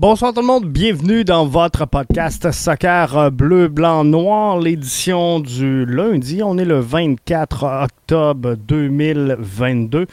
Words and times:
Bonsoir 0.00 0.32
tout 0.32 0.40
le 0.40 0.46
monde, 0.46 0.64
bienvenue 0.64 1.24
dans 1.24 1.44
votre 1.44 1.84
podcast 1.84 2.50
Soccer 2.52 3.30
Bleu, 3.30 3.68
Blanc, 3.68 4.02
Noir, 4.02 4.58
l'édition 4.58 5.40
du 5.40 5.84
lundi. 5.84 6.40
On 6.42 6.56
est 6.56 6.64
le 6.64 6.80
24 6.80 7.64
octobre 7.84 8.54
2022. 8.54 10.06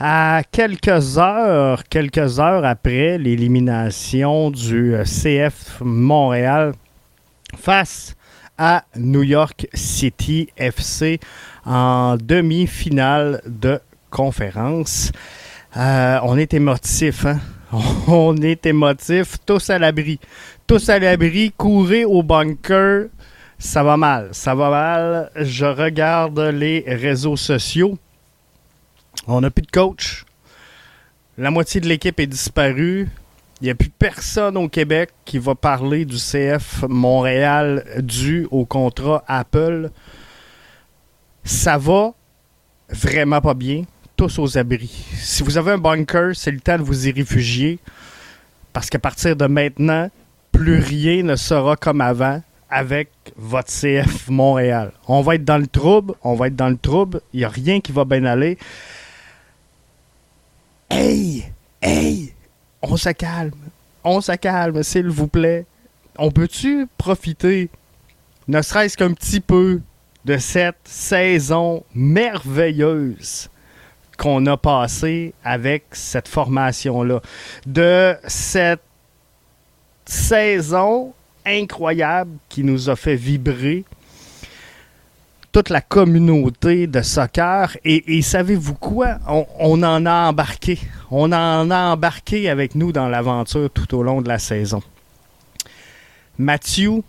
À 0.00 0.40
quelques 0.50 1.18
heures, 1.18 1.84
quelques 1.90 2.40
heures 2.40 2.64
après 2.64 3.18
l'élimination 3.18 4.50
du 4.50 4.94
CF 5.04 5.82
Montréal 5.82 6.72
face 7.54 8.16
à 8.56 8.84
New 8.96 9.24
York 9.24 9.66
City 9.74 10.48
FC 10.56 11.20
en 11.66 12.16
demi-finale 12.16 13.42
de 13.44 13.78
conférence. 14.08 15.12
Euh, 15.76 16.18
on 16.22 16.38
est 16.38 16.54
émotif, 16.54 17.26
hein? 17.26 17.40
On 18.08 18.36
est 18.36 18.66
émotif, 18.66 19.36
tous 19.44 19.70
à 19.70 19.78
l'abri. 19.78 20.20
Tous 20.66 20.88
à 20.88 20.98
l'abri, 20.98 21.52
courez 21.56 22.04
au 22.04 22.22
bunker. 22.22 23.06
Ça 23.58 23.82
va 23.82 23.96
mal, 23.96 24.28
ça 24.32 24.54
va 24.54 24.70
mal. 24.70 25.30
Je 25.36 25.64
regarde 25.64 26.38
les 26.38 26.84
réseaux 26.86 27.36
sociaux. 27.36 27.98
On 29.26 29.40
n'a 29.40 29.50
plus 29.50 29.62
de 29.62 29.70
coach. 29.70 30.24
La 31.38 31.50
moitié 31.50 31.80
de 31.80 31.88
l'équipe 31.88 32.18
est 32.20 32.26
disparue. 32.26 33.08
Il 33.60 33.64
n'y 33.64 33.70
a 33.70 33.74
plus 33.74 33.88
personne 33.88 34.56
au 34.56 34.68
Québec 34.68 35.10
qui 35.24 35.38
va 35.38 35.54
parler 35.54 36.04
du 36.04 36.16
CF 36.16 36.84
Montréal 36.88 37.84
dû 38.02 38.46
au 38.50 38.66
contrat 38.66 39.24
Apple. 39.26 39.90
Ça 41.44 41.78
va 41.78 42.12
vraiment 42.88 43.40
pas 43.40 43.54
bien 43.54 43.84
tous 44.16 44.38
aux 44.38 44.58
abris. 44.58 45.06
Si 45.14 45.42
vous 45.42 45.58
avez 45.58 45.72
un 45.72 45.78
bunker, 45.78 46.34
c'est 46.34 46.50
le 46.50 46.60
temps 46.60 46.78
de 46.78 46.82
vous 46.82 47.08
y 47.08 47.12
réfugier. 47.12 47.78
Parce 48.72 48.90
qu'à 48.90 48.98
partir 48.98 49.36
de 49.36 49.46
maintenant, 49.46 50.10
plus 50.52 50.78
rien 50.78 51.22
ne 51.22 51.36
sera 51.36 51.76
comme 51.76 52.00
avant 52.00 52.42
avec 52.70 53.08
votre 53.36 53.70
CF 53.70 54.28
Montréal. 54.28 54.92
On 55.06 55.20
va 55.20 55.36
être 55.36 55.44
dans 55.44 55.58
le 55.58 55.66
trouble, 55.66 56.14
on 56.22 56.34
va 56.34 56.48
être 56.48 56.56
dans 56.56 56.68
le 56.68 56.76
trouble, 56.76 57.20
il 57.32 57.38
n'y 57.38 57.44
a 57.44 57.48
rien 57.48 57.80
qui 57.80 57.92
va 57.92 58.04
bien 58.04 58.24
aller. 58.24 58.58
Hey, 60.90 61.44
hey, 61.80 62.32
on 62.82 62.96
se 62.96 63.10
calme, 63.10 63.52
on 64.02 64.20
se 64.20 64.32
calme, 64.32 64.82
s'il 64.82 65.08
vous 65.08 65.28
plaît. 65.28 65.66
On 66.18 66.30
peut-tu 66.30 66.86
profiter, 66.98 67.68
ne 68.48 68.60
serait-ce 68.60 68.96
qu'un 68.96 69.12
petit 69.12 69.40
peu, 69.40 69.80
de 70.24 70.38
cette 70.38 70.80
saison 70.84 71.84
merveilleuse? 71.94 73.50
Qu'on 74.16 74.44
a 74.46 74.56
passé 74.56 75.34
avec 75.44 75.84
cette 75.92 76.28
formation-là. 76.28 77.20
De 77.66 78.16
cette 78.26 78.82
saison 80.04 81.12
incroyable 81.46 82.32
qui 82.48 82.64
nous 82.64 82.88
a 82.90 82.96
fait 82.96 83.16
vibrer 83.16 83.84
toute 85.54 85.70
la 85.70 85.80
communauté 85.80 86.88
de 86.88 87.00
soccer. 87.00 87.76
Et, 87.84 88.22
savez-vous 88.22 88.74
quoi? 88.74 89.18
On, 89.28 89.82
en 89.84 90.04
a 90.04 90.28
embarqué. 90.28 90.80
On 91.12 91.30
en 91.32 91.70
a 91.70 91.92
embarqué 91.92 92.50
avec 92.50 92.74
nous 92.74 92.90
dans 92.90 93.08
l'aventure 93.08 93.70
tout 93.70 93.96
au 93.96 94.02
long 94.02 94.20
de 94.20 94.28
la 94.28 94.40
saison. 94.40 94.82
Mathieu, 96.38 97.04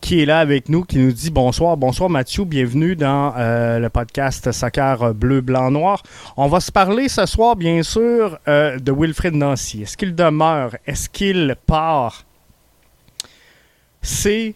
qui 0.00 0.20
est 0.22 0.26
là 0.26 0.40
avec 0.40 0.68
nous, 0.68 0.84
qui 0.84 0.98
nous 0.98 1.12
dit 1.12 1.30
bonsoir. 1.30 1.76
Bonsoir 1.76 2.10
Mathieu, 2.10 2.44
bienvenue 2.44 2.96
dans 2.96 3.34
euh, 3.36 3.78
le 3.78 3.88
podcast 3.88 4.52
Soccer 4.52 5.14
Bleu, 5.14 5.40
Blanc, 5.40 5.70
Noir. 5.70 6.02
On 6.36 6.46
va 6.46 6.60
se 6.60 6.70
parler 6.70 7.08
ce 7.08 7.26
soir, 7.26 7.56
bien 7.56 7.82
sûr, 7.82 8.38
euh, 8.48 8.78
de 8.78 8.92
Wilfred 8.92 9.34
Nancy. 9.34 9.82
Est-ce 9.82 9.96
qu'il 9.96 10.14
demeure? 10.14 10.76
Est-ce 10.86 11.08
qu'il 11.08 11.56
part? 11.66 12.24
C'est 14.02 14.54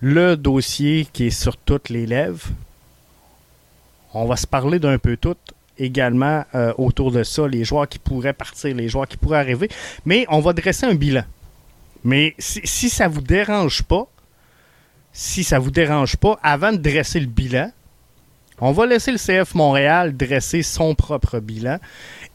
le 0.00 0.36
dossier 0.36 1.06
qui 1.12 1.26
est 1.26 1.30
sur 1.30 1.56
toutes 1.56 1.88
les 1.88 2.06
lèvres. 2.06 2.46
On 4.14 4.26
va 4.26 4.36
se 4.36 4.46
parler 4.46 4.78
d'un 4.78 4.98
peu 4.98 5.16
tout 5.16 5.36
également 5.78 6.44
euh, 6.54 6.72
autour 6.78 7.10
de 7.12 7.22
ça, 7.22 7.46
les 7.48 7.64
joueurs 7.64 7.88
qui 7.88 7.98
pourraient 7.98 8.32
partir, 8.32 8.74
les 8.74 8.88
joueurs 8.88 9.08
qui 9.08 9.16
pourraient 9.16 9.38
arriver. 9.38 9.68
Mais 10.04 10.26
on 10.28 10.40
va 10.40 10.52
dresser 10.52 10.86
un 10.86 10.94
bilan. 10.94 11.24
Mais 12.04 12.34
si, 12.38 12.60
si 12.64 12.88
ça 12.88 13.08
ne 13.08 13.14
vous 13.14 13.20
dérange 13.20 13.82
pas, 13.82 14.06
si 15.12 15.44
ça 15.44 15.58
vous 15.58 15.70
dérange 15.70 16.16
pas, 16.16 16.38
avant 16.42 16.72
de 16.72 16.78
dresser 16.78 17.20
le 17.20 17.26
bilan, 17.26 17.70
on 18.62 18.72
va 18.72 18.84
laisser 18.84 19.10
le 19.10 19.16
CF 19.16 19.54
Montréal 19.54 20.14
dresser 20.16 20.62
son 20.62 20.94
propre 20.94 21.40
bilan 21.40 21.78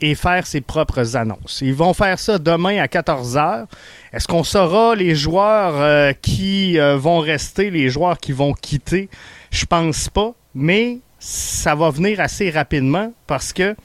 et 0.02 0.16
faire 0.16 0.48
ses 0.48 0.62
propres 0.62 1.16
annonces. 1.16 1.60
Ils 1.62 1.76
vont 1.76 1.94
faire 1.94 2.18
ça 2.18 2.40
demain 2.40 2.80
à 2.80 2.88
14h. 2.88 3.66
Est-ce 4.12 4.28
qu'on 4.28 4.44
saura 4.44 4.96
les 4.96 5.14
joueurs 5.14 5.80
euh, 5.80 6.14
qui 6.14 6.80
euh, 6.80 6.98
vont 6.98 7.20
rester, 7.20 7.70
les 7.70 7.90
joueurs 7.90 8.18
qui 8.18 8.32
vont 8.32 8.54
quitter? 8.54 9.08
Je 9.52 9.66
pense 9.66 10.10
pas, 10.10 10.34
mais 10.56 10.98
ça 11.20 11.76
va 11.76 11.92
venir 11.92 12.20
assez 12.20 12.50
rapidement 12.50 13.14
parce 13.28 13.54
que 13.54 13.76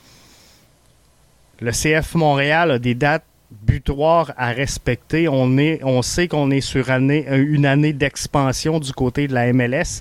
le 1.60 1.72
CF 1.72 2.14
Montréal 2.14 2.70
a 2.70 2.78
des 2.78 2.94
dates 2.94 3.24
butoir 3.50 4.32
à 4.36 4.48
respecter. 4.50 5.28
On, 5.28 5.58
est, 5.58 5.80
on 5.82 6.02
sait 6.02 6.28
qu'on 6.28 6.50
est 6.50 6.60
sur 6.60 6.88
euh, 6.90 7.46
une 7.48 7.66
année 7.66 7.92
d'expansion 7.92 8.78
du 8.78 8.92
côté 8.92 9.28
de 9.28 9.34
la 9.34 9.52
MLS. 9.52 10.00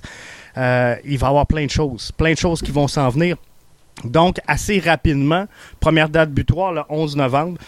Euh, 0.56 0.96
il 1.04 1.18
va 1.18 1.26
y 1.26 1.30
avoir 1.30 1.46
plein 1.46 1.66
de 1.66 1.70
choses, 1.70 2.12
plein 2.12 2.32
de 2.32 2.38
choses 2.38 2.62
qui 2.62 2.70
vont 2.70 2.88
s'en 2.88 3.08
venir. 3.08 3.36
Donc, 4.04 4.40
assez 4.46 4.78
rapidement, 4.78 5.46
première 5.78 6.08
date 6.08 6.30
butoir, 6.30 6.72
le 6.72 6.82
11 6.88 7.16
novembre. 7.16 7.58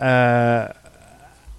Euh, 0.00 0.66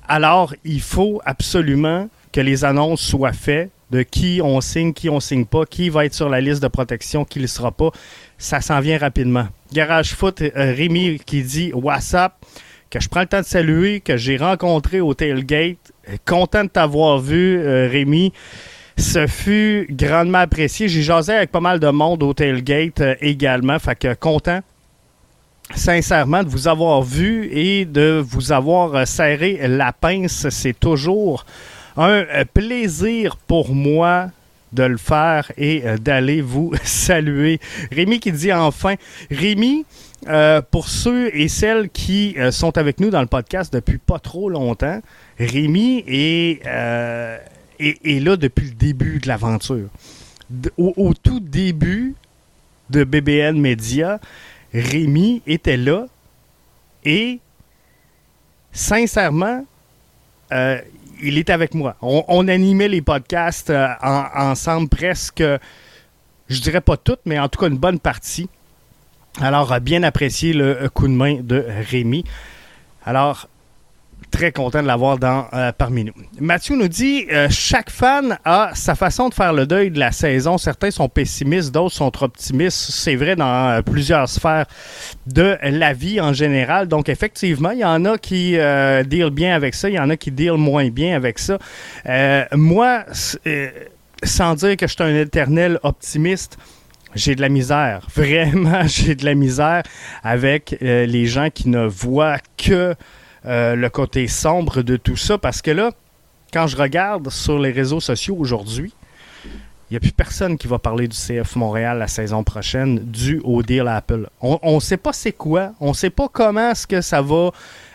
alors, 0.08 0.54
il 0.64 0.82
faut 0.82 1.22
absolument 1.26 2.10
que 2.32 2.42
les 2.42 2.66
annonces 2.66 3.02
soient 3.02 3.34
faites 3.34 3.70
de 3.92 4.02
qui 4.02 4.42
on 4.44 4.60
signe, 4.60 4.92
qui 4.92 5.08
on 5.10 5.20
signe 5.20 5.46
pas, 5.46 5.66
qui 5.66 5.90
va 5.90 6.06
être 6.06 6.16
sur 6.16 6.28
la 6.28 6.42
liste 6.42 6.64
de 6.64 6.68
protection, 6.68 7.26
qui 7.26 7.38
ne 7.40 7.44
le 7.44 7.48
sera 7.48 7.72
pas. 7.72 7.92
Ça 8.40 8.60
s'en 8.60 8.80
vient 8.80 8.98
rapidement. 8.98 9.48
Garage 9.72 10.16
Foot, 10.16 10.44
Rémi 10.56 11.20
qui 11.24 11.44
dit 11.44 11.72
WhatsApp 11.74 12.34
que 12.94 13.00
je 13.00 13.10
prends 13.10 13.22
le 13.22 13.26
temps 13.26 13.42
de 13.42 13.46
saluer, 13.46 14.02
que 14.02 14.18
j'ai 14.18 14.38
rencontré 14.38 15.02
au 15.02 15.16
tailgate. 15.16 15.92
Content 16.26 16.66
de 16.66 16.70
t'avoir 16.70 17.18
vu, 17.18 17.58
euh, 17.58 17.90
Rémi. 17.92 18.32
Ce 18.98 19.26
fut 19.26 19.88
grandement 19.90 20.38
apprécié. 20.38 20.88
J'ai 20.88 21.02
jasé 21.02 21.34
avec 21.34 21.52
pas 21.52 21.60
mal 21.60 21.80
de 21.80 21.88
monde 21.88 22.22
au 22.22 22.36
tailgate 22.36 23.02
euh, 23.02 23.16
également. 23.20 23.80
Fait 23.80 23.98
que 23.98 24.14
content, 24.14 24.60
sincèrement, 25.74 26.44
de 26.44 26.50
vous 26.50 26.68
avoir 26.68 27.02
vu 27.02 27.50
et 27.52 27.86
de 27.86 28.24
vous 28.24 28.52
avoir 28.52 28.94
euh, 28.94 29.06
serré 29.06 29.60
la 29.68 29.92
pince. 29.92 30.48
C'est 30.50 30.80
toujours 30.80 31.48
un 31.98 32.24
plaisir 32.54 33.38
pour 33.38 33.74
moi 33.74 34.28
de 34.72 34.84
le 34.84 34.98
faire 34.98 35.52
et 35.58 35.84
d'aller 36.00 36.42
vous 36.42 36.74
saluer. 36.84 37.60
Rémi 37.92 38.20
qui 38.20 38.32
dit 38.32 38.54
enfin, 38.54 38.96
Rémi, 39.32 39.86
euh, 40.28 40.62
pour 40.62 40.88
ceux 40.88 41.36
et 41.36 41.48
celles 41.48 41.90
qui 41.90 42.36
euh, 42.38 42.52
sont 42.52 42.78
avec 42.78 43.00
nous 43.00 43.10
dans 43.10 43.22
le 43.22 43.28
podcast 43.28 43.74
depuis 43.74 43.98
pas 43.98 44.20
trop 44.20 44.50
longtemps, 44.50 45.02
Rémi 45.38 46.04
est, 46.08 46.66
euh, 46.66 47.38
là 47.80 48.38
depuis 48.38 48.68
le 48.68 48.74
début 48.74 49.20
de 49.20 49.28
l'aventure. 49.28 49.90
Au, 50.78 51.14
tout 51.14 51.40
début 51.40 52.16
de 52.90 53.04
BBN 53.04 53.60
Media, 53.60 54.20
Rémi 54.74 55.42
était 55.48 55.78
là 55.78 56.06
et 57.04 57.40
sincèrement, 58.72 59.66
il 60.52 61.38
est 61.38 61.50
avec 61.50 61.74
moi. 61.74 61.96
On, 62.02 62.48
animait 62.48 62.88
les 62.88 63.02
podcasts 63.02 63.74
ensemble 64.02 64.90
presque, 64.90 65.44
je 66.50 66.62
dirais 66.62 66.82
pas 66.82 66.98
toutes, 66.98 67.22
mais 67.26 67.40
en 67.40 67.50
tout 67.50 67.60
cas 67.60 67.68
une 67.68 67.78
bonne 67.78 68.00
partie. 68.00 68.48
Alors, 69.42 69.80
bien 69.80 70.04
apprécié 70.04 70.54
le 70.54 70.90
coup 70.90 71.08
de 71.08 71.14
main 71.14 71.40
de 71.42 71.66
Rémi. 71.90 72.24
Alors, 73.06 73.48
très 74.34 74.52
content 74.52 74.82
de 74.82 74.88
l'avoir 74.88 75.18
euh, 75.54 75.72
parmi 75.78 76.04
nous. 76.06 76.14
Mathieu 76.40 76.76
nous 76.76 76.88
dit 76.88 77.26
euh, 77.32 77.48
chaque 77.52 77.92
fan 77.92 78.38
a 78.44 78.72
sa 78.74 78.96
façon 78.96 79.30
de 79.30 79.34
faire 79.34 79.54
le 79.54 79.68
deuil 79.68 79.92
de 79.92 80.00
la 80.00 80.12
saison. 80.12 80.58
Certains 80.58 80.90
sont 80.90 81.08
pessimistes, 81.08 81.72
d'autres 81.72 81.94
sont 81.94 82.12
optimistes. 82.24 82.92
C'est 82.92 83.16
vrai 83.16 83.36
dans 83.36 83.70
euh, 83.70 83.82
plusieurs 83.82 84.28
sphères 84.28 84.66
de 85.28 85.58
la 85.62 85.94
vie 85.94 86.20
en 86.20 86.34
général. 86.34 86.88
Donc 86.88 87.10
effectivement, 87.10 87.72
il 87.72 87.80
y 87.80 87.86
en 87.86 88.06
a 88.06 88.18
qui 88.18 88.58
deal 89.06 89.30
bien 89.30 89.56
avec 89.56 89.76
ça, 89.76 89.90
il 89.90 89.96
y 89.96 90.00
en 90.00 90.10
a 90.10 90.18
qui 90.18 90.32
deal 90.32 90.54
moins 90.54 90.90
bien 90.90 91.16
avec 91.16 91.38
ça. 91.40 91.58
moi, 92.54 93.06
sans 94.24 94.56
dire 94.56 94.78
que 94.78 94.88
je 94.88 94.94
suis 94.94 95.04
un 95.04 95.16
éternel 95.16 95.80
optimiste, 95.84 96.58
j'ai 97.16 97.36
de 97.36 97.42
la 97.42 97.50
misère. 97.50 98.08
Vraiment, 98.16 98.86
j'ai 98.86 99.16
de 99.16 99.26
la 99.26 99.36
misère 99.36 99.84
avec 100.24 100.78
euh, 100.82 101.06
les 101.06 101.26
gens 101.26 101.50
qui 101.50 101.70
ne 101.70 101.86
voient 101.86 102.40
que 102.58 102.96
euh, 103.46 103.76
le 103.76 103.90
côté 103.90 104.28
sombre 104.28 104.82
de 104.82 104.96
tout 104.96 105.18
ça. 105.18 105.38
Parce 105.38 105.62
que 105.62 105.72
là, 105.72 105.92
quand 106.52 106.68
je 106.68 106.78
regarde 106.78 107.30
sur 107.30 107.60
les 107.60 107.72
réseaux 107.72 108.00
sociaux 108.00 108.36
aujourd'hui, 108.38 108.94
il 109.90 109.94
n'y 109.94 109.98
a 109.98 110.00
plus 110.00 110.12
personne 110.12 110.58
qui 110.58 110.68
va 110.68 110.80
parler 110.80 111.08
du 111.08 111.16
CF 111.16 111.56
Montréal 111.56 112.00
la 112.00 112.08
saison 112.08 112.44
prochaine 112.44 113.00
dû 113.00 113.40
au 113.44 113.62
deal 113.62 113.88
Apple. 113.88 114.28
On 114.42 114.76
ne 114.76 114.80
sait 114.80 114.98
pas 114.98 115.14
c'est 115.14 115.34
quoi, 115.34 115.74
on 115.80 115.90
ne 115.90 115.94
sait 115.94 116.10
pas 116.10 116.28
comment 116.32 116.72
est-ce 116.72 116.88
que 116.88 117.02
ça 117.02 117.22
va 117.22 117.52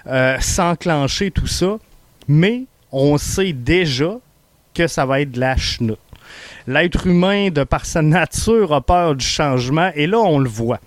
euh, 0.06 0.38
s'enclencher 0.38 1.30
tout 1.30 1.46
ça, 1.46 1.78
Mais 2.28 2.66
on 2.92 3.18
sait 3.18 3.52
déjà 3.52 4.18
que 4.74 4.86
ça 4.86 5.06
va 5.06 5.22
être 5.22 5.32
de 5.32 5.40
la 5.40 5.56
chenoute. 5.56 5.98
L'être 6.68 7.06
humain, 7.06 7.48
de 7.48 7.64
par 7.64 7.86
sa 7.86 8.02
nature, 8.02 8.74
a 8.74 8.82
peur 8.82 9.14
du 9.14 9.24
changement 9.24 9.90
et 9.94 10.06
là, 10.06 10.18
on 10.18 10.38
le 10.38 10.50
voit. 10.50 10.80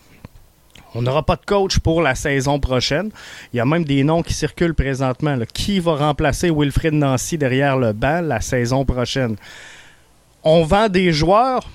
On 0.94 1.02
n'aura 1.02 1.26
pas 1.26 1.36
de 1.36 1.44
coach 1.44 1.80
pour 1.80 2.04
la 2.04 2.14
saison 2.14 2.60
prochaine. 2.60 3.10
Il 3.52 3.58
y 3.58 3.60
a 3.60 3.66
même 3.66 3.84
des 3.84 4.04
noms 4.04 4.22
qui 4.22 4.36
circulent 4.36 4.76
présentement. 4.76 5.36
Qui 5.52 5.80
va 5.80 5.96
remplacer 5.96 6.52
Wilfred 6.52 6.94
Nancy 6.94 7.40
derrière 7.40 7.78
le 7.78 7.94
banc 7.94 8.22
la 8.22 8.42
saison 8.42 8.86
prochaine? 8.86 9.38
On 10.44 10.66
vend 10.66 10.88
des 10.88 11.12
joueurs. 11.12 11.68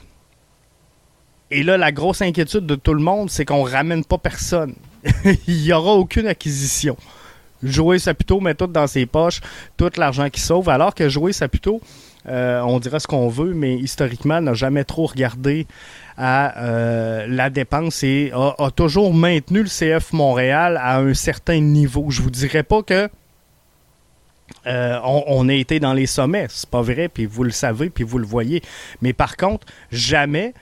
Et 1.51 1.65
là, 1.65 1.77
la 1.77 1.91
grosse 1.91 2.23
inquiétude 2.23 2.65
de 2.65 2.77
tout 2.77 2.95
le 2.95 3.03
monde, 3.03 3.29
c'est 3.29 3.45
qu'on 3.45 3.65
ramène 3.65 4.05
pas 4.05 4.19
personne. 4.19 4.77
Il 5.49 5.63
n'y 5.63 5.73
aura 5.73 5.95
aucune 5.95 6.29
acquisition. 6.29 6.97
Jouer 7.61 7.99
Saputo 7.99 8.39
met 8.39 8.55
tout 8.55 8.69
dans 8.69 8.87
ses 8.87 9.07
poches, 9.07 9.41
tout 9.77 9.91
l'argent 9.97 10.31
qui 10.31 10.41
sauve, 10.41 10.69
alors 10.69 10.95
que 10.95 11.09
Jouer 11.09 11.33
Saputo, 11.33 11.81
euh, 12.29 12.61
on 12.61 12.81
dira 12.81 12.99
ce 12.99 13.07
qu'on 13.07 13.29
veut, 13.29 13.55
mais 13.55 13.77
historiquement, 13.77 14.41
n'a 14.41 14.55
jamais 14.55 14.85
trop 14.85 15.07
regardé 15.07 15.67
à 16.19 16.59
euh, 16.65 17.27
la 17.29 17.51
dépense 17.51 18.03
et 18.03 18.33
a, 18.35 18.71
toujours 18.75 19.15
maintenu 19.15 19.63
le 19.63 19.69
CF 19.69 20.13
Montréal 20.13 20.79
à 20.83 20.99
un 20.99 21.15
certain 21.15 21.61
niveau. 21.61 22.07
Je 22.11 22.23
vous 22.23 22.31
dirais 22.31 22.63
pas 22.63 22.83
que 22.83 23.09
euh, 24.67 24.99
on, 25.05 25.49
a 25.49 25.53
été 25.53 25.79
dans 25.79 25.93
les 25.93 26.07
sommets, 26.07 26.47
c'est 26.51 26.71
pas 26.71 26.83
vrai, 26.83 27.09
puis 27.09 27.27
vous 27.27 27.45
le 27.45 27.51
savez, 27.51 27.91
puis 27.91 28.05
vous 28.05 28.19
le 28.19 28.27
voyez. 28.27 28.63
Mais 29.03 29.13
par 29.13 29.37
contre, 29.37 29.67
jamais, 29.93 30.55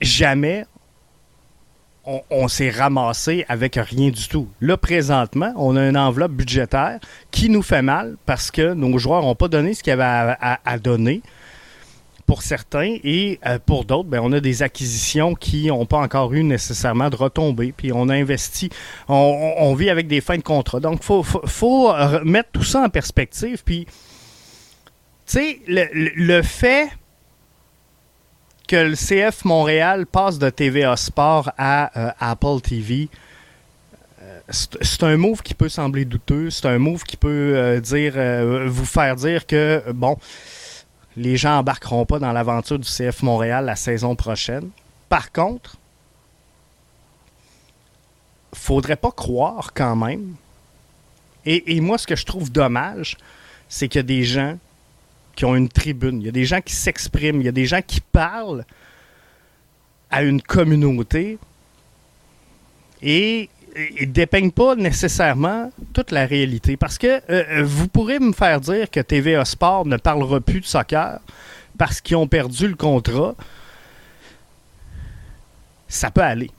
jamais 0.00 0.66
on, 2.06 2.48
s'est 2.48 2.70
ramassé 2.70 3.44
avec 3.48 3.76
rien 3.76 4.10
du 4.10 4.28
tout. 4.28 4.48
Là, 4.60 4.76
présentement, 4.76 5.52
on 5.56 5.76
a 5.76 5.88
une 5.88 5.96
enveloppe 5.96 6.32
budgétaire 6.32 6.98
qui 7.30 7.48
nous 7.48 7.62
fait 7.62 7.82
mal 7.82 8.16
parce 8.26 8.50
que 8.50 8.74
nos 8.74 8.96
joueurs 8.98 9.22
n'ont 9.22 9.34
pas 9.34 9.48
donné 9.48 9.74
ce 9.74 9.82
qu'ils 9.82 9.94
avaient 9.94 10.36
à, 10.40 10.78
donner 10.78 11.22
pour 12.26 12.42
certains 12.42 12.96
et 13.04 13.38
euh, 13.46 13.58
pour 13.64 13.84
d'autres, 13.84 14.08
ben, 14.08 14.20
on 14.22 14.32
a 14.32 14.40
des 14.40 14.62
acquisitions 14.62 15.34
qui 15.34 15.66
n'ont 15.66 15.84
pas 15.84 15.98
encore 15.98 16.32
eu 16.32 16.42
nécessairement 16.42 17.10
de 17.10 17.16
retombées. 17.16 17.72
Puis 17.76 17.92
on 17.92 18.08
a 18.08 18.14
investi, 18.14 18.70
on, 19.08 19.74
vit 19.74 19.90
avec 19.90 20.06
des 20.06 20.20
fins 20.20 20.38
de 20.38 20.42
contrat. 20.42 20.80
Donc, 20.80 21.00
il 21.00 21.22
faut, 21.48 21.92
mettre 22.24 22.50
tout 22.52 22.64
ça 22.64 22.82
en 22.82 22.88
perspective. 22.88 23.62
Puis, 23.64 23.86
tu 23.86 23.92
sais, 25.26 25.60
le 25.66 26.42
fait 26.42 26.88
que 28.66 28.76
le 28.76 28.94
CF 28.94 29.44
Montréal 29.44 30.06
passe 30.06 30.38
de 30.38 30.50
TVA 30.50 30.96
Sport 30.96 31.50
à 31.58 31.98
euh, 31.98 32.10
Apple 32.18 32.60
TV, 32.62 33.08
euh, 34.22 34.40
c'est 34.48 35.02
un 35.02 35.16
move 35.16 35.42
qui 35.42 35.54
peut 35.54 35.68
sembler 35.68 36.04
douteux. 36.04 36.50
C'est 36.50 36.66
un 36.66 36.78
move 36.78 37.04
qui 37.04 37.16
peut 37.16 37.52
euh, 37.56 37.80
dire, 37.80 38.14
vous 38.68 38.86
faire 38.86 39.16
dire 39.16 39.46
que, 39.46 39.82
bon, 39.92 40.16
les 41.16 41.36
gens 41.36 41.58
embarqueront 41.58 42.06
pas 42.06 42.18
dans 42.18 42.32
l'aventure 42.32 42.78
du 42.78 42.88
CF 42.88 43.22
Montréal 43.22 43.66
la 43.66 43.76
saison 43.76 44.16
prochaine. 44.16 44.70
Par 45.08 45.30
contre, 45.30 45.76
faudrait 48.52 48.96
pas 48.96 49.12
croire 49.12 49.72
quand 49.74 49.96
même. 49.96 50.34
Et, 51.44 51.76
et 51.76 51.80
moi, 51.80 51.98
ce 51.98 52.06
que 52.06 52.16
je 52.16 52.24
trouve 52.24 52.50
dommage, 52.50 53.18
c'est 53.68 53.88
qu'il 53.88 53.98
y 53.98 54.00
a 54.00 54.02
des 54.02 54.24
gens 54.24 54.56
qui 55.34 55.44
ont 55.44 55.54
une 55.54 55.68
tribune, 55.68 56.20
il 56.20 56.26
y 56.26 56.28
a 56.28 56.32
des 56.32 56.44
gens 56.44 56.60
qui 56.60 56.74
s'expriment, 56.74 57.40
il 57.40 57.44
y 57.44 57.48
a 57.48 57.52
des 57.52 57.66
gens 57.66 57.80
qui 57.86 58.00
parlent 58.00 58.64
à 60.10 60.22
une 60.22 60.40
communauté 60.40 61.38
et 63.02 63.48
ne 63.76 64.06
dépeignent 64.06 64.52
pas 64.52 64.76
nécessairement 64.76 65.72
toute 65.92 66.10
la 66.10 66.26
réalité. 66.26 66.76
Parce 66.76 66.98
que 66.98 67.06
euh, 67.06 67.20
euh, 67.28 67.62
vous 67.64 67.88
pourrez 67.88 68.18
me 68.18 68.32
faire 68.32 68.60
dire 68.60 68.90
que 68.90 69.00
TVA 69.00 69.44
Sport 69.44 69.86
ne 69.86 69.96
parlera 69.96 70.40
plus 70.40 70.60
de 70.60 70.66
soccer 70.66 71.18
parce 71.76 72.00
qu'ils 72.00 72.16
ont 72.16 72.28
perdu 72.28 72.68
le 72.68 72.76
contrat. 72.76 73.34
Ça 75.88 76.10
peut 76.10 76.22
aller 76.22 76.50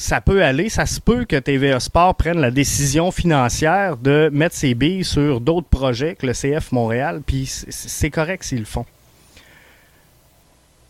ça 0.00 0.22
peut 0.22 0.42
aller. 0.42 0.70
Ça 0.70 0.86
se 0.86 0.98
peut 0.98 1.26
que 1.26 1.36
TVA 1.36 1.78
Sport 1.78 2.14
prenne 2.14 2.40
la 2.40 2.50
décision 2.50 3.10
financière 3.10 3.98
de 3.98 4.30
mettre 4.32 4.56
ses 4.56 4.74
billes 4.74 5.04
sur 5.04 5.40
d'autres 5.40 5.68
projets 5.68 6.16
que 6.16 6.26
le 6.26 6.32
CF 6.32 6.72
Montréal, 6.72 7.22
puis 7.24 7.46
c'est 7.46 8.10
correct 8.10 8.42
s'ils 8.42 8.60
le 8.60 8.64
font. 8.64 8.86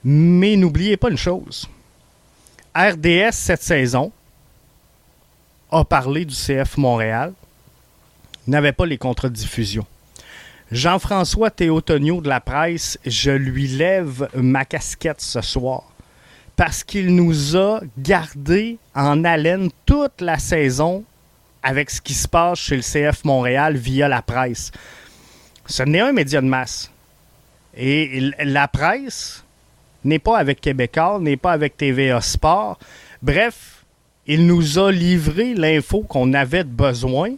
Mais 0.04 0.56
n'oubliez 0.56 0.96
pas 0.96 1.10
une 1.10 1.16
chose. 1.16 1.68
RDS 2.74 3.32
cette 3.32 3.62
saison 3.62 4.12
a 5.72 5.84
parlé 5.84 6.24
du 6.24 6.34
CF 6.34 6.76
Montréal, 6.76 7.32
n'avait 8.46 8.72
pas 8.72 8.86
les 8.86 8.96
contrats 8.96 9.28
de 9.28 9.34
diffusion. 9.34 9.84
Jean-François 10.70 11.50
Théotonio 11.50 12.20
de 12.20 12.28
la 12.28 12.40
presse, 12.40 12.96
je 13.04 13.32
lui 13.32 13.66
lève 13.66 14.28
ma 14.34 14.64
casquette 14.64 15.20
ce 15.20 15.40
soir 15.40 15.89
parce 16.60 16.84
qu'il 16.84 17.14
nous 17.14 17.56
a 17.56 17.80
gardé 17.96 18.76
en 18.94 19.24
haleine 19.24 19.70
toute 19.86 20.20
la 20.20 20.38
saison 20.38 21.04
avec 21.62 21.88
ce 21.88 22.02
qui 22.02 22.12
se 22.12 22.28
passe 22.28 22.58
chez 22.58 22.76
le 22.76 22.82
CF 22.82 23.24
Montréal 23.24 23.78
via 23.78 24.08
la 24.08 24.20
presse. 24.20 24.70
Ce 25.64 25.82
n'est 25.82 26.00
un 26.00 26.12
média 26.12 26.42
de 26.42 26.46
masse. 26.46 26.90
Et 27.74 28.30
la 28.40 28.68
presse 28.68 29.42
n'est 30.04 30.18
pas 30.18 30.36
avec 30.36 30.60
Québécois, 30.60 31.18
n'est 31.18 31.38
pas 31.38 31.52
avec 31.52 31.78
TVA 31.78 32.20
Sport. 32.20 32.78
Bref, 33.22 33.86
il 34.26 34.46
nous 34.46 34.78
a 34.78 34.92
livré 34.92 35.54
l'info 35.54 36.02
qu'on 36.02 36.34
avait 36.34 36.64
besoin, 36.64 37.36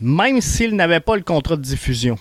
même 0.00 0.40
s'il 0.40 0.74
n'avait 0.74 0.98
pas 0.98 1.14
le 1.14 1.22
contrat 1.22 1.54
de 1.54 1.62
diffusion. 1.62 2.18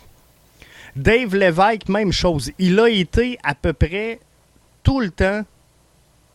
Dave 0.96 1.36
Lévesque, 1.36 1.90
même 1.90 2.12
chose. 2.12 2.52
Il 2.60 2.80
a 2.80 2.88
été 2.88 3.40
à 3.42 3.56
peu 3.56 3.74
près 3.74 4.20
tout 4.84 5.00
le 5.00 5.12
temps 5.12 5.44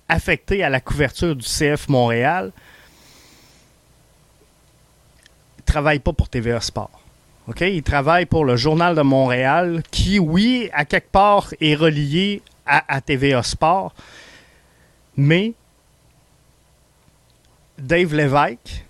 affecté 0.08 0.62
à 0.62 0.70
la 0.70 0.80
couverture 0.80 1.34
du 1.34 1.46
CF 1.46 1.88
Montréal. 1.88 2.52
Ne 5.58 5.62
travaille 5.64 5.98
pas 5.98 6.12
pour 6.12 6.28
TVA 6.28 6.60
Sport. 6.60 6.90
Il 7.60 7.82
travaille 7.82 8.26
pour 8.26 8.44
le 8.44 8.56
Journal 8.56 8.94
de 8.94 9.02
Montréal, 9.02 9.82
qui, 9.90 10.18
oui, 10.18 10.70
à 10.72 10.84
quelque 10.84 11.10
part 11.10 11.52
est 11.60 11.74
relié 11.74 12.42
à, 12.66 13.00
TVA 13.00 13.42
Sport. 13.42 13.94
Mais 15.16 15.52
Dave 17.78 18.14
Lévesque, 18.14 18.84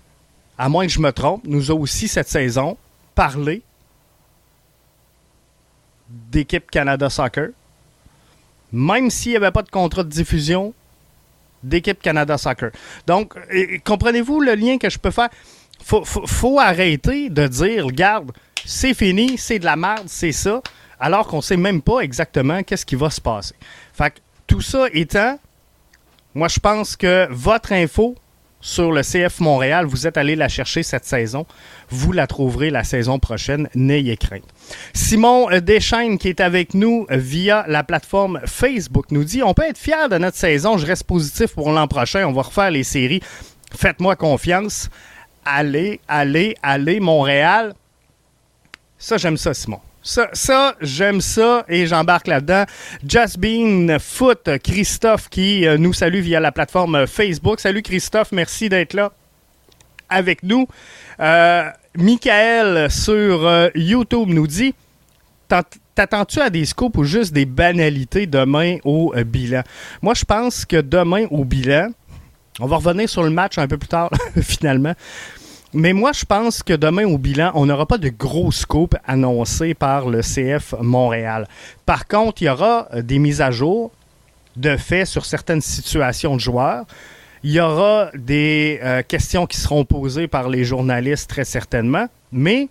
à 0.56 0.68
moins 0.68 0.86
que 0.86 0.92
je 0.92 1.00
me 1.00 1.10
trompe, 1.10 1.42
nous 1.44 1.70
a 1.70 1.74
aussi 1.74 2.06
cette 2.06 2.28
saison 2.28 2.76
parlé 3.14 3.62
d'équipe 6.08 6.70
Canada 6.70 7.11
Soccer 7.11 7.49
même 8.75 9.11
s'il 9.11 9.33
n'y 9.33 9.37
avait 9.37 9.50
pas 9.50 9.62
de 9.62 9.71
contrat 9.71 10.02
de 10.02 10.09
diffusion 10.09 10.75
d'équipe 11.62 12.02
Canada 12.02 12.37
Soccer. 12.37 12.71
Donc, 13.07 13.35
comprenez-vous 13.85 14.40
le 14.40 14.54
lien 14.54 14.76
que 14.76 14.90
je 14.90 14.99
peux 14.99 15.11
faire? 15.11 15.31
Faut, 15.83 16.04
faut, 16.04 16.59
arrêter 16.59 17.31
de 17.31 17.47
dire, 17.47 17.87
regarde, 17.87 18.33
c'est 18.64 18.95
fini, 18.95 19.37
c'est 19.38 19.59
de 19.59 19.64
la 19.64 19.76
merde, 19.76 20.07
c'est 20.07 20.33
ça, 20.33 20.62
alors 20.99 21.26
qu'on 21.26 21.38
ne 21.38 21.43
sait 21.43 21.57
même 21.57 21.83
pas 21.83 22.00
exactement 22.00 22.62
qu'est-ce 22.62 22.87
qui 22.87 22.97
va 22.97 23.11
se 23.11 23.21
passer. 23.21 23.54
Fait 23.93 24.11
que, 24.11 24.19
tout 24.47 24.61
ça 24.61 24.87
étant, 24.93 25.38
moi, 26.35 26.49
je 26.49 26.59
pense 26.59 26.97
que 26.97 27.26
votre 27.31 27.73
info 27.73 28.14
sur 28.64 28.90
le 28.92 29.02
CF 29.02 29.40
Montréal. 29.40 29.85
Vous 29.85 30.06
êtes 30.06 30.16
allé 30.16 30.35
la 30.35 30.49
chercher 30.49 30.83
cette 30.83 31.04
saison. 31.04 31.47
Vous 31.90 32.12
la 32.12 32.26
trouverez 32.26 32.71
la 32.71 32.83
saison 32.83 33.18
prochaine. 33.18 33.68
N'ayez 33.75 34.16
crainte. 34.16 34.42
Simon 34.94 35.49
Deschaines, 35.61 36.18
qui 36.18 36.28
est 36.28 36.40
avec 36.40 36.73
nous 36.73 37.06
via 37.11 37.66
la 37.68 37.85
plateforme 37.85 38.40
Facebook, 38.47 39.11
nous 39.11 39.23
dit 39.23 39.42
On 39.42 39.52
peut 39.52 39.68
être 39.68 39.78
fier 39.78 40.09
de 40.09 40.16
notre 40.16 40.38
saison. 40.38 40.78
Je 40.78 40.87
reste 40.87 41.04
positif 41.04 41.54
pour 41.54 41.71
l'an 41.71 41.87
prochain. 41.87 42.26
On 42.26 42.33
va 42.33 42.42
refaire 42.42 42.71
les 42.71 42.85
séries. 42.85 43.21
Faites-moi 43.76 44.16
confiance. 44.16 44.88
Allez, 45.44 46.00
allez, 46.09 46.56
allez, 46.62 47.00
Montréal. 47.00 47.75
Ça, 48.99 49.18
j'aime 49.18 49.37
ça, 49.37 49.52
Simon. 49.52 49.80
Ça, 50.06 50.76
j'aime 50.82 51.23
ça 51.23 51.64
et 51.66 51.87
j'embarque 51.87 52.26
là-dedans. 52.26 52.64
Bean 53.38 53.99
Foot, 53.99 54.50
Christophe 54.62 55.30
qui 55.30 55.66
euh, 55.66 55.78
nous 55.78 55.94
salue 55.94 56.20
via 56.20 56.40
la 56.40 56.52
plateforme 56.52 57.06
Facebook. 57.06 57.58
Salut 57.58 57.80
Christophe, 57.80 58.30
merci 58.30 58.68
d'être 58.68 58.92
là 58.92 59.12
avec 60.11 60.42
nous. 60.42 60.68
Euh, 61.20 61.70
Michael 61.96 62.90
sur 62.90 63.46
euh, 63.46 63.70
YouTube 63.75 64.28
nous 64.28 64.46
dit 64.46 64.75
T'attends-tu 65.94 66.40
à 66.40 66.50
des 66.50 66.66
scopes 66.66 66.99
ou 66.99 67.04
juste 67.04 67.32
des 67.32 67.46
banalités 67.46 68.26
demain 68.26 68.76
au 68.84 69.14
bilan? 69.25 69.62
Moi, 70.02 70.12
je 70.12 70.25
pense 70.26 70.66
que 70.66 70.82
demain 70.82 71.26
au 71.30 71.44
bilan, 71.44 71.88
on 72.61 72.66
va 72.66 72.76
revenir 72.76 73.08
sur 73.08 73.23
le 73.23 73.30
match 73.30 73.56
un 73.56 73.68
peu 73.68 73.78
plus 73.78 73.88
tard, 73.88 74.11
finalement. 74.42 74.94
Mais 75.75 75.93
moi, 75.93 76.12
je 76.12 76.25
pense 76.25 76.62
que 76.62 76.73
demain 76.73 77.04
au 77.04 77.19
bilan, 77.19 77.50
on 77.54 77.66
n'aura 77.66 77.87
pas 77.87 77.99
de 77.99 78.09
gros 78.09 78.52
scoop 78.52 78.95
annoncés 79.07 79.75
par 79.75 80.09
le 80.09 80.21
CF 80.21 80.75
Montréal. 80.81 81.49
Par 81.85 82.07
contre, 82.07 82.43
il 82.43 82.47
y 82.47 82.49
aura 82.49 82.88
euh, 82.95 83.02
des 83.02 83.19
mises 83.19 83.40
à 83.40 83.50
jour 83.50 83.90
de 84.57 84.76
fait 84.76 85.04
sur 85.04 85.25
certaines 85.25 85.61
situations 85.61 86.37
de 86.37 86.40
joueurs. 86.40 86.87
Il 87.43 87.50
y 87.50 87.61
aura 87.61 88.11
des 88.14 88.81
questions 89.07 89.47
qui 89.47 89.59
seront 89.59 89.85
posées 89.85 90.28
par 90.28 90.49
les 90.49 90.64
journalistes 90.64 91.28
très 91.28 91.45
certainement, 91.45 92.07
mais 92.33 92.69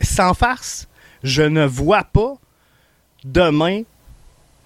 sans 0.00 0.34
farce, 0.34 0.86
je 1.22 1.42
ne 1.42 1.64
vois 1.64 2.04
pas 2.04 2.34
demain 3.24 3.82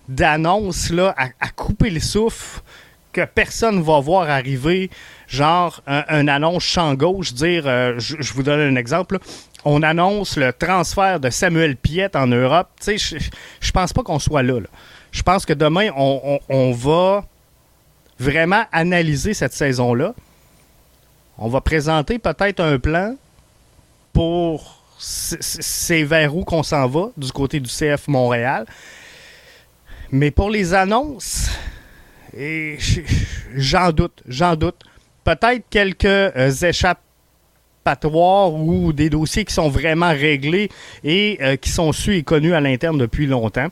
d'annonce 0.09 0.91
là 0.91 1.15
à, 1.17 1.49
couper 1.49 1.91
le 1.91 2.01
souffle 2.01 2.61
que 3.13 3.25
personne 3.25 3.83
va 3.83 4.01
voir 4.01 4.29
arriver, 4.29 4.91
genre 5.27 5.83
un, 5.87 6.29
annonce 6.29 6.65
champ 6.65 6.95
gauche, 6.95 7.33
dire, 7.33 7.65
euh, 7.67 7.95
je, 7.99 8.33
vous 8.33 8.43
donne 8.43 8.61
un 8.61 8.77
exemple, 8.77 9.19
on 9.65 9.83
annonce 9.83 10.37
le 10.37 10.53
transfert 10.53 11.21
de 11.21 11.31
Samuel 11.31 11.77
Piette 11.77 12.17
en 12.17 12.27
Europe. 12.27 12.69
Tu 12.81 12.99
sais, 12.99 13.19
je, 13.19 13.25
je 13.61 13.73
pense 13.73 13.93
pas 13.93 14.03
qu'on 14.03 14.19
soit 14.19 14.43
là, 14.43 14.61
Je 15.13 15.23
pense 15.23 15.45
que 15.45 15.53
demain, 15.53 15.91
on 15.97 16.73
va 16.73 17.25
vraiment 18.19 18.65
analyser 18.73 19.35
cette 19.35 19.53
saison-là. 19.53 20.15
On 21.39 21.49
va 21.49 21.61
présenter 21.61 22.19
peut-être 22.19 22.61
un 22.61 22.79
plan 22.79 23.17
pour 24.13 24.77
c'est 24.99 26.05
vers 26.05 26.35
où 26.35 26.45
qu'on 26.45 26.63
s'en 26.63 26.87
va 26.89 27.11
du 27.17 27.31
côté 27.31 27.61
du 27.61 27.69
CF 27.69 28.09
Montréal. 28.09 28.67
Mais 30.11 30.31
pour 30.31 30.51
les 30.51 30.73
annonces, 30.73 31.51
j'en 33.55 33.93
doute, 33.93 34.23
j'en 34.27 34.57
doute. 34.57 34.83
Peut-être 35.27 35.65
quelques 35.69 36.05
euh, 36.05 36.53
échappatoires 36.63 38.55
ou 38.55 38.93
des 38.93 39.11
dossiers 39.11 39.45
qui 39.45 39.53
sont 39.53 39.69
vraiment 39.69 40.11
réglés 40.11 40.69
et 41.03 41.39
euh, 41.43 41.57
qui 41.57 41.69
sont 41.69 41.91
su 41.91 42.15
et 42.15 42.23
connus 42.23 42.55
à 42.55 42.61
l'interne 42.61 42.97
depuis 42.97 43.27
longtemps. 43.27 43.67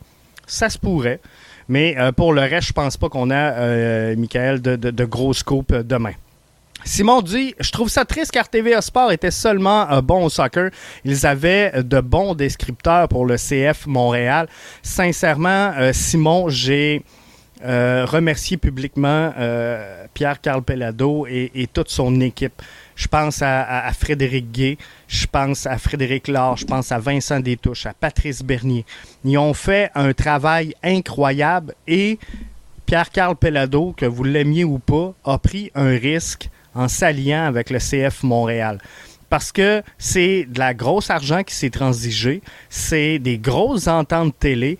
Ça 0.45 0.69
se 0.69 0.77
pourrait. 0.77 1.21
Mais 1.69 1.95
euh, 1.97 2.11
pour 2.11 2.33
le 2.33 2.41
reste, 2.41 2.67
je 2.67 2.73
pense 2.73 2.97
pas 2.97 3.07
qu'on 3.07 3.31
a, 3.31 4.15
Michael, 4.17 4.61
de, 4.61 4.75
de, 4.75 4.91
de 4.91 5.05
gros 5.05 5.31
demain. 5.85 6.11
Simon 6.83 7.21
dit 7.21 7.55
Je 7.61 7.71
trouve 7.71 7.87
ça 7.87 8.03
triste 8.03 8.31
car 8.31 8.49
TVA 8.49 8.81
Sport 8.81 9.13
était 9.13 9.31
seulement 9.31 9.89
un 9.89 10.01
bon 10.01 10.25
au 10.25 10.29
soccer. 10.29 10.71
Ils 11.05 11.25
avaient 11.25 11.71
de 11.83 12.01
bons 12.01 12.35
descripteurs 12.35 13.07
pour 13.07 13.25
le 13.25 13.37
CF 13.37 13.87
Montréal. 13.87 14.49
Sincèrement, 14.83 15.71
euh, 15.77 15.93
Simon, 15.93 16.49
j'ai 16.49 17.01
euh, 17.63 18.05
remercié 18.05 18.57
publiquement 18.57 19.31
euh, 19.37 20.05
Pierre-Carl 20.13 20.61
Pellado 20.61 21.25
et, 21.27 21.69
toute 21.71 21.89
son 21.89 22.19
équipe. 22.19 22.61
Je 22.95 23.07
pense 23.07 23.41
à, 23.41 23.91
Frédéric 23.97 24.51
Gay, 24.51 24.77
je 25.07 25.25
pense 25.25 25.65
à 25.65 25.77
Frédéric 25.77 26.27
Laure, 26.27 26.57
je 26.57 26.65
pense 26.65 26.91
à 26.91 26.99
Vincent 26.99 27.39
Détouche, 27.39 27.85
à 27.85 27.93
Patrice 27.93 28.43
Bernier. 28.43 28.85
Ils 29.23 29.37
ont 29.37 29.53
fait 29.53 29.89
un 29.95 30.13
travail 30.13 30.73
incroyable 30.83 31.73
et 31.87 32.19
Pierre-Carl 32.85 33.35
Pellado, 33.35 33.93
que 33.97 34.05
vous 34.05 34.23
l'aimiez 34.23 34.63
ou 34.63 34.79
pas, 34.79 35.13
a 35.23 35.37
pris 35.37 35.71
un 35.75 35.97
risque 35.97 36.49
en 36.73 36.87
s'alliant 36.87 37.45
avec 37.45 37.69
le 37.69 37.79
CF 37.79 38.23
Montréal. 38.23 38.79
Parce 39.29 39.51
que 39.51 39.81
c'est 39.97 40.45
de 40.47 40.59
la 40.59 40.73
grosse 40.73 41.09
argent 41.09 41.43
qui 41.43 41.55
s'est 41.55 41.69
transigé, 41.69 42.41
c'est 42.69 43.17
des 43.19 43.37
grosses 43.37 43.87
ententes 43.87 44.37
télé. 44.39 44.77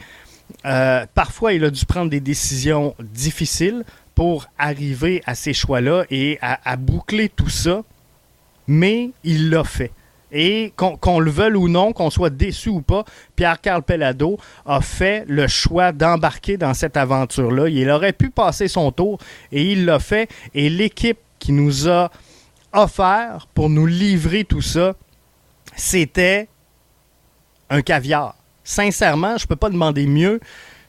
Euh, 0.65 1.05
parfois, 1.13 1.53
il 1.53 1.63
a 1.63 1.69
dû 1.69 1.85
prendre 1.85 2.09
des 2.09 2.19
décisions 2.19 2.95
difficiles 2.99 3.83
pour 4.15 4.47
arriver 4.57 5.21
à 5.25 5.35
ces 5.35 5.53
choix-là 5.53 6.05
et 6.09 6.39
à, 6.41 6.77
boucler 6.77 7.29
tout 7.29 7.49
ça, 7.49 7.83
mais 8.67 9.11
il 9.23 9.49
l'a 9.49 9.63
fait. 9.63 9.91
Et 10.31 10.73
qu'on 10.75 11.19
le 11.19 11.29
veuille 11.29 11.55
ou 11.55 11.69
non, 11.69 11.93
qu'on 11.93 12.09
soit 12.09 12.29
déçu 12.29 12.69
ou 12.69 12.81
pas, 12.81 13.05
Pierre-Carl 13.35 13.83
Pellado 13.83 14.37
a 14.65 14.81
fait 14.81 15.23
le 15.27 15.47
choix 15.47 15.91
d'embarquer 15.91 16.57
dans 16.57 16.73
cette 16.73 16.97
aventure-là. 16.97 17.69
Il 17.69 17.89
aurait 17.89 18.11
pu 18.11 18.31
passer 18.31 18.67
son 18.67 18.91
tour 18.91 19.19
et 19.51 19.71
il 19.71 19.85
l'a 19.85 19.99
fait. 19.99 20.29
Et 20.53 20.69
l'équipe 20.69 21.19
qui 21.39 21.51
nous 21.51 21.87
a 21.87 22.09
offert 22.73 23.47
pour 23.53 23.69
nous 23.69 23.85
livrer 23.85 24.43
tout 24.43 24.61
ça, 24.61 24.93
c'était 25.75 26.47
un 27.69 27.81
caviar. 27.81 28.35
Sincèrement, 28.65 29.37
je 29.37 29.45
ne 29.45 29.47
peux 29.47 29.55
pas 29.55 29.69
demander 29.69 30.07
mieux 30.07 30.41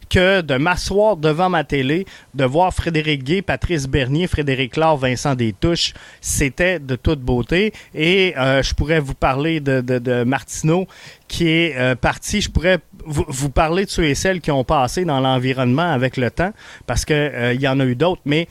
que 0.08 0.40
de 0.40 0.56
m'asseoir 0.56 1.16
devant 1.16 1.48
ma 1.48 1.64
télé, 1.64 2.06
de 2.34 2.44
voir 2.44 2.72
Frédéric 2.72 3.22
Gay, 3.22 3.42
Patrice 3.42 3.86
Bernier, 3.86 4.26
Frédéric 4.26 4.76
Laure, 4.76 4.96
Vincent 4.96 5.34
Détouche, 5.34 5.94
c'était 6.20 6.78
de 6.78 6.96
toute 6.96 7.20
beauté. 7.20 7.72
Et 7.94 8.34
euh, 8.38 8.62
je 8.62 8.74
pourrais 8.74 9.00
vous 9.00 9.14
parler 9.14 9.60
de, 9.60 9.80
de, 9.80 10.24
Martineau 10.24 10.86
qui 11.28 11.48
est 11.48 11.76
euh, 11.76 11.94
parti. 11.94 12.40
Je 12.40 12.50
pourrais 12.50 12.78
vous, 13.04 13.50
parler 13.50 13.84
de 13.84 13.90
ceux 13.90 14.04
et 14.04 14.14
celles 14.14 14.40
qui 14.40 14.50
ont 14.50 14.64
passé 14.64 15.04
dans 15.04 15.20
l'environnement 15.20 15.90
avec 15.92 16.16
le 16.16 16.30
temps, 16.30 16.52
parce 16.86 17.04
qu'il 17.04 17.16
euh, 17.16 17.54
y 17.54 17.68
en 17.68 17.78
a 17.80 17.84
eu 17.84 17.94
d'autres, 17.94 18.22
mais 18.24 18.48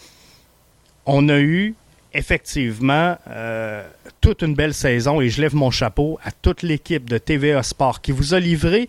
on 1.05 1.29
a 1.29 1.39
eu 1.39 1.75
effectivement 2.15 3.17
euh, 3.29 3.84
toute 4.22 4.41
une 4.41 4.55
belle 4.55 4.74
saison 4.74 5.22
et 5.22 5.29
je 5.29 5.41
lève 5.41 5.55
mon 5.55 5.72
chapeau 5.72 6.19
à 6.24 6.31
toute 6.31 6.63
l'équipe 6.63 7.10
de 7.10 7.17
TVA 7.17 7.62
Sport 7.63 8.01
qui 8.01 8.12
vous 8.12 8.34
a 8.34 8.39
livré 8.39 8.88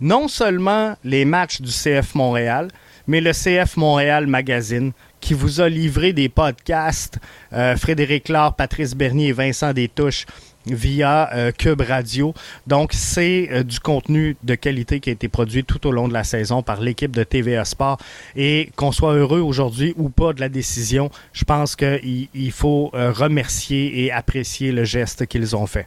non 0.00 0.28
seulement 0.28 0.96
les 1.04 1.24
matchs 1.24 1.60
du 1.60 1.70
CF 1.70 2.14
Montréal, 2.14 2.68
mais 3.06 3.20
le 3.20 3.32
CF 3.32 3.76
Montréal 3.76 4.26
Magazine 4.26 4.92
qui 5.20 5.34
vous 5.34 5.60
a 5.60 5.68
livré 5.68 6.12
des 6.12 6.28
podcasts. 6.28 7.18
Euh, 7.52 7.76
Frédéric 7.76 8.28
Laure, 8.28 8.54
Patrice 8.54 8.94
Bernier 8.94 9.28
et 9.28 9.32
Vincent 9.32 9.72
Détouche 9.72 10.26
via 10.66 11.30
euh, 11.34 11.52
Cube 11.52 11.80
Radio. 11.80 12.34
Donc, 12.66 12.92
c'est 12.92 13.48
euh, 13.50 13.62
du 13.62 13.80
contenu 13.80 14.36
de 14.42 14.54
qualité 14.54 15.00
qui 15.00 15.10
a 15.10 15.12
été 15.12 15.28
produit 15.28 15.64
tout 15.64 15.86
au 15.86 15.92
long 15.92 16.08
de 16.08 16.12
la 16.12 16.24
saison 16.24 16.62
par 16.62 16.80
l'équipe 16.80 17.12
de 17.12 17.24
TVA 17.24 17.64
Sport. 17.64 17.98
Et 18.36 18.70
qu'on 18.76 18.92
soit 18.92 19.14
heureux 19.14 19.40
aujourd'hui 19.40 19.94
ou 19.96 20.08
pas 20.08 20.32
de 20.32 20.40
la 20.40 20.48
décision, 20.48 21.10
je 21.32 21.44
pense 21.44 21.76
qu'il 21.76 22.28
il 22.34 22.52
faut 22.52 22.90
euh, 22.94 23.12
remercier 23.12 24.04
et 24.04 24.12
apprécier 24.12 24.72
le 24.72 24.84
geste 24.84 25.26
qu'ils 25.26 25.54
ont 25.56 25.66
fait. 25.66 25.86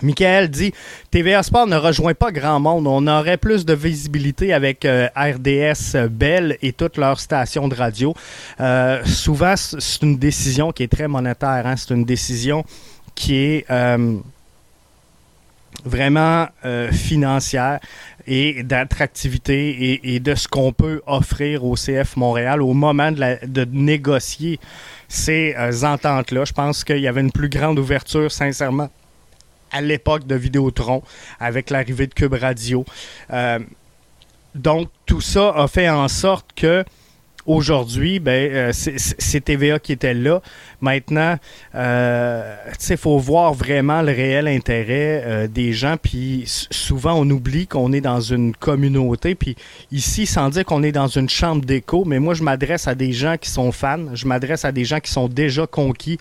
Michael 0.00 0.48
dit 0.48 0.72
TVA 1.10 1.42
Sport 1.42 1.66
ne 1.66 1.74
rejoint 1.74 2.14
pas 2.14 2.30
grand 2.30 2.60
monde. 2.60 2.86
On 2.86 3.08
aurait 3.08 3.36
plus 3.36 3.66
de 3.66 3.74
visibilité 3.74 4.52
avec 4.52 4.86
RDS 4.86 6.08
Bell 6.08 6.56
et 6.62 6.72
toutes 6.72 6.98
leurs 6.98 7.18
stations 7.18 7.66
de 7.66 7.74
radio. 7.74 8.14
souvent, 9.04 9.54
c'est 9.56 10.02
une 10.02 10.16
décision 10.16 10.70
qui 10.70 10.84
est 10.84 10.92
très 10.92 11.08
monétaire. 11.08 11.66
Hein. 11.66 11.74
C'est 11.76 11.92
une 11.92 12.04
décision 12.04 12.64
qui 13.18 13.34
est 13.34 13.64
euh, 13.68 14.16
vraiment 15.84 16.46
euh, 16.64 16.92
financière 16.92 17.80
et 18.28 18.62
d'attractivité 18.62 20.14
et, 20.14 20.20
de 20.20 20.36
ce 20.36 20.46
qu'on 20.46 20.72
peut 20.72 21.02
offrir 21.04 21.64
au 21.64 21.74
CF 21.74 22.14
Montréal 22.16 22.62
au 22.62 22.74
moment 22.74 23.10
de, 23.10 23.64
négocier 23.72 24.60
ces 25.08 25.52
euh, 25.58 25.82
ententes-là. 25.82 26.44
Je 26.44 26.52
pense 26.52 26.84
qu'il 26.84 27.00
y 27.00 27.08
avait 27.08 27.22
une 27.22 27.32
plus 27.32 27.48
grande 27.48 27.80
ouverture, 27.80 28.30
sincèrement, 28.30 28.88
à 29.72 29.80
l'époque 29.80 30.24
de 30.24 30.36
Vidéotron, 30.36 31.02
avec 31.40 31.70
l'arrivée 31.70 32.06
de 32.06 32.14
Cube 32.14 32.34
Radio. 32.34 32.84
donc, 34.54 34.90
tout 35.06 35.20
ça 35.20 35.54
a 35.56 35.66
fait 35.66 35.88
en 35.88 36.06
sorte 36.06 36.52
que 36.54 36.84
Aujourd'hui, 37.48 38.20
ben, 38.20 38.52
euh, 38.52 38.72
c'est 38.74 39.40
TVA 39.40 39.78
qui 39.78 39.92
était 39.92 40.12
là. 40.12 40.42
Maintenant, 40.82 41.36
euh, 41.74 42.56
il 42.90 42.96
faut 42.98 43.18
voir 43.18 43.54
vraiment 43.54 44.02
le 44.02 44.12
réel 44.12 44.46
intérêt 44.46 45.22
euh, 45.24 45.48
des 45.48 45.72
gens. 45.72 45.96
Puis 45.96 46.44
souvent, 46.46 47.14
on 47.14 47.30
oublie 47.30 47.66
qu'on 47.66 47.90
est 47.94 48.02
dans 48.02 48.20
une 48.20 48.54
communauté. 48.54 49.34
Puis 49.34 49.56
ici, 49.90 50.26
sans 50.26 50.50
dire 50.50 50.66
qu'on 50.66 50.82
est 50.82 50.92
dans 50.92 51.06
une 51.06 51.30
chambre 51.30 51.64
d'écho, 51.64 52.04
mais 52.04 52.18
moi, 52.18 52.34
je 52.34 52.42
m'adresse 52.42 52.86
à 52.86 52.94
des 52.94 53.12
gens 53.12 53.38
qui 53.38 53.48
sont 53.48 53.72
fans. 53.72 54.14
Je 54.14 54.26
m'adresse 54.26 54.66
à 54.66 54.72
des 54.72 54.84
gens 54.84 55.00
qui 55.00 55.10
sont 55.10 55.28
déjà 55.28 55.66
conquis 55.66 56.18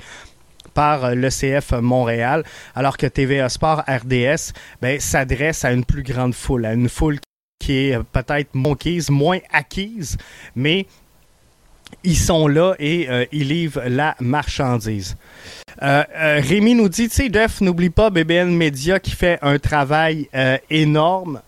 par 0.73 1.13
l'ECF 1.13 1.73
Montréal, 1.73 2.45
alors 2.73 2.95
que 2.95 3.05
TVA 3.05 3.49
Sport 3.49 3.83
RDS 3.85 4.53
ben, 4.81 4.97
s'adresse 5.01 5.65
à 5.65 5.73
une 5.73 5.83
plus 5.83 6.03
grande 6.03 6.33
foule, 6.33 6.65
à 6.65 6.71
une 6.71 6.87
foule 6.87 7.17
qui 7.59 7.89
est 7.89 8.01
peut-être 8.13 8.55
moins 8.55 9.39
acquise, 9.51 10.17
mais 10.55 10.85
ils 12.07 12.17
sont 12.17 12.47
là 12.47 12.73
et 12.79 13.09
euh, 13.09 13.25
ils 13.33 13.49
livrent 13.49 13.83
la 13.85 14.15
marchandise. 14.21 15.17
Euh, 15.83 16.03
euh, 16.15 16.41
Rémi 16.41 16.73
nous 16.73 16.87
dit, 16.87 17.09
tu 17.09 17.15
sais, 17.15 17.29
Def, 17.29 17.59
n'oublie 17.59 17.89
pas 17.89 18.09
BBN 18.09 18.49
Media 18.49 18.97
qui 18.99 19.11
fait 19.11 19.37
un 19.41 19.59
travail 19.59 20.29
énorme. 20.69 21.41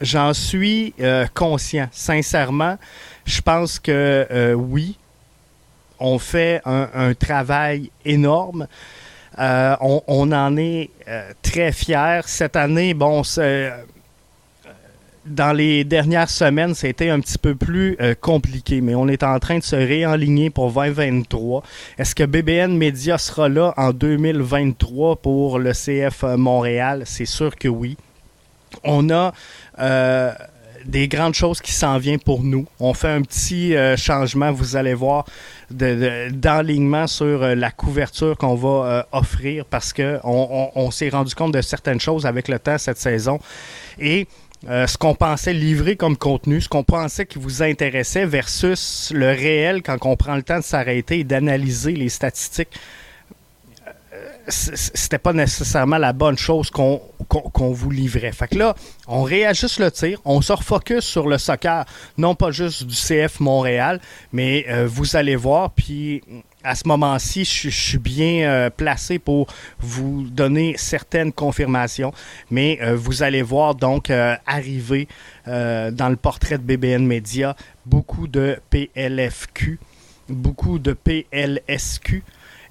J'en 0.00 0.34
suis 0.34 0.94
conscient, 1.34 1.88
sincèrement. 1.90 2.78
Je 3.26 3.40
pense 3.40 3.80
que 3.80 4.54
oui, 4.56 4.96
on 5.98 6.18
fait 6.18 6.60
un, 6.64 7.12
travail 7.14 7.90
énorme. 8.04 8.68
On, 9.36 10.02
on, 10.06 10.30
en 10.32 10.56
est 10.56 10.90
très 11.42 11.72
fiers. 11.72 12.20
Cette 12.26 12.56
année, 12.56 12.94
bon, 12.94 13.24
c'est 13.24 13.72
dans 15.26 15.52
les 15.52 15.84
dernières 15.84 16.28
semaines, 16.28 16.74
c'était 16.74 17.08
un 17.08 17.20
petit 17.20 17.38
peu 17.38 17.54
plus 17.54 17.96
euh, 18.00 18.14
compliqué, 18.18 18.80
mais 18.80 18.94
on 18.94 19.08
est 19.08 19.22
en 19.22 19.38
train 19.38 19.58
de 19.58 19.62
se 19.62 19.76
réaligner 19.76 20.50
pour 20.50 20.70
2023. 20.70 21.62
Est-ce 21.98 22.14
que 22.14 22.24
BBN 22.24 22.76
Media 22.76 23.16
sera 23.18 23.48
là 23.48 23.72
en 23.76 23.92
2023 23.92 25.16
pour 25.16 25.58
le 25.58 25.72
CF 25.72 26.24
Montréal? 26.36 27.04
C'est 27.06 27.26
sûr 27.26 27.56
que 27.56 27.68
oui. 27.68 27.96
On 28.82 29.08
a 29.10 29.32
euh, 29.78 30.32
des 30.84 31.08
grandes 31.08 31.34
choses 31.34 31.60
qui 31.60 31.72
s'en 31.72 31.96
viennent 31.96 32.20
pour 32.20 32.42
nous. 32.42 32.66
On 32.78 32.92
fait 32.92 33.08
un 33.08 33.22
petit 33.22 33.74
changement, 33.96 34.52
vous 34.52 34.76
allez 34.76 34.94
voir, 34.94 35.24
d'enlignement 35.70 37.06
sur 37.06 37.38
la 37.54 37.70
couverture 37.70 38.36
qu'on 38.36 38.56
va 38.56 39.06
offrir 39.12 39.64
parce 39.64 39.92
qu'on 39.92 40.70
on, 40.74 40.90
s'est 40.90 41.08
rendu 41.08 41.34
compte 41.34 41.54
de 41.54 41.62
certaines 41.62 42.00
choses 42.00 42.26
avec 42.26 42.48
le 42.48 42.58
temps 42.58 42.76
cette 42.76 42.98
saison. 42.98 43.38
Et 43.98 44.26
euh, 44.68 44.86
ce 44.86 44.96
qu'on 44.96 45.14
pensait 45.14 45.52
livrer 45.52 45.96
comme 45.96 46.16
contenu, 46.16 46.60
ce 46.60 46.68
qu'on 46.68 46.84
pensait 46.84 47.26
qui 47.26 47.38
vous 47.38 47.62
intéressait 47.62 48.24
versus 48.24 49.12
le 49.14 49.26
réel 49.26 49.82
quand 49.82 49.98
on 50.06 50.16
prend 50.16 50.36
le 50.36 50.42
temps 50.42 50.58
de 50.58 50.64
s'arrêter 50.64 51.20
et 51.20 51.24
d'analyser 51.24 51.92
les 51.92 52.08
statistiques. 52.08 52.70
Euh, 53.86 54.22
c'était 54.48 55.18
pas 55.18 55.34
nécessairement 55.34 55.98
la 55.98 56.14
bonne 56.14 56.38
chose 56.38 56.70
qu'on 56.70 57.00
vous 57.72 57.90
livrait. 57.90 58.32
Fait 58.32 58.48
que 58.48 58.56
là, 58.56 58.74
on 59.06 59.22
réajuste 59.22 59.80
le 59.80 59.90
tir, 59.90 60.20
on 60.24 60.40
se 60.40 60.52
refocus 60.52 61.04
sur 61.04 61.28
le 61.28 61.36
soccer, 61.36 61.84
non 62.16 62.34
pas 62.34 62.50
juste 62.50 62.84
du 62.84 62.94
CF 62.94 63.40
Montréal, 63.40 64.00
mais 64.32 64.64
euh, 64.68 64.86
vous 64.86 65.16
allez 65.16 65.36
voir, 65.36 65.72
puis 65.72 66.22
à 66.64 66.74
ce 66.74 66.88
moment-ci, 66.88 67.44
je, 67.44 67.68
suis 67.68 67.98
bien 67.98 68.48
euh, 68.48 68.70
placé 68.70 69.18
pour 69.18 69.46
vous 69.78 70.24
donner 70.30 70.74
certaines 70.78 71.32
confirmations, 71.32 72.12
mais 72.50 72.78
euh, 72.80 72.96
vous 72.96 73.22
allez 73.22 73.42
voir 73.42 73.74
donc 73.74 74.10
euh, 74.10 74.34
arriver 74.46 75.06
dans 75.46 76.08
le 76.08 76.16
portrait 76.16 76.56
de 76.56 76.62
BBN 76.62 77.04
Media 77.06 77.54
beaucoup 77.84 78.26
de 78.26 78.58
PLFQ, 78.70 79.78
beaucoup 80.30 80.78
de 80.78 80.94
PLSQ. 80.94 82.22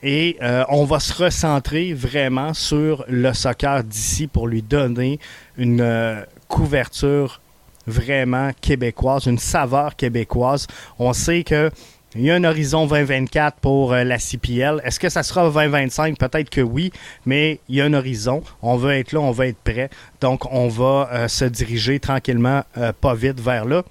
Et 0.02 0.38
on 0.70 0.84
va 0.84 1.00
se 1.00 1.14
recentrer 1.14 1.94
vraiment 1.94 2.56
sur 2.56 3.06
le 3.08 3.32
soccer 3.34 3.84
d'ici 3.84 4.26
pour 4.26 4.48
lui 4.48 4.64
donner 4.64 5.20
une 5.56 6.26
couverture 6.48 7.42
vraiment 7.86 8.52
québécoise, 8.60 9.28
une 9.28 9.38
saveur 9.38 9.96
québécoise. 9.96 10.66
On 10.98 11.14
sait 11.14 11.44
que 11.44 11.70
il 12.16 12.22
y 12.22 12.32
a 12.32 12.36
un 12.36 12.44
horizon 12.44 12.86
2024 12.86 13.58
pour 13.60 13.94
euh, 13.94 14.04
la 14.04 14.20
CPL. 14.20 14.82
Est-ce 14.84 15.00
que 15.00 15.10
ça 15.10 15.24
sera 15.24 15.50
2025? 15.50 16.18
Peut-être 16.18 16.50
que 16.50 16.62
oui, 16.62 16.92
mais 17.26 17.60
il 17.70 17.76
y 17.76 17.82
a 17.82 17.86
un 17.86 17.94
horizon. 17.94 18.44
On 18.62 18.76
veut 18.76 18.94
être 18.94 19.14
là, 19.14 19.20
on 19.20 19.32
veut 19.32 19.48
être 19.48 19.58
prêt. 19.58 19.90
Donc, 20.22 20.52
on 20.52 20.68
va 20.68 21.10
euh, 21.12 21.28
se 21.28 21.46
diriger 21.46 22.00
tranquillement, 22.00 22.64
euh, 22.78 22.92
pas 23.00 23.16
vite 23.16 23.40
vers 23.40 23.66
là. 23.66 23.84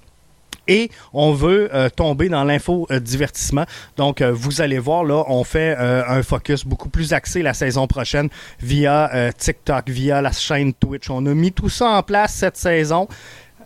Et 0.69 0.89
on 1.11 1.33
veut 1.33 1.69
tomber 1.97 2.29
dans 2.29 2.45
l'info-divertissement. 2.45 3.65
Donc, 3.97 4.21
vous 4.21 4.61
allez 4.61 4.79
voir, 4.79 5.03
là, 5.03 5.25
on 5.27 5.43
fait 5.43 5.75
un 5.75 6.23
focus 6.23 6.65
beaucoup 6.65 6.87
plus 6.87 7.11
axé 7.11 7.41
la 7.41 7.53
saison 7.53 7.85
prochaine 7.85 8.29
via 8.61 9.33
TikTok, 9.37 9.89
via 9.89 10.21
la 10.21 10.31
chaîne 10.31 10.73
Twitch. 10.73 11.09
On 11.09 11.25
a 11.25 11.33
mis 11.33 11.51
tout 11.51 11.67
ça 11.67 11.89
en 11.89 12.01
place 12.01 12.35
cette 12.35 12.55
saison. 12.55 13.09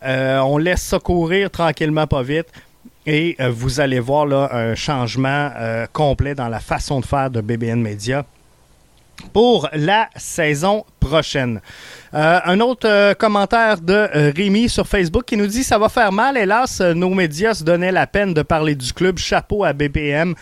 on 0.01 0.57
laisse 0.57 0.81
ça 0.81 0.97
courir 0.97 1.51
tranquillement, 1.51 2.07
pas 2.07 2.23
vite. 2.23 2.47
Et 3.09 3.37
euh, 3.39 3.49
vous 3.49 3.79
allez 3.79 4.01
voir 4.01 4.25
là, 4.25 4.49
un 4.51 4.75
changement 4.75 5.49
euh, 5.55 5.87
complet 5.93 6.35
dans 6.35 6.49
la 6.49 6.59
façon 6.59 6.99
de 6.99 7.05
faire 7.05 7.31
de 7.31 7.39
BBN 7.39 7.81
Media 7.81 8.25
pour 9.31 9.69
la 9.73 10.09
saison 10.17 10.85
prochaine. 10.99 11.61
Euh, 12.13 12.39
un 12.43 12.59
autre 12.59 13.13
commentaire 13.13 13.79
de 13.79 14.09
Rémi 14.35 14.67
sur 14.67 14.85
Facebook 14.85 15.23
qui 15.25 15.37
nous 15.37 15.47
dit 15.47 15.63
ça 15.63 15.79
va 15.79 15.87
faire 15.87 16.11
mal. 16.11 16.37
Hélas, 16.37 16.81
nos 16.81 17.09
médias 17.11 17.55
se 17.55 17.63
donnaient 17.63 17.93
la 17.93 18.07
peine 18.07 18.33
de 18.33 18.41
parler 18.41 18.75
du 18.75 18.91
club. 18.91 19.17
Chapeau 19.17 19.63
à 19.63 19.71
BBM. 19.71 20.35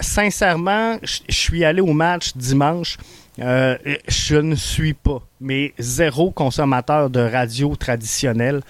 sincèrement, 0.00 0.98
je 1.02 1.20
suis 1.30 1.64
allé 1.64 1.80
au 1.80 1.92
match 1.92 2.36
dimanche. 2.36 2.98
je 3.38 4.36
ne 4.36 4.54
suis 4.54 4.94
pas, 4.94 5.20
mais 5.40 5.72
zéro 5.78 6.30
consommateur 6.30 7.10
de 7.10 7.20
radio 7.20 7.74
traditionnelle 7.74 8.60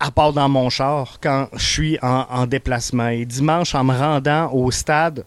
à 0.00 0.10
part 0.10 0.32
dans 0.32 0.48
mon 0.48 0.70
char, 0.70 1.18
quand 1.20 1.48
je 1.52 1.64
suis 1.64 1.98
en, 2.00 2.46
déplacement. 2.46 3.08
Et 3.08 3.26
dimanche, 3.26 3.74
en 3.74 3.84
me 3.84 3.94
rendant 3.94 4.50
au 4.52 4.70
stade, 4.70 5.24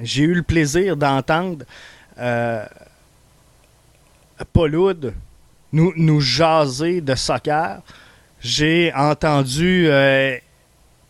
j'ai 0.00 0.24
eu 0.24 0.34
le 0.34 0.42
plaisir 0.42 0.96
d'entendre 0.96 1.64
euh, 2.18 2.64
Paul 4.52 4.96
nous, 5.72 5.92
nous 5.96 6.20
jaser 6.20 7.00
de 7.00 7.14
soccer. 7.14 7.80
J'ai 8.40 8.92
entendu 8.94 9.86
euh, 9.88 10.36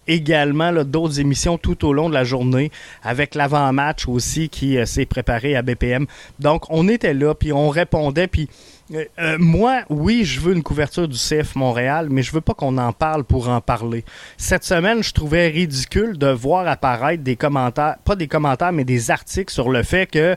également 0.07 0.73
d'autres 0.85 1.21
émissions 1.21 1.59
tout 1.59 1.85
au 1.85 1.93
long 1.93 2.09
de 2.09 2.15
la 2.15 2.25
journée, 2.25 2.71
avec 3.03 3.35
l'avant-match 3.35 4.07
aussi 4.07 4.49
qui 4.49 4.79
euh, 4.79 4.87
s'est 4.87 5.07
préparé 5.07 5.57
à 5.57 5.63
BPM. 5.63 6.07
Donc, 6.39 6.65
on 6.71 6.89
était 6.89 7.15
là, 7.15 7.35
puis 7.35 7.53
on 7.53 7.69
répondait, 7.69 8.29
puis 8.29 8.49
euh, 8.95 9.05
euh, 9.19 9.37
moi, 9.39 9.83
oui, 9.89 10.25
je 10.25 10.41
veux 10.41 10.55
une 10.55 10.63
couverture 10.63 11.09
du 11.09 11.19
CF 11.19 11.57
Montréal, 11.57 12.09
mais 12.11 12.23
je 12.23 12.33
veux 12.33 12.41
pas 12.41 12.55
qu'on 12.55 12.79
en 12.79 12.93
parle 12.93 13.25
pour 13.25 13.49
en 13.49 13.61
parler. 13.61 14.05
Cette 14.37 14.65
semaine, 14.65 15.03
je 15.03 15.13
trouvais 15.13 15.49
ridicule 15.49 16.19
de 16.19 16.29
voir 16.29 16.69
apparaître 16.69 17.23
des 17.23 17.37
commentaires, 17.37 17.97
pas 18.05 18.15
des 18.15 18.29
commentaires, 18.29 18.73
mais 18.73 18.85
des 18.85 19.11
articles 19.11 19.53
sur 19.53 19.71
le 19.71 19.83
fait 19.83 20.07
que 20.07 20.37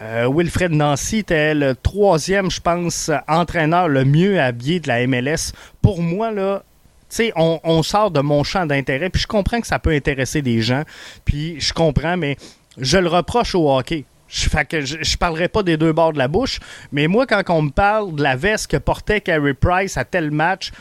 euh, 0.00 0.28
Wilfred 0.34 0.72
Nancy 0.72 1.18
était 1.18 1.54
le 1.54 1.74
troisième, 1.76 2.50
je 2.50 2.60
pense, 2.60 3.10
entraîneur 3.28 3.88
le 3.88 4.04
mieux 4.04 4.40
habillé 4.40 4.80
de 4.80 4.88
la 4.88 5.06
MLS. 5.06 5.52
Pour 5.82 6.00
moi, 6.00 6.30
là, 6.30 6.62
tu 7.10 7.16
sais, 7.16 7.32
on, 7.36 7.60
on, 7.64 7.82
sort 7.82 8.10
de 8.10 8.20
mon 8.20 8.44
champ 8.44 8.66
d'intérêt, 8.66 9.10
puis 9.10 9.22
je 9.22 9.26
comprends 9.26 9.60
que 9.60 9.66
ça 9.66 9.78
peut 9.78 9.92
intéresser 9.92 10.42
des 10.42 10.62
gens, 10.62 10.82
puis 11.24 11.60
je 11.60 11.72
comprends, 11.72 12.16
mais 12.16 12.36
je 12.78 12.96
le 12.98 13.08
reproche 13.08 13.54
au 13.54 13.70
hockey. 13.70 14.04
Je, 14.28 14.48
fait 14.48 14.84
je, 14.84 14.96
je, 15.02 15.16
parlerai 15.16 15.48
pas 15.48 15.62
des 15.62 15.76
deux 15.76 15.92
bords 15.92 16.12
de 16.12 16.18
la 16.18 16.28
bouche, 16.28 16.58
mais 16.92 17.06
moi, 17.06 17.26
quand 17.26 17.42
on 17.50 17.62
me 17.62 17.70
parle 17.70 18.14
de 18.14 18.22
la 18.22 18.36
veste 18.36 18.68
que 18.68 18.76
portait 18.76 19.20
Carey 19.20 19.54
Price 19.54 19.96
à 19.96 20.04
tel 20.04 20.30
match, 20.30 20.72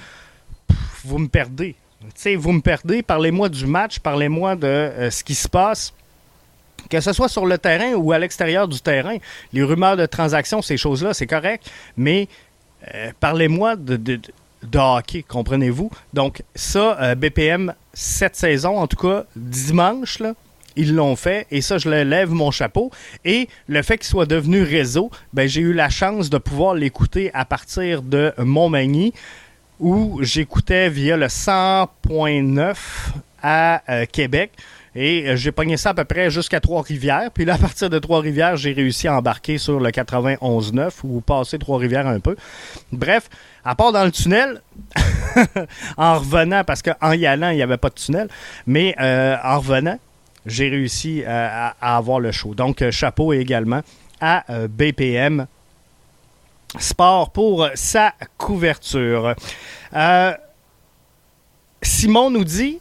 vous 1.03 1.17
me 1.17 1.27
perdez. 1.27 1.75
sais, 2.15 2.36
vous 2.36 2.51
me 2.51 2.62
perdez. 2.62 3.03
Parlez-moi 3.03 3.49
du 3.49 3.65
match, 3.65 3.99
parlez-moi 3.99 4.56
de 4.56 4.67
euh, 4.67 5.12
ce 5.12 5.23
qui 5.23 5.36
se 5.36 5.47
passe. 5.47 5.93
Que 6.89 6.99
ce 6.99 7.13
soit 7.13 7.29
sur 7.29 7.45
le 7.45 7.58
terrain 7.58 7.93
ou 7.93 8.12
à 8.12 8.19
l'extérieur 8.19 8.67
du 8.67 8.79
terrain, 8.82 9.17
les 9.53 9.63
rumeurs 9.63 9.95
de 9.95 10.06
transactions, 10.06 10.62
ces 10.62 10.77
choses-là, 10.77 11.13
c'est 11.13 11.27
correct. 11.27 11.69
Mais 11.95 12.27
euh, 12.93 13.12
parlez-moi 13.19 13.75
de, 13.75 13.95
de, 13.95 14.19
de, 14.63 14.79
hockey, 14.79 15.23
comprenez-vous? 15.23 15.91
Donc, 16.13 16.43
ça, 16.56 16.99
euh, 17.01 17.15
BPM, 17.15 17.73
cette 17.93 18.36
saison, 18.36 18.77
en 18.77 18.88
tout 18.88 18.97
cas, 18.97 19.25
dimanche, 19.36 20.19
là, 20.19 20.34
ils 20.75 20.95
l'ont 20.95 21.15
fait 21.15 21.47
et 21.51 21.62
ça, 21.62 21.77
je 21.77 21.89
lève 21.89 22.31
mon 22.31 22.51
chapeau. 22.51 22.91
Et 23.25 23.47
le 23.67 23.81
fait 23.81 23.97
qu'il 23.97 24.07
soit 24.07 24.25
devenu 24.25 24.63
réseau, 24.63 25.12
ben, 25.33 25.47
j'ai 25.47 25.62
eu 25.62 25.73
la 25.73 25.89
chance 25.89 26.29
de 26.29 26.38
pouvoir 26.38 26.73
l'écouter 26.73 27.31
à 27.33 27.45
partir 27.45 28.01
de 28.01 28.33
Montmagny 28.38 29.13
où 29.79 30.19
j'écoutais 30.21 30.89
via 30.89 31.17
le 31.17 31.27
100.9 31.27 32.75
à 33.41 33.81
euh, 33.89 34.05
Québec. 34.05 34.51
Et 34.95 35.27
euh, 35.27 35.36
j'ai 35.36 35.51
pogné 35.51 35.75
ça 35.75 35.89
à 35.89 35.93
peu 35.93 36.05
près 36.05 36.29
jusqu'à 36.29 36.59
Trois-Rivières. 36.59 37.31
Puis 37.33 37.45
là, 37.45 37.55
à 37.55 37.57
partir 37.57 37.89
de 37.89 37.97
Trois-Rivières, 37.97 38.57
j'ai 38.57 38.73
réussi 38.73 39.07
à 39.07 39.17
embarquer 39.17 39.57
sur 39.57 39.79
le 39.79 39.89
91.9 39.89 40.91
ou 41.03 41.21
passer 41.21 41.57
Trois-Rivières 41.57 42.07
un 42.07 42.19
peu. 42.19 42.36
Bref, 42.91 43.29
à 43.65 43.75
part 43.75 43.91
dans 43.91 44.05
le 44.05 44.12
tunnel, 44.12 44.62
en 45.97 46.19
revenant, 46.19 46.63
parce 46.63 46.81
qu'en 46.81 47.12
y 47.13 47.25
allant, 47.25 47.49
il 47.49 47.55
n'y 47.55 47.63
avait 47.63 47.77
pas 47.77 47.89
de 47.89 47.95
tunnel, 47.95 48.27
mais 48.67 48.95
euh, 48.99 49.36
en 49.43 49.59
revenant, 49.59 49.97
j'ai 50.45 50.69
réussi 50.69 51.23
à, 51.25 51.75
avoir 51.82 52.19
le 52.19 52.32
show. 52.32 52.53
Donc, 52.53 52.82
euh, 52.82 52.91
chapeau 52.91 53.34
également 53.34 53.82
à 54.19 54.51
euh, 54.51 54.67
BPM 54.67 55.47
Sport 56.79 57.32
pour 57.32 57.67
sa 57.75 58.13
couverture. 58.38 59.36
Euh, 59.93 60.34
Simon 61.82 62.29
nous 62.29 62.43
dit 62.43 62.79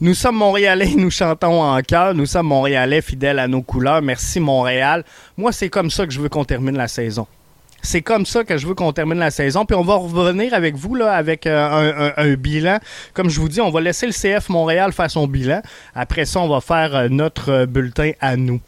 Nous 0.00 0.14
sommes 0.14 0.36
Montréalais, 0.36 0.92
nous 0.96 1.10
chantons 1.10 1.62
en 1.62 1.80
cœur. 1.82 2.14
Nous 2.14 2.26
sommes 2.26 2.46
Montréalais 2.46 3.02
fidèles 3.02 3.38
à 3.38 3.48
nos 3.48 3.62
couleurs. 3.62 4.02
Merci 4.02 4.38
Montréal. 4.40 5.04
Moi, 5.36 5.52
c'est 5.52 5.68
comme 5.68 5.90
ça 5.90 6.06
que 6.06 6.12
je 6.12 6.20
veux 6.20 6.28
qu'on 6.28 6.44
termine 6.44 6.76
la 6.76 6.88
saison. 6.88 7.26
C'est 7.84 8.00
comme 8.00 8.24
ça 8.24 8.44
que 8.44 8.56
je 8.56 8.66
veux 8.66 8.74
qu'on 8.74 8.94
termine 8.94 9.18
la 9.18 9.30
saison. 9.30 9.66
Puis 9.66 9.76
on 9.76 9.82
va 9.82 9.96
revenir 9.96 10.54
avec 10.54 10.74
vous 10.74 10.94
là, 10.94 11.12
avec 11.12 11.46
euh, 11.46 12.10
un, 12.16 12.34
bilan. 12.34 12.78
Comme 13.12 13.28
je 13.28 13.38
vous 13.38 13.50
dis, 13.50 13.60
on 13.60 13.70
va 13.70 13.82
laisser 13.82 14.06
le 14.06 14.12
CF 14.12 14.48
Montréal 14.48 14.92
faire 14.92 15.10
son 15.10 15.26
bilan. 15.26 15.60
Après 15.94 16.24
ça, 16.24 16.40
on 16.40 16.48
va 16.48 16.62
faire 16.62 16.96
euh, 16.96 17.08
notre 17.10 17.50
euh, 17.50 17.66
bulletin 17.66 18.12
à 18.20 18.36
nous. 18.36 18.60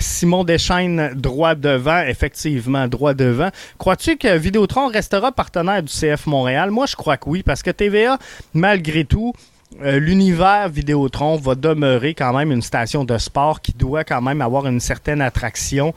Simon 0.00 0.42
Deschaines, 0.42 1.12
droit 1.14 1.54
devant, 1.54 2.00
effectivement, 2.00 2.88
droit 2.88 3.14
devant. 3.14 3.50
Crois-tu 3.78 4.16
que 4.16 4.36
Vidéotron 4.36 4.88
restera 4.88 5.30
partenaire 5.30 5.80
du 5.80 5.92
CF 5.92 6.26
Montréal? 6.26 6.72
Moi, 6.72 6.86
je 6.86 6.96
crois 6.96 7.18
que 7.18 7.28
oui, 7.28 7.44
parce 7.44 7.62
que 7.62 7.70
TVA, 7.70 8.18
malgré 8.52 9.04
tout, 9.04 9.32
l'univers 9.80 10.68
Vidéotron 10.68 11.36
va 11.36 11.54
demeurer 11.54 12.14
quand 12.14 12.36
même 12.36 12.50
une 12.50 12.62
station 12.62 13.04
de 13.04 13.16
sport 13.16 13.60
qui 13.60 13.72
doit 13.72 14.02
quand 14.02 14.20
même 14.20 14.40
avoir 14.40 14.66
une 14.66 14.80
certaine 14.80 15.20
attraction. 15.20 15.94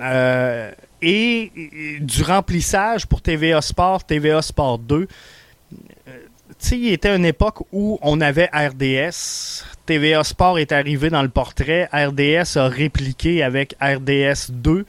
Euh, 0.00 0.70
et 1.02 1.52
du 2.00 2.22
remplissage 2.22 3.06
pour 3.06 3.22
TVA 3.22 3.60
Sport, 3.60 4.04
TVA 4.04 4.42
Sport 4.42 4.78
2. 4.78 4.96
Euh, 4.96 5.06
tu 6.48 6.54
sais, 6.58 6.78
il 6.78 6.92
était 6.92 7.14
une 7.14 7.24
époque 7.24 7.60
où 7.72 7.98
on 8.02 8.20
avait 8.20 8.50
RDS. 8.52 9.64
TVA 9.86 10.24
Sport 10.24 10.58
est 10.58 10.72
arrivé 10.72 11.10
dans 11.10 11.22
le 11.22 11.28
portrait. 11.28 11.88
RDS 11.92 12.56
a 12.56 12.68
répliqué 12.68 13.42
avec 13.42 13.76
RDS 13.80 14.50
2. 14.50 14.84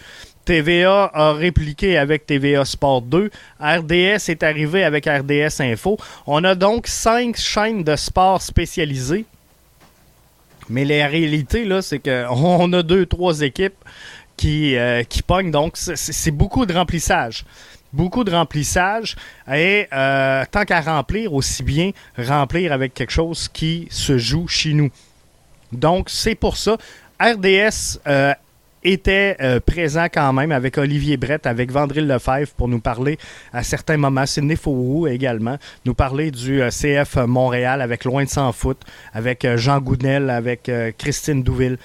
TVA 0.46 1.12
a 1.14 1.34
répliqué 1.34 1.98
avec 1.98 2.26
TVA 2.26 2.66
Sport 2.66 3.04
2. 3.04 3.30
RDS 3.60 4.30
est 4.30 4.42
arrivé 4.42 4.84
avec 4.84 5.06
RDS 5.06 5.62
Info. 5.62 5.98
On 6.26 6.44
a 6.44 6.56
donc 6.56 6.88
cinq 6.88 7.38
chaînes 7.38 7.84
de 7.84 7.96
sport 7.96 8.42
spécialisées. 8.42 9.26
Mais 10.70 10.86
la 10.86 11.08
réalité, 11.08 11.66
là, 11.66 11.82
c'est 11.82 12.00
qu'on 12.00 12.74
a 12.74 12.84
deux, 12.84 13.06
trois 13.06 13.42
équipes 13.42 13.76
qui, 14.40 14.78
euh, 14.78 15.04
qui 15.04 15.22
pognent. 15.22 15.52
Donc, 15.52 15.74
c'est 15.76 16.32
beaucoup 16.32 16.66
de 16.66 16.74
remplissage. 16.74 17.44
Beaucoup 17.92 18.24
de 18.24 18.32
remplissage. 18.32 19.18
Et 19.54 19.86
euh, 19.92 20.46
tant 20.50 20.64
qu'à 20.64 20.80
remplir, 20.80 21.34
aussi 21.34 21.62
bien 21.62 21.92
remplir 22.18 22.72
avec 22.72 22.94
quelque 22.94 23.12
chose 23.12 23.50
qui 23.50 23.90
se 23.92 24.18
joue 24.18 24.48
chez 24.48 24.74
nous. 24.74 24.90
Donc, 25.74 26.10
c'est 26.10 26.36
pour 26.36 26.56
ça. 26.56 26.78
RDS 27.20 28.00
euh, 28.08 28.34
était 28.82 29.36
euh, 29.42 29.60
présent 29.60 30.06
quand 30.06 30.32
même 30.32 30.54
avec 30.54 30.78
Olivier 30.78 31.18
Brett, 31.18 31.46
avec 31.46 31.70
Vandril 31.70 32.08
Lefebvre 32.08 32.54
pour 32.56 32.70
nous 32.70 32.80
parler 32.80 33.18
à 33.52 33.62
certains 33.64 33.98
moments, 33.98 34.26
Sidney 34.26 34.56
Fauroux 34.56 35.06
également, 35.08 35.58
nous 35.84 35.94
parler 35.94 36.32
du 36.32 36.62
CF 36.70 37.18
Montréal 37.28 37.82
avec 37.82 38.06
Loin 38.06 38.24
de 38.24 38.30
s'en 38.30 38.54
foot, 38.54 38.82
avec 39.12 39.46
Jean 39.58 39.80
Goudnel, 39.82 40.30
avec 40.30 40.72
Christine 40.98 41.44
Douville, 41.44 41.78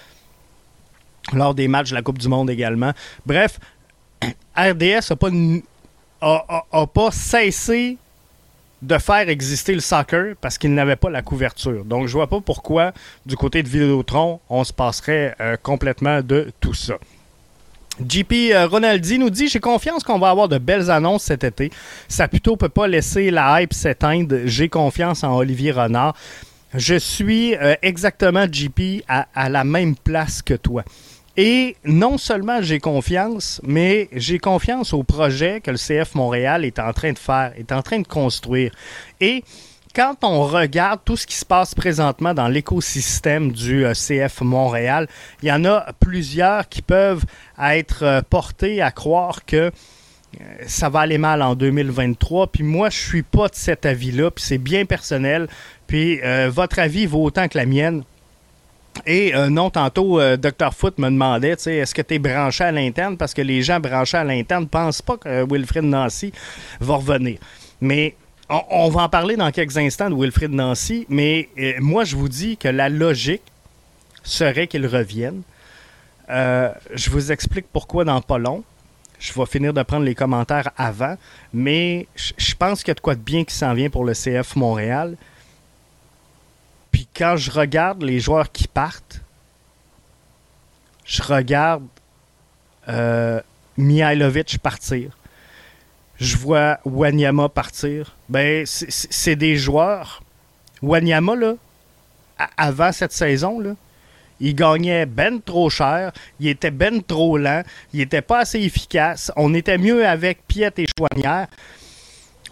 lors 1.33 1.55
des 1.55 1.69
matchs 1.69 1.91
de 1.91 1.95
la 1.95 2.03
Coupe 2.03 2.19
du 2.19 2.29
Monde 2.29 2.51
également. 2.51 2.93
Bref, 3.25 3.59
RDS 4.57 5.11
n'a 5.11 6.87
pas, 6.87 7.11
cessé 7.11 7.97
de 8.83 8.99
faire 8.99 9.29
exister 9.29 9.75
le 9.75 9.81
soccer 9.81 10.35
parce 10.41 10.59
qu'il 10.59 10.75
n'avait 10.75 10.97
pas 10.97 11.11
la 11.11 11.23
couverture. 11.23 11.85
Donc, 11.85 12.07
je 12.07 12.13
vois 12.13 12.27
pas 12.27 12.41
pourquoi, 12.41 12.93
du 13.25 13.37
côté 13.37 13.63
de 13.63 13.69
Vidéotron, 13.69 14.41
on 14.51 14.63
se 14.65 14.73
passerait 14.73 15.35
euh, 15.41 15.57
complètement 15.63 16.21
de 16.21 16.53
tout 16.61 16.75
ça. 16.75 16.95
JP 18.07 18.33
euh, 18.33 18.67
Ronaldi 18.67 19.19
nous 19.19 19.31
dit 19.31 19.49
J'ai 19.49 19.61
confiance 19.61 20.03
qu'on 20.03 20.19
va 20.19 20.31
avoir 20.31 20.49
de 20.49 20.59
belles 20.59 20.91
annonces 20.91 21.25
cet 21.25 21.45
été. 21.45 21.71
Saputo 22.09 22.57
peut 22.57 22.69
pas 22.69 22.89
laisser 22.89 23.31
la 23.31 23.63
hype 23.63 23.73
s'éteindre. 23.73 24.37
J'ai 24.47 24.69
confiance 24.69 25.23
en 25.23 25.37
Olivier 25.37 25.71
Renard. 25.71 26.15
Je 26.75 26.97
suis 26.97 27.55
euh, 27.55 27.77
exactement, 27.83 28.47
JP, 28.51 29.05
à 29.07 29.49
la 29.49 29.63
même 29.63 29.95
place 29.95 30.43
que 30.43 30.55
toi. 30.55 30.83
Et 31.37 31.77
non 31.85 32.17
seulement 32.17 32.63
j'ai 32.63 32.79
confiance, 32.79 33.61
mais 33.65 34.09
j'ai 34.13 34.39
confiance 34.39 34.93
au 34.93 35.03
projet 35.03 35.61
que 35.61 35.73
le 35.73 35.77
CF 35.77 36.15
Montréal 36.15 36.65
est 36.65 36.79
en 36.79 36.93
train 36.93 37.13
de 37.13 37.19
faire, 37.19 37.53
est 37.57 37.73
en 37.73 37.83
train 37.83 37.99
de 37.99 38.07
construire. 38.07 38.73
Et 39.21 39.43
quand 39.95 40.17
on 40.23 40.43
regarde 40.43 41.01
tout 41.05 41.17
ce 41.17 41.27
qui 41.27 41.37
se 41.37 41.45
passe 41.45 41.75
présentement 41.75 42.35
dans 42.35 42.49
l'écosystème 42.49 43.53
du 43.53 43.85
euh, 43.85 43.95
CF 43.95 44.41
Montréal, 44.41 45.09
il 45.43 45.49
y 45.49 45.53
en 45.53 45.65
a 45.65 45.87
plusieurs 46.01 46.69
qui 46.69 46.83
peuvent 46.83 47.25
être 47.61 48.03
euh, 48.03 48.23
portés 48.29 48.83
à 48.83 48.91
croire 48.91 49.45
que 49.45 49.57
euh, 49.57 49.71
ça 50.67 50.89
va 50.89 51.01
aller 51.01 51.19
mal 51.19 51.43
en 51.43 51.55
2023. 51.55 52.49
Puis 52.49 52.65
moi, 52.65 52.91
je 52.91 52.99
suis 52.99 53.23
pas 53.23 53.49
de 53.49 53.55
cet 53.55 53.87
avis-là. 53.87 54.33
Puis 54.33 54.45
c'est 54.45 54.59
bien 54.59 54.85
personnel. 54.85 55.49
Puis 55.87 56.21
votre 56.49 56.79
avis 56.79 57.07
vaut 57.07 57.23
autant 57.23 57.47
que 57.47 57.59
la 57.59 57.67
mienne. 57.67 58.03
Et 59.07 59.35
euh, 59.35 59.51
non, 59.51 59.71
tantôt, 59.71 60.21
euh, 60.21 60.37
Dr. 60.37 60.73
Foot 60.73 60.99
me 60.99 61.09
demandait, 61.09 61.51
est-ce 61.51 61.95
que 61.95 62.03
tu 62.03 62.15
es 62.15 62.19
branché 62.19 62.65
à 62.65 62.73
l'interne? 62.73 63.17
Parce 63.17 63.35
que 63.35 63.43
les 63.43 63.63
gens 63.63 63.81
branchés 63.81 64.17
à 64.17 64.25
l'interne 64.25 64.65
ne 64.65 64.69
pensent 64.69 65.03
pas 65.03 65.17
que 65.17 65.45
Wilfred 65.51 65.85
Nancy 65.85 66.33
va 66.81 66.97
revenir. 66.97 67.39
Mais 67.81 68.17
on, 68.49 68.89
va 68.89 69.03
en 69.03 69.09
parler 69.09 69.37
dans 69.37 69.51
quelques 69.51 69.77
instants 69.77 70.11
de 70.11 70.15
Wilfred 70.15 70.53
Nancy, 70.53 71.07
mais 71.09 71.49
euh, 71.59 71.75
moi, 71.81 72.05
je 72.05 72.17
vous 72.17 72.29
dis 72.29 72.57
que 72.57 72.69
la 72.69 72.89
logique 72.89 73.43
serait 74.23 74.67
qu'il 74.67 74.87
revienne. 74.87 75.43
je 76.29 77.11
vous 77.11 77.33
explique 77.33 77.67
pourquoi 77.73 78.05
dans 78.05 78.21
pas 78.23 78.39
long. 78.39 78.65
Je 79.19 79.33
vais 79.33 79.47
finir 79.47 79.73
de 79.73 79.83
prendre 79.83 80.05
les 80.05 80.15
commentaires 80.15 80.71
avant, 80.77 81.17
mais 81.53 82.07
je 82.15 82.55
pense 82.55 82.83
qu'il 82.83 82.89
y 82.89 82.93
a 82.93 82.95
de 82.95 83.01
quoi 83.01 83.15
de 83.15 83.21
bien 83.21 83.45
qui 83.45 83.55
s'en 83.55 83.73
vient 83.73 83.89
pour 83.89 84.05
le 84.05 84.13
CF 84.13 84.57
Montréal. 84.57 85.17
Quand 87.17 87.37
je 87.37 87.51
regarde 87.51 88.03
les 88.03 88.21
joueurs 88.21 88.51
qui 88.51 88.67
partent, 88.67 89.21
je 91.05 91.23
regarde 91.23 91.87
euh, 92.89 93.41
Mihailovic 93.77 94.59
partir. 94.59 95.17
Je 96.17 96.37
vois 96.37 96.79
Wanyama 96.85 97.49
partir. 97.49 98.17
Ben, 98.29 98.65
c'est 98.67 99.37
des 99.37 99.57
joueurs. 99.57 100.23
Wanyama, 100.83 101.35
là, 101.37 101.55
avant 102.57 102.93
cette 102.93 103.13
saison, 103.13 103.61
là, 103.61 103.75
il 104.41 104.55
gagnait 104.55 105.07
ben 105.07 105.41
trop 105.41 105.71
cher, 105.71 106.13
il 106.41 106.49
était 106.49 106.71
ben 106.71 107.03
trop 107.03 107.39
lent, 107.39 107.63
il 107.93 108.01
était 108.01 108.23
pas 108.23 108.41
assez 108.41 108.61
efficace. 108.61 109.31
On 109.37 109.55
était 109.55 109.79
mieux 109.79 110.07
avec 110.07 110.47
Piet 110.47 110.73
et 110.77 110.87
Chouanière. 110.99 111.47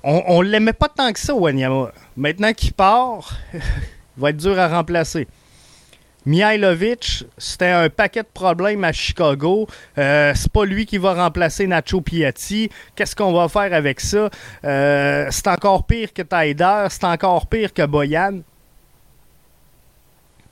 On, 0.04 0.22
on 0.26 0.40
l'aimait 0.40 0.72
pas 0.72 0.88
tant 0.88 1.12
que 1.12 1.18
ça, 1.18 1.34
Wanyama. 1.34 1.92
Maintenant 2.16 2.52
qu'il 2.52 2.72
part, 2.72 3.36
va 4.16 4.30
être 4.30 4.36
dur 4.36 4.58
à 4.58 4.68
remplacer. 4.68 5.26
Mihailovic, 6.24 7.24
c'était 7.36 7.70
un 7.70 7.88
paquet 7.88 8.22
de 8.22 8.28
problèmes 8.32 8.84
à 8.84 8.92
Chicago. 8.92 9.66
Euh, 9.98 10.32
c'est 10.36 10.52
pas 10.52 10.64
lui 10.64 10.86
qui 10.86 10.98
va 10.98 11.14
remplacer 11.14 11.66
Nacho 11.66 12.00
Piatti. 12.00 12.70
Qu'est-ce 12.94 13.16
qu'on 13.16 13.32
va 13.32 13.48
faire 13.48 13.74
avec 13.74 14.00
ça? 14.00 14.30
Euh, 14.64 15.26
c'est 15.30 15.48
encore 15.48 15.84
pire 15.84 16.12
que 16.12 16.22
Taider. 16.22 16.86
C'est 16.90 17.04
encore 17.04 17.48
pire 17.48 17.72
que 17.72 17.84
Boyan. 17.84 18.40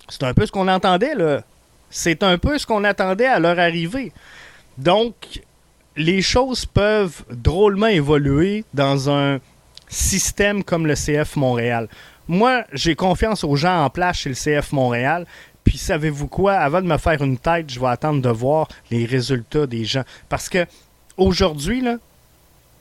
C'est 0.08 0.24
un 0.24 0.34
peu 0.34 0.44
ce 0.44 0.50
qu'on 0.50 0.66
entendait, 0.66 1.14
là. 1.14 1.42
C'est 1.88 2.24
un 2.24 2.36
peu 2.36 2.58
ce 2.58 2.66
qu'on 2.66 2.82
attendait 2.82 3.26
à 3.26 3.38
leur 3.38 3.58
arrivée. 3.58 4.12
Donc, 4.76 5.40
les 5.96 6.22
choses 6.22 6.66
peuvent 6.66 7.22
drôlement 7.30 7.86
évoluer 7.86 8.64
dans 8.74 9.08
un 9.08 9.38
système 9.88 10.64
comme 10.64 10.86
le 10.86 10.94
CF 10.94 11.36
Montréal. 11.36 11.88
Moi, 12.30 12.62
j'ai 12.72 12.94
confiance 12.94 13.42
aux 13.42 13.56
gens 13.56 13.84
en 13.84 13.90
place 13.90 14.18
chez 14.18 14.28
le 14.28 14.36
CF 14.36 14.70
Montréal. 14.70 15.26
Puis 15.64 15.78
savez-vous 15.78 16.28
quoi? 16.28 16.54
Avant 16.54 16.80
de 16.80 16.86
me 16.86 16.96
faire 16.96 17.20
une 17.24 17.36
tête, 17.36 17.68
je 17.68 17.80
vais 17.80 17.88
attendre 17.88 18.22
de 18.22 18.28
voir 18.28 18.68
les 18.88 19.04
résultats 19.04 19.66
des 19.66 19.84
gens. 19.84 20.04
Parce 20.28 20.48
que 20.48 20.64
aujourd'hui, 21.16 21.84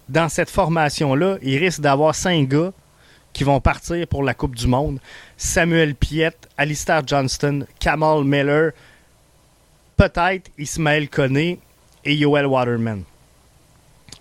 dans 0.07 0.29
cette 0.29 0.51
formation-là, 0.51 1.39
il 1.41 1.57
risque 1.57 1.81
d'avoir 1.81 2.13
cinq 2.13 2.47
gars 2.47 2.71
qui 3.33 3.43
vont 3.43 3.59
partir 3.59 4.05
pour 4.05 4.21
la 4.21 4.35
Coupe 4.35 4.55
du 4.55 4.67
Monde. 4.67 4.99
Samuel 5.35 5.95
Piet, 5.95 6.38
Alistair 6.55 7.01
Johnston, 7.07 7.65
Kamal 7.79 8.23
Miller, 8.25 8.73
peut-être 9.97 10.51
Ismaël 10.59 11.09
Koné 11.09 11.57
et 12.05 12.13
Yoel 12.13 12.45
Waterman. 12.45 13.01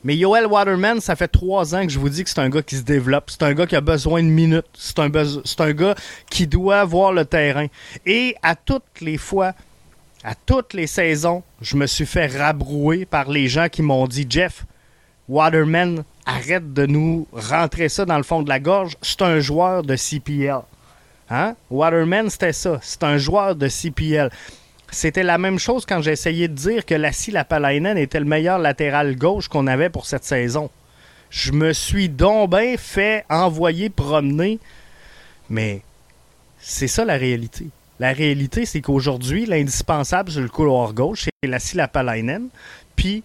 Mais 0.04 0.16
Yoel 0.16 0.46
Waterman, 0.46 1.00
ça 1.00 1.16
fait 1.16 1.28
trois 1.28 1.74
ans 1.74 1.84
que 1.84 1.92
je 1.92 1.98
vous 1.98 2.08
dis 2.08 2.22
que 2.22 2.30
c'est 2.30 2.40
un 2.40 2.48
gars 2.48 2.62
qui 2.62 2.76
se 2.76 2.82
développe. 2.82 3.30
C'est 3.30 3.42
un 3.42 3.52
gars 3.52 3.66
qui 3.66 3.76
a 3.76 3.80
besoin 3.80 4.22
de 4.22 4.28
minutes. 4.28 4.66
C'est 4.74 4.98
un, 5.00 5.10
c'est 5.44 5.60
un 5.60 5.72
gars 5.72 5.94
qui 6.30 6.46
doit 6.46 6.84
voir 6.84 7.12
le 7.12 7.24
terrain. 7.24 7.66
Et 8.06 8.36
à 8.42 8.54
toutes 8.54 9.00
les 9.00 9.18
fois, 9.18 9.54
à 10.22 10.34
toutes 10.34 10.72
les 10.72 10.86
saisons, 10.86 11.42
je 11.60 11.76
me 11.76 11.86
suis 11.86 12.06
fait 12.06 12.26
rabrouer 12.26 13.06
par 13.06 13.28
les 13.28 13.48
gens 13.48 13.68
qui 13.68 13.82
m'ont 13.82 14.06
dit 14.06 14.26
Jeff, 14.28 14.64
Waterman, 15.28 16.04
arrête 16.24 16.72
de 16.72 16.86
nous 16.86 17.26
rentrer 17.32 17.88
ça 17.88 18.04
dans 18.04 18.16
le 18.16 18.22
fond 18.22 18.42
de 18.42 18.48
la 18.48 18.60
gorge. 18.60 18.96
C'est 19.02 19.22
un 19.22 19.40
joueur 19.40 19.82
de 19.82 19.96
CPL. 19.96 20.60
Hein? 21.30 21.54
Waterman, 21.70 22.30
c'était 22.30 22.52
ça. 22.52 22.78
C'est 22.82 23.02
un 23.02 23.18
joueur 23.18 23.56
de 23.56 23.68
CPL. 23.68 24.30
C'était 24.90 25.22
la 25.22 25.38
même 25.38 25.58
chose 25.58 25.84
quand 25.86 26.00
j'ai 26.00 26.12
essayé 26.12 26.48
de 26.48 26.54
dire 26.54 26.86
que 26.86 26.94
Lassie 26.94 27.30
Lapalainen 27.30 27.98
était 27.98 28.20
le 28.20 28.26
meilleur 28.26 28.58
latéral 28.58 29.16
gauche 29.16 29.48
qu'on 29.48 29.66
avait 29.66 29.90
pour 29.90 30.06
cette 30.06 30.24
saison. 30.24 30.70
Je 31.30 31.52
me 31.52 31.72
suis 31.74 32.08
donc 32.08 32.54
fait 32.78 33.24
envoyer 33.28 33.90
promener, 33.90 34.58
mais 35.50 35.82
c'est 36.58 36.88
ça 36.88 37.04
la 37.04 37.16
réalité. 37.18 37.66
La 38.00 38.12
réalité, 38.12 38.64
c'est 38.64 38.80
qu'aujourd'hui, 38.80 39.44
l'indispensable 39.44 40.30
sur 40.30 40.40
le 40.40 40.48
couloir 40.48 40.94
gauche, 40.94 41.28
c'est 41.42 41.48
Lassie 41.48 41.76
Lapalainen. 41.76 42.48
Puis 42.96 43.22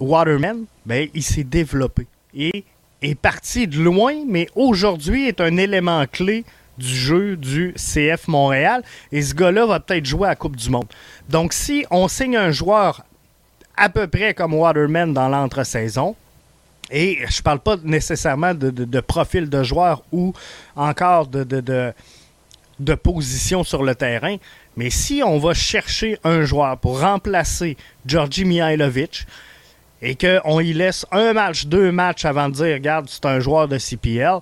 Waterman, 0.00 0.64
ben, 0.84 1.08
il 1.14 1.22
s'est 1.22 1.44
développé 1.44 2.06
et 2.34 2.64
est 3.00 3.14
parti 3.14 3.66
de 3.66 3.78
loin, 3.78 4.14
mais 4.28 4.48
aujourd'hui 4.54 5.28
est 5.28 5.40
un 5.40 5.56
élément 5.56 6.04
clé 6.06 6.44
du 6.78 6.94
jeu 6.94 7.36
du 7.36 7.74
CF 7.74 8.28
Montréal. 8.28 8.82
Et 9.10 9.22
ce 9.22 9.34
gars-là 9.34 9.66
va 9.66 9.80
peut-être 9.80 10.06
jouer 10.06 10.26
à 10.26 10.30
la 10.30 10.36
Coupe 10.36 10.56
du 10.56 10.70
Monde. 10.70 10.86
Donc, 11.28 11.52
si 11.52 11.84
on 11.90 12.08
signe 12.08 12.36
un 12.36 12.50
joueur 12.50 13.04
à 13.76 13.88
peu 13.88 14.06
près 14.06 14.34
comme 14.34 14.54
Waterman 14.54 15.12
dans 15.12 15.28
l'entre-saison, 15.28 16.14
et 16.90 17.20
je 17.28 17.42
parle 17.42 17.60
pas 17.60 17.76
nécessairement 17.82 18.54
de, 18.54 19.00
profil 19.00 19.48
de 19.48 19.62
joueur 19.62 20.02
ou 20.12 20.34
encore 20.76 21.26
de, 21.26 21.42
de, 22.78 22.94
position 22.94 23.64
sur 23.64 23.82
le 23.82 23.94
terrain, 23.94 24.36
mais 24.76 24.90
si 24.90 25.22
on 25.24 25.38
va 25.38 25.54
chercher 25.54 26.18
un 26.22 26.44
joueur 26.44 26.76
pour 26.78 27.00
remplacer 27.00 27.76
Georgi 28.04 28.44
Mihailovic 28.44 29.26
et 30.02 30.16
qu'on 30.16 30.60
y 30.60 30.72
laisse 30.72 31.06
un 31.12 31.32
match, 31.32 31.66
deux 31.66 31.92
matchs 31.92 32.24
avant 32.24 32.48
de 32.48 32.54
dire, 32.54 32.74
regarde, 32.74 33.08
c'est 33.08 33.24
un 33.24 33.40
joueur 33.40 33.68
de 33.68 33.78
CPL, 33.78 34.40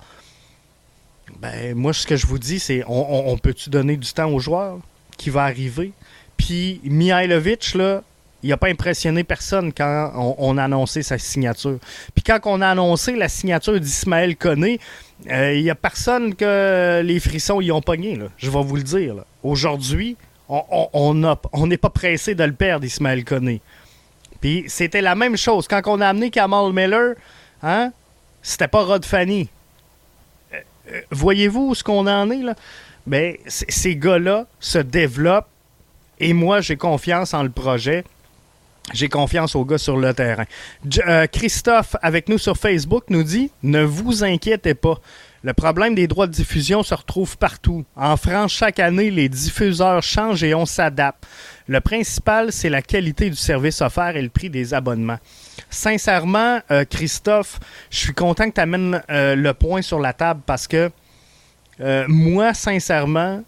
ben, 1.41 1.75
moi, 1.75 1.93
ce 1.93 2.07
que 2.07 2.17
je 2.17 2.27
vous 2.27 2.39
dis, 2.39 2.59
c'est 2.59 2.83
on, 2.87 3.37
peut-tu 3.39 3.71
donner 3.71 3.97
du 3.97 4.13
temps 4.13 4.31
aux 4.31 4.41
joueurs 4.41 4.79
qui 5.17 5.31
va 5.31 5.45
arriver? 5.45 5.93
Puis 6.37 6.81
Mihailovic, 6.85 7.75
là, 7.75 8.03
il 8.43 8.49
n'a 8.49 8.57
pas 8.57 8.69
impressionné 8.69 9.25
personne 9.25 9.73
quand 9.73 10.13
on, 10.39 10.57
a 10.57 10.65
annoncé 10.65 11.03
sa 11.03 11.19
signature. 11.19 11.79
Puis 12.15 12.23
quand 12.25 12.41
on 12.45 12.61
a 12.61 12.69
annoncé 12.69 13.15
la 13.15 13.29
signature 13.29 13.79
d'Ismaël 13.79 14.37
Koné, 14.37 14.81
euh, 15.31 15.55
il 15.55 15.63
n'y 15.63 15.71
a 15.71 15.75
personne 15.75 16.35
que 16.35 17.03
les 17.05 17.21
frissons 17.21 17.61
y 17.61 17.71
ont 17.71 17.83
pogné. 17.83 18.19
Je 18.39 18.51
vais 18.51 18.63
vous 18.63 18.77
le 18.77 18.83
dire. 18.83 19.17
Aujourd'hui, 19.43 20.17
on 20.49 21.15
n'est 21.15 21.37
on, 21.53 21.69
pas 21.69 21.91
pressé 21.91 22.35
de 22.35 22.45
le 22.45 22.55
perdre, 22.55 22.87
Ismaël 22.87 23.25
Koné. 23.25 23.61
Puis 24.41 24.65
c'était 24.69 25.03
la 25.03 25.15
même 25.15 25.37
chose. 25.37 25.69
Quand 25.69 25.83
on 25.87 26.01
a 26.01 26.09
amené 26.09 26.31
Kamal 26.31 26.73
Miller, 26.73 27.15
hein, 27.63 27.93
c'était 28.43 28.69
pas 28.69 28.83
Rod 28.83 29.05
Fanny. 29.05 29.51
Euh, 30.93 31.01
voyez-vous 31.11 31.75
ce 31.75 31.85
qu'on 31.85 32.07
en 32.07 32.31
est, 32.31 32.43
là? 32.43 32.55
Ben, 33.07 33.37
ces 33.47 33.97
gars-là 33.97 34.47
se 34.61 34.79
développent 34.79 35.49
et 36.21 36.35
moi, 36.35 36.61
j'ai 36.61 36.77
confiance 36.77 37.33
en 37.33 37.43
le 37.43 37.51
projet. 37.51 38.05
J'ai 38.93 39.09
confiance 39.09 39.55
aux 39.55 39.65
gars 39.65 39.79
sur 39.79 39.97
le 39.97 40.13
terrain. 40.13 40.45
Euh, 41.07 41.27
Christophe, 41.27 41.97
avec 42.03 42.29
nous 42.29 42.39
sur 42.39 42.57
Facebook, 42.57 43.05
nous 43.09 43.23
dit 43.23 43.51
Ne 43.63 43.83
vous 43.83 44.23
inquiétez 44.25 44.75
pas. 44.75 45.01
Le 45.43 45.55
problème 45.55 45.95
des 45.95 46.07
droits 46.07 46.27
de 46.27 46.33
diffusion 46.33 46.83
se 46.83 46.95
retrouve 46.95 47.39
partout. 47.39 47.85
En 47.97 48.19
France, 48.19 48.53
chaque 48.53 48.79
année, 48.79 49.11
les 49.11 49.31
diffuseurs 49.31 50.03
changent 50.03 50.45
et 50.45 50.55
on 50.55 50.67
s'adapte. 50.67 51.27
Le 51.67 51.81
principal, 51.81 52.53
c'est 52.53 52.69
la 52.69 52.83
qualité 52.83 53.31
du 53.31 53.37
service 53.37 53.81
offert 53.81 54.17
et 54.17 54.23
le 54.23 54.29
prix 54.29 54.51
des 54.51 54.75
abonnements. 54.75 55.19
Sincèrement, 55.71 56.61
euh, 56.71 56.85
Christophe, 56.85 57.61
je 57.91 57.99
suis 57.99 58.13
content 58.13 58.49
que 58.51 58.55
tu 58.55 58.61
amènes 58.61 59.03
euh, 59.11 59.35
le 59.35 59.55
point 59.55 59.83
sur 59.83 60.01
la 60.01 60.13
table 60.13 60.41
parce 60.45 60.67
que 60.67 60.91
moi, 62.09 62.53
sincèrement, 62.53 63.43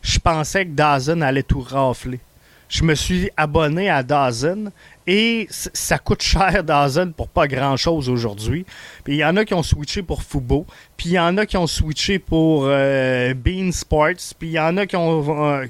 je 0.00 0.18
pensais 0.18 0.64
que 0.64 0.70
Dazen 0.70 1.22
allait 1.22 1.42
tout 1.42 1.60
rafler. 1.60 2.20
Je 2.68 2.82
me 2.82 2.94
suis 2.94 3.30
abonné 3.36 3.90
à 3.90 4.02
Dazen 4.02 4.70
et 5.06 5.46
ça 5.50 5.98
coûte 5.98 6.22
cher 6.22 6.64
Dazen 6.64 7.12
pour 7.12 7.28
pas 7.28 7.46
grand 7.46 7.76
chose 7.76 8.08
aujourd'hui. 8.08 8.66
Puis 9.04 9.14
il 9.14 9.18
y 9.18 9.24
en 9.24 9.36
a 9.36 9.44
qui 9.44 9.54
ont 9.54 9.62
switché 9.62 10.02
pour 10.02 10.22
Fubo, 10.22 10.66
puis 10.96 11.10
il 11.10 11.12
y 11.12 11.18
en 11.18 11.36
a 11.36 11.46
qui 11.46 11.56
ont 11.56 11.68
switché 11.68 12.18
pour 12.18 12.64
euh, 12.66 13.34
Bean 13.34 13.70
Sports, 13.70 14.34
puis 14.38 14.48
il 14.48 14.52
y 14.52 14.60
en 14.60 14.76
a 14.76 14.86
qui 14.86 14.96
ont. 14.96 15.44
Euh, 15.44 15.66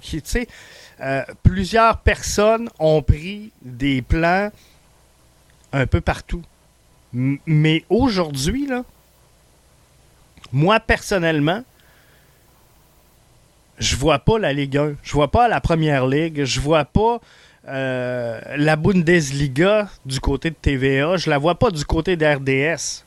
euh, 1.03 1.23
plusieurs 1.43 1.99
personnes 1.99 2.71
ont 2.79 3.03
pris 3.03 3.53
des 3.61 4.01
plans 4.01 4.51
un 5.77 5.87
peu 5.87 6.01
partout. 6.01 6.43
mais 7.13 7.85
aujourd'hui, 7.89 8.67
là, 8.67 8.85
moi 10.53 10.81
personnellement, 10.81 11.63
je 13.79 13.97
vois 13.97 14.19
pas 14.19 14.39
la 14.39 14.53
Ligue 14.53 14.77
1. 14.77 14.95
Je 15.03 15.13
vois 15.13 15.31
pas 15.31 15.49
la 15.49 15.61
Première 15.61 16.07
Ligue. 16.07 16.45
Je 16.45 16.61
vois 16.61 16.85
pas 16.85 17.21
euh, 17.69 18.41
la 18.57 18.77
Bundesliga 18.77 19.89
du 20.05 20.21
côté 20.21 20.51
de 20.51 20.57
TVA. 20.61 21.17
Je 21.17 21.29
la 21.29 21.39
vois 21.39 21.57
pas 21.57 21.71
du 21.71 21.85
côté 21.85 22.17
d'RDS. 22.17 23.05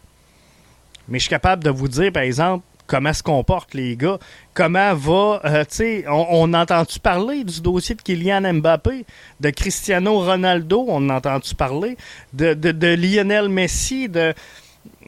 Mais 1.07 1.17
je 1.17 1.23
suis 1.23 1.29
capable 1.29 1.63
de 1.63 1.71
vous 1.71 1.87
dire, 1.87 2.11
par 2.11 2.23
exemple, 2.23 2.63
comment 2.89 3.13
se 3.13 3.23
comportent 3.23 3.73
les 3.73 3.95
gars. 3.95 4.17
Comment 4.53 4.93
va, 4.95 5.41
euh, 5.45 5.63
tu 5.63 5.75
sais, 5.75 6.05
on, 6.09 6.53
a 6.53 6.63
entendu 6.63 6.99
parler 6.99 7.43
du 7.45 7.61
dossier 7.61 7.95
de 7.95 8.01
Kylian 8.01 8.53
Mbappé, 8.55 9.05
de 9.39 9.49
Cristiano 9.51 10.19
Ronaldo, 10.19 10.85
on 10.89 11.09
a 11.09 11.15
entendu 11.15 11.55
parler, 11.55 11.95
de, 12.33 12.95
Lionel 12.95 13.47
Messi, 13.47 14.09
de 14.09 14.33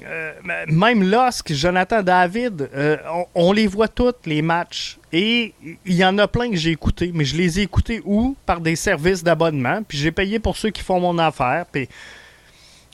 euh, 0.03 0.31
même 0.67 1.03
Losk, 1.03 1.51
Jonathan 1.53 2.01
David, 2.01 2.69
euh, 2.73 2.97
on, 3.35 3.51
les 3.51 3.67
voit 3.67 3.87
toutes, 3.87 4.25
les 4.25 4.41
matchs. 4.41 4.97
Et 5.11 5.53
il 5.63 5.93
y 5.93 6.05
en 6.05 6.17
a 6.19 6.27
plein 6.27 6.49
que 6.49 6.55
j'ai 6.55 6.71
écoutés, 6.71 7.11
mais 7.13 7.25
je 7.25 7.35
les 7.35 7.59
ai 7.59 7.63
écoutés 7.63 8.01
où? 8.05 8.35
Par 8.45 8.61
des 8.61 8.75
services 8.75 9.23
d'abonnement. 9.23 9.81
Puis 9.87 9.97
j'ai 9.97 10.11
payé 10.11 10.39
pour 10.39 10.55
ceux 10.55 10.69
qui 10.69 10.81
font 10.81 10.99
mon 10.99 11.17
affaire. 11.17 11.65
Puis 11.71 11.89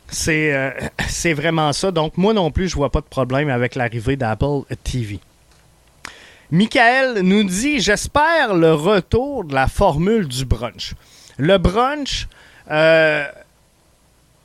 c'est, 0.10 0.54
euh, 0.54 0.72
c'est 1.08 1.34
vraiment 1.34 1.74
ça. 1.74 1.92
Donc 1.92 2.18
moi 2.18 2.34
non 2.34 2.52
plus, 2.52 2.70
je 2.70 2.76
vois 2.76 2.92
pas 2.92 3.02
de 3.02 3.06
problème 3.06 3.50
avec 3.50 3.76
l'arrivée 3.76 4.16
d'Apple 4.16 4.62
TV. 4.84 5.20
Michael 6.52 7.22
nous 7.22 7.44
dit 7.44 7.80
J'espère 7.80 8.54
le 8.56 8.74
retour 8.74 9.44
de 9.44 9.54
la 9.54 9.68
formule 9.68 10.28
du 10.28 10.46
brunch. 10.46 10.94
Le 11.38 11.58
brunch. 11.58 12.28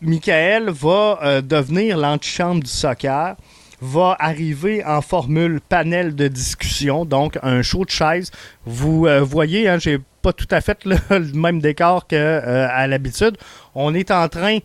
Michael 0.03 0.70
va 0.70 1.20
euh, 1.22 1.40
devenir 1.40 1.96
l'antichambre 1.96 2.64
du 2.64 2.68
soccer, 2.68 3.37
va 3.81 4.16
arriver 4.18 4.85
en 4.85 5.01
formule 5.01 5.61
panel 5.61 6.16
de 6.16 6.27
discussion, 6.27 7.05
donc 7.05 7.38
un 7.42 7.62
show 7.62 7.85
de 7.85 7.90
chaise. 7.90 8.33
Vous 8.66 9.07
euh, 9.07 9.20
voyez, 9.20 9.68
hein, 9.68 9.79
j'ai 9.79 10.01
pas 10.20 10.33
tout 10.33 10.48
à 10.51 10.61
fait 10.61 10.85
le, 10.85 10.96
même 11.35 11.61
décor 11.61 12.09
qu'à 12.09 12.16
euh, 12.16 12.87
l'habitude. 12.88 13.38
On 13.77 13.94
est 13.94 14.11
en 14.11 14.29
train 14.29 14.59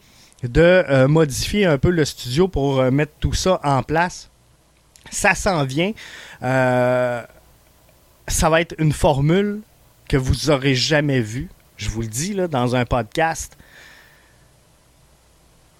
de 0.43 1.05
modifier 1.07 1.65
un 1.65 1.77
peu 1.77 1.89
le 1.89 2.05
studio 2.05 2.47
pour 2.47 2.81
mettre 2.91 3.13
tout 3.19 3.33
ça 3.33 3.59
en 3.63 3.83
place. 3.83 4.29
Ça 5.09 5.35
s'en 5.35 5.63
vient. 5.63 5.93
ça 6.41 7.27
va 8.49 8.61
être 8.61 8.75
une 8.77 8.93
formule 8.93 9.61
que 10.07 10.17
vous 10.17 10.49
aurez 10.49 10.75
jamais 10.75 11.21
vue. 11.21 11.49
Je 11.77 11.89
vous 11.89 12.01
le 12.01 12.07
dis 12.07 12.33
là, 12.33 12.47
dans 12.47 12.75
un 12.75 12.85
podcast 12.85 13.57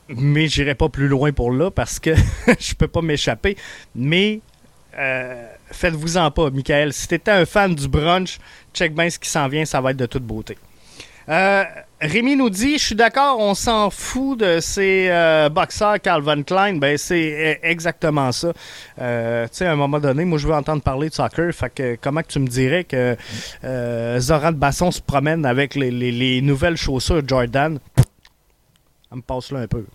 mais 0.09 0.47
j'irai 0.47 0.75
pas 0.75 0.89
plus 0.89 1.07
loin 1.07 1.31
pour 1.31 1.51
là 1.51 1.71
parce 1.71 1.99
que 1.99 2.15
je 2.59 2.73
peux 2.73 2.87
pas 2.87 3.01
m'échapper. 3.01 3.57
Mais 3.95 4.39
euh, 4.97 5.47
faites-vous-en 5.71 6.31
pas, 6.31 6.49
Michael. 6.49 6.93
Si 6.93 7.07
t'étais 7.07 7.31
un 7.31 7.45
fan 7.45 7.75
du 7.75 7.87
brunch, 7.87 8.39
check 8.73 8.93
bien 8.93 9.09
ce 9.09 9.19
qui 9.19 9.29
s'en 9.29 9.47
vient, 9.47 9.65
ça 9.65 9.81
va 9.81 9.91
être 9.91 9.97
de 9.97 10.05
toute 10.05 10.23
beauté. 10.23 10.57
Euh, 11.29 11.63
Rémi 11.99 12.35
nous 12.35 12.51
dit, 12.51 12.77
je 12.77 12.85
suis 12.85 12.95
d'accord, 12.95 13.39
on 13.39 13.55
s'en 13.55 13.89
fout 13.89 14.39
de 14.39 14.59
ces 14.59 15.07
euh, 15.09 15.49
boxeurs 15.49 15.99
Calvin 15.99 16.43
Klein. 16.43 16.75
Ben 16.75 16.95
c'est 16.97 17.59
exactement 17.63 18.31
ça. 18.31 18.53
tu 18.53 19.01
sais, 19.51 19.65
à 19.65 19.71
un 19.71 19.75
moment 19.75 19.99
donné, 19.99 20.23
moi 20.23 20.37
je 20.37 20.47
veux 20.47 20.53
entendre 20.53 20.83
parler 20.83 21.09
de 21.09 21.15
soccer. 21.15 21.51
Fait 21.53 21.73
que 21.73 21.97
comment 21.99 22.21
que 22.21 22.27
tu 22.27 22.39
me 22.39 22.47
dirais 22.47 22.83
que 22.83 23.17
Zoran 24.19 24.51
Basson 24.51 24.91
se 24.91 25.01
promène 25.01 25.45
avec 25.45 25.73
les, 25.73 25.89
les 25.89 26.41
nouvelles 26.41 26.77
chaussures 26.77 27.27
Jordan? 27.27 27.79
Ça 29.09 29.15
me 29.15 29.21
passe 29.21 29.51
là 29.51 29.59
un 29.59 29.67
peu. 29.67 29.85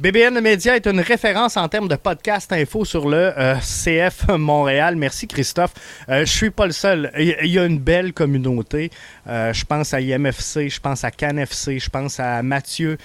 BBN 0.00 0.40
Media 0.40 0.74
est 0.74 0.88
une 0.88 0.98
référence 0.98 1.56
en 1.56 1.68
termes 1.68 1.86
de 1.86 1.94
podcast 1.94 2.52
info 2.52 2.84
sur 2.84 3.08
le 3.08 3.32
euh, 3.38 3.54
CF 3.60 4.26
Montréal. 4.36 4.96
Merci 4.96 5.28
Christophe. 5.28 5.72
Euh, 6.08 6.26
je 6.26 6.32
suis 6.32 6.50
pas 6.50 6.66
le 6.66 6.72
seul. 6.72 7.12
Il 7.16 7.46
y, 7.46 7.60
a 7.60 7.64
une 7.64 7.78
belle 7.78 8.12
communauté. 8.12 8.90
Euh, 9.28 9.52
je 9.52 9.64
pense 9.64 9.94
à 9.94 10.00
IMFC, 10.00 10.68
je 10.68 10.80
pense 10.80 11.04
à 11.04 11.12
CanFC, 11.12 11.78
je 11.78 11.88
pense 11.90 12.18
à 12.18 12.42
Mathieu 12.42 12.98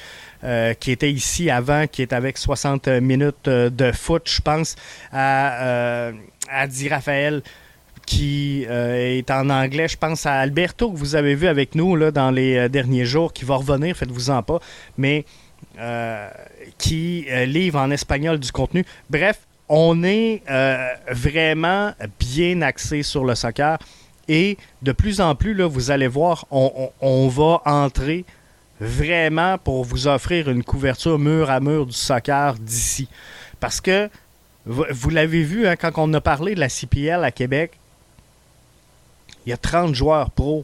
qui 0.80 0.92
était 0.92 1.12
ici 1.12 1.50
avant, 1.50 1.86
qui 1.86 2.02
est 2.02 2.14
avec 2.14 2.38
60 2.38 2.88
minutes 2.88 3.50
de 3.50 3.92
foot. 3.92 4.24
Je 4.26 4.42
pense 4.42 4.78
à, 5.12 6.12
à 6.50 6.68
Di 6.68 6.88
Raphaël 6.88 7.44
qui 8.06 8.64
est 8.64 9.30
en 9.32 9.50
anglais. 9.50 9.90
Je 9.90 9.98
pense 9.98 10.26
à 10.26 10.36
Alberto 10.36 10.92
que 10.92 10.98
vous 10.98 11.16
avez 11.16 11.36
vu 11.36 11.48
avec 11.48 11.76
nous 11.76 11.98
là, 11.98 12.12
dans 12.12 12.32
les 12.32 12.70
derniers 12.70 13.06
jours, 13.06 13.34
qui 13.34 13.44
va 13.44 13.58
revenir, 13.58 13.98
faites-vous-en 13.98 14.42
pas. 14.44 14.60
Mais 14.98 15.26
qui 16.80 17.26
euh, 17.30 17.46
livre 17.46 17.78
en 17.80 17.92
espagnol 17.92 18.40
du 18.40 18.52
contenu. 18.52 18.84
Bref, 19.12 19.42
on 19.68 20.04
est 20.04 20.42
euh, 20.50 20.88
vraiment 21.12 21.92
bien 22.20 22.64
axé 22.64 23.04
sur 23.04 23.24
le 23.24 23.36
soccer. 23.36 23.78
Et 24.28 24.58
de 24.82 24.92
plus 24.92 25.22
en 25.22 25.36
plus, 25.36 25.54
là, 25.54 25.68
vous 25.68 25.92
allez 25.92 26.08
voir, 26.08 26.46
on, 26.52 27.28
va 27.28 27.62
entrer 27.66 28.26
vraiment 28.80 29.58
pour 29.58 29.84
vous 29.84 30.08
offrir 30.08 30.50
une 30.50 30.64
couverture 30.64 31.20
mur 31.20 31.50
à 31.50 31.60
mur 31.60 31.86
du 31.86 31.94
soccer 31.94 32.56
d'ici. 32.56 33.08
Parce 33.60 33.82
que, 33.82 34.10
vous, 34.66 35.10
l'avez 35.10 35.44
vu 35.44 35.68
hein, 35.68 35.76
quand 35.76 35.92
on 35.98 36.14
a 36.14 36.22
parlé 36.22 36.54
de 36.54 36.60
la 36.60 36.70
CPL 36.70 37.24
à 37.24 37.32
Québec, 37.32 37.72
il 39.46 39.50
y 39.50 39.54
a 39.54 39.58
30 39.58 39.96
joueurs 39.96 40.30
pro 40.30 40.64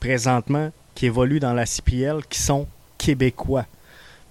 présentement 0.00 0.72
qui 0.94 1.06
évoluent 1.06 1.40
dans 1.40 1.52
la 1.52 1.64
CPL 1.64 2.26
qui 2.28 2.40
sont 2.40 2.66
québécois. 2.98 3.66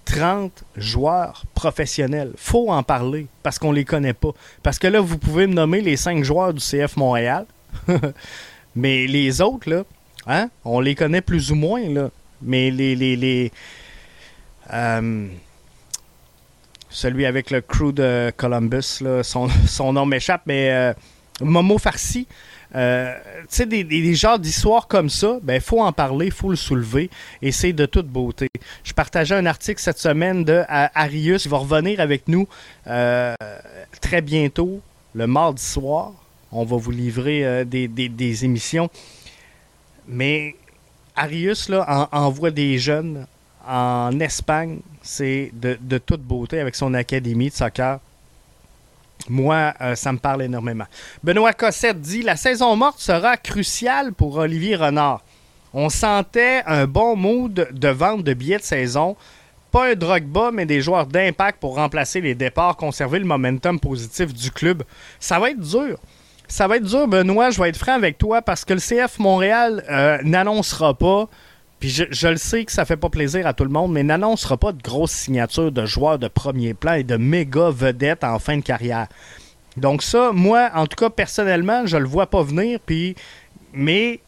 30 0.06 0.64
joueurs 0.76 1.44
professionnels. 1.54 2.32
faut 2.36 2.70
en 2.70 2.82
parler 2.82 3.26
parce 3.42 3.58
qu'on 3.58 3.72
les 3.72 3.84
connaît 3.84 4.14
pas. 4.14 4.30
Parce 4.62 4.78
que 4.78 4.86
là, 4.86 5.00
vous 5.00 5.18
pouvez 5.18 5.46
me 5.46 5.52
nommer 5.52 5.82
les 5.82 5.96
5 5.96 6.24
joueurs 6.24 6.54
du 6.54 6.60
CF 6.60 6.96
Montréal. 6.96 7.44
Mais 8.76 9.06
les 9.06 9.40
autres, 9.42 9.68
là, 9.68 9.82
hein, 10.26 10.48
on 10.64 10.80
les 10.80 10.94
connaît 10.94 11.20
plus 11.20 11.50
ou 11.50 11.54
moins. 11.56 11.86
Là. 11.88 12.10
Mais 12.40 12.70
les. 12.70 12.96
les, 12.96 13.16
les 13.16 13.52
euh, 14.72 15.28
celui 16.88 17.26
avec 17.26 17.50
le 17.50 17.60
crew 17.60 17.92
de 17.92 18.32
Columbus, 18.36 19.02
son 19.22 19.92
nom 19.92 20.06
m'échappe, 20.06 20.42
mais 20.46 20.70
euh, 20.70 20.94
Momo 21.42 21.76
Farsi, 21.76 22.26
euh, 22.76 23.14
tu 23.40 23.44
sais, 23.48 23.66
des, 23.66 23.84
des, 23.84 24.14
genres 24.14 24.38
d'histoires 24.38 24.86
comme 24.86 25.08
ça, 25.08 25.38
ben, 25.42 25.60
faut 25.62 25.80
en 25.80 25.92
parler, 25.92 26.30
faut 26.30 26.50
le 26.50 26.56
soulever, 26.56 27.08
et 27.40 27.50
c'est 27.50 27.72
de 27.72 27.86
toute 27.86 28.06
beauté. 28.06 28.48
Je 28.84 28.92
partageais 28.92 29.34
un 29.34 29.46
article 29.46 29.80
cette 29.80 29.98
semaine 29.98 30.44
de 30.44 30.62
Arius, 30.68 31.46
il 31.46 31.50
va 31.50 31.56
revenir 31.56 32.00
avec 32.00 32.28
nous 32.28 32.46
euh, 32.86 33.34
très 34.02 34.20
bientôt, 34.20 34.82
le 35.14 35.26
mardi 35.26 35.62
soir. 35.62 36.12
On 36.52 36.64
va 36.64 36.76
vous 36.76 36.90
livrer 36.90 37.46
euh, 37.46 37.64
des, 37.64 38.44
émissions. 38.44 38.90
Mais 40.06 40.54
Arius 41.16 41.70
là, 41.70 42.08
envoie 42.12 42.50
des 42.50 42.78
jeunes 42.78 43.26
en 43.66 44.20
Espagne. 44.20 44.80
C'est 45.02 45.50
de, 45.54 45.78
de, 45.80 45.98
toute 45.98 46.20
beauté 46.20 46.60
avec 46.60 46.74
son 46.74 46.92
académie 46.92 47.48
de 47.48 47.54
soccer. 47.54 48.00
Moi, 49.28 49.74
euh, 49.80 49.94
ça 49.94 50.12
me 50.12 50.18
parle 50.18 50.42
énormément. 50.42 50.86
Benoît 51.22 51.52
Cossette 51.52 52.00
dit 52.00 52.22
La 52.22 52.36
saison 52.36 52.76
morte 52.76 53.00
sera 53.00 53.36
cruciale 53.36 54.12
pour 54.12 54.36
Olivier 54.36 54.76
Renard. 54.76 55.22
On 55.74 55.88
sentait 55.88 56.62
un 56.66 56.86
bon 56.86 57.16
mood 57.16 57.68
de 57.70 57.88
vente 57.88 58.22
de 58.22 58.34
billets 58.34 58.58
de 58.58 58.62
saison. 58.62 59.16
Pas 59.72 59.90
un 59.90 60.20
bas, 60.20 60.50
mais 60.52 60.64
des 60.64 60.80
joueurs 60.80 61.06
d'impact 61.06 61.60
pour 61.60 61.74
remplacer 61.74 62.20
les 62.20 62.34
départs, 62.34 62.76
conserver 62.76 63.18
le 63.18 63.26
momentum 63.26 63.78
positif 63.78 64.32
du 64.32 64.50
club. 64.50 64.84
Ça 65.20 65.38
va 65.38 65.50
être 65.50 65.60
dur. 65.60 65.98
Ça 66.48 66.68
va 66.68 66.76
être 66.76 66.84
dur, 66.84 67.08
Benoît. 67.08 67.50
Je 67.50 67.60
vais 67.60 67.68
être 67.68 67.76
franc 67.76 67.92
avec 67.94 68.16
toi 68.16 68.40
parce 68.40 68.64
que 68.64 68.74
le 68.74 68.80
CF 68.80 69.18
Montréal 69.18 69.84
euh, 69.90 70.18
n'annoncera 70.22 70.94
pas 70.94 71.28
puis 71.78 71.90
je, 71.90 72.28
le 72.28 72.36
sais 72.36 72.64
que 72.64 72.72
ça 72.72 72.84
fait 72.84 72.96
pas 72.96 73.10
plaisir 73.10 73.46
à 73.46 73.52
tout 73.52 73.64
le 73.64 73.70
monde, 73.70 73.92
mais 73.92 74.02
n'annoncera 74.02 74.56
pas 74.56 74.72
de 74.72 74.80
grosses 74.80 75.12
signatures 75.12 75.72
de 75.72 75.84
joueurs 75.84 76.18
de 76.18 76.28
premier 76.28 76.72
plan 76.72 76.94
et 76.94 77.04
de 77.04 77.16
méga 77.16 77.70
vedettes 77.70 78.24
en 78.24 78.38
fin 78.38 78.56
de 78.56 78.62
carrière. 78.62 79.08
Donc 79.76 80.02
ça, 80.02 80.32
moi, 80.32 80.70
en 80.74 80.86
tout 80.86 80.96
cas, 80.96 81.10
personnellement, 81.10 81.86
je 81.86 81.96
le 81.96 82.06
vois 82.06 82.28
pas 82.28 82.42
venir, 82.42 82.80
puis... 82.84 83.14
Mais 83.74 84.20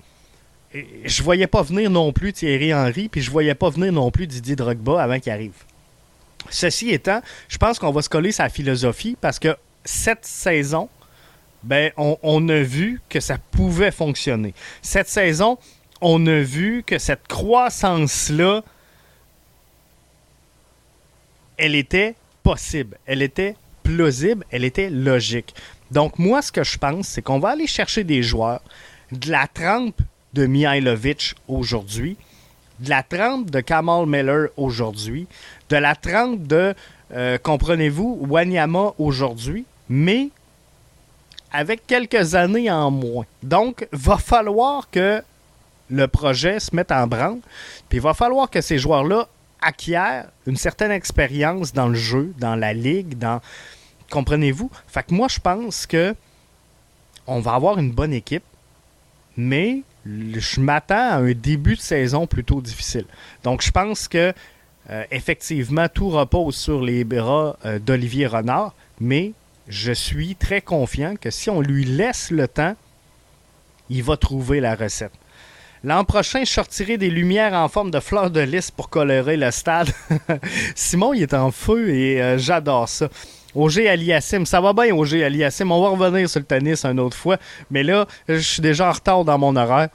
je 1.04 1.22
voyais 1.22 1.46
pas 1.46 1.62
venir 1.62 1.90
non 1.90 2.12
plus 2.12 2.34
Thierry 2.34 2.74
Henry, 2.74 3.08
puis 3.08 3.22
je 3.22 3.30
voyais 3.30 3.54
pas 3.54 3.70
venir 3.70 3.90
non 3.92 4.10
plus 4.10 4.26
Didier 4.26 4.56
Drogba 4.56 5.02
avant 5.02 5.18
qu'il 5.18 5.32
arrive. 5.32 5.54
Ceci 6.50 6.90
étant, 6.90 7.22
je 7.48 7.56
pense 7.56 7.78
qu'on 7.78 7.90
va 7.90 8.02
se 8.02 8.10
coller 8.10 8.30
sa 8.30 8.50
philosophie 8.50 9.16
parce 9.18 9.38
que 9.38 9.56
cette 9.84 10.26
saison, 10.26 10.90
ben, 11.62 11.92
on 11.96 12.48
a 12.50 12.60
vu 12.60 13.00
que 13.08 13.20
ça 13.20 13.38
pouvait 13.50 13.90
fonctionner. 13.90 14.52
Cette 14.82 15.08
saison, 15.08 15.56
on 16.00 16.26
a 16.26 16.40
vu 16.40 16.82
que 16.84 16.98
cette 16.98 17.26
croissance-là, 17.26 18.62
elle 21.56 21.74
était 21.74 22.14
possible, 22.42 22.98
elle 23.06 23.22
était 23.22 23.56
plausible, 23.82 24.44
elle 24.50 24.64
était 24.64 24.90
logique. 24.90 25.54
Donc 25.90 26.18
moi, 26.18 26.42
ce 26.42 26.52
que 26.52 26.62
je 26.62 26.78
pense, 26.78 27.08
c'est 27.08 27.22
qu'on 27.22 27.38
va 27.38 27.50
aller 27.50 27.66
chercher 27.66 28.04
des 28.04 28.22
joueurs 28.22 28.60
de 29.12 29.30
la 29.30 29.46
trempe 29.46 30.00
de 30.34 30.46
Mihailovic 30.46 31.34
aujourd'hui, 31.48 32.16
de 32.80 32.90
la 32.90 33.02
trempe 33.02 33.50
de 33.50 33.60
Kamal 33.60 34.06
Miller 34.06 34.48
aujourd'hui, 34.56 35.26
de 35.70 35.76
la 35.76 35.94
trempe 35.94 36.46
de, 36.46 36.74
euh, 37.12 37.38
comprenez-vous, 37.38 38.26
Wanyama 38.28 38.92
aujourd'hui, 38.98 39.64
mais 39.88 40.28
avec 41.50 41.86
quelques 41.86 42.34
années 42.34 42.70
en 42.70 42.90
moins. 42.90 43.24
Donc, 43.42 43.88
va 43.92 44.18
falloir 44.18 44.90
que 44.90 45.22
le 45.90 46.06
projet 46.08 46.60
se 46.60 46.74
met 46.74 46.90
en 46.92 47.06
branle. 47.06 47.38
Puis 47.88 47.98
il 47.98 48.00
va 48.00 48.14
falloir 48.14 48.50
que 48.50 48.60
ces 48.60 48.78
joueurs-là 48.78 49.28
acquièrent 49.60 50.26
une 50.46 50.56
certaine 50.56 50.90
expérience 50.90 51.72
dans 51.72 51.88
le 51.88 51.94
jeu, 51.94 52.32
dans 52.38 52.54
la 52.54 52.72
ligue, 52.72 53.18
dans. 53.18 53.40
Comprenez-vous? 54.10 54.70
Fait 54.86 55.02
que 55.02 55.14
moi, 55.14 55.28
je 55.28 55.38
pense 55.38 55.86
que 55.86 56.14
on 57.26 57.40
va 57.40 57.54
avoir 57.54 57.78
une 57.78 57.92
bonne 57.92 58.14
équipe, 58.14 58.44
mais 59.36 59.82
je 60.06 60.60
m'attends 60.60 60.94
à 60.94 61.16
un 61.16 61.32
début 61.32 61.76
de 61.76 61.80
saison 61.80 62.26
plutôt 62.26 62.62
difficile. 62.62 63.04
Donc, 63.44 63.62
je 63.62 63.70
pense 63.70 64.08
que 64.08 64.32
euh, 64.90 65.04
effectivement, 65.10 65.88
tout 65.88 66.08
repose 66.08 66.56
sur 66.56 66.80
les 66.82 67.04
bras 67.04 67.58
euh, 67.66 67.78
d'Olivier 67.78 68.26
Renard, 68.26 68.72
mais 69.00 69.32
je 69.68 69.92
suis 69.92 70.34
très 70.34 70.62
confiant 70.62 71.16
que 71.16 71.30
si 71.30 71.50
on 71.50 71.60
lui 71.60 71.84
laisse 71.84 72.30
le 72.30 72.48
temps, 72.48 72.74
il 73.90 74.02
va 74.02 74.16
trouver 74.16 74.60
la 74.60 74.74
recette. 74.74 75.12
L'an 75.84 76.04
prochain, 76.04 76.40
je 76.40 76.50
sortirai 76.50 76.98
des 76.98 77.10
lumières 77.10 77.54
en 77.54 77.68
forme 77.68 77.90
de 77.90 78.00
fleurs 78.00 78.30
de 78.30 78.40
lys 78.40 78.70
pour 78.70 78.88
colorer 78.90 79.36
le 79.36 79.50
stade. 79.50 79.90
Simon, 80.74 81.14
il 81.14 81.22
est 81.22 81.34
en 81.34 81.50
feu 81.50 81.90
et 81.90 82.20
euh, 82.20 82.38
j'adore 82.38 82.88
ça. 82.88 83.08
OG 83.54 83.78
Aliassim, 83.86 84.44
ça 84.44 84.60
va 84.60 84.72
bien 84.72 84.94
OG 84.94 85.14
Aliassim. 85.14 85.70
On 85.70 85.80
va 85.80 85.88
revenir 85.88 86.28
sur 86.28 86.40
le 86.40 86.46
tennis 86.46 86.84
une 86.84 87.00
autre 87.00 87.16
fois. 87.16 87.38
Mais 87.70 87.82
là, 87.82 88.06
je 88.28 88.38
suis 88.38 88.62
déjà 88.62 88.88
en 88.88 88.92
retard 88.92 89.24
dans 89.24 89.38
mon 89.38 89.56
horaire. 89.56 89.88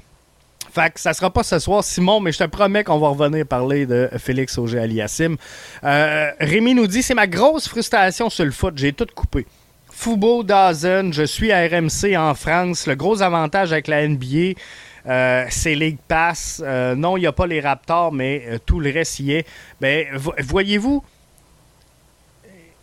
Fait 0.73 0.91
que 0.91 0.99
ça 0.99 1.13
sera 1.13 1.29
pas 1.29 1.43
ce 1.43 1.59
soir, 1.59 1.83
Simon, 1.83 2.19
mais 2.19 2.31
je 2.31 2.39
te 2.39 2.45
promets 2.45 2.83
qu'on 2.83 2.97
va 2.97 3.09
revenir 3.09 3.45
parler 3.45 3.85
de 3.85 4.09
Félix 4.17 4.57
Auger 4.57 4.79
Aliassim. 4.79 5.35
Euh, 5.83 6.31
Rémi 6.39 6.73
nous 6.73 6.87
dit 6.87 7.03
c'est 7.03 7.13
ma 7.13 7.27
grosse 7.27 7.67
frustration 7.67 8.29
sur 8.29 8.45
le 8.45 8.51
foot. 8.51 8.73
J'ai 8.75 8.91
tout 8.91 9.05
coupé. 9.13 9.45
Foubo, 9.91 10.41
Dazen, 10.43 11.13
je 11.13 11.23
suis 11.23 11.51
à 11.51 11.67
RMC 11.67 12.17
en 12.17 12.33
France. 12.33 12.87
Le 12.87 12.95
gros 12.95 13.21
avantage 13.21 13.71
avec 13.71 13.87
la 13.87 14.07
NBA, 14.07 14.59
euh, 15.07 15.45
c'est 15.49 15.75
League 15.75 15.99
Pass. 16.07 16.61
Euh, 16.63 16.95
non, 16.95 17.17
il 17.17 17.21
n'y 17.21 17.27
a 17.27 17.31
pas 17.31 17.47
les 17.47 17.59
Raptors, 17.59 18.11
mais 18.11 18.43
euh, 18.47 18.57
tout 18.65 18.79
le 18.79 18.91
reste 18.91 19.19
y 19.19 19.33
est. 19.33 19.47
Ben, 19.81 20.07
voyez-vous, 20.15 21.03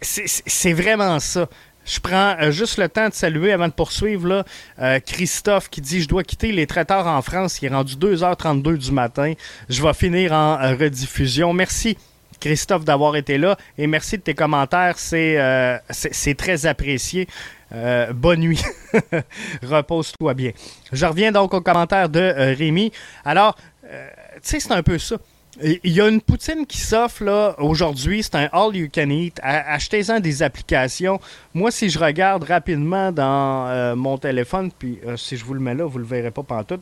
c'est 0.01 0.73
vraiment 0.73 1.19
ça. 1.21 1.49
Je 1.85 1.99
prends 1.99 2.51
juste 2.51 2.79
le 2.79 2.89
temps 2.89 3.09
de 3.09 3.15
saluer 3.15 3.53
avant 3.53 3.67
de 3.67 3.73
poursuivre 3.73 4.45
là, 4.79 5.01
Christophe 5.01 5.69
qui 5.71 5.81
dit 5.81 6.03
Je 6.03 6.09
dois 6.09 6.23
quitter 6.23 6.53
les 6.53 6.67
traiteurs 6.67 7.07
en 7.07 7.21
France. 7.23 7.61
Il 7.61 7.67
est 7.67 7.75
rendu 7.75 7.95
2h32 7.95 8.77
du 8.77 8.93
matin. 8.93 9.33
Je 9.69 9.83
vais 9.83 9.93
finir 9.95 10.33
en 10.33 10.57
rediffusion. 10.77 11.53
Merci. 11.53 11.97
Christophe 12.39 12.85
d'avoir 12.85 13.17
été 13.17 13.39
là 13.39 13.57
et 13.77 13.87
merci 13.87 14.19
de 14.19 14.23
tes 14.23 14.35
commentaires. 14.35 14.99
C'est 14.99 16.35
très 16.37 16.67
apprécié. 16.67 17.27
Euh, 17.73 18.13
bonne 18.13 18.41
nuit. 18.41 18.63
Repose-toi 19.63 20.35
bien. 20.35 20.53
Je 20.93 21.07
reviens 21.07 21.33
donc 21.33 21.55
au 21.55 21.61
commentaire 21.61 22.09
de 22.09 22.21
euh, 22.21 22.55
Rémi. 22.55 22.93
Alors, 23.25 23.57
euh, 23.87 24.09
tu 24.35 24.41
sais, 24.43 24.61
c'est 24.61 24.73
un 24.73 24.83
peu 24.83 24.99
ça. 24.99 25.17
Il 25.63 25.93
y 25.93 26.01
a 26.01 26.09
une 26.09 26.21
poutine 26.21 26.65
qui 26.65 26.79
s'offre 26.79 27.25
là 27.25 27.55
aujourd'hui, 27.59 28.23
c'est 28.23 28.37
un 28.37 28.49
all 28.53 28.75
you 28.75 28.89
can 28.93 29.11
eat. 29.11 29.39
Achetez-en 29.43 30.21
des 30.21 30.43
applications. 30.43 31.21
Moi, 31.53 31.71
si 31.71 31.91
je 31.91 31.99
regarde 31.99 32.45
rapidement 32.45 33.11
dans 33.11 33.95
mon 33.97 34.17
téléphone, 34.17 34.71
puis 34.71 35.01
si 35.17 35.37
je 35.37 35.45
vous 35.45 35.53
le 35.53 35.61
mets 35.61 35.75
là, 35.75 35.85
vous 35.85 35.99
le 35.99 36.05
verrez 36.05 36.31
pas 36.31 36.45
pantoute. 36.45 36.81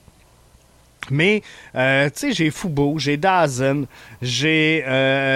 Mais, 1.11 1.42
tu 1.72 1.79
sais, 2.14 2.33
j'ai 2.33 2.51
Fubo, 2.51 2.98
j'ai 2.98 3.16
Dazen, 3.16 3.87
j'ai 4.20 4.85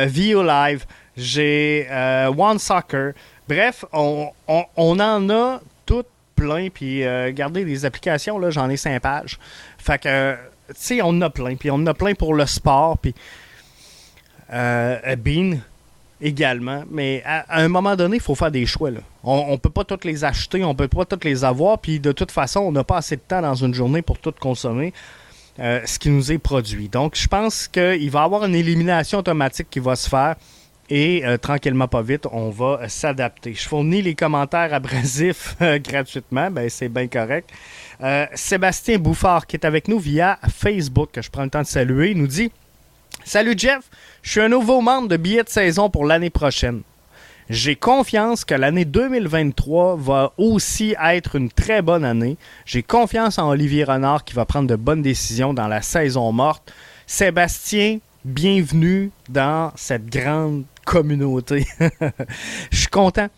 Vio 0.09 0.43
Live, 0.43 0.85
j'ai 1.17 1.89
One 2.37 2.59
Soccer, 2.59 3.15
Bref, 3.49 3.85
on, 3.93 4.33
en 4.77 5.31
a 5.31 5.61
tout 5.87 6.05
plein. 6.35 6.69
Puis, 6.71 7.05
euh, 7.05 7.27
regardez 7.27 7.65
les 7.65 7.85
applications, 7.85 8.39
là, 8.39 8.51
j'en 8.51 8.69
ai 8.71 8.77
cinq 8.77 9.01
pages. 9.03 9.39
Fait 9.79 10.01
que, 10.01 10.35
tu 10.69 10.75
sais, 10.75 11.03
on 11.03 11.09
en 11.09 11.23
a 11.23 11.31
plein. 11.31 11.57
Puis, 11.57 11.71
on 11.71 11.77
en 11.77 11.87
a 11.87 11.95
plein 11.95 12.15
pour 12.15 12.35
le 12.35 12.47
sport. 12.47 12.99
Puis, 12.99 13.15
euh, 14.53 15.17
Bean 15.17 15.59
également. 16.21 16.85
Mais 16.91 17.23
à, 17.27 17.61
un 17.61 17.69
moment 17.69 17.97
donné, 17.97 18.17
il 18.17 18.23
faut 18.23 18.35
faire 18.35 18.51
des 18.51 18.65
choix. 18.65 18.91
On 19.25 19.53
ne 19.53 19.57
peut 19.57 19.71
pas 19.71 19.85
toutes 19.85 20.05
les 20.05 20.25
acheter, 20.25 20.65
on 20.65 20.75
peut 20.75 20.89
pas 20.89 21.05
toutes 21.05 21.25
les 21.25 21.45
avoir. 21.45 21.79
Puis, 21.79 22.01
de 22.01 22.13
toute 22.13 22.31
façon, 22.31 22.61
on 22.61 22.73
n'a 22.73 22.85
pas 22.85 22.99
assez 22.99 23.17
de 23.17 23.23
temps 23.27 23.43
dans 23.43 23.55
une 23.55 23.75
journée 23.75 24.03
pour 24.03 24.19
tout 24.19 24.35
consommer. 24.39 24.93
Euh, 25.59 25.83
ce 25.85 25.99
qui 25.99 26.09
nous 26.09 26.33
est 26.33 26.39
produit. 26.39 26.89
Donc, 26.89 27.15
je 27.15 27.29
pense 27.29 27.69
qu'il 27.69 28.11
va 28.11 28.21
y 28.21 28.25
avoir 28.25 28.47
une 28.47 28.55
élimination 28.55 29.19
automatique 29.19 29.69
qui 29.69 29.81
va 29.81 29.97
se 29.97 30.09
faire. 30.09 30.37
Et 30.95 31.25
euh, 31.25 31.39
tranquillement, 31.39 31.89
pas 31.89 32.03
vite, 32.03 32.27
on 32.33 32.51
va 32.51 32.81
euh, 32.83 32.89
s'adapter. 32.89 33.55
Je 33.55 33.67
fournis 33.67 34.03
les 34.03 34.15
commentaires 34.15 34.75
abrasifs 34.75 35.57
euh, 35.63 35.79
gratuitement, 35.79 36.51
ben, 36.51 36.69
c'est 36.69 36.91
bien 36.91 37.09
correct. 37.09 37.49
Sébastien 38.35 38.99
Bouffard, 38.99 39.47
qui 39.47 39.57
est 39.57 39.65
avec 39.65 39.89
nous 39.89 39.99
via 39.99 40.39
Facebook, 40.55 41.13
que 41.13 41.23
je 41.23 41.31
prends 41.31 41.45
le 41.45 41.51
temps 41.51 41.63
de 41.63 41.67
saluer, 41.67 42.15
nous 42.15 42.27
dit 42.27 42.51
Salut 43.25 43.55
Jeff, 43.57 43.89
je 44.23 44.33
suis 44.33 44.41
un 44.43 44.51
nouveau 44.51 44.83
membre 44.83 45.09
de 45.09 45.17
billet 45.17 45.45
de 45.45 45.49
saison 45.49 45.89
pour 45.89 46.05
l'année 46.05 46.29
prochaine. 46.29 46.83
J'ai 47.49 47.77
confiance 47.77 48.45
que 48.45 48.55
l'année 48.55 48.85
2023 48.85 49.97
va 49.97 50.33
aussi 50.37 50.95
être 51.03 51.37
une 51.37 51.49
très 51.49 51.81
bonne 51.81 52.05
année. 52.05 52.37
J'ai 52.67 52.83
confiance 52.83 53.39
en 53.39 53.49
Olivier 53.49 53.85
Renard 53.85 54.25
qui 54.25 54.35
va 54.35 54.45
prendre 54.45 54.69
de 54.69 54.77
bonnes 54.77 55.03
décisions 55.03 55.55
dans 55.55 55.69
la 55.69 55.81
saison 55.81 56.33
morte. 56.33 56.71
Sébastien, 57.07 57.99
bienvenue 58.25 59.11
dans 59.31 59.73
cette 59.77 60.07
grande 60.07 60.65
communauté. 60.85 61.67
je 62.71 62.77
suis 62.77 62.89
content. 62.89 63.29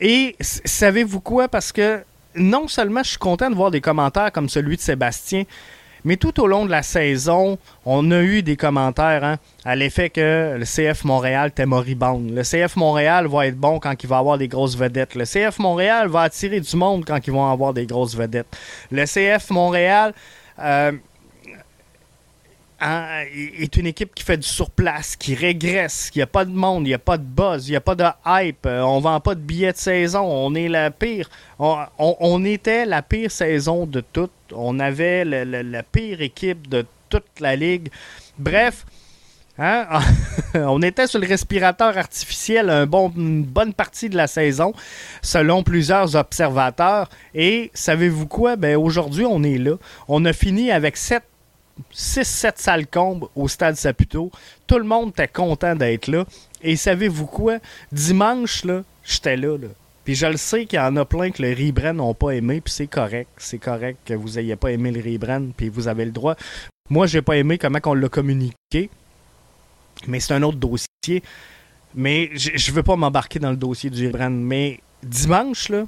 Et 0.00 0.36
savez-vous 0.40 1.20
quoi? 1.20 1.48
Parce 1.48 1.72
que 1.72 2.02
non 2.34 2.68
seulement 2.68 3.02
je 3.02 3.10
suis 3.10 3.18
content 3.18 3.50
de 3.50 3.54
voir 3.54 3.70
des 3.70 3.80
commentaires 3.80 4.32
comme 4.32 4.48
celui 4.48 4.76
de 4.76 4.82
Sébastien, 4.82 5.44
mais 6.04 6.16
tout 6.16 6.38
au 6.40 6.46
long 6.46 6.66
de 6.66 6.70
la 6.70 6.82
saison, 6.82 7.58
on 7.86 8.10
a 8.10 8.20
eu 8.20 8.42
des 8.42 8.56
commentaires 8.56 9.24
hein, 9.24 9.36
à 9.64 9.74
l'effet 9.74 10.10
que 10.10 10.56
le 10.58 10.64
CF 10.64 11.04
Montréal 11.04 11.48
était 11.48 11.64
moribond. 11.64 12.22
Le 12.30 12.42
CF 12.42 12.76
Montréal 12.76 13.26
va 13.26 13.46
être 13.46 13.56
bon 13.56 13.78
quand 13.78 13.94
il 14.02 14.06
va 14.06 14.18
avoir 14.18 14.36
des 14.36 14.48
grosses 14.48 14.76
vedettes. 14.76 15.14
Le 15.14 15.24
CF 15.24 15.58
Montréal 15.58 16.08
va 16.08 16.22
attirer 16.22 16.60
du 16.60 16.76
monde 16.76 17.04
quand 17.06 17.26
ils 17.26 17.32
vont 17.32 17.50
avoir 17.50 17.72
des 17.72 17.86
grosses 17.86 18.14
vedettes. 18.14 18.54
Le 18.90 19.04
CF 19.04 19.50
Montréal... 19.50 20.12
Euh, 20.58 20.92
Hein, 22.86 23.24
est 23.34 23.78
une 23.78 23.86
équipe 23.86 24.14
qui 24.14 24.22
fait 24.22 24.36
du 24.36 24.46
surplace, 24.46 25.16
qui 25.16 25.34
régresse, 25.34 26.10
il 26.14 26.18
n'y 26.18 26.22
a 26.22 26.26
pas 26.26 26.44
de 26.44 26.50
monde, 26.50 26.86
il 26.86 26.90
n'y 26.90 26.94
a 26.94 26.98
pas 26.98 27.16
de 27.16 27.22
buzz, 27.22 27.66
il 27.66 27.70
n'y 27.70 27.76
a 27.78 27.80
pas 27.80 27.94
de 27.94 28.04
hype, 28.26 28.66
euh, 28.66 28.82
on 28.82 29.00
vend 29.00 29.20
pas 29.20 29.34
de 29.34 29.40
billets 29.40 29.72
de 29.72 29.78
saison, 29.78 30.20
on 30.20 30.54
est 30.54 30.68
la 30.68 30.90
pire. 30.90 31.30
On, 31.58 32.44
était 32.44 32.84
la 32.84 33.00
pire 33.00 33.30
saison 33.30 33.86
de 33.86 34.00
toutes. 34.00 34.32
On 34.52 34.78
avait 34.80 35.24
la 35.24 35.82
pire 35.82 36.20
équipe 36.20 36.68
de 36.68 36.84
toute 37.08 37.40
la 37.40 37.56
ligue. 37.56 37.88
Bref, 38.38 38.84
hein, 39.56 39.86
on 40.54 40.82
était 40.82 41.06
sur 41.06 41.20
le 41.20 41.26
respirateur 41.26 41.96
artificiel 41.96 42.68
un 42.68 42.84
bon, 42.84 43.10
une 43.16 43.44
bonne 43.44 43.72
partie 43.72 44.10
de 44.10 44.16
la 44.18 44.26
saison, 44.26 44.74
selon 45.22 45.62
plusieurs 45.62 46.16
observateurs. 46.16 47.08
Et 47.34 47.70
savez-vous 47.72 48.26
quoi? 48.26 48.56
Ben, 48.56 48.76
aujourd'hui, 48.76 49.24
on 49.24 49.42
est 49.42 49.56
là. 49.56 49.76
On 50.06 50.26
a 50.26 50.34
fini 50.34 50.70
avec 50.70 50.98
7 50.98 51.22
6-7 51.92 52.52
salles 52.56 52.86
combes 52.86 53.28
au 53.34 53.48
stade 53.48 53.76
Saputo. 53.76 54.30
Tout 54.66 54.78
le 54.78 54.84
monde 54.84 55.10
était 55.10 55.28
content 55.28 55.74
d'être 55.74 56.08
là. 56.08 56.24
Et 56.62 56.76
savez-vous 56.76 57.26
quoi? 57.26 57.58
Dimanche, 57.92 58.64
là, 58.64 58.82
j'étais 59.04 59.36
là. 59.36 59.56
Puis 60.04 60.14
je 60.14 60.26
le 60.26 60.36
sais 60.36 60.66
qu'il 60.66 60.78
y 60.78 60.82
en 60.82 60.96
a 60.96 61.04
plein 61.04 61.30
que 61.30 61.42
le 61.42 61.50
Rebren 61.50 61.96
n'ont 61.96 62.14
pas 62.14 62.32
aimé, 62.32 62.60
puis 62.60 62.72
c'est 62.72 62.86
correct. 62.86 63.28
C'est 63.38 63.58
correct 63.58 63.98
que 64.04 64.14
vous 64.14 64.30
n'ayez 64.30 64.56
pas 64.56 64.70
aimé 64.70 64.90
le 64.90 65.00
Rebren, 65.00 65.52
puis 65.56 65.68
vous 65.68 65.88
avez 65.88 66.04
le 66.04 66.10
droit. 66.10 66.36
Moi, 66.90 67.06
j'ai 67.06 67.22
pas 67.22 67.36
aimé 67.36 67.56
comment 67.56 67.78
on 67.86 67.94
l'a 67.94 68.08
communiqué, 68.08 68.90
mais 70.06 70.20
c'est 70.20 70.34
un 70.34 70.42
autre 70.42 70.58
dossier. 70.58 71.22
Mais 71.94 72.30
je 72.34 72.72
veux 72.72 72.82
pas 72.82 72.96
m'embarquer 72.96 73.38
dans 73.38 73.50
le 73.50 73.56
dossier 73.56 73.88
du 73.88 74.06
Rebren. 74.06 74.42
Mais 74.42 74.80
dimanche, 75.02 75.70
là, 75.70 75.84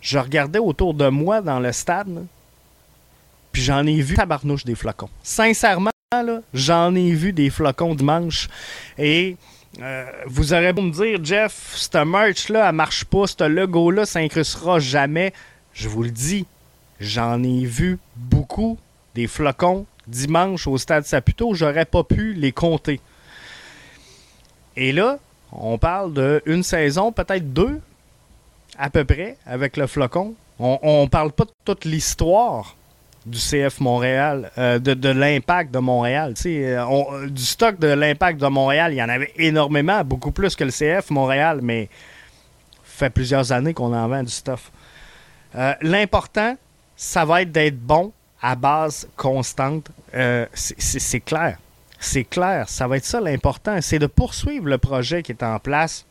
je 0.00 0.18
regardais 0.18 0.58
autour 0.58 0.94
de 0.94 1.08
moi 1.08 1.40
dans 1.40 1.58
le 1.58 1.72
stade, 1.72 2.26
puis 3.52 3.62
j'en 3.62 3.86
ai 3.86 4.00
vu 4.00 4.14
tabarnouche 4.14 4.64
des 4.64 4.74
flocons. 4.74 5.10
Sincèrement, 5.22 5.90
j'en 6.54 6.94
ai 6.94 7.12
vu 7.12 7.32
des 7.32 7.50
flocons 7.50 7.94
dimanche. 7.94 8.48
Et 8.98 9.36
euh, 9.80 10.04
vous 10.26 10.52
aurez 10.52 10.72
beau 10.72 10.82
me 10.82 10.92
dire, 10.92 11.24
Jeff, 11.24 11.74
cette 11.76 11.94
merch-là, 11.96 12.68
elle 12.68 12.74
marche 12.74 13.04
pas, 13.04 13.26
ce 13.26 13.44
logo-là 13.44 14.06
s'incrustera 14.06 14.78
jamais. 14.78 15.32
Je 15.72 15.88
vous 15.88 16.02
le 16.02 16.10
dis, 16.10 16.46
j'en 16.98 17.42
ai 17.42 17.64
vu 17.64 17.98
beaucoup 18.16 18.78
des 19.14 19.26
flocons 19.26 19.86
dimanche 20.06 20.66
au 20.66 20.76
stade 20.78 21.04
Saputo. 21.04 21.54
J'aurais 21.54 21.84
pas 21.84 22.02
pu 22.02 22.34
les 22.34 22.52
compter. 22.52 23.00
Et 24.76 24.92
là, 24.92 25.18
on 25.52 25.78
parle 25.78 26.40
d'une 26.44 26.62
saison, 26.62 27.12
peut-être 27.12 27.52
deux, 27.52 27.80
à 28.78 28.90
peu 28.90 29.04
près, 29.04 29.36
avec 29.46 29.76
le 29.76 29.86
flocon. 29.86 30.34
On, 30.58 31.04
ne 31.04 31.08
parle 31.08 31.32
pas 31.32 31.44
de 31.44 31.52
toute 31.64 31.84
l'histoire 31.86 32.76
du 33.26 33.38
CF 33.38 33.80
Montréal, 33.80 34.50
euh, 34.58 34.78
de, 34.78 35.08
l'impact 35.08 35.72
de 35.72 35.78
Montréal. 35.78 36.34
Euh, 36.46 36.78
euh, 36.78 37.28
du 37.28 37.42
stock 37.42 37.78
de 37.78 37.88
l'impact 37.88 38.40
de 38.40 38.46
Montréal, 38.46 38.92
il 38.92 38.96
y 38.96 39.02
en 39.02 39.08
avait 39.08 39.32
énormément, 39.36 40.02
beaucoup 40.04 40.32
plus 40.32 40.56
que 40.56 40.64
le 40.64 40.70
CF 40.70 41.10
Montréal, 41.10 41.60
mais 41.62 41.88
fait 42.82 43.10
plusieurs 43.10 43.52
années 43.52 43.74
qu'on 43.74 43.94
en 43.94 44.08
vend 44.08 44.22
du 44.22 44.30
stuff. 44.30 44.70
L'important, 45.82 46.56
ça 46.96 47.24
va 47.24 47.42
être 47.42 47.50
d'être 47.50 47.78
bon 47.78 48.12
à 48.40 48.54
base 48.54 49.08
constante. 49.16 49.90
c'est 50.54 51.20
clair. 51.20 51.58
C'est 51.98 52.24
clair. 52.24 52.68
Ça 52.68 52.86
va 52.86 52.98
être 52.98 53.04
ça 53.04 53.20
l'important. 53.20 53.78
C'est 53.80 53.98
de 53.98 54.06
poursuivre 54.06 54.68
le 54.68 54.78
projet 54.78 55.22
qui 55.22 55.32
est 55.32 55.42
en 55.42 55.58
place. 55.58 56.06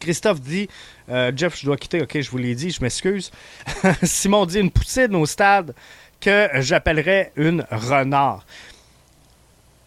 Christophe 0.00 0.40
dit 0.40 0.68
Jeff, 1.08 1.58
je 1.58 1.64
dois 1.64 1.76
quitter. 1.76 2.02
Ok, 2.02 2.20
je 2.20 2.30
vous 2.30 2.36
l'ai 2.38 2.54
dit, 2.54 2.70
je 2.70 2.82
m'excuse. 2.82 3.30
Simon 4.02 4.44
dit 4.44 4.58
une 4.58 4.70
poutine 4.70 5.14
au 5.14 5.24
stade 5.24 5.74
que 6.20 6.48
j'appellerais 6.54 7.32
une 7.36 7.64
renard. 7.70 8.44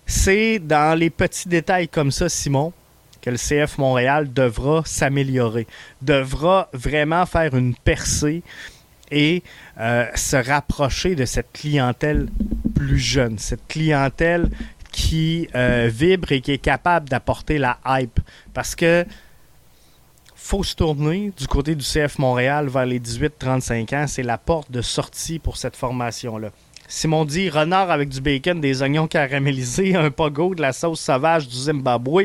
C'est 0.05 0.59
dans 0.59 0.97
les 0.97 1.09
petits 1.09 1.47
détails 1.47 1.87
comme 1.87 2.11
ça, 2.11 2.29
Simon, 2.29 2.73
que 3.21 3.29
le 3.29 3.37
CF 3.37 3.77
Montréal 3.77 4.31
devra 4.33 4.81
s'améliorer, 4.85 5.67
devra 6.01 6.69
vraiment 6.73 7.25
faire 7.25 7.55
une 7.55 7.75
percée 7.75 8.43
et 9.11 9.43
euh, 9.79 10.05
se 10.15 10.37
rapprocher 10.37 11.15
de 11.15 11.25
cette 11.25 11.51
clientèle 11.53 12.27
plus 12.75 12.97
jeune, 12.99 13.37
cette 13.37 13.67
clientèle 13.67 14.49
qui 14.91 15.47
euh, 15.55 15.89
vibre 15.91 16.31
et 16.31 16.41
qui 16.41 16.51
est 16.51 16.57
capable 16.57 17.09
d'apporter 17.09 17.57
la 17.57 17.77
hype. 17.85 18.19
Parce 18.53 18.75
que 18.75 19.05
faut 20.43 20.63
se 20.63 20.75
tourner 20.75 21.31
du 21.37 21.47
côté 21.47 21.75
du 21.75 21.85
CF 21.85 22.19
Montréal 22.19 22.67
vers 22.67 22.85
les 22.85 22.99
18-35 22.99 23.95
ans. 23.95 24.07
C'est 24.07 24.23
la 24.23 24.37
porte 24.37 24.69
de 24.71 24.81
sortie 24.81 25.39
pour 25.39 25.55
cette 25.55 25.77
formation-là. 25.77 26.49
Simon 26.89 27.23
dit 27.23 27.49
renard 27.49 27.89
avec 27.89 28.09
du 28.09 28.19
bacon, 28.19 28.59
des 28.59 28.81
oignons 28.81 29.07
caramélisés, 29.07 29.95
un 29.95 30.11
pogo, 30.11 30.53
de 30.53 30.61
la 30.61 30.73
sauce 30.73 30.99
sauvage 30.99 31.47
du 31.47 31.55
Zimbabwe, 31.55 32.23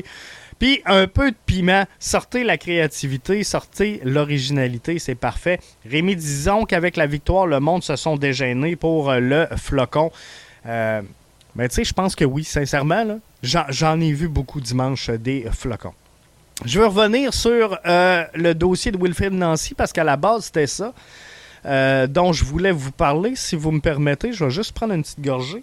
puis 0.59 0.83
un 0.87 1.07
peu 1.07 1.31
de 1.31 1.37
piment. 1.47 1.85
Sortez 2.01 2.43
la 2.43 2.57
créativité, 2.57 3.45
sortez 3.45 4.01
l'originalité, 4.03 4.99
c'est 4.99 5.15
parfait. 5.15 5.61
Rémi, 5.89 6.17
disons 6.17 6.65
qu'avec 6.65 6.97
la 6.97 7.07
victoire, 7.07 7.47
le 7.47 7.61
monde 7.61 7.85
se 7.85 7.95
sont 7.95 8.17
dégênés 8.17 8.75
pour 8.75 9.13
le 9.13 9.47
flocon. 9.57 10.11
Euh, 10.67 11.03
mais 11.55 11.69
tu 11.69 11.77
sais, 11.77 11.85
je 11.85 11.93
pense 11.93 12.17
que 12.17 12.25
oui, 12.25 12.43
sincèrement, 12.43 13.21
j'en 13.43 14.01
ai 14.01 14.13
vu 14.13 14.27
beaucoup 14.27 14.61
dimanche 14.61 15.11
des 15.11 15.47
flocons. 15.53 15.95
Je 16.65 16.81
veux 16.81 16.87
revenir 16.87 17.35
sur 17.35 17.79
euh, 17.85 18.25
le 18.35 18.55
dossier 18.55 18.91
de 18.91 18.99
Wilfred 18.99 19.33
Nancy 19.33 19.75
parce 19.75 19.93
qu'à 19.93 20.05
la 20.05 20.17
base, 20.17 20.47
c'était 20.47 20.67
ça 20.67 20.95
euh, 21.67 22.07
dont 22.07 22.33
je 22.33 22.45
voulais 22.45 22.73
vous 22.73 22.93
parler. 22.93 23.37
Si 23.37 23.57
vous 23.57 23.71
me 23.71 23.81
permettez, 23.81 24.33
je 24.33 24.45
vais 24.45 24.51
juste 24.51 24.73
prendre 24.73 24.95
une 24.95 25.03
petite 25.03 25.21
gorgée 25.21 25.63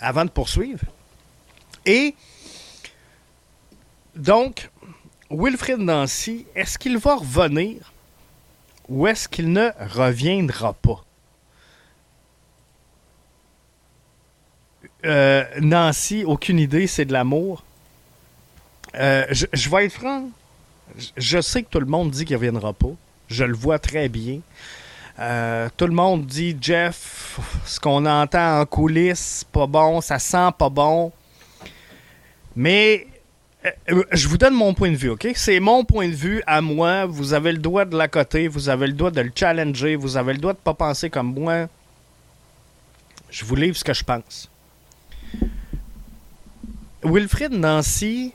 avant 0.00 0.24
de 0.24 0.30
poursuivre. 0.30 0.84
Et 1.84 2.14
donc, 4.16 4.70
Wilfred 5.30 5.78
Nancy, 5.78 6.46
est-ce 6.54 6.78
qu'il 6.78 6.96
va 6.98 7.16
revenir 7.16 7.92
ou 8.88 9.06
est-ce 9.06 9.28
qu'il 9.28 9.52
ne 9.52 9.70
reviendra 9.78 10.72
pas? 10.74 11.04
Euh, 15.04 15.44
Nancy, 15.60 16.24
aucune 16.26 16.58
idée, 16.58 16.86
c'est 16.86 17.04
de 17.04 17.12
l'amour. 17.12 17.62
Euh, 18.96 19.26
je, 19.30 19.70
vais 19.70 19.86
être 19.86 19.92
franc. 19.92 20.28
Je, 21.16 21.40
sais 21.40 21.62
que 21.62 21.68
tout 21.68 21.80
le 21.80 21.86
monde 21.86 22.10
dit 22.10 22.24
qu'il 22.24 22.34
ne 22.34 22.38
reviendra 22.38 22.72
pas. 22.72 22.92
Je 23.28 23.44
le 23.44 23.54
vois 23.54 23.78
très 23.78 24.08
bien. 24.08 24.40
Euh, 25.18 25.68
tout 25.76 25.86
le 25.86 25.92
monde 25.92 26.26
dit 26.26 26.56
Jeff, 26.60 27.38
ce 27.64 27.78
qu'on 27.78 28.04
entend 28.06 28.60
en 28.60 28.66
coulisses, 28.66 29.44
pas 29.50 29.66
bon, 29.66 30.00
ça 30.00 30.18
sent 30.18 30.50
pas 30.58 30.68
bon. 30.68 31.12
Mais 32.56 33.06
euh, 33.64 34.04
je 34.12 34.28
vous 34.28 34.38
donne 34.38 34.54
mon 34.54 34.74
point 34.74 34.90
de 34.90 34.96
vue, 34.96 35.10
OK? 35.10 35.28
C'est 35.34 35.60
mon 35.60 35.84
point 35.84 36.08
de 36.08 36.14
vue 36.14 36.42
à 36.46 36.60
moi. 36.60 37.06
Vous 37.06 37.32
avez 37.32 37.52
le 37.52 37.58
droit 37.58 37.84
de 37.84 37.96
la 37.96 38.08
côté, 38.08 38.48
vous 38.48 38.68
avez 38.68 38.86
le 38.86 38.92
droit 38.92 39.10
de 39.10 39.20
le 39.20 39.32
challenger, 39.34 39.96
vous 39.96 40.16
avez 40.16 40.32
le 40.34 40.38
droit 40.38 40.52
de 40.52 40.58
pas 40.58 40.74
penser 40.74 41.10
comme 41.10 41.32
moi. 41.32 41.68
Je 43.30 43.44
vous 43.44 43.56
livre 43.56 43.76
ce 43.76 43.84
que 43.84 43.94
je 43.94 44.04
pense. 44.04 44.50
Wilfrid 47.02 47.52
Nancy 47.52 48.32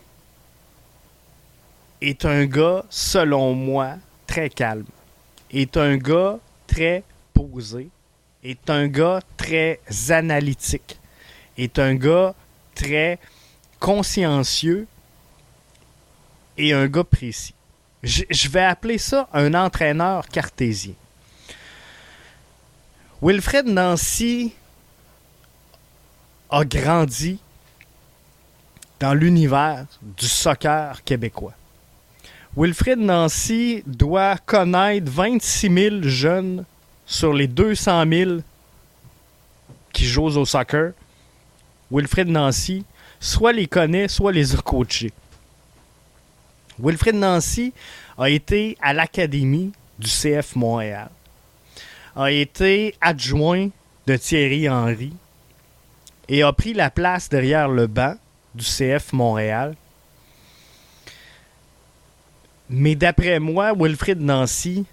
est 2.01 2.25
un 2.25 2.45
gars, 2.45 2.85
selon 2.89 3.53
moi, 3.53 3.95
très 4.27 4.49
calme. 4.49 4.85
Est 5.51 5.77
un 5.77 5.97
gars 5.97 6.39
très 6.67 7.03
posé. 7.33 7.89
Est 8.43 8.69
un 8.69 8.87
gars 8.87 9.19
très 9.37 9.79
analytique. 10.09 10.99
Est 11.57 11.79
un 11.79 11.95
gars 11.95 12.33
très 12.75 13.19
consciencieux 13.79 14.87
et 16.57 16.73
un 16.73 16.87
gars 16.87 17.03
précis. 17.03 17.53
Je, 18.01 18.47
vais 18.47 18.63
appeler 18.63 18.97
ça 18.97 19.27
un 19.33 19.53
entraîneur 19.53 20.27
cartésien. 20.27 20.93
Wilfred 23.21 23.65
Nancy 23.67 24.53
a 26.49 26.63
grandi 26.63 27.39
dans 29.01 29.13
l'univers 29.13 29.85
du 30.01 30.27
soccer 30.27 31.03
québécois. 31.03 31.53
Wilfred 32.57 32.97
Nancy 32.97 33.83
doit 33.85 34.37
connaître 34.37 35.11
26 35.11 35.73
000 35.73 35.95
jeunes 36.01 36.65
sur 37.05 37.31
les 37.31 37.47
200 37.47 38.05
000 38.11 38.31
qui 39.93 40.05
jouent 40.05 40.37
au 40.37 40.45
soccer. 40.45 40.93
Wilfred 41.91 42.27
Nancy 42.27 42.85
soit 43.19 43.53
les 43.53 43.67
connaît, 43.67 44.07
soit 44.07 44.31
les 44.31 44.55
a 44.55 44.57
coachés. 44.57 45.13
Wilfred 46.79 47.15
Nancy 47.15 47.73
a 48.17 48.29
été 48.29 48.77
à 48.81 48.93
l'Académie 48.93 49.71
du 49.99 50.07
CF 50.07 50.55
Montréal. 50.55 51.09
A 52.15 52.31
été 52.31 52.95
adjoint 52.99 53.69
de 54.07 54.17
Thierry 54.17 54.67
Henry 54.67 55.13
et 56.27 56.41
a 56.41 56.51
pris 56.51 56.73
la 56.73 56.89
place 56.89 57.29
derrière 57.29 57.67
le 57.67 57.85
banc 57.85 58.15
du 58.55 58.65
CF 58.65 59.13
Montréal 59.13 59.75
mais 62.69 62.95
d'après 62.95 63.39
moi, 63.39 63.73
Wilfrid 63.73 64.21
Nancy 64.21 64.85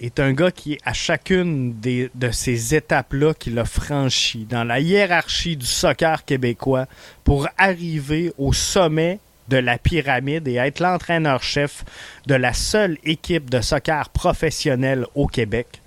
est 0.00 0.20
un 0.20 0.32
gars 0.32 0.50
qui, 0.50 0.78
à 0.84 0.92
chacune 0.92 1.80
de 1.80 2.30
ces 2.30 2.74
étapes-là 2.74 3.34
qu'il 3.34 3.58
a 3.58 3.64
franchi 3.64 4.44
dans 4.44 4.64
la 4.64 4.80
hiérarchie 4.80 5.56
du 5.56 5.66
soccer 5.66 6.24
québécois 6.24 6.86
pour 7.24 7.48
arriver 7.56 8.32
au 8.36 8.52
sommet 8.52 9.20
de 9.48 9.56
la 9.56 9.78
pyramide 9.78 10.48
et 10.48 10.54
être 10.54 10.80
l'entraîneur-chef 10.80 11.84
de 12.26 12.34
la 12.34 12.52
seule 12.52 12.98
équipe 13.04 13.48
de 13.48 13.60
soccer 13.60 14.08
professionnelle 14.10 15.06
au 15.14 15.26
Québec, 15.26 15.80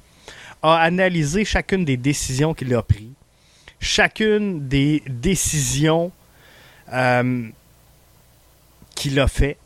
a 0.62 0.78
analysé 0.78 1.46
chacune 1.46 1.86
des 1.86 1.98
décisions 1.98 2.54
qu'il 2.54 2.74
a 2.74 2.82
prises, 2.82 3.12
chacune 3.80 4.68
des 4.68 5.04
décisions 5.08 6.12
euh, 6.92 7.48
qu'il 8.96 9.20
a 9.20 9.28
fait, 9.28 9.58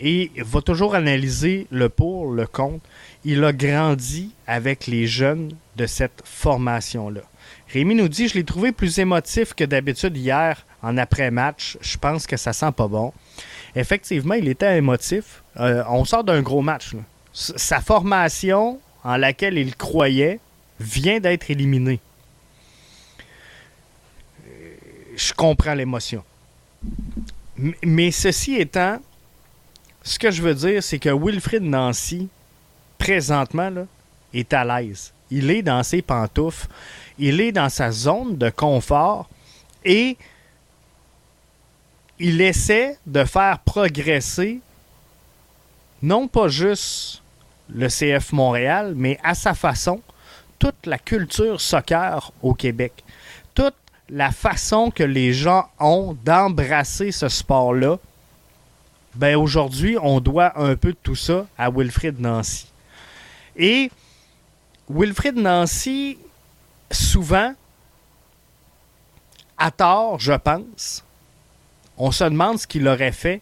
et 0.00 0.30
va 0.38 0.60
toujours 0.60 0.94
analyser 0.94 1.66
le 1.70 1.88
pour, 1.88 2.32
le 2.32 2.46
contre. 2.46 2.84
Il 3.24 3.44
a 3.44 3.52
grandi 3.52 4.34
avec 4.46 4.86
les 4.86 5.06
jeunes 5.06 5.52
de 5.76 5.86
cette 5.86 6.22
formation-là. 6.24 7.22
Rémi 7.72 7.94
nous 7.94 8.08
dit 8.08 8.28
Je 8.28 8.34
l'ai 8.34 8.44
trouvé 8.44 8.72
plus 8.72 8.98
émotif 8.98 9.54
que 9.54 9.64
d'habitude 9.64 10.16
hier 10.16 10.64
en 10.82 10.96
après-match. 10.96 11.78
Je 11.80 11.96
pense 11.96 12.26
que 12.26 12.36
ça 12.36 12.52
sent 12.52 12.72
pas 12.76 12.88
bon. 12.88 13.12
Effectivement, 13.74 14.34
il 14.34 14.48
était 14.48 14.76
émotif. 14.76 15.42
Euh, 15.58 15.82
on 15.88 16.04
sort 16.04 16.24
d'un 16.24 16.42
gros 16.42 16.62
match. 16.62 16.92
Sa 17.32 17.80
formation 17.80 18.78
en 19.02 19.16
laquelle 19.16 19.58
il 19.58 19.74
croyait 19.76 20.38
vient 20.78 21.20
d'être 21.20 21.50
éliminée. 21.50 22.00
Euh, 24.46 24.74
je 25.16 25.32
comprends 25.32 25.74
l'émotion. 25.74 26.22
Mais 27.82 28.10
ceci 28.10 28.56
étant, 28.56 28.98
ce 30.04 30.18
que 30.18 30.30
je 30.30 30.42
veux 30.42 30.54
dire, 30.54 30.82
c'est 30.82 30.98
que 30.98 31.08
Wilfrid 31.08 31.62
Nancy, 31.62 32.28
présentement, 32.98 33.86
est 34.34 34.52
à 34.52 34.64
l'aise. 34.64 35.12
Il 35.30 35.50
est 35.50 35.62
dans 35.62 35.82
ses 35.82 36.02
pantoufles, 36.02 36.68
il 37.18 37.40
est 37.40 37.52
dans 37.52 37.70
sa 37.70 37.90
zone 37.90 38.36
de 38.36 38.50
confort 38.50 39.28
et 39.82 40.18
il 42.18 42.40
essaie 42.42 42.98
de 43.06 43.24
faire 43.24 43.58
progresser 43.60 44.60
non 46.02 46.28
pas 46.28 46.48
juste 46.48 47.22
le 47.70 47.88
CF 47.88 48.32
Montréal, 48.32 48.92
mais 48.94 49.18
à 49.24 49.34
sa 49.34 49.54
façon, 49.54 50.02
toute 50.58 50.84
la 50.84 50.98
culture 50.98 51.62
soccer 51.62 52.30
au 52.42 52.52
Québec. 52.52 52.92
Toute 53.54 53.74
la 54.10 54.30
façon 54.30 54.90
que 54.90 55.02
les 55.02 55.32
gens 55.32 55.66
ont 55.80 56.14
d'embrasser 56.24 57.10
ce 57.10 57.28
sport-là 57.28 57.98
ben 59.14 59.36
aujourd'hui, 59.36 59.96
on 60.00 60.20
doit 60.20 60.58
un 60.60 60.76
peu 60.76 60.92
de 60.92 60.98
tout 61.02 61.14
ça 61.14 61.46
à 61.56 61.70
Wilfrid 61.70 62.20
Nancy. 62.20 62.66
Et 63.56 63.90
Wilfrid 64.88 65.36
Nancy, 65.36 66.18
souvent, 66.90 67.54
à 69.56 69.70
tort, 69.70 70.18
je 70.18 70.32
pense, 70.32 71.04
on 71.96 72.10
se 72.10 72.24
demande 72.24 72.58
ce 72.58 72.66
qu'il 72.66 72.88
aurait 72.88 73.12
fait 73.12 73.40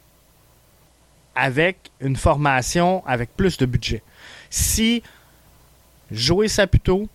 avec 1.34 1.90
une 2.00 2.16
formation 2.16 3.02
avec 3.06 3.34
plus 3.34 3.56
de 3.56 3.64
budget. 3.64 4.02
Si 4.50 5.02
Joey 6.10 6.48
Saputo, 6.48 7.08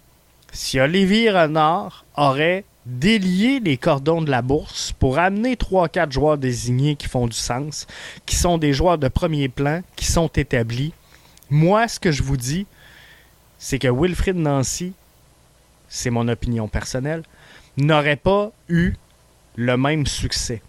si 0.52 0.80
Olivier 0.80 1.30
Renard 1.30 2.06
aurait 2.16 2.66
délier 2.88 3.60
les 3.60 3.76
cordons 3.76 4.22
de 4.22 4.32
la 4.32 4.42
bourse 4.42 4.94
pour 4.98 5.20
amener 5.20 5.56
3-4 5.56 6.12
joueurs 6.12 6.38
désignés 6.38 6.96
qui 6.96 7.08
font 7.08 7.28
du 7.28 7.36
sens, 7.36 7.86
qui 8.26 8.38
sont 8.38 8.58
des 8.58 8.72
joueurs 8.72 8.98
de 8.98 9.10
premier 9.10 9.50
plan, 9.50 9.82
qui 9.98 10.06
sont 10.06 10.30
établis. 10.30 10.94
Moi, 11.50 11.88
ce 11.90 12.00
que 12.00 12.12
je 12.12 12.24
vous 12.24 12.38
dis, 12.38 12.66
c'est 13.58 13.78
que 13.78 13.90
Wilfrid 13.90 14.38
Nancy, 14.38 14.94
c'est 15.90 16.10
mon 16.10 16.30
opinion 16.30 16.70
personnelle, 16.70 17.24
n'aurait 17.76 18.16
pas 18.16 18.52
eu 18.70 18.94
le 19.56 19.76
même 19.76 20.06
succès. 20.06 20.62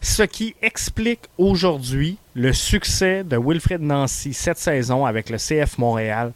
Ce 0.00 0.22
qui 0.22 0.54
explique 0.62 1.22
aujourd'hui 1.38 2.18
le 2.34 2.52
succès 2.52 3.24
de 3.24 3.36
Wilfrid 3.36 3.82
Nancy 3.82 4.32
cette 4.32 4.58
saison 4.58 5.06
avec 5.06 5.28
le 5.28 5.38
CF 5.38 5.78
Montréal, 5.78 6.32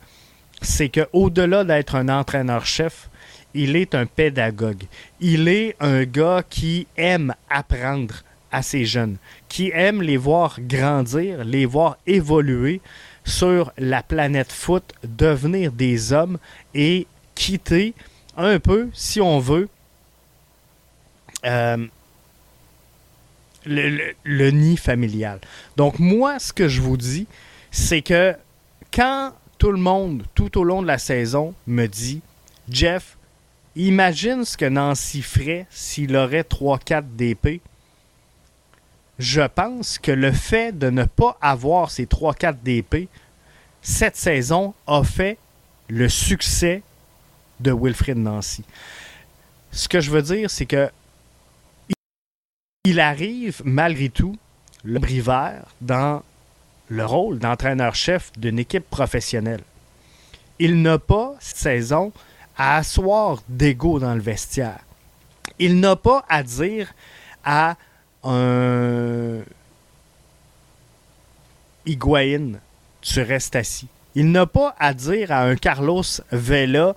c'est 0.62 0.88
qu'au-delà 0.88 1.64
d'être 1.64 1.94
un 1.94 2.08
entraîneur-chef, 2.08 3.08
il 3.56 3.74
est 3.74 3.94
un 3.94 4.06
pédagogue. 4.06 4.84
Il 5.20 5.48
est 5.48 5.74
un 5.80 6.04
gars 6.04 6.44
qui 6.48 6.86
aime 6.96 7.34
apprendre 7.48 8.22
à 8.52 8.62
ses 8.62 8.84
jeunes, 8.84 9.16
qui 9.48 9.70
aime 9.74 10.02
les 10.02 10.16
voir 10.16 10.60
grandir, 10.60 11.44
les 11.44 11.66
voir 11.66 11.96
évoluer 12.06 12.80
sur 13.24 13.72
la 13.76 14.02
planète 14.02 14.52
foot, 14.52 14.84
devenir 15.02 15.72
des 15.72 16.12
hommes 16.12 16.38
et 16.74 17.06
quitter 17.34 17.94
un 18.36 18.60
peu, 18.60 18.88
si 18.92 19.20
on 19.20 19.40
veut, 19.40 19.68
euh, 21.44 21.86
le, 23.64 24.12
le, 24.22 24.50
nid 24.50 24.76
familial. 24.76 25.40
Donc 25.76 25.98
moi, 25.98 26.38
ce 26.38 26.52
que 26.52 26.68
je 26.68 26.80
vous 26.80 26.96
dis, 26.96 27.26
c'est 27.70 28.02
que 28.02 28.34
quand 28.92 29.32
tout 29.58 29.72
le 29.72 29.78
monde, 29.78 30.24
tout 30.34 30.58
au 30.58 30.64
long 30.64 30.82
de 30.82 30.86
la 30.86 30.98
saison, 30.98 31.54
me 31.66 31.86
dit, 31.86 32.20
Jeff, 32.68 33.15
Imagine 33.76 34.44
ce 34.46 34.56
que 34.56 34.64
Nancy 34.64 35.20
ferait 35.20 35.66
s'il 35.70 36.16
aurait 36.16 36.42
3-4 36.42 37.04
DP. 37.14 37.60
Je 39.18 39.42
pense 39.42 39.98
que 39.98 40.10
le 40.10 40.32
fait 40.32 40.76
de 40.76 40.88
ne 40.88 41.04
pas 41.04 41.36
avoir 41.42 41.90
ces 41.90 42.06
3-4 42.06 42.56
DP 42.62 43.08
cette 43.82 44.16
saison 44.16 44.74
a 44.88 45.04
fait 45.04 45.38
le 45.88 46.08
succès 46.08 46.82
de 47.60 47.70
Wilfrid 47.70 48.16
Nancy. 48.16 48.64
Ce 49.70 49.88
que 49.88 50.00
je 50.00 50.10
veux 50.10 50.22
dire, 50.22 50.50
c'est 50.50 50.66
que 50.66 50.90
il 52.84 52.98
arrive 52.98 53.62
malgré 53.64 54.08
tout, 54.08 54.36
le 54.84 54.98
brivert, 54.98 55.66
dans 55.80 56.22
le 56.88 57.04
rôle 57.04 57.38
d'entraîneur-chef 57.38 58.32
d'une 58.36 58.58
équipe 58.58 58.88
professionnelle. 58.90 59.62
Il 60.58 60.82
n'a 60.82 60.98
pas 60.98 61.34
cette 61.38 61.58
saison 61.58 62.12
à 62.56 62.78
asseoir 62.78 63.42
d'ego 63.48 63.98
dans 63.98 64.14
le 64.14 64.20
vestiaire. 64.20 64.80
Il 65.58 65.80
n'a 65.80 65.96
pas 65.96 66.24
à 66.28 66.42
dire 66.42 66.92
à 67.44 67.76
un 68.24 69.40
Higuain, 71.86 72.52
tu 73.00 73.22
restes 73.22 73.56
assis. 73.56 73.88
Il 74.14 74.30
n'a 74.32 74.46
pas 74.46 74.74
à 74.78 74.94
dire 74.94 75.30
à 75.30 75.42
un 75.42 75.56
Carlos 75.56 76.02
Vela, 76.32 76.94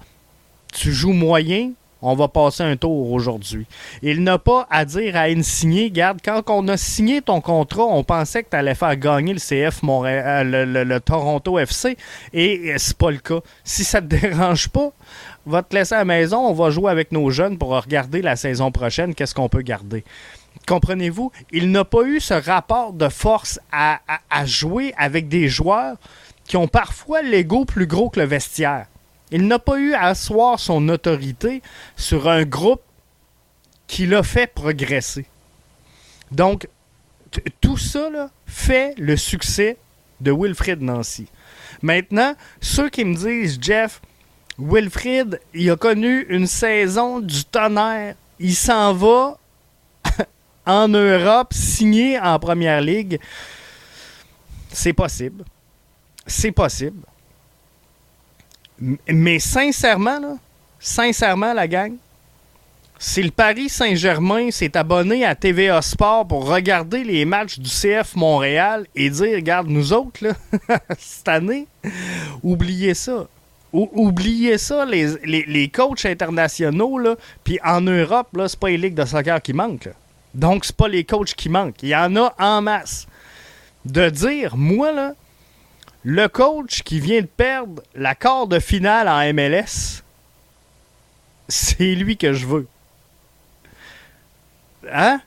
tu 0.73 0.91
joues 0.91 1.13
moyen, 1.13 1.71
on 2.01 2.15
va 2.15 2.27
passer 2.27 2.63
un 2.63 2.77
tour 2.77 3.11
aujourd'hui. 3.11 3.65
Il 4.01 4.23
n'a 4.23 4.37
pas 4.37 4.67
à 4.69 4.85
dire 4.85 5.15
à 5.15 5.23
Insigné, 5.23 5.91
garde, 5.91 6.19
quand 6.23 6.43
on 6.47 6.67
a 6.67 6.77
signé 6.77 7.21
ton 7.21 7.41
contrat, 7.41 7.83
on 7.83 8.03
pensait 8.03 8.43
que 8.43 8.49
tu 8.49 8.55
allais 8.55 8.75
faire 8.75 8.95
gagner 8.95 9.33
le 9.33 9.39
CF 9.39 9.81
le, 9.83 10.83
le 10.83 10.99
Toronto 10.99 11.59
FC, 11.59 11.97
et 12.33 12.73
c'est 12.77 12.97
pas 12.97 13.11
le 13.11 13.17
cas. 13.17 13.39
Si 13.63 13.83
ça 13.83 14.01
te 14.01 14.07
dérange 14.15 14.69
pas, 14.69 14.91
va 15.45 15.63
te 15.63 15.75
laisser 15.75 15.95
à 15.95 15.99
la 15.99 16.05
maison, 16.05 16.47
on 16.47 16.53
va 16.53 16.69
jouer 16.69 16.91
avec 16.91 17.11
nos 17.11 17.29
jeunes 17.29 17.57
pour 17.57 17.69
regarder 17.69 18.21
la 18.21 18.35
saison 18.35 18.71
prochaine, 18.71 19.15
qu'est-ce 19.15 19.35
qu'on 19.35 19.49
peut 19.49 19.61
garder. 19.61 20.03
Comprenez-vous? 20.67 21.31
Il 21.51 21.71
n'a 21.71 21.85
pas 21.85 22.03
eu 22.03 22.19
ce 22.19 22.33
rapport 22.33 22.93
de 22.93 23.09
force 23.09 23.59
à, 23.71 23.99
jouer 24.45 24.93
avec 24.97 25.27
des 25.27 25.47
joueurs 25.47 25.97
qui 26.45 26.57
ont 26.57 26.67
parfois 26.67 27.21
l'ego 27.21 27.65
plus 27.65 27.87
gros 27.87 28.09
que 28.09 28.19
le 28.19 28.25
vestiaire. 28.25 28.85
Il 29.31 29.47
n'a 29.47 29.59
pas 29.59 29.77
eu 29.77 29.93
à 29.93 30.07
asseoir 30.07 30.59
son 30.59 30.89
autorité 30.89 31.61
sur 31.95 32.27
un 32.27 32.43
groupe 32.43 32.81
qui 33.87 34.05
l'a 34.05 34.23
fait 34.23 34.47
progresser. 34.47 35.25
Donc, 36.31 36.67
tout 37.61 37.77
ça 37.77 38.29
fait 38.45 38.93
le 38.97 39.17
succès 39.17 39.77
de 40.21 40.31
Wilfred 40.31 40.81
Nancy. 40.81 41.27
Maintenant, 41.81 42.35
ceux 42.61 42.89
qui 42.89 43.05
me 43.05 43.15
disent, 43.15 43.57
Jeff, 43.61 44.01
Wilfrid, 44.57 45.39
il 45.53 45.71
a 45.71 45.77
connu 45.77 46.25
une 46.29 46.47
saison 46.47 47.19
du 47.19 47.45
tonnerre. 47.45 48.15
Il 48.39 48.55
s'en 48.55 48.93
va 48.93 49.37
en 50.65 50.87
Europe, 50.87 51.53
signé 51.53 52.19
en 52.19 52.37
première 52.39 52.81
ligue. 52.81 53.19
C'est 54.71 54.93
possible. 54.93 55.45
C'est 56.27 56.51
possible. 56.51 57.01
Mais 59.07 59.39
sincèrement, 59.39 60.19
là, 60.19 60.35
sincèrement, 60.79 61.53
la 61.53 61.67
gang, 61.67 61.93
si 62.97 63.23
le 63.23 63.31
Paris 63.31 63.69
Saint-Germain 63.69 64.51
s'est 64.51 64.75
abonné 64.75 65.25
à 65.25 65.35
TVA 65.35 65.81
Sport 65.81 66.27
pour 66.27 66.47
regarder 66.47 67.03
les 67.03 67.25
matchs 67.25 67.59
du 67.59 67.69
CF 67.69 68.15
Montréal 68.15 68.85
et 68.95 69.09
dire, 69.09 69.35
regarde, 69.35 69.67
nous 69.67 69.93
autres, 69.93 70.25
là, 70.25 70.33
cette 70.97 71.27
année, 71.27 71.67
oubliez 72.43 72.93
ça 72.93 73.27
oubliez 73.71 74.57
ça, 74.57 74.85
les, 74.85 75.69
coachs 75.73 76.05
internationaux, 76.05 76.99
puis 77.43 77.59
en 77.63 77.81
Europe, 77.81 78.29
là, 78.35 78.47
c'est 78.47 78.59
pas 78.59 78.69
les 78.69 78.77
ligues 78.77 78.95
de 78.95 79.05
soccer 79.05 79.41
qui 79.41 79.53
manquent. 79.53 79.89
Donc, 80.33 80.65
c'est 80.65 80.75
pas 80.75 80.87
les 80.87 81.03
coachs 81.03 81.33
qui 81.33 81.49
manquent. 81.49 81.81
Il 81.83 81.89
y 81.89 81.95
en 81.95 82.15
a 82.15 82.33
en 82.39 82.61
masse. 82.61 83.07
De 83.85 84.09
dire, 84.09 84.57
moi, 84.57 84.91
là, 84.91 85.13
le 86.03 86.27
coach 86.27 86.83
qui 86.83 86.99
vient 86.99 87.21
de 87.21 87.27
perdre 87.27 87.81
la 87.95 88.15
quart 88.15 88.47
de 88.47 88.59
finale 88.59 89.07
en 89.07 89.33
MLS, 89.33 90.03
c'est 91.47 91.95
lui 91.95 92.17
que 92.17 92.33
je 92.33 92.45
veux. 92.45 92.67
Hein? 94.91 95.21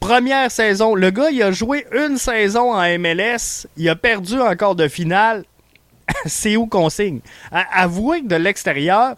Première 0.00 0.50
saison. 0.50 0.94
Le 0.94 1.10
gars, 1.10 1.30
il 1.30 1.42
a 1.42 1.52
joué 1.52 1.86
une 1.92 2.16
saison 2.16 2.72
en 2.72 2.98
MLS. 2.98 3.66
Il 3.76 3.88
a 3.88 3.96
perdu 3.96 4.40
en 4.40 4.54
quart 4.56 4.74
de 4.74 4.88
finale. 4.88 5.44
c'est 6.26 6.56
où 6.56 6.66
qu'on 6.66 6.90
signe? 6.90 7.20
Avouez 7.50 8.22
que 8.22 8.26
de 8.26 8.36
l'extérieur, 8.36 9.16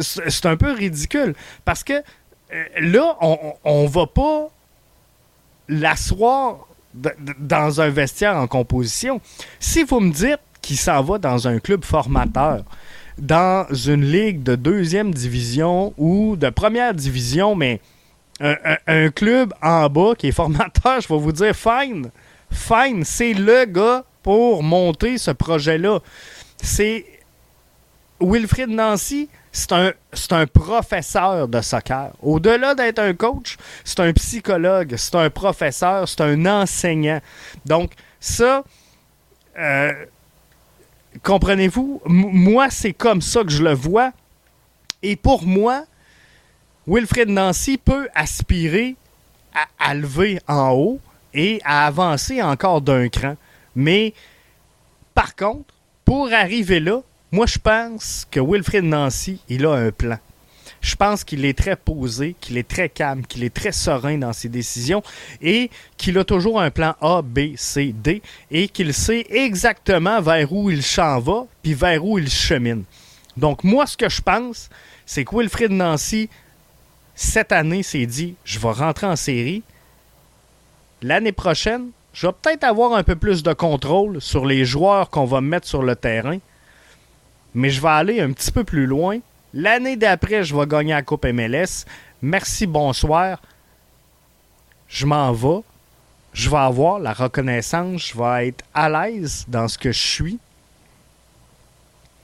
c'est 0.00 0.46
un 0.46 0.56
peu 0.56 0.72
ridicule. 0.72 1.34
Parce 1.64 1.84
que 1.84 1.92
euh, 2.52 2.64
là, 2.80 3.16
on 3.20 3.82
ne 3.82 3.88
va 3.88 4.06
pas 4.06 4.48
l'asseoir 5.68 6.66
dans 6.94 7.80
un 7.80 7.88
vestiaire 7.88 8.36
en 8.36 8.46
composition. 8.46 9.20
Si 9.58 9.82
vous 9.82 10.00
me 10.00 10.12
dites 10.12 10.40
qu'il 10.62 10.76
s'en 10.76 11.02
va 11.02 11.18
dans 11.18 11.48
un 11.48 11.58
club 11.58 11.84
formateur, 11.84 12.64
dans 13.18 13.66
une 13.72 14.04
ligue 14.04 14.42
de 14.42 14.56
deuxième 14.56 15.12
division 15.12 15.94
ou 15.98 16.36
de 16.36 16.50
première 16.50 16.94
division, 16.94 17.54
mais 17.54 17.80
un, 18.40 19.10
club 19.10 19.52
en 19.62 19.88
bas 19.88 20.14
qui 20.16 20.28
est 20.28 20.32
formateur, 20.32 21.00
je 21.00 21.08
vais 21.08 21.18
vous 21.18 21.32
dire, 21.32 21.54
fine, 21.54 22.10
fine, 22.50 23.04
c'est 23.04 23.34
le 23.34 23.64
gars 23.66 24.04
pour 24.22 24.62
monter 24.62 25.18
ce 25.18 25.30
projet-là. 25.30 26.00
C'est 26.62 27.04
Wilfrid 28.20 28.70
Nancy, 28.70 29.28
c'est 29.54 30.32
un, 30.32 30.46
professeur 30.46 31.46
de 31.46 31.60
soccer. 31.60 32.10
Au-delà 32.20 32.74
d'être 32.74 32.98
un 32.98 33.14
coach, 33.14 33.56
c'est 33.84 34.00
un 34.00 34.12
psychologue, 34.12 34.94
c'est 34.96 35.14
un 35.14 35.30
professeur, 35.30 36.08
c'est 36.08 36.20
un 36.20 36.44
enseignant. 36.44 37.20
Donc, 37.64 37.92
ça, 38.18 38.64
euh, 39.56 39.92
comprenez-vous, 41.22 42.02
moi, 42.04 42.68
c'est 42.70 42.92
comme 42.92 43.22
ça 43.22 43.44
que 43.44 43.50
je 43.50 43.62
le 43.62 43.74
vois. 43.74 44.12
Et 45.02 45.14
pour 45.14 45.44
moi, 45.44 45.84
Wilfred 46.88 47.28
Nancy 47.28 47.78
peut 47.78 48.08
aspirer 48.14 48.96
à, 49.78 49.94
lever 49.94 50.40
en 50.48 50.72
haut 50.72 51.00
et 51.32 51.60
à 51.64 51.86
avancer 51.86 52.42
encore 52.42 52.80
d'un 52.80 53.08
cran. 53.08 53.36
Mais 53.76 54.14
par 55.14 55.36
contre, 55.36 55.74
pour 56.04 56.32
arriver 56.32 56.80
là, 56.80 57.02
moi 57.34 57.46
je 57.46 57.58
pense 57.58 58.28
que 58.30 58.38
Wilfred 58.38 58.84
Nancy, 58.84 59.40
il 59.48 59.66
a 59.66 59.72
un 59.72 59.90
plan. 59.90 60.18
Je 60.80 60.94
pense 60.94 61.24
qu'il 61.24 61.44
est 61.44 61.58
très 61.58 61.74
posé, 61.74 62.36
qu'il 62.40 62.56
est 62.56 62.68
très 62.68 62.88
calme, 62.88 63.26
qu'il 63.26 63.42
est 63.42 63.52
très 63.52 63.72
serein 63.72 64.18
dans 64.18 64.32
ses 64.32 64.48
décisions 64.48 65.02
et 65.42 65.68
qu'il 65.96 66.16
a 66.16 66.22
toujours 66.22 66.60
un 66.60 66.70
plan 66.70 66.94
A, 67.00 67.22
B, 67.22 67.56
C, 67.56 67.92
D 67.92 68.22
et 68.52 68.68
qu'il 68.68 68.94
sait 68.94 69.26
exactement 69.30 70.20
vers 70.20 70.52
où 70.52 70.70
il 70.70 70.84
s'en 70.84 71.18
va 71.18 71.46
puis 71.60 71.74
vers 71.74 72.04
où 72.04 72.20
il 72.20 72.30
chemine. 72.30 72.84
Donc 73.36 73.64
moi, 73.64 73.84
ce 73.86 73.96
que 73.96 74.08
je 74.08 74.22
pense, 74.22 74.70
c'est 75.04 75.24
que 75.24 75.34
Wilfred 75.34 75.72
Nancy 75.72 76.28
cette 77.16 77.50
année 77.50 77.82
s'est 77.82 78.06
dit 78.06 78.36
je 78.44 78.60
vais 78.60 78.70
rentrer 78.70 79.08
en 79.08 79.16
série. 79.16 79.64
L'année 81.02 81.32
prochaine, 81.32 81.88
je 82.12 82.28
vais 82.28 82.32
peut-être 82.40 82.62
avoir 82.62 82.92
un 82.92 83.02
peu 83.02 83.16
plus 83.16 83.42
de 83.42 83.52
contrôle 83.52 84.20
sur 84.20 84.46
les 84.46 84.64
joueurs 84.64 85.10
qu'on 85.10 85.24
va 85.24 85.40
mettre 85.40 85.66
sur 85.66 85.82
le 85.82 85.96
terrain. 85.96 86.38
Mais 87.54 87.70
je 87.70 87.80
vais 87.80 87.88
aller 87.88 88.20
un 88.20 88.32
petit 88.32 88.50
peu 88.50 88.64
plus 88.64 88.86
loin. 88.86 89.18
L'année 89.52 89.96
d'après, 89.96 90.44
je 90.44 90.56
vais 90.56 90.66
gagner 90.66 90.92
la 90.92 91.02
Coupe 91.02 91.24
MLS. 91.24 91.86
Merci, 92.20 92.66
bonsoir. 92.66 93.40
Je 94.88 95.06
m'en 95.06 95.32
vais. 95.32 95.62
Je 96.32 96.50
vais 96.50 96.56
avoir 96.56 96.98
la 96.98 97.12
reconnaissance. 97.12 98.08
Je 98.08 98.18
vais 98.18 98.48
être 98.48 98.64
à 98.74 98.88
l'aise 98.88 99.44
dans 99.46 99.68
ce 99.68 99.78
que 99.78 99.92
je 99.92 99.98
suis. 99.98 100.38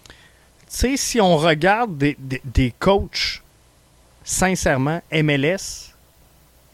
Tu 0.09 0.77
sais, 0.77 0.97
si 0.97 1.21
on 1.21 1.37
regarde 1.37 1.97
des, 1.97 2.17
des 2.19 2.73
coachs 2.79 3.43
sincèrement, 4.25 5.01
MLS 5.13 5.95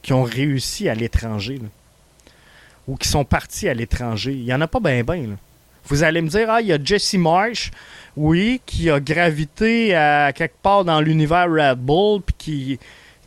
qui 0.02 0.12
ont 0.12 0.22
réussi 0.22 0.88
à 0.88 0.94
l'étranger 0.94 1.60
ou 2.86 2.96
qui 2.96 3.08
sont 3.08 3.24
partis 3.24 3.68
à 3.68 3.74
l'étranger, 3.74 4.32
il 4.32 4.44
n'y 4.44 4.54
en 4.54 4.60
a 4.60 4.68
pas 4.68 4.80
bien, 4.80 5.02
bien. 5.02 5.36
Vous 5.86 6.02
allez 6.02 6.20
me 6.20 6.28
dire, 6.28 6.50
ah, 6.50 6.60
il 6.60 6.66
y 6.66 6.72
a 6.72 6.78
Jesse 6.82 7.14
Marsh, 7.14 7.70
oui, 8.16 8.60
qui 8.66 8.90
a 8.90 8.98
gravité 8.98 9.94
à 9.94 10.32
quelque 10.32 10.60
part 10.62 10.84
dans 10.84 11.00
l'univers 11.00 11.48
Red 11.48 11.78
Bull, 11.78 12.22
puis 12.22 12.34
qui, 12.38 12.78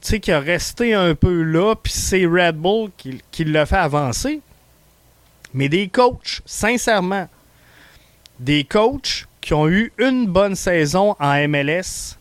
tu 0.01 0.19
qui 0.19 0.31
a 0.31 0.39
resté 0.39 0.93
un 0.93 1.15
peu 1.15 1.41
là, 1.41 1.75
puis 1.75 1.93
c'est 1.93 2.25
Red 2.25 2.55
Bull 2.57 2.89
qui, 2.97 3.21
qui 3.31 3.45
l'a 3.45 3.65
fait 3.65 3.77
avancer. 3.77 4.41
Mais 5.53 5.69
des 5.69 5.87
coachs, 5.87 6.41
sincèrement, 6.45 7.27
des 8.39 8.63
coachs 8.63 9.27
qui 9.41 9.53
ont 9.53 9.67
eu 9.67 9.91
une 9.97 10.27
bonne 10.27 10.55
saison 10.55 11.15
en 11.19 11.47
MLS, 11.47 12.17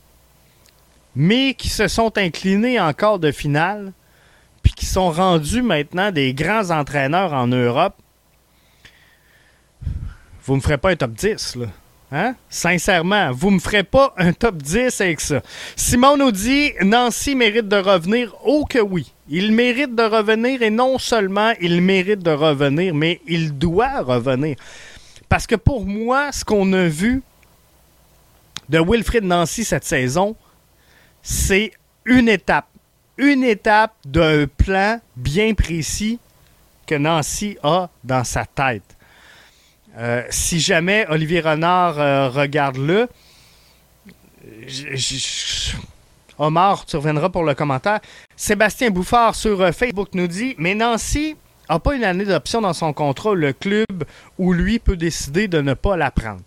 mais 1.17 1.55
qui 1.55 1.69
se 1.69 1.89
sont 1.89 2.17
inclinés 2.17 2.81
en 2.81 2.93
quart 2.93 3.19
de 3.19 3.33
finale, 3.33 3.93
puis 4.63 4.73
qui 4.73 4.87
sont 4.87 5.11
rendus 5.11 5.63
maintenant 5.63 6.13
des 6.13 6.33
grands 6.33 6.71
entraîneurs 6.71 7.33
en 7.33 7.49
Europe, 7.49 7.97
vous 10.49 10.57
me 10.57 10.61
ferez 10.63 10.79
pas 10.79 10.93
un 10.93 10.97
top 10.97 11.13
10, 11.13 11.57
là. 11.57 11.67
Hein? 12.11 12.35
Sincèrement, 12.49 13.33
vous 13.33 13.51
me 13.51 13.59
ferez 13.59 13.83
pas 13.83 14.15
un 14.17 14.33
top 14.33 14.57
10 14.57 14.99
avec 15.03 15.21
ça. 15.21 15.43
Simon 15.77 16.17
nous 16.17 16.33
dit 16.33 16.73
Nancy 16.83 17.35
mérite 17.35 17.69
de 17.69 17.77
revenir. 17.77 18.35
Oh 18.47 18.65
que 18.65 18.79
oui. 18.79 19.13
Il 19.29 19.53
mérite 19.53 19.95
de 19.95 20.05
revenir 20.05 20.63
et 20.63 20.71
non 20.71 20.99
seulement 20.99 21.53
il 21.61 21.83
mérite 21.83 22.21
de 22.21 22.31
revenir, 22.31 22.95
mais 22.95 23.21
il 23.27 23.59
doit 23.59 24.01
revenir. 24.01 24.57
Parce 25.29 25.47
que 25.47 25.55
pour 25.55 25.85
moi, 25.85 26.33
ce 26.33 26.47
qu'on 26.47 26.73
a 26.73 26.87
vu 26.87 27.23
de 28.71 28.79
Wilfrid 28.81 29.25
Nancy 29.25 29.67
cette 29.67 29.85
saison, 29.85 30.35
c'est 31.23 31.73
une 32.07 32.31
étape. 32.31 32.69
Une 33.19 33.45
étape 33.45 33.93
d'un 34.07 34.47
plan 34.47 34.99
bien 35.15 35.53
précis 35.53 36.19
que 36.87 36.95
Nancy 36.95 37.59
a 37.63 37.91
dans 38.03 38.25
sa 38.25 38.47
tête. 38.47 38.97
Euh, 39.99 40.23
si 40.31 40.61
jamais 40.61 41.07
Olivier 41.09 41.41
Renard 41.41 41.99
euh, 41.99 42.29
regarde 42.29 42.77
le, 42.77 43.09
Omar, 46.39 46.87
tu 46.87 46.97
reviendras 46.97 47.31
pour 47.31 47.43
le 47.43 47.55
commentaire. 47.55 48.01
Sébastien 48.37 48.91
Bouffard 48.91 49.35
sur 49.35 49.61
euh, 49.61 49.73
Facebook 49.73 50.11
nous 50.15 50.29
dit 50.29 50.55
Mais 50.59 50.75
Nancy 50.75 51.37
n'a 51.69 51.79
pas 51.79 51.95
une 51.95 52.05
année 52.05 52.25
d'option 52.25 52.61
dans 52.61 52.73
son 52.73 52.93
contrat, 52.93 53.35
le 53.35 53.53
club 53.53 54.05
où 54.39 54.53
lui 54.53 54.79
peut 54.79 54.97
décider 54.97 55.49
de 55.49 55.61
ne 55.61 55.75
pas 55.75 55.97
la 55.97 56.11
prendre. 56.11 56.43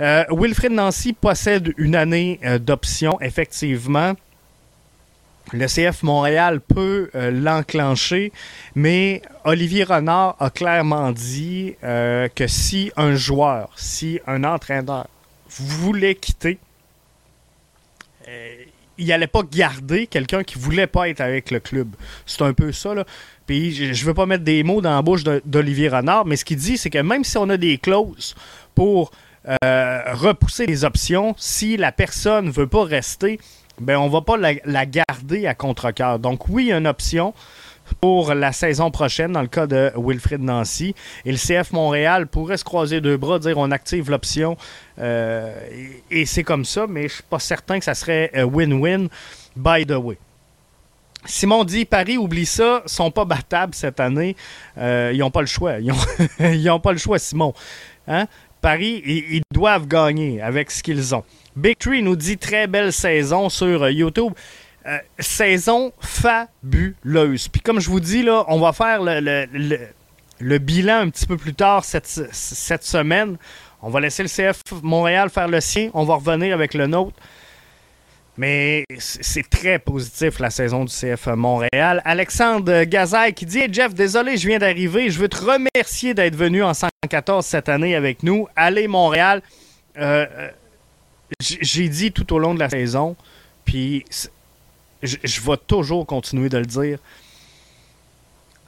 Euh, 0.00 0.24
Wilfred 0.30 0.72
Nancy 0.72 1.12
possède 1.12 1.72
une 1.76 1.94
année 1.94 2.40
euh, 2.44 2.58
d'option, 2.58 3.20
effectivement. 3.20 4.14
Le 5.52 5.66
CF 5.66 6.02
Montréal 6.02 6.60
peut 6.60 7.10
euh, 7.14 7.30
l'enclencher, 7.30 8.32
mais 8.74 9.22
Olivier 9.44 9.84
Renard 9.84 10.36
a 10.38 10.50
clairement 10.50 11.12
dit 11.12 11.74
que 11.82 12.46
si 12.46 12.92
un 12.96 13.14
joueur, 13.14 13.70
si 13.76 14.20
un 14.26 14.44
entraîneur 14.44 15.08
voulait 15.48 16.14
quitter, 16.14 16.58
il 18.98 19.06
n'allait 19.06 19.26
pas 19.26 19.42
garder 19.42 20.06
quelqu'un 20.06 20.44
qui 20.44 20.58
voulait 20.58 20.86
pas 20.86 21.08
être 21.08 21.20
avec 21.20 21.50
le 21.50 21.58
club. 21.60 21.88
C'est 22.24 22.42
un 22.42 22.52
peu 22.52 22.72
ça, 22.72 22.94
là. 22.94 23.04
Puis 23.46 23.72
je 23.72 23.84
ne 23.86 24.06
veux 24.06 24.14
pas 24.14 24.26
mettre 24.26 24.44
des 24.44 24.62
mots 24.62 24.80
dans 24.80 24.94
la 24.94 25.02
bouche 25.02 25.24
d'Olivier 25.24 25.88
Renard, 25.88 26.24
mais 26.24 26.36
ce 26.36 26.44
qu'il 26.44 26.56
dit, 26.56 26.78
c'est 26.78 26.88
que 26.88 26.98
même 26.98 27.24
si 27.24 27.36
on 27.36 27.48
a 27.50 27.56
des 27.56 27.78
clauses 27.78 28.36
pour 28.74 29.10
euh, 29.64 30.02
repousser 30.12 30.66
les 30.66 30.84
options. 30.84 31.34
Si 31.36 31.76
la 31.76 31.90
personne 31.90 32.46
ne 32.46 32.50
veut 32.52 32.68
pas 32.68 32.84
rester, 32.84 33.40
ben 33.80 33.96
on 33.96 34.08
va 34.08 34.20
pas 34.20 34.36
la, 34.36 34.86
garder 34.86 35.46
à 35.46 35.54
contre-cœur. 35.54 36.18
Donc 36.18 36.48
oui, 36.48 36.66
il 36.68 36.74
une 36.74 36.86
option 36.86 37.34
pour 38.00 38.32
la 38.32 38.52
saison 38.52 38.90
prochaine 38.90 39.32
dans 39.32 39.42
le 39.42 39.48
cas 39.48 39.66
de 39.66 39.92
Wilfrid 39.96 40.40
Nancy. 40.40 40.94
Et 41.24 41.32
le 41.32 41.38
CF 41.38 41.72
Montréal 41.72 42.26
pourrait 42.26 42.56
se 42.56 42.64
croiser 42.64 43.00
deux 43.00 43.16
bras, 43.16 43.38
dire 43.38 43.58
on 43.58 43.70
active 43.70 44.10
l'option 44.10 44.56
euh, 44.98 45.54
et, 46.10 46.24
c'est 46.24 46.44
comme 46.44 46.64
ça, 46.64 46.86
mais 46.88 47.08
je 47.08 47.14
suis 47.14 47.22
pas 47.22 47.38
certain 47.38 47.78
que 47.78 47.84
ça 47.84 47.94
serait 47.94 48.30
euh, 48.36 48.44
win-win, 48.44 49.08
by 49.56 49.84
the 49.86 49.92
way. 49.92 50.16
Simon 51.24 51.64
dit 51.64 51.84
Paris, 51.84 52.16
oublie 52.16 52.46
ça, 52.46 52.82
sont 52.86 53.10
pas 53.10 53.24
battables 53.24 53.74
cette 53.74 54.00
année. 54.00 54.34
ils 54.76 55.18
n'ont 55.18 55.30
pas 55.30 55.40
le 55.40 55.46
choix. 55.46 55.74
Ils 55.78 56.64
n'ont 56.64 56.80
pas 56.80 56.92
le 56.92 56.98
choix, 56.98 57.18
Simon. 57.18 57.54
Hein? 58.08 58.26
Paris, 58.62 59.02
ils, 59.04 59.42
doivent 59.52 59.86
gagner 59.86 60.40
avec 60.40 60.70
ce 60.70 60.82
qu'ils 60.82 61.14
ont. 61.14 61.24
Big 61.56 61.78
Tree 61.78 62.02
nous 62.02 62.16
dit 62.16 62.38
très 62.38 62.66
belle 62.66 62.92
saison 62.92 63.48
sur 63.48 63.82
euh, 63.82 63.90
YouTube. 63.90 64.32
Euh, 64.86 64.98
saison 65.18 65.92
fabuleuse. 66.00 67.48
Puis 67.48 67.60
comme 67.60 67.80
je 67.80 67.88
vous 67.88 68.00
dis, 68.00 68.22
là, 68.22 68.44
on 68.48 68.58
va 68.58 68.72
faire 68.72 69.00
le, 69.00 70.58
bilan 70.58 71.00
un 71.00 71.10
petit 71.10 71.26
peu 71.26 71.36
plus 71.36 71.54
tard 71.54 71.84
cette, 71.84 72.06
cette, 72.06 72.82
semaine. 72.82 73.36
On 73.80 73.90
va 73.90 74.00
laisser 74.00 74.24
le 74.24 74.28
CF 74.28 74.60
Montréal 74.82 75.30
faire 75.30 75.46
le 75.46 75.60
sien. 75.60 75.90
On 75.94 76.04
va 76.04 76.16
revenir 76.16 76.52
avec 76.52 76.74
le 76.74 76.88
nôtre. 76.88 77.16
Mais 78.38 78.84
c'est 78.98 79.48
très 79.48 79.78
positif 79.78 80.38
la 80.40 80.50
saison 80.50 80.84
du 80.84 80.92
CF 80.92 81.26
Montréal. 81.28 82.00
Alexandre 82.04 82.84
Gazaille 82.84 83.34
qui 83.34 83.44
dit 83.44 83.62
Jeff, 83.70 83.94
désolé, 83.94 84.36
je 84.36 84.48
viens 84.48 84.58
d'arriver. 84.58 85.10
Je 85.10 85.18
veux 85.18 85.28
te 85.28 85.44
remercier 85.44 86.14
d'être 86.14 86.34
venu 86.34 86.64
en 86.64 86.72
114 86.72 87.44
cette 87.44 87.68
année 87.68 87.94
avec 87.94 88.22
nous. 88.22 88.48
Allez, 88.56 88.88
Montréal. 88.88 89.42
Euh, 89.98 90.26
euh, 90.30 90.48
j'ai 91.40 91.88
dit 91.88 92.12
tout 92.12 92.32
au 92.32 92.38
long 92.38 92.54
de 92.54 92.58
la 92.58 92.68
saison, 92.68 93.16
puis 93.64 94.04
je 95.02 95.40
vais 95.40 95.56
toujours 95.66 96.06
continuer 96.06 96.48
de 96.48 96.58
le 96.58 96.66
dire. 96.66 96.98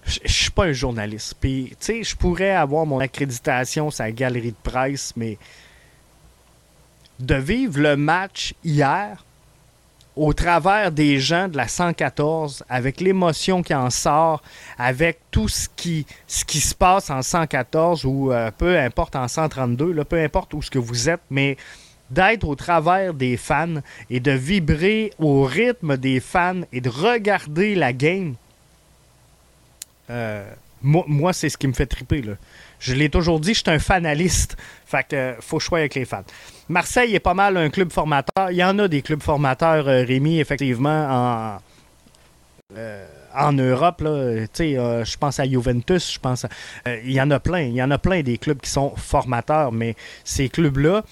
Je 0.07 0.31
suis 0.31 0.51
pas 0.51 0.65
un 0.65 0.73
journaliste. 0.73 1.35
Puis, 1.41 1.71
tu 1.71 1.77
sais, 1.81 2.03
je 2.03 2.15
pourrais 2.15 2.51
avoir 2.51 2.85
mon 2.85 3.01
accréditation 3.01 3.91
sa 3.91 4.11
galerie 4.11 4.53
de 4.53 4.71
presse, 4.71 5.15
mais 5.17 5.39
de 7.21 7.37
vivre 7.37 7.81
le 7.81 7.97
match 7.97 8.55
hier 8.65 9.25
au 10.17 10.33
travers 10.33 10.93
des 10.93 11.19
gens 11.19 11.49
de 11.49 11.57
la 11.57 11.67
114, 11.67 12.65
avec 12.69 13.01
l'émotion 13.01 13.63
qui 13.63 13.75
en 13.75 13.91
sort, 13.91 14.43
avec 14.79 15.19
tout 15.31 15.49
ce 15.49 15.69
qui, 15.75 16.07
ce 16.29 16.45
qui 16.45 16.61
se 16.61 16.75
passe 16.75 17.11
en 17.11 17.23
114 17.23 18.05
ou 18.05 18.31
euh, 18.31 18.51
peu 18.57 18.79
importe 18.79 19.17
en 19.17 19.27
132, 19.27 19.93
là, 19.93 20.05
peu 20.05 20.23
importe 20.23 20.55
où 20.55 20.63
ce 20.63 20.71
que 20.71 20.79
vous 20.79 21.09
êtes, 21.09 21.23
mais 21.31 21.57
d'être 22.11 22.47
au 22.47 22.55
travers 22.55 23.15
des 23.15 23.37
fans 23.37 23.81
et 24.11 24.21
de 24.21 24.31
vibrer 24.31 25.13
au 25.19 25.45
rythme 25.45 25.97
des 25.97 26.21
fans 26.21 26.63
et 26.73 26.81
de 26.81 26.89
regarder 26.89 27.75
la 27.75 27.93
game, 27.93 28.35
euh, 30.11 30.45
moi, 30.83 31.33
c'est 31.33 31.49
ce 31.49 31.57
qui 31.57 31.67
me 31.67 31.73
fait 31.73 31.87
triper. 31.87 32.23
Je 32.79 32.95
l'ai 32.95 33.09
toujours 33.09 33.41
dit, 33.41 33.55
je 33.55 33.61
suis 33.61 33.71
un 33.71 33.79
fanaliste. 33.79 34.57
Fait 34.87 35.07
que 35.09 35.17
euh, 35.17 35.35
faut 35.41 35.59
choisir 35.59 35.85
avec 35.85 35.95
les 35.95 36.05
fans. 36.05 36.25
Marseille 36.69 37.15
est 37.15 37.21
pas 37.21 37.35
mal 37.35 37.57
un 37.57 37.71
club 37.71 37.91
formateur. 37.91 38.51
Il 38.51 38.57
y 38.57 38.65
en 38.65 38.79
a 38.79 38.87
des 38.87 39.01
clubs 39.01 39.23
formateurs, 39.23 39.89
euh, 39.89 40.05
Rémi, 40.05 40.41
effectivement, 40.41 41.59
en, 43.35 43.53
Europe. 43.53 44.03
Je 44.05 45.17
pense 45.17 45.41
à 45.41 45.49
Juventus, 45.49 46.13
je 46.15 46.19
pense 46.19 46.47
il 46.87 47.13
y 47.13 47.21
en 47.21 47.31
a 47.31 47.41
plein. 47.41 47.63
Il 47.63 47.75
y 47.75 47.83
en 47.83 47.91
a 47.91 47.99
plein 47.99 48.23
des 48.23 48.37
clubs 48.37 48.61
qui 48.61 48.71
sont 48.71 48.95
formateurs, 48.97 49.73
mais 49.73 49.97
ces 50.23 50.49
clubs-là, 50.51 51.03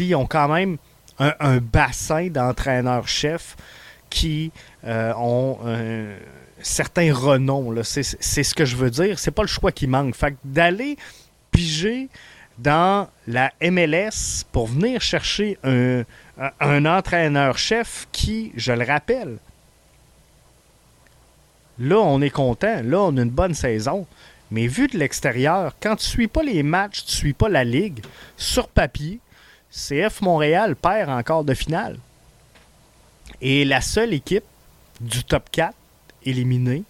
ils 0.00 0.14
ont 0.14 0.26
quand 0.26 0.48
même 0.48 0.78
un, 1.18 1.58
bassin 1.58 2.28
d'entraîneurs-chefs 2.28 3.56
qui 4.10 4.52
ont 4.84 5.58
un 5.64 6.06
certains 6.62 7.12
renoms. 7.14 7.82
C'est 7.82 8.02
ce 8.42 8.54
que 8.54 8.64
je 8.64 8.76
veux 8.76 8.90
dire. 8.90 9.18
C'est 9.18 9.30
pas 9.30 9.42
le 9.42 9.48
choix 9.48 9.72
qui 9.72 9.86
manque. 9.86 10.14
Fait 10.14 10.34
d'aller 10.44 10.96
piger 11.50 12.08
dans 12.58 13.08
la 13.26 13.52
MLS 13.60 14.44
pour 14.52 14.66
venir 14.66 15.00
chercher 15.00 15.58
un, 15.64 16.04
un 16.60 16.86
entraîneur-chef 16.86 18.08
qui, 18.12 18.52
je 18.56 18.72
le 18.72 18.84
rappelle, 18.84 19.38
là, 21.78 21.98
on 21.98 22.20
est 22.20 22.30
content. 22.30 22.80
Là, 22.82 23.00
on 23.02 23.16
a 23.16 23.22
une 23.22 23.30
bonne 23.30 23.54
saison. 23.54 24.06
Mais 24.52 24.66
vu 24.66 24.86
de 24.86 24.98
l'extérieur, 24.98 25.74
quand 25.80 25.96
tu 25.96 26.04
suis 26.04 26.28
pas 26.28 26.42
les 26.42 26.62
matchs, 26.62 27.06
tu 27.06 27.12
suis 27.12 27.32
pas 27.32 27.48
la 27.48 27.64
ligue, 27.64 28.04
sur 28.36 28.68
papier, 28.68 29.18
CF 29.70 30.20
Montréal 30.20 30.76
perd 30.76 31.08
encore 31.08 31.42
de 31.42 31.54
finale. 31.54 31.98
Et 33.40 33.64
la 33.64 33.80
seule 33.80 34.12
équipe 34.12 34.44
du 35.00 35.24
top 35.24 35.50
4 35.50 35.74
éliminé 36.26 36.84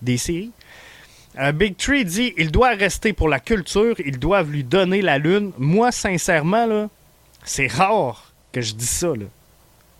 des 0.00 0.16
séries. 0.16 0.52
Big 1.52 1.76
Tree 1.76 2.06
dit 2.06 2.32
il 2.38 2.50
doit 2.50 2.70
rester 2.70 3.12
pour 3.12 3.28
la 3.28 3.40
culture, 3.40 3.96
ils 4.00 4.18
doivent 4.18 4.50
lui 4.50 4.64
donner 4.64 5.02
la 5.02 5.18
lune. 5.18 5.52
Moi, 5.58 5.92
sincèrement, 5.92 6.88
c'est 7.44 7.66
rare 7.66 8.32
que 8.52 8.62
je 8.62 8.72
dis 8.72 8.86
ça. 8.86 9.12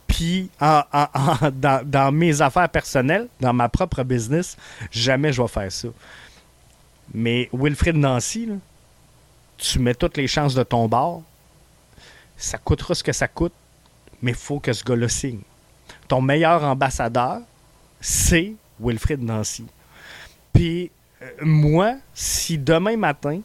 Puis, 0.06 0.48
dans, 0.60 2.12
mes 2.12 2.40
affaires 2.40 2.70
personnelles, 2.70 3.28
dans 3.40 3.52
ma 3.52 3.68
propre 3.68 4.02
business, 4.02 4.56
jamais 4.90 5.30
je 5.30 5.42
vais 5.42 5.48
faire 5.48 5.70
ça. 5.70 5.88
Mais 7.12 7.48
Wilfrid 7.52 7.96
Nancy, 7.96 8.48
tu 9.56 9.78
mets 9.78 9.94
toutes 9.94 10.16
les 10.16 10.26
chances 10.26 10.54
de 10.54 10.62
ton 10.62 10.88
bord. 10.88 11.22
Ça 12.36 12.58
coûtera 12.58 12.94
ce 12.94 13.02
que 13.02 13.12
ça 13.12 13.28
coûte, 13.28 13.52
mais 14.22 14.32
il 14.32 14.36
faut 14.36 14.58
que 14.58 14.72
ce 14.72 14.82
gars-là 14.84 15.08
signe. 15.08 15.40
Ton 16.08 16.20
meilleur 16.20 16.64
ambassadeur, 16.64 17.40
c'est 18.00 18.54
Wilfrid 18.80 19.22
Nancy. 19.22 19.66
Puis 20.52 20.90
euh, 21.22 21.30
moi, 21.42 21.96
si 22.14 22.58
demain 22.58 22.96
matin, 22.96 23.40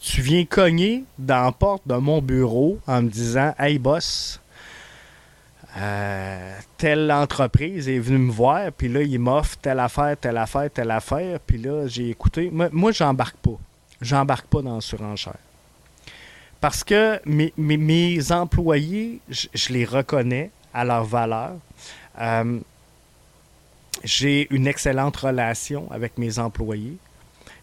tu 0.00 0.22
viens 0.22 0.44
cogner 0.44 1.04
dans 1.18 1.44
la 1.44 1.52
porte 1.52 1.86
de 1.86 1.94
mon 1.94 2.20
bureau 2.20 2.78
en 2.86 3.02
me 3.02 3.08
disant 3.08 3.54
Hey 3.58 3.78
boss, 3.78 4.40
euh, 5.76 6.58
telle 6.76 7.12
entreprise 7.12 7.88
est 7.88 7.98
venue 7.98 8.18
me 8.18 8.32
voir, 8.32 8.72
puis 8.72 8.88
là, 8.88 9.02
il 9.02 9.18
m'offre 9.18 9.56
telle 9.58 9.80
affaire, 9.80 10.16
telle 10.16 10.38
affaire, 10.38 10.70
telle 10.72 10.90
affaire, 10.90 11.38
puis 11.40 11.58
là, 11.58 11.86
j'ai 11.86 12.10
écouté. 12.10 12.50
Moi, 12.50 12.68
moi 12.72 12.92
j'embarque 12.92 13.36
pas. 13.36 13.58
J'embarque 14.00 14.46
pas 14.46 14.62
dans 14.62 14.76
la 14.76 14.80
surenchère. 14.80 15.34
Parce 16.60 16.82
que 16.82 17.20
mes, 17.26 18.32
employés, 18.32 19.20
je 19.28 19.72
les 19.72 19.84
reconnais 19.84 20.50
à 20.74 20.84
leur 20.84 21.04
valeur. 21.04 21.56
Euh, 22.20 22.58
j'ai 24.04 24.46
une 24.50 24.66
excellente 24.66 25.16
relation 25.16 25.90
avec 25.90 26.18
mes 26.18 26.38
employés. 26.38 26.96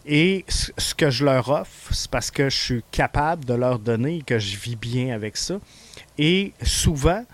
Et 0.05 0.45
ce 0.47 0.93
que 0.93 1.09
je 1.09 1.25
leur 1.25 1.49
offre, 1.49 1.93
c'est 1.93 2.09
parce 2.09 2.29
que 2.29 2.49
je 2.49 2.57
suis 2.57 2.83
capable 2.91 3.43
de 3.45 3.55
leur 3.55 3.79
donner 3.79 4.17
et 4.17 4.21
que 4.21 4.37
je 4.37 4.55
vis 4.57 4.75
bien 4.75 5.15
avec 5.15 5.35
ça. 5.35 5.55
Et 6.17 6.53
souvent, 6.61 7.25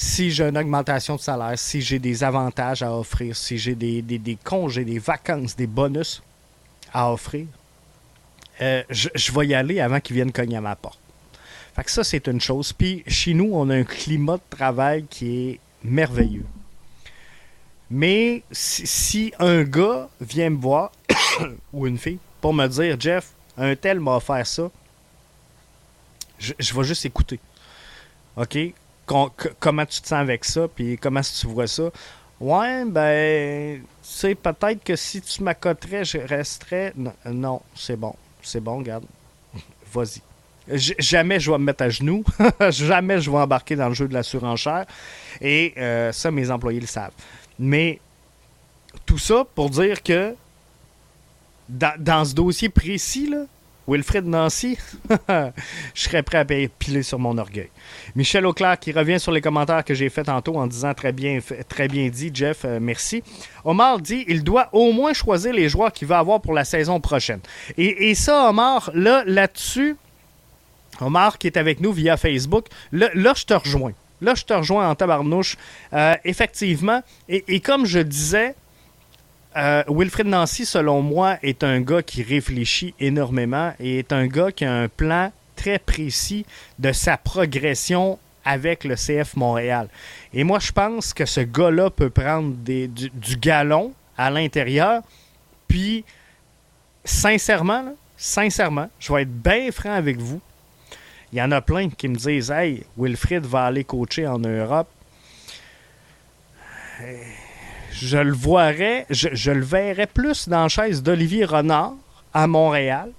si 0.00 0.30
j'ai 0.30 0.44
une 0.44 0.56
augmentation 0.56 1.16
de 1.16 1.20
salaire, 1.20 1.58
si 1.58 1.82
j'ai 1.82 1.98
des 1.98 2.24
avantages 2.24 2.82
à 2.82 2.90
offrir, 2.90 3.36
si 3.36 3.58
j'ai 3.58 3.74
des, 3.74 4.38
congés, 4.42 4.82
des 4.82 4.98
vacances, 4.98 5.54
des 5.54 5.66
bonus 5.66 6.22
à 6.90 7.12
offrir, 7.12 7.46
euh, 8.62 8.82
je, 8.88 9.10
je, 9.14 9.30
vais 9.30 9.48
y 9.48 9.54
aller 9.54 9.78
avant 9.78 10.00
qu'ils 10.00 10.16
viennent 10.16 10.32
cogner 10.32 10.56
à 10.56 10.62
ma 10.62 10.74
porte. 10.74 10.98
Fait 11.76 11.84
que 11.84 11.90
ça, 11.90 12.02
c'est 12.02 12.28
une 12.28 12.40
chose. 12.40 12.72
Puis 12.72 13.04
chez 13.06 13.34
nous, 13.34 13.50
on 13.52 13.68
a 13.68 13.74
un 13.76 13.84
climat 13.84 14.38
de 14.38 14.56
travail 14.56 15.04
qui 15.04 15.50
est 15.50 15.60
merveilleux. 15.84 16.46
Mais 17.90 18.42
si, 18.50 19.34
un 19.38 19.64
gars 19.64 20.08
vient 20.18 20.48
me 20.48 20.58
voir, 20.62 20.92
ou 21.74 21.86
une 21.86 21.98
fille, 21.98 22.20
pour 22.40 22.54
me 22.54 22.66
dire, 22.68 22.98
Jeff, 22.98 23.32
un 23.58 23.76
tel 23.76 24.00
m'a 24.00 24.16
offert 24.16 24.46
ça, 24.46 24.70
je, 26.38 26.74
vais 26.74 26.84
juste 26.84 27.04
écouter. 27.04 27.38
OK? 28.38 28.56
Comment 29.58 29.86
tu 29.86 30.00
te 30.00 30.06
sens 30.06 30.20
avec 30.20 30.44
ça, 30.44 30.68
puis 30.68 30.98
comment 30.98 31.20
tu 31.20 31.46
vois 31.46 31.66
ça? 31.66 31.90
Ouais, 32.40 32.84
ben, 32.86 33.82
sais, 34.10 34.34
peut-être 34.34 34.82
que 34.82 34.96
si 34.96 35.20
tu 35.20 35.42
m'accoterais, 35.42 36.04
je 36.04 36.18
resterais. 36.18 36.92
Non, 37.26 37.60
c'est 37.74 37.96
bon. 37.96 38.14
C'est 38.42 38.60
bon, 38.60 38.78
regarde. 38.78 39.04
Vas-y. 39.92 40.22
Jamais 40.98 41.40
je 41.40 41.50
vais 41.50 41.58
me 41.58 41.64
mettre 41.64 41.82
à 41.82 41.88
genoux. 41.88 42.24
Jamais 42.70 43.20
je 43.20 43.30
vais 43.30 43.38
embarquer 43.38 43.76
dans 43.76 43.88
le 43.88 43.94
jeu 43.94 44.08
de 44.08 44.14
la 44.14 44.22
surenchère. 44.22 44.86
Et 45.40 45.74
euh, 45.78 46.12
ça, 46.12 46.30
mes 46.30 46.50
employés 46.50 46.80
le 46.80 46.86
savent. 46.86 47.12
Mais 47.58 48.00
tout 49.06 49.18
ça 49.18 49.44
pour 49.54 49.70
dire 49.70 50.02
que 50.02 50.34
dans, 51.68 52.24
ce 52.24 52.34
dossier 52.34 52.68
précis, 52.68 53.28
là, 53.28 53.44
Wilfred 53.88 54.26
Nancy, 54.26 54.78
je 55.28 55.50
serais 55.94 56.22
prêt 56.22 56.38
à 56.38 56.44
piler 56.44 57.02
sur 57.02 57.18
mon 57.18 57.36
orgueil. 57.38 57.70
Michel 58.14 58.46
Auclair 58.46 58.78
qui 58.78 58.92
revient 58.92 59.18
sur 59.18 59.32
les 59.32 59.40
commentaires 59.40 59.84
que 59.84 59.94
j'ai 59.94 60.08
fait 60.08 60.24
tantôt 60.24 60.56
en 60.56 60.66
disant 60.66 60.94
très 60.94 61.12
bien, 61.12 61.40
très 61.68 61.88
bien 61.88 62.08
dit, 62.08 62.30
Jeff, 62.32 62.64
euh, 62.64 62.78
merci. 62.80 63.22
Omar 63.64 64.00
dit 64.00 64.24
il 64.28 64.44
doit 64.44 64.68
au 64.72 64.92
moins 64.92 65.12
choisir 65.12 65.52
les 65.52 65.68
joueurs 65.68 65.92
qu'il 65.92 66.08
va 66.08 66.18
avoir 66.18 66.40
pour 66.40 66.52
la 66.52 66.64
saison 66.64 67.00
prochaine. 67.00 67.40
Et, 67.76 68.14
ça, 68.14 68.48
Omar, 68.48 68.90
là, 68.94 69.22
là-dessus, 69.26 69.96
Omar 71.00 71.38
qui 71.38 71.46
est 71.46 71.56
avec 71.56 71.80
nous 71.80 71.92
via 71.92 72.16
Facebook, 72.16 72.66
là 72.92 73.10
je 73.14 73.44
te 73.44 73.54
rejoins. 73.54 73.92
Là, 74.20 74.34
je 74.34 74.44
te 74.44 74.52
rejoins 74.52 74.88
en 74.88 74.94
tabarnouche. 74.94 75.56
Euh, 75.92 76.14
effectivement, 76.24 77.02
et, 77.28 77.60
comme 77.60 77.86
je 77.86 78.00
disais, 78.00 78.54
euh, 79.56 79.82
Wilfred 79.88 80.26
Nancy, 80.26 80.64
selon 80.64 81.02
moi, 81.02 81.38
est 81.42 81.64
un 81.64 81.80
gars 81.80 82.02
qui 82.02 82.22
réfléchit 82.22 82.94
énormément 83.00 83.72
et 83.80 83.98
est 83.98 84.12
un 84.12 84.26
gars 84.26 84.52
qui 84.52 84.64
a 84.64 84.72
un 84.72 84.88
plan 84.88 85.32
très 85.56 85.78
précis 85.78 86.46
de 86.78 86.92
sa 86.92 87.16
progression 87.16 88.18
avec 88.44 88.84
le 88.84 88.94
CF 88.94 89.36
Montréal. 89.36 89.88
Et 90.32 90.44
moi, 90.44 90.58
je 90.60 90.72
pense 90.72 91.12
que 91.12 91.26
ce 91.26 91.40
gars-là 91.40 91.90
peut 91.90 92.10
prendre 92.10 92.54
du, 92.54 93.36
galon 93.36 93.92
à 94.16 94.30
l'intérieur. 94.30 95.02
Puis, 95.68 96.04
sincèrement, 97.04 97.94
sincèrement, 98.16 98.88
je 98.98 99.12
vais 99.12 99.22
être 99.22 99.42
bien 99.42 99.70
franc 99.72 99.92
avec 99.92 100.18
vous. 100.18 100.40
Il 101.32 101.38
y 101.38 101.42
en 101.42 101.50
a 101.50 101.60
plein 101.60 101.90
qui 101.90 102.08
me 102.08 102.16
disent 102.16 102.50
Hey, 102.50 102.84
Wilfrid 102.96 103.44
va 103.44 103.66
aller 103.66 103.84
coacher 103.84 104.26
en 104.26 104.38
Europe. 104.38 104.88
Je 107.92 108.18
le 108.18 108.32
voirais, 108.32 109.06
je, 109.10 109.50
le 109.50 109.64
verrais 109.64 110.06
plus 110.06 110.48
dans 110.48 110.62
la 110.62 110.68
chaise 110.68 111.02
d'Olivier 111.02 111.44
Renard 111.44 111.94
à 112.32 112.46
Montréal 112.46 113.12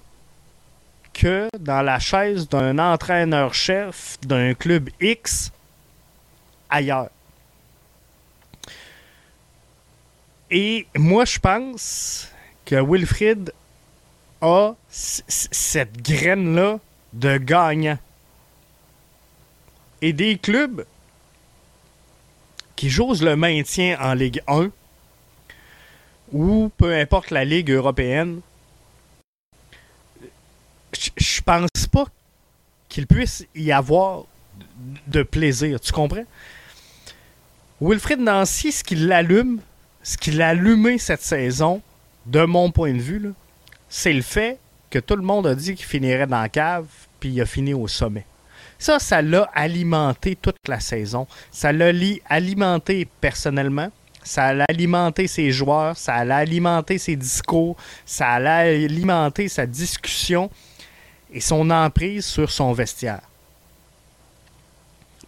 que 1.12 1.48
dans 1.58 1.82
la 1.82 1.98
chaise 1.98 2.48
d'un 2.48 2.78
entraîneur-chef 2.78 4.18
d'un 4.22 4.54
club 4.54 4.88
X 5.00 5.52
ailleurs. 6.70 7.10
Et 10.50 10.86
moi, 10.96 11.24
je 11.24 11.38
pense 11.38 12.28
que 12.64 12.76
Wilfrid 12.76 13.52
a 14.40 14.72
cette 14.88 16.02
graine-là 16.02 16.78
de 17.12 17.36
gagnants. 17.38 17.98
Et 20.00 20.12
des 20.12 20.36
clubs 20.36 20.84
qui 22.82 22.90
jouent 22.90 23.14
le 23.20 23.36
maintien 23.36 23.96
en 24.00 24.12
Ligue 24.12 24.42
1 24.48 24.68
ou 26.32 26.68
peu 26.76 26.92
importe 26.92 27.30
la 27.30 27.44
Ligue 27.44 27.70
européenne, 27.70 28.40
je 30.92 31.40
pense 31.42 31.86
pas 31.92 32.06
qu'il 32.88 33.06
puisse 33.06 33.46
y 33.54 33.70
avoir 33.70 34.24
de 35.06 35.22
plaisir. 35.22 35.78
Tu 35.78 35.92
comprends? 35.92 36.24
Wilfred 37.80 38.18
Nancy, 38.18 38.72
ce 38.72 38.82
qui 38.82 38.96
l'allume, 38.96 39.60
ce 40.02 40.16
qui 40.16 40.32
l'a 40.32 40.48
allumé 40.48 40.98
cette 40.98 41.22
saison, 41.22 41.82
de 42.26 42.44
mon 42.44 42.72
point 42.72 42.94
de 42.94 43.00
vue, 43.00 43.32
c'est 43.88 44.12
le 44.12 44.22
fait 44.22 44.58
que 44.90 44.98
tout 44.98 45.14
le 45.14 45.22
monde 45.22 45.46
a 45.46 45.54
dit 45.54 45.76
qu'il 45.76 45.86
finirait 45.86 46.26
dans 46.26 46.40
la 46.40 46.48
cave, 46.48 46.86
puis 47.20 47.28
il 47.28 47.40
a 47.40 47.46
fini 47.46 47.74
au 47.74 47.86
sommet. 47.86 48.26
Ça, 48.82 48.98
ça 48.98 49.22
l'a 49.22 49.48
alimenté 49.54 50.34
toute 50.34 50.66
la 50.66 50.80
saison. 50.80 51.28
Ça 51.52 51.70
l'a 51.70 51.92
alimenté 52.28 53.06
personnellement. 53.20 53.92
Ça 54.24 54.46
a 54.46 54.64
alimenté 54.68 55.28
ses 55.28 55.52
joueurs, 55.52 55.96
ça 55.96 56.16
a 56.16 56.34
alimenté 56.34 56.98
ses 56.98 57.14
discours, 57.14 57.76
ça 58.04 58.30
a 58.30 58.56
alimenté 58.56 59.46
sa 59.46 59.66
discussion 59.66 60.50
et 61.32 61.38
son 61.38 61.70
emprise 61.70 62.24
sur 62.24 62.50
son 62.50 62.72
vestiaire. 62.72 63.22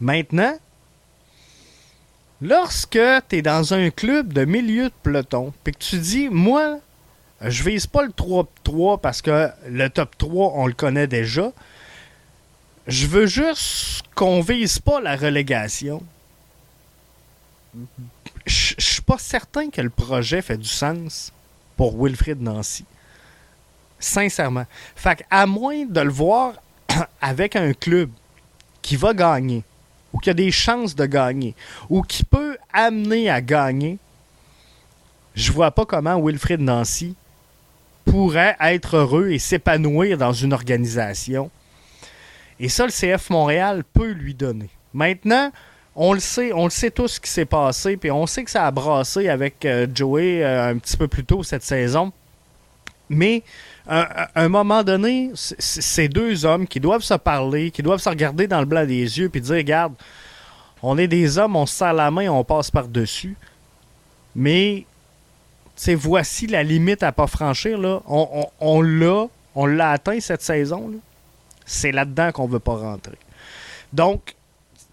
Maintenant, 0.00 0.58
lorsque 2.42 2.98
tu 3.28 3.36
es 3.36 3.42
dans 3.42 3.72
un 3.72 3.90
club 3.90 4.32
de 4.32 4.44
milieu 4.44 4.86
de 4.86 4.94
peloton, 5.04 5.52
puis 5.62 5.74
que 5.74 5.78
tu 5.78 5.98
dis, 5.98 6.28
moi, 6.28 6.80
je 7.40 7.62
vise 7.62 7.86
pas 7.86 8.02
le 8.02 8.10
3-3 8.10 9.00
parce 9.00 9.22
que 9.22 9.48
le 9.68 9.88
top 9.90 10.18
3, 10.18 10.54
on 10.56 10.66
le 10.66 10.72
connaît 10.72 11.06
déjà. 11.06 11.52
Je 12.86 13.06
veux 13.06 13.26
juste 13.26 14.04
qu'on 14.14 14.40
vise 14.40 14.78
pas 14.78 15.00
la 15.00 15.16
relégation. 15.16 16.02
Je 18.46 18.74
suis 18.78 19.02
pas 19.02 19.18
certain 19.18 19.70
que 19.70 19.80
le 19.80 19.90
projet 19.90 20.42
fait 20.42 20.58
du 20.58 20.68
sens 20.68 21.32
pour 21.76 21.98
Wilfrid 22.02 22.40
Nancy. 22.40 22.84
Sincèrement. 23.98 24.66
Fait 24.94 25.24
à 25.30 25.46
moins 25.46 25.86
de 25.86 26.00
le 26.00 26.10
voir 26.10 26.54
avec 27.22 27.56
un 27.56 27.72
club 27.72 28.10
qui 28.82 28.96
va 28.96 29.14
gagner, 29.14 29.64
ou 30.12 30.18
qui 30.18 30.28
a 30.28 30.34
des 30.34 30.50
chances 30.50 30.94
de 30.94 31.06
gagner, 31.06 31.54
ou 31.88 32.02
qui 32.02 32.22
peut 32.22 32.58
amener 32.70 33.30
à 33.30 33.40
gagner, 33.40 33.98
je 35.34 35.50
vois 35.50 35.70
pas 35.70 35.86
comment 35.86 36.20
Wilfrid 36.20 36.60
Nancy 36.60 37.16
pourrait 38.04 38.56
être 38.60 38.98
heureux 38.98 39.30
et 39.30 39.38
s'épanouir 39.38 40.18
dans 40.18 40.34
une 40.34 40.52
organisation. 40.52 41.50
Et 42.64 42.70
ça, 42.70 42.86
le 42.86 42.90
CF 42.90 43.28
Montréal 43.28 43.84
peut 43.84 44.12
lui 44.12 44.32
donner. 44.32 44.70
Maintenant, 44.94 45.52
on 45.94 46.14
le 46.14 46.20
sait, 46.20 46.50
on 46.54 46.64
le 46.64 46.70
sait 46.70 46.90
tous 46.90 47.08
ce 47.08 47.20
qui 47.20 47.28
s'est 47.28 47.44
passé, 47.44 47.98
puis 47.98 48.10
on 48.10 48.26
sait 48.26 48.42
que 48.42 48.50
ça 48.50 48.66
a 48.66 48.70
brassé 48.70 49.28
avec 49.28 49.66
euh, 49.66 49.86
Joey 49.94 50.42
euh, 50.42 50.70
un 50.70 50.78
petit 50.78 50.96
peu 50.96 51.06
plus 51.06 51.26
tôt 51.26 51.42
cette 51.42 51.62
saison. 51.62 52.10
Mais 53.10 53.42
à 53.86 54.30
un 54.34 54.48
moment 54.48 54.82
donné, 54.82 55.30
c'est 55.34 56.08
deux 56.08 56.46
hommes 56.46 56.66
qui 56.66 56.80
doivent 56.80 57.02
se 57.02 57.12
parler, 57.12 57.70
qui 57.70 57.82
doivent 57.82 58.00
se 58.00 58.08
regarder 58.08 58.46
dans 58.46 58.60
le 58.60 58.64
blanc 58.64 58.86
des 58.86 59.18
yeux, 59.18 59.28
puis 59.28 59.42
dire, 59.42 59.56
regarde, 59.56 59.92
on 60.82 60.96
est 60.96 61.06
des 61.06 61.36
hommes, 61.36 61.56
on 61.56 61.66
se 61.66 61.74
serre 61.74 61.92
la 61.92 62.10
main, 62.10 62.30
on 62.30 62.44
passe 62.44 62.70
par-dessus. 62.70 63.36
Mais 64.34 64.86
c'est 65.76 65.94
voici 65.94 66.46
la 66.46 66.62
limite 66.62 67.02
à 67.02 67.12
pas 67.12 67.26
franchir. 67.26 67.76
Là. 67.76 68.00
On, 68.08 68.46
on, 68.58 68.80
l'a, 68.80 69.26
on 69.54 69.66
l'a 69.66 69.90
atteint 69.90 70.18
cette 70.18 70.40
saison. 70.40 70.92
C'est 71.64 71.92
là-dedans 71.92 72.32
qu'on 72.32 72.46
veut 72.46 72.58
pas 72.60 72.76
rentrer. 72.76 73.18
Donc, 73.92 74.34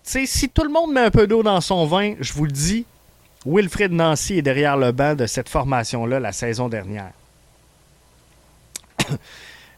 si 0.04 0.50
tout 0.50 0.64
le 0.64 0.70
monde 0.70 0.94
met 0.94 1.02
un 1.02 1.12
peu 1.12 1.28
d'eau 1.28 1.44
dans 1.44 1.62
son 1.62 1.86
vin, 1.86 2.16
je 2.20 2.34
vous 2.34 2.46
le 2.46 2.52
dis, 2.52 2.86
Wilfred 3.46 3.92
Nancy 3.92 4.38
est 4.38 4.42
derrière 4.42 4.78
le 4.78 4.92
banc 4.92 5.16
de 5.16 5.26
cette 5.26 5.50
formation-là 5.50 6.20
la 6.20 6.32
saison 6.32 6.70
dernière. 6.70 7.12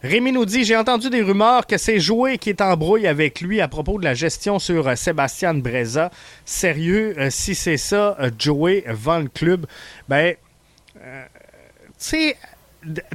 Rémi 0.03 0.33
nous 0.33 0.45
dit 0.45 0.65
J'ai 0.65 0.75
entendu 0.75 1.09
des 1.09 1.21
rumeurs 1.21 1.65
que 1.65 1.77
c'est 1.77 1.99
Joué 1.99 2.37
qui 2.37 2.49
est 2.49 2.59
en 2.59 2.75
brouille 2.75 3.07
avec 3.07 3.39
lui 3.39 3.61
à 3.61 3.69
propos 3.69 3.97
de 3.99 4.03
la 4.03 4.13
gestion 4.13 4.59
sur 4.59 4.87
euh, 4.89 4.95
Sébastien 4.95 5.53
Breza. 5.53 6.11
Sérieux, 6.43 7.15
euh, 7.17 7.29
si 7.29 7.55
c'est 7.55 7.77
ça, 7.77 8.17
euh, 8.19 8.29
Joey 8.37 8.83
vend 8.87 9.19
le 9.19 9.29
club. 9.29 9.65
Ben, 10.09 10.35
tu 10.95 11.01
sais, 11.97 12.37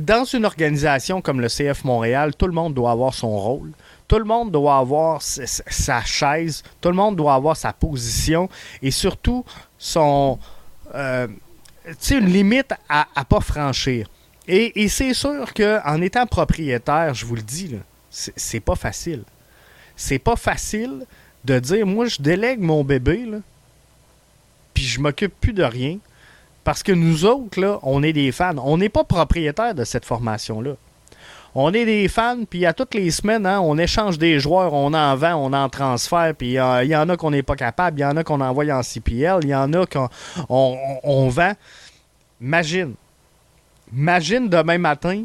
dans 0.01 0.25
une 0.25 0.45
organisation 0.45 1.21
comme 1.21 1.41
le 1.41 1.49
CF 1.49 1.85
Montréal, 1.85 2.35
tout 2.37 2.47
le 2.47 2.53
monde 2.53 2.75
doit 2.75 2.91
avoir 2.91 3.14
son 3.14 3.37
rôle. 3.37 3.73
Tout 4.07 4.19
le 4.19 4.25
monde 4.25 4.51
doit 4.51 4.79
avoir 4.79 5.21
sa 5.21 6.03
chaise. 6.03 6.62
Tout 6.81 6.89
le 6.89 6.95
monde 6.95 7.16
doit 7.16 7.35
avoir 7.35 7.57
sa 7.57 7.73
position. 7.73 8.49
Et 8.83 8.91
surtout, 8.91 9.45
son. 9.79 10.39
Euh, 10.95 11.29
une 12.11 12.27
limite 12.27 12.73
à 12.89 13.07
ne 13.16 13.23
pas 13.25 13.41
franchir. 13.41 14.09
Et, 14.47 14.89
c'est 14.89 15.12
sûr 15.12 15.53
qu'en 15.53 16.01
étant 16.01 16.27
propriétaire, 16.27 17.12
je 17.12 17.27
vous 17.27 17.35
le 17.35 17.43
dis, 17.43 17.77
c'est 18.11 18.61
pas 18.61 18.77
facile. 18.77 19.25
C'est 19.95 20.19
pas 20.19 20.37
facile 20.37 21.05
de 21.45 21.59
dire 21.59 21.87
moi, 21.87 22.07
je 22.07 22.21
délègue 22.21 22.61
mon 22.61 22.83
bébé, 22.83 23.27
puis 24.73 24.85
je 24.85 25.01
m'occupe 25.01 25.35
plus 25.39 25.53
de 25.53 25.62
rien 25.62 25.99
parce 26.69 26.83
que 26.83 26.93
nous 26.93 27.25
autres, 27.25 27.59
là, 27.59 27.79
on 27.83 28.03
est 28.03 28.12
des 28.12 28.31
fans. 28.31 28.59
On 28.59 28.77
n'est 28.77 28.91
pas 28.91 29.03
propriétaire 29.03 29.75
de 29.75 29.85
cette 29.85 30.05
formation-là. 30.05 30.73
On 31.55 31.73
est 31.73 31.87
des 31.87 32.09
fans, 32.09 32.45
puis 32.45 32.66
à 32.66 32.75
toutes 32.75 32.93
les 32.93 33.11
semaines, 33.11 33.47
hein, 33.47 33.59
on 33.61 33.79
échange 33.79 34.19
des 34.19 34.39
joueurs, 34.39 34.75
on 34.75 34.93
en 34.93 35.16
vend, 35.16 35.37
on 35.37 35.55
en 35.55 35.71
transfère, 35.71 36.35
puis 36.35 36.59
euh, 36.59 36.85
il 36.85 36.91
y 36.91 36.95
en 36.95 37.09
a 37.09 37.16
qu'on 37.16 37.31
n'est 37.31 37.43
pas 37.43 37.57
capable, 37.57 37.99
il 37.99 38.03
y 38.03 38.05
en 38.05 38.19
a 38.19 38.23
qu'on 38.23 38.43
envoie 38.43 38.66
en 38.66 38.83
CPL, 38.83 39.45
il 39.45 39.49
y 39.49 39.55
en 39.55 39.73
a 39.73 39.87
qu'on 39.87 40.11
on, 40.51 41.29
vend. 41.31 41.55
Imagine. 42.39 42.93
Imagine 43.91 44.51
demain 44.51 44.77
matin, 44.77 45.25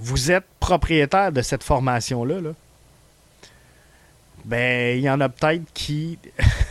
vous 0.00 0.30
êtes 0.30 0.46
propriétaire 0.58 1.32
de 1.32 1.42
cette 1.42 1.64
formation-là. 1.64 2.40
Là. 2.40 2.50
Ben, 4.46 4.96
il 4.96 5.04
y 5.04 5.10
en 5.10 5.20
a 5.20 5.28
peut-être 5.28 5.70
qui 5.74 6.18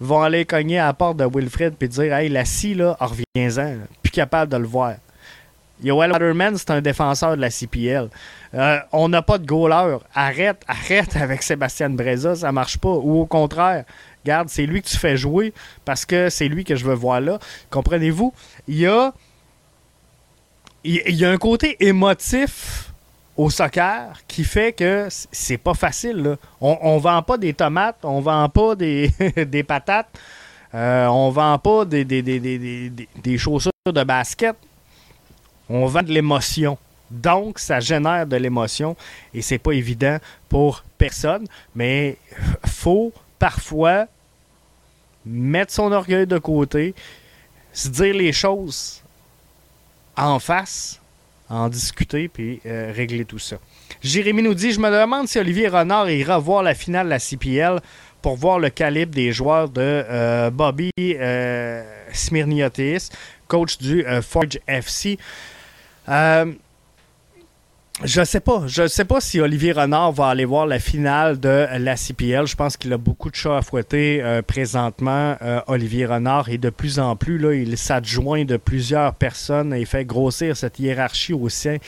vont 0.00 0.22
aller 0.22 0.44
cogner 0.44 0.78
à 0.78 0.86
la 0.86 0.92
porte 0.92 1.16
de 1.16 1.24
Wilfred 1.24 1.74
puis 1.74 1.88
dire 1.88 2.14
Hey, 2.14 2.28
la 2.28 2.44
scie, 2.44 2.74
là, 2.74 2.96
reviens-en. 2.98 3.76
Plus 4.02 4.10
capable 4.10 4.52
de 4.52 4.56
le 4.56 4.66
voir. 4.66 4.94
Yoel 5.82 6.10
Waterman, 6.12 6.56
c'est 6.56 6.70
un 6.70 6.80
défenseur 6.80 7.36
de 7.36 7.40
la 7.40 7.50
CPL. 7.50 8.08
Euh, 8.54 8.78
on 8.92 9.08
n'a 9.08 9.22
pas 9.22 9.38
de 9.38 9.46
goaler. 9.46 9.98
Arrête, 10.14 10.62
arrête 10.66 11.16
avec 11.20 11.42
Sébastien 11.42 11.90
Breza, 11.90 12.34
ça 12.34 12.52
marche 12.52 12.78
pas. 12.78 12.88
Ou 12.88 13.20
au 13.20 13.26
contraire, 13.26 13.84
garde, 14.24 14.48
c'est 14.48 14.66
lui 14.66 14.80
que 14.80 14.88
tu 14.88 14.96
fais 14.96 15.16
jouer 15.16 15.52
parce 15.84 16.06
que 16.06 16.30
c'est 16.30 16.48
lui 16.48 16.64
que 16.64 16.76
je 16.76 16.84
veux 16.84 16.94
voir 16.94 17.20
là. 17.20 17.38
Comprenez-vous? 17.70 18.32
Il 18.68 18.78
y 18.78 18.86
a, 18.86 19.12
il 20.84 21.14
y 21.14 21.24
a 21.24 21.30
un 21.30 21.38
côté 21.38 21.76
émotif 21.80 22.92
au 23.36 23.50
soccer 23.50 24.12
qui 24.26 24.44
fait 24.44 24.72
que 24.72 25.08
c'est 25.10 25.58
pas 25.58 25.74
facile. 25.74 26.36
On, 26.60 26.98
vend 26.98 27.22
pas 27.22 27.36
des 27.36 27.52
tomates, 27.52 27.98
on 28.02 28.20
vend 28.20 28.48
pas 28.48 28.74
des, 28.74 29.10
des 29.46 29.62
patates, 29.62 30.08
euh, 30.74 31.06
on 31.06 31.30
vend 31.30 31.58
pas 31.58 31.84
des, 31.84 32.04
des, 32.04 32.22
des, 32.22 33.38
chaussures 33.38 33.72
de 33.86 34.04
basket. 34.04 34.56
On 35.68 35.86
vend 35.86 36.02
de 36.02 36.12
l'émotion. 36.12 36.78
Donc, 37.10 37.58
ça 37.58 37.78
génère 37.78 38.26
de 38.26 38.36
l'émotion 38.36 38.96
et 39.32 39.42
c'est 39.42 39.58
pas 39.58 39.72
évident 39.72 40.18
pour 40.48 40.82
personne, 40.98 41.46
mais 41.74 42.16
faut 42.64 43.12
parfois 43.38 44.06
mettre 45.24 45.72
son 45.72 45.92
orgueil 45.92 46.26
de 46.26 46.38
côté, 46.38 46.94
se 47.72 47.88
dire 47.88 48.14
les 48.14 48.32
choses 48.32 49.02
en 50.16 50.38
face 50.38 51.00
en 51.48 51.68
discuter 51.68 52.28
puis 52.28 52.60
euh, 52.66 52.92
régler 52.94 53.24
tout 53.24 53.38
ça. 53.38 53.56
Jérémy 54.02 54.42
nous 54.42 54.54
dit 54.54 54.72
Je 54.72 54.80
me 54.80 54.90
demande 54.90 55.28
si 55.28 55.38
Olivier 55.38 55.68
Renard 55.68 56.10
ira 56.10 56.38
voir 56.38 56.62
la 56.62 56.74
finale 56.74 57.06
de 57.06 57.10
la 57.10 57.18
CPL 57.18 57.80
pour 58.22 58.36
voir 58.36 58.58
le 58.58 58.70
calibre 58.70 59.14
des 59.14 59.32
joueurs 59.32 59.68
de 59.68 59.80
euh, 59.80 60.50
Bobby 60.50 60.90
euh, 60.98 61.82
Smirniotis, 62.12 63.10
coach 63.46 63.78
du 63.78 64.04
Forge 64.22 64.58
FC. 64.66 65.18
Je 68.04 68.22
sais 68.24 68.40
pas. 68.40 68.64
Je 68.66 68.86
sais 68.88 69.06
pas 69.06 69.22
si 69.22 69.40
Olivier 69.40 69.72
Renard 69.72 70.12
va 70.12 70.26
aller 70.26 70.44
voir 70.44 70.66
la 70.66 70.78
finale 70.78 71.40
de 71.40 71.66
la 71.78 71.96
CPL. 71.96 72.46
Je 72.46 72.54
pense 72.54 72.76
qu'il 72.76 72.92
a 72.92 72.98
beaucoup 72.98 73.30
de 73.30 73.34
chats 73.34 73.56
à 73.56 73.62
fouetter 73.62 74.22
euh, 74.22 74.42
présentement. 74.42 75.34
Euh, 75.40 75.62
Olivier 75.66 76.04
Renard 76.04 76.50
et 76.50 76.58
de 76.58 76.68
plus 76.68 76.98
en 76.98 77.16
plus, 77.16 77.38
là, 77.38 77.54
il 77.54 77.78
s'adjoint 77.78 78.44
de 78.44 78.58
plusieurs 78.58 79.14
personnes 79.14 79.72
et 79.72 79.86
fait 79.86 80.04
grossir 80.04 80.58
cette 80.58 80.78
hiérarchie 80.78 81.32
au 81.32 81.48
sein 81.48 81.78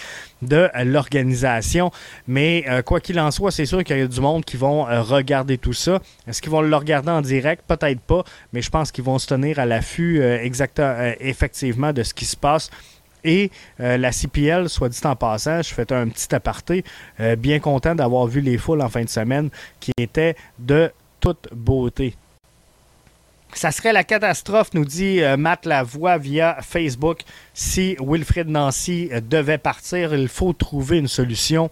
de 0.40 0.70
l'organisation. 0.82 1.90
Mais 2.26 2.64
euh, 2.68 2.80
quoi 2.80 3.00
qu'il 3.00 3.20
en 3.20 3.30
soit, 3.30 3.50
c'est 3.50 3.66
sûr 3.66 3.84
qu'il 3.84 3.98
y 3.98 4.00
a 4.00 4.06
du 4.06 4.20
monde 4.22 4.46
qui 4.46 4.56
vont 4.56 4.84
regarder 4.84 5.58
tout 5.58 5.74
ça. 5.74 6.00
Est-ce 6.26 6.40
qu'ils 6.40 6.50
vont 6.50 6.62
le 6.62 6.74
regarder 6.74 7.10
en 7.10 7.20
direct? 7.20 7.64
Peut-être 7.68 8.00
pas, 8.00 8.24
mais 8.54 8.62
je 8.62 8.70
pense 8.70 8.92
qu'ils 8.92 9.04
vont 9.04 9.18
se 9.18 9.26
tenir 9.26 9.58
à 9.58 9.66
l'affût 9.66 10.22
exactement, 10.22 11.12
effectivement 11.20 11.92
de 11.92 12.02
ce 12.02 12.14
qui 12.14 12.24
se 12.24 12.36
passe 12.36 12.70
et 13.28 13.50
euh, 13.80 13.98
la 13.98 14.10
CPL, 14.10 14.70
soit 14.70 14.88
dit 14.88 15.00
en 15.04 15.14
passant, 15.14 15.60
je 15.60 15.74
fais 15.74 15.92
un 15.92 16.08
petit 16.08 16.34
aparté, 16.34 16.82
euh, 17.20 17.36
bien 17.36 17.60
content 17.60 17.94
d'avoir 17.94 18.26
vu 18.26 18.40
les 18.40 18.56
foules 18.56 18.80
en 18.80 18.88
fin 18.88 19.04
de 19.04 19.08
semaine 19.08 19.50
qui 19.80 19.92
étaient 19.98 20.34
de 20.58 20.90
toute 21.20 21.48
beauté. 21.52 22.14
Ça 23.52 23.70
serait 23.70 23.92
la 23.92 24.04
catastrophe, 24.04 24.72
nous 24.72 24.84
dit 24.84 25.20
euh, 25.20 25.36
Matt 25.36 25.66
Lavoie 25.66 26.16
via 26.16 26.58
Facebook. 26.62 27.20
Si 27.52 27.96
Wilfred 28.00 28.48
Nancy 28.48 29.10
devait 29.28 29.58
partir, 29.58 30.14
il 30.14 30.28
faut 30.28 30.54
trouver 30.54 30.98
une 30.98 31.08
solution. 31.08 31.70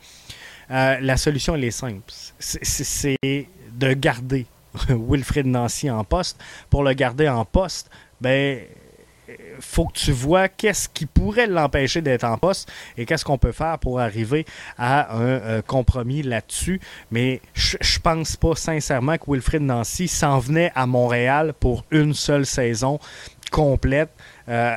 la 0.68 1.16
solution, 1.16 1.54
elle 1.54 1.64
est 1.64 1.70
simple. 1.70 2.12
C'est 2.38 3.16
de 3.22 3.92
garder 3.94 4.46
Wilfred 4.88 5.46
Nancy 5.46 5.90
en 5.90 6.04
poste. 6.04 6.38
Pour 6.68 6.82
le 6.82 6.92
garder 6.92 7.28
en 7.28 7.44
poste, 7.44 7.90
ben 8.20 8.60
faut 9.60 9.86
que 9.86 9.94
tu 9.94 10.12
vois 10.12 10.48
qu'est-ce 10.48 10.88
qui 10.88 11.06
pourrait 11.06 11.46
l'empêcher 11.46 12.00
d'être 12.00 12.24
en 12.24 12.38
poste 12.38 12.70
et 12.96 13.06
qu'est-ce 13.06 13.24
qu'on 13.24 13.38
peut 13.38 13.52
faire 13.52 13.78
pour 13.78 14.00
arriver 14.00 14.46
à 14.78 15.16
un 15.16 15.62
compromis 15.62 16.22
là-dessus. 16.22 16.80
Mais 17.10 17.40
je, 17.54 17.98
pense 17.98 18.36
pas 18.36 18.54
sincèrement 18.54 19.16
que 19.16 19.30
Wilfred 19.30 19.62
Nancy 19.62 20.08
s'en 20.08 20.38
venait 20.38 20.70
à 20.74 20.86
Montréal 20.86 21.54
pour 21.58 21.84
une 21.90 22.14
seule 22.14 22.46
saison 22.46 23.00
complète. 23.50 24.10
Euh, 24.48 24.76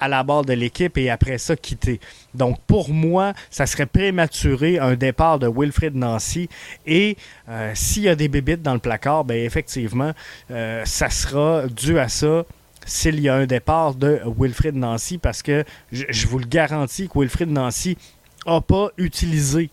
à 0.00 0.08
la 0.08 0.22
barre 0.22 0.44
de 0.44 0.54
l'équipe 0.54 0.96
et 0.96 1.10
après 1.10 1.38
ça 1.38 1.56
quitter. 1.56 2.00
Donc 2.34 2.58
pour 2.66 2.88
moi, 2.88 3.34
ça 3.50 3.66
serait 3.66 3.86
prématuré 3.86 4.78
un 4.78 4.94
départ 4.94 5.38
de 5.38 5.46
Wilfred 5.46 5.94
Nancy 5.94 6.48
et 6.86 7.16
euh, 7.48 7.72
s'il 7.74 8.04
y 8.04 8.08
a 8.08 8.14
des 8.14 8.28
bébites 8.28 8.62
dans 8.62 8.72
le 8.72 8.80
placard, 8.80 9.24
ben 9.24 9.36
effectivement, 9.36 10.12
euh, 10.50 10.82
ça 10.86 11.10
sera 11.10 11.66
dû 11.66 11.98
à 11.98 12.08
ça 12.08 12.44
s'il 12.90 13.20
y 13.20 13.28
a 13.28 13.36
un 13.36 13.46
départ 13.46 13.94
de 13.94 14.20
Wilfred 14.36 14.74
Nancy 14.74 15.16
parce 15.16 15.42
que 15.42 15.64
je, 15.92 16.26
vous 16.26 16.40
le 16.40 16.46
garantis 16.46 17.08
que 17.08 17.20
Wilfred 17.20 17.48
Nancy 17.48 17.96
n'a 18.44 18.60
pas 18.60 18.88
utilisé 18.96 19.70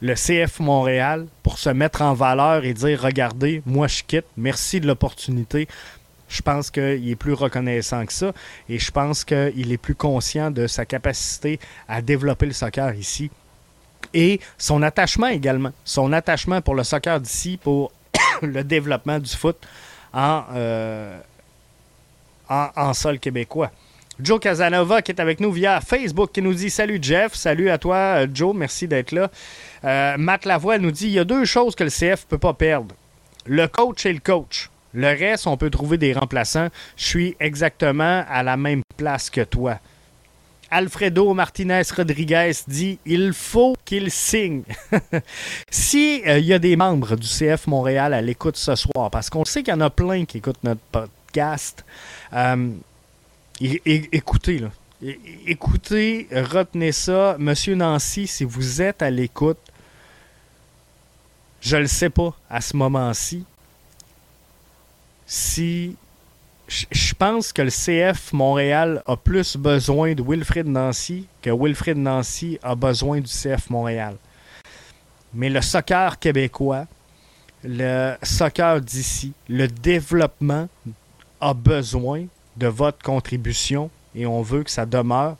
le 0.00 0.14
CF 0.14 0.60
Montréal 0.60 1.26
pour 1.42 1.58
se 1.58 1.70
mettre 1.70 2.02
en 2.02 2.14
valeur 2.14 2.64
et 2.64 2.72
dire 2.72 3.02
regardez, 3.02 3.62
moi 3.66 3.88
je 3.88 4.04
quitte, 4.04 4.26
merci 4.36 4.80
de 4.80 4.86
l'opportunité. 4.86 5.66
Je 6.28 6.40
pense 6.40 6.70
qu'il 6.70 7.10
est 7.10 7.16
plus 7.16 7.32
reconnaissant 7.32 8.06
que 8.06 8.12
ça 8.12 8.32
et 8.68 8.78
je 8.78 8.92
pense 8.92 9.24
qu'il 9.24 9.72
est 9.72 9.76
plus 9.76 9.96
conscient 9.96 10.52
de 10.52 10.68
sa 10.68 10.84
capacité 10.84 11.58
à 11.88 12.00
développer 12.00 12.46
le 12.46 12.52
soccer 12.52 12.94
ici. 12.94 13.28
Et 14.14 14.38
son 14.56 14.82
attachement 14.82 15.26
également, 15.26 15.72
son 15.84 16.12
attachement 16.12 16.60
pour 16.60 16.76
le 16.76 16.84
soccer 16.84 17.20
d'ici, 17.20 17.58
pour 17.60 17.90
le 18.42 18.62
développement 18.62 19.18
du 19.18 19.30
foot 19.30 19.58
en, 20.12 20.44
euh, 20.54 21.18
en, 22.50 22.92
sol 22.92 23.18
québécois. 23.18 23.70
Joe 24.18 24.38
Casanova 24.38 25.00
qui 25.00 25.12
est 25.12 25.20
avec 25.20 25.40
nous 25.40 25.50
via 25.50 25.80
Facebook 25.80 26.32
qui 26.32 26.42
nous 26.42 26.52
dit 26.52 26.68
Salut 26.68 26.98
Jeff, 27.00 27.34
salut 27.34 27.70
à 27.70 27.78
toi 27.78 27.96
euh, 27.96 28.26
Joe, 28.32 28.54
merci 28.54 28.86
d'être 28.86 29.12
là. 29.12 29.30
Euh, 29.84 30.16
Matt 30.18 30.44
Lavoie 30.44 30.76
nous 30.76 30.90
dit 30.90 31.06
Il 31.06 31.12
y 31.12 31.18
a 31.18 31.24
deux 31.24 31.46
choses 31.46 31.74
que 31.74 31.84
le 31.84 31.90
CF 31.90 32.24
ne 32.24 32.28
peut 32.28 32.38
pas 32.38 32.52
perdre 32.52 32.94
le 33.46 33.66
coach 33.66 34.04
et 34.04 34.12
le 34.12 34.20
coach. 34.20 34.68
Le 34.92 35.06
reste, 35.06 35.46
on 35.46 35.56
peut 35.56 35.70
trouver 35.70 35.96
des 35.96 36.12
remplaçants. 36.12 36.68
Je 36.96 37.04
suis 37.04 37.36
exactement 37.40 38.24
à 38.28 38.42
la 38.42 38.56
même 38.56 38.82
place 38.96 39.30
que 39.30 39.42
toi. 39.42 39.78
Alfredo 40.72 41.34
Martinez 41.34 41.82
Rodriguez 41.96 42.52
dit 42.68 42.98
il 43.04 43.32
faut 43.32 43.74
qu'il 43.84 44.10
signe. 44.10 44.62
si 45.70 46.20
il 46.24 46.28
euh, 46.28 46.38
y 46.38 46.52
a 46.52 46.58
des 46.60 46.76
membres 46.76 47.16
du 47.16 47.26
CF 47.26 47.66
Montréal 47.66 48.14
à 48.14 48.20
l'écoute 48.20 48.56
ce 48.56 48.76
soir, 48.76 49.10
parce 49.10 49.30
qu'on 49.30 49.44
sait 49.44 49.62
qu'il 49.62 49.72
y 49.72 49.76
en 49.76 49.80
a 49.80 49.90
plein 49.90 50.24
qui 50.24 50.38
écoutent 50.38 50.62
notre 50.62 51.08
podcast, 51.30 51.84
euh, 52.32 52.72
écoutez. 53.60 54.64
Écoutez, 55.46 56.26
retenez 56.32 56.90
ça. 56.90 57.36
Monsieur 57.38 57.76
Nancy, 57.76 58.26
si 58.26 58.42
vous 58.42 58.82
êtes 58.82 59.00
à 59.00 59.10
l'écoute, 59.10 59.60
je 61.60 61.76
ne 61.76 61.82
le 61.82 61.86
sais 61.86 62.10
pas 62.10 62.34
à 62.50 62.60
ce 62.60 62.76
moment-ci. 62.76 63.44
Si 65.24 65.96
je 66.68 67.14
pense 67.14 67.52
que 67.52 67.62
le 67.62 67.70
CF 67.70 68.32
Montréal 68.32 69.02
a 69.06 69.16
plus 69.16 69.56
besoin 69.56 70.14
de 70.14 70.22
Wilfrid 70.22 70.66
Nancy 70.66 71.26
que 71.42 71.50
Wilfrid 71.50 71.96
Nancy 71.96 72.58
a 72.62 72.74
besoin 72.74 73.20
du 73.20 73.30
CF 73.30 73.70
Montréal. 73.70 74.16
Mais 75.32 75.48
le 75.48 75.62
soccer 75.62 76.18
québécois, 76.18 76.86
le 77.62 78.16
soccer 78.22 78.80
d'ici, 78.80 79.32
le 79.48 79.68
développement 79.68 80.68
a 81.40 81.54
besoin 81.54 82.26
de 82.56 82.66
votre 82.66 83.02
contribution 83.02 83.90
et 84.14 84.26
on 84.26 84.42
veut 84.42 84.62
que 84.62 84.70
ça 84.70 84.86
demeure. 84.86 85.36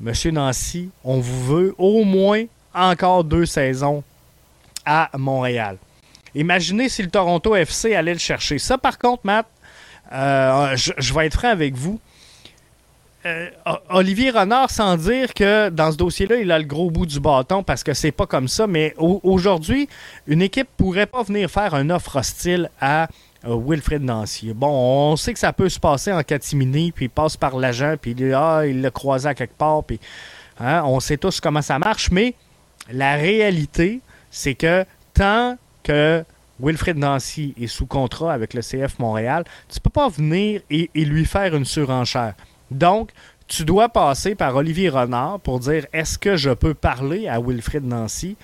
Monsieur 0.00 0.30
Nancy, 0.30 0.90
on 1.04 1.20
vous 1.20 1.44
veut 1.44 1.74
au 1.78 2.04
moins 2.04 2.44
encore 2.74 3.24
deux 3.24 3.46
saisons 3.46 4.02
à 4.84 5.10
Montréal. 5.16 5.76
Imaginez 6.34 6.88
si 6.88 7.02
le 7.02 7.10
Toronto 7.10 7.54
FC 7.54 7.94
allait 7.94 8.14
le 8.14 8.18
chercher. 8.18 8.58
Ça, 8.58 8.78
par 8.78 8.98
contre, 8.98 9.22
Matt, 9.24 9.46
euh, 10.12 10.74
je, 10.76 11.14
vais 11.14 11.26
être 11.26 11.38
franc 11.38 11.48
avec 11.48 11.74
vous. 11.74 12.00
Euh, 13.24 13.48
Olivier 13.90 14.30
Renard, 14.30 14.70
sans 14.70 14.96
dire 14.96 15.32
que 15.34 15.68
dans 15.68 15.92
ce 15.92 15.96
dossier-là, 15.96 16.36
il 16.36 16.50
a 16.50 16.58
le 16.58 16.64
gros 16.64 16.90
bout 16.90 17.06
du 17.06 17.20
bâton 17.20 17.62
parce 17.62 17.84
que 17.84 17.94
c'est 17.94 18.10
pas 18.10 18.26
comme 18.26 18.48
ça, 18.48 18.66
mais 18.66 18.94
aujourd'hui, 18.98 19.88
une 20.26 20.42
équipe 20.42 20.68
pourrait 20.76 21.06
pas 21.06 21.22
venir 21.22 21.48
faire 21.48 21.74
un 21.74 21.90
offre 21.90 22.16
hostile 22.16 22.70
à 22.80 23.08
Wilfred 23.44 24.02
Nancy. 24.02 24.52
Bon, 24.54 25.12
on 25.12 25.16
sait 25.16 25.32
que 25.32 25.38
ça 25.38 25.52
peut 25.52 25.68
se 25.68 25.80
passer 25.80 26.12
en 26.12 26.22
catimini, 26.22 26.92
puis 26.92 27.06
il 27.06 27.10
passe 27.10 27.36
par 27.36 27.56
l'agent, 27.56 27.96
puis 28.00 28.12
il 28.12 28.34
ah, 28.34 28.62
l'a 28.64 28.90
croisé 28.90 29.28
à 29.28 29.34
quelque 29.34 29.56
part, 29.56 29.84
puis 29.84 29.98
hein, 30.60 30.82
on 30.84 31.00
sait 31.00 31.16
tous 31.16 31.40
comment 31.40 31.62
ça 31.62 31.78
marche, 31.78 32.10
mais 32.10 32.34
la 32.90 33.14
réalité, 33.14 34.00
c'est 34.30 34.54
que 34.54 34.84
tant 35.14 35.56
que 35.82 36.24
Wilfred 36.60 36.96
Nancy 36.96 37.54
est 37.60 37.66
sous 37.66 37.86
contrat 37.86 38.32
avec 38.32 38.54
le 38.54 38.60
CF 38.60 38.98
Montréal, 38.98 39.44
tu 39.68 39.80
peux 39.80 39.90
pas 39.90 40.08
venir 40.08 40.60
et, 40.70 40.88
lui 40.94 41.24
faire 41.24 41.54
une 41.56 41.64
surenchère. 41.64 42.34
Donc, 42.70 43.10
tu 43.48 43.64
dois 43.64 43.88
passer 43.88 44.34
par 44.34 44.54
Olivier 44.56 44.88
Renard 44.88 45.40
pour 45.40 45.58
dire 45.58 45.86
est-ce 45.92 46.18
que 46.18 46.36
je 46.36 46.50
peux 46.50 46.74
parler 46.74 47.28
à 47.28 47.40
Wilfred 47.40 47.84
Nancy? 47.84 48.36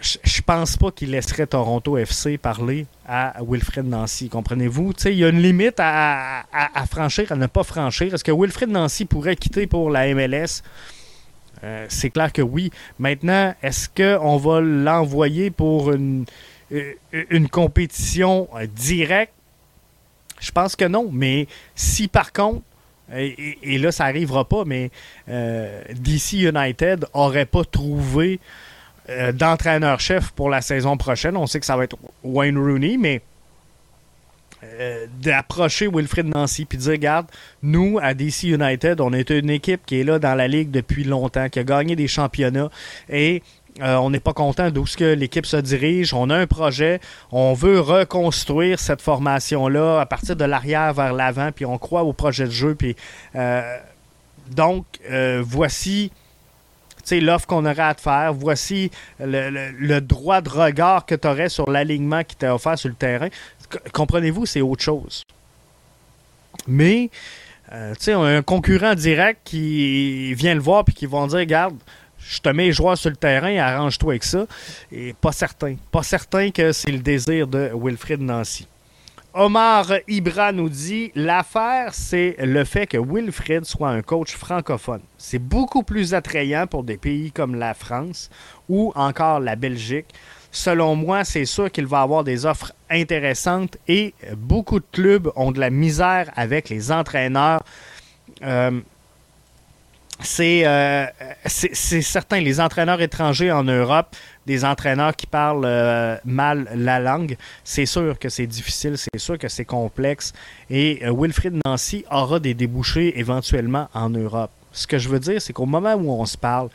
Je, 0.00 0.42
pense 0.42 0.76
pas 0.76 0.90
qu'il 0.90 1.10
laisserait 1.10 1.46
Toronto 1.46 1.96
FC 1.96 2.38
parler 2.38 2.86
à 3.06 3.36
Wilfred 3.46 3.86
Nancy. 3.86 4.28
Comprenez-vous? 4.28 4.92
Il 5.06 5.14
y 5.14 5.24
a 5.24 5.28
une 5.28 5.42
limite 5.42 5.76
à, 5.78 6.44
franchir, 6.90 7.32
à 7.32 7.36
ne 7.36 7.46
pas 7.46 7.64
franchir. 7.64 8.14
Est-ce 8.14 8.24
que 8.24 8.32
Wilfred 8.32 8.70
Nancy 8.70 9.04
pourrait 9.04 9.36
quitter 9.36 9.66
pour 9.66 9.90
la 9.90 10.12
MLS? 10.14 10.62
Euh, 11.64 11.86
c'est 11.88 12.10
clair 12.10 12.32
que 12.32 12.42
oui. 12.42 12.70
Maintenant, 12.98 13.54
est-ce 13.62 13.88
qu'on 13.88 14.36
va 14.36 14.60
l'envoyer 14.60 15.50
pour 15.50 15.92
une, 15.92 16.24
euh, 16.72 16.94
compétition 17.50 18.48
euh, 18.54 18.66
directe? 18.66 19.32
Je 20.40 20.52
pense 20.52 20.76
que 20.76 20.84
non. 20.84 21.08
Mais 21.12 21.48
si 21.74 22.06
par 22.08 22.32
contre, 22.32 22.62
et, 23.12 23.78
là, 23.78 23.90
ça 23.90 24.04
n'arrivera 24.04 24.46
pas, 24.46 24.64
mais 24.66 24.90
DC 25.26 26.34
United 26.34 27.06
n'aurait 27.14 27.46
pas 27.46 27.64
trouvé 27.64 28.38
d'entraîneur-chef 29.32 30.32
pour 30.32 30.50
la 30.50 30.60
saison 30.60 30.96
prochaine, 30.96 31.36
on 31.36 31.46
sait 31.46 31.60
que 31.60 31.66
ça 31.66 31.76
va 31.76 31.84
être 31.84 31.96
Wayne 32.22 32.58
Rooney, 32.58 32.96
mais 32.98 33.22
euh, 34.64 35.06
d'approcher 35.22 35.86
Wilfred 35.86 36.26
Nancy 36.26 36.64
puis 36.64 36.78
dire 36.78 36.90
regarde, 36.90 37.26
nous 37.62 38.00
à 38.02 38.12
DC 38.12 38.42
United, 38.44 39.00
on 39.00 39.12
est 39.12 39.30
une 39.30 39.50
équipe 39.50 39.86
qui 39.86 40.00
est 40.00 40.04
là 40.04 40.18
dans 40.18 40.34
la 40.34 40.48
ligue 40.48 40.72
depuis 40.72 41.04
longtemps, 41.04 41.48
qui 41.48 41.60
a 41.60 41.64
gagné 41.64 41.94
des 41.94 42.08
championnats 42.08 42.68
et 43.08 43.44
euh, 43.80 43.94
on 43.98 44.10
n'est 44.10 44.18
pas 44.18 44.32
content 44.32 44.72
d'où 44.72 44.84
ce 44.84 44.96
que 44.96 45.14
l'équipe 45.14 45.46
se 45.46 45.58
dirige. 45.58 46.12
On 46.12 46.28
a 46.30 46.36
un 46.36 46.48
projet. 46.48 46.98
On 47.30 47.54
veut 47.54 47.78
reconstruire 47.78 48.80
cette 48.80 49.00
formation-là 49.00 50.00
à 50.00 50.06
partir 50.06 50.34
de 50.34 50.44
l'arrière 50.44 50.92
vers 50.92 51.12
l'avant. 51.12 51.52
Puis 51.52 51.64
on 51.64 51.78
croit 51.78 52.02
au 52.02 52.12
projet 52.12 52.46
de 52.46 52.50
jeu. 52.50 52.76
Euh, 53.36 53.78
donc 54.50 54.84
voici 55.42 56.10
l'offre 57.12 57.46
qu'on 57.46 57.64
aurait 57.64 57.82
à 57.82 57.94
te 57.94 58.00
faire. 58.00 58.32
Voici 58.32 58.90
le, 59.20 60.00
droit 60.00 60.40
de 60.40 60.48
regard 60.48 61.06
que 61.06 61.14
tu 61.14 61.26
aurais 61.26 61.48
sur 61.48 61.70
l'alignement 61.70 62.22
qui 62.24 62.36
t'a 62.36 62.54
offert 62.54 62.78
sur 62.78 62.88
le 62.88 62.94
terrain 62.94 63.28
comprenez-vous, 63.92 64.46
c'est 64.46 64.60
autre 64.60 64.82
chose. 64.82 65.24
Mais, 66.66 67.10
euh, 67.72 67.94
tu 67.94 68.04
sais, 68.04 68.12
un 68.12 68.42
concurrent 68.42 68.94
direct 68.94 69.40
qui 69.44 70.34
vient 70.34 70.54
le 70.54 70.60
voir 70.60 70.84
puis 70.84 70.94
qui 70.94 71.06
vont 71.06 71.26
dire, 71.26 71.38
regarde, 71.38 71.76
je 72.18 72.40
te 72.40 72.48
mets 72.48 72.66
les 72.66 72.72
sur 72.72 73.10
le 73.10 73.16
terrain, 73.16 73.56
arrange-toi 73.56 74.12
avec 74.12 74.24
ça. 74.24 74.46
Et 74.92 75.14
pas 75.14 75.32
certain. 75.32 75.76
Pas 75.90 76.02
certain 76.02 76.50
que 76.50 76.72
c'est 76.72 76.90
le 76.90 76.98
désir 76.98 77.46
de 77.46 77.70
Wilfred 77.74 78.20
Nancy. 78.20 78.66
Omar 79.34 79.86
Ibra 80.08 80.52
nous 80.52 80.68
dit 80.68 81.12
L'affaire, 81.14 81.94
c'est 81.94 82.36
le 82.40 82.64
fait 82.64 82.86
que 82.86 82.98
Wilfred 82.98 83.64
soit 83.64 83.90
un 83.90 84.02
coach 84.02 84.34
francophone. 84.34 85.02
C'est 85.16 85.38
beaucoup 85.38 85.82
plus 85.82 86.14
attrayant 86.14 86.66
pour 86.66 86.82
des 86.84 86.96
pays 86.96 87.30
comme 87.30 87.54
la 87.54 87.74
France 87.74 88.30
ou 88.68 88.92
encore 88.94 89.40
la 89.40 89.56
Belgique 89.56 90.14
selon 90.50 90.96
moi, 90.96 91.24
c'est 91.24 91.44
sûr 91.44 91.70
qu'il 91.70 91.86
va 91.86 92.02
avoir 92.02 92.24
des 92.24 92.46
offres 92.46 92.72
intéressantes 92.90 93.76
et 93.86 94.14
beaucoup 94.36 94.80
de 94.80 94.86
clubs 94.92 95.30
ont 95.36 95.52
de 95.52 95.60
la 95.60 95.70
misère 95.70 96.30
avec 96.36 96.68
les 96.68 96.90
entraîneurs. 96.90 97.62
Euh, 98.42 98.80
euh, 100.20 101.06
c'est 101.46 102.02
certain, 102.02 102.40
les 102.40 102.60
entraîneurs 102.60 103.00
étrangers 103.00 103.52
en 103.52 103.64
Europe, 103.64 104.16
des 104.46 104.64
entraîneurs 104.64 105.14
qui 105.14 105.26
parlent 105.26 105.64
euh, 105.64 106.16
mal 106.24 106.68
la 106.74 106.98
langue, 106.98 107.36
c'est 107.64 107.86
sûr 107.86 108.18
que 108.18 108.28
c'est 108.28 108.46
difficile, 108.46 108.96
c'est 108.96 109.18
sûr 109.18 109.38
que 109.38 109.48
c'est 109.48 109.64
complexe. 109.64 110.32
Et 110.70 111.02
Wilfried 111.04 111.60
Nancy 111.64 112.04
aura 112.10 112.40
des 112.40 112.54
débouchés 112.54 113.18
éventuellement 113.18 113.88
en 113.94 114.10
Europe. 114.10 114.50
Ce 114.72 114.86
que 114.86 114.98
je 114.98 115.08
veux 115.08 115.20
dire, 115.20 115.40
c'est 115.40 115.52
qu'au 115.52 115.66
moment 115.66 115.94
où 115.94 116.10
on 116.10 116.26
se 116.26 116.36
parle, 116.36 116.68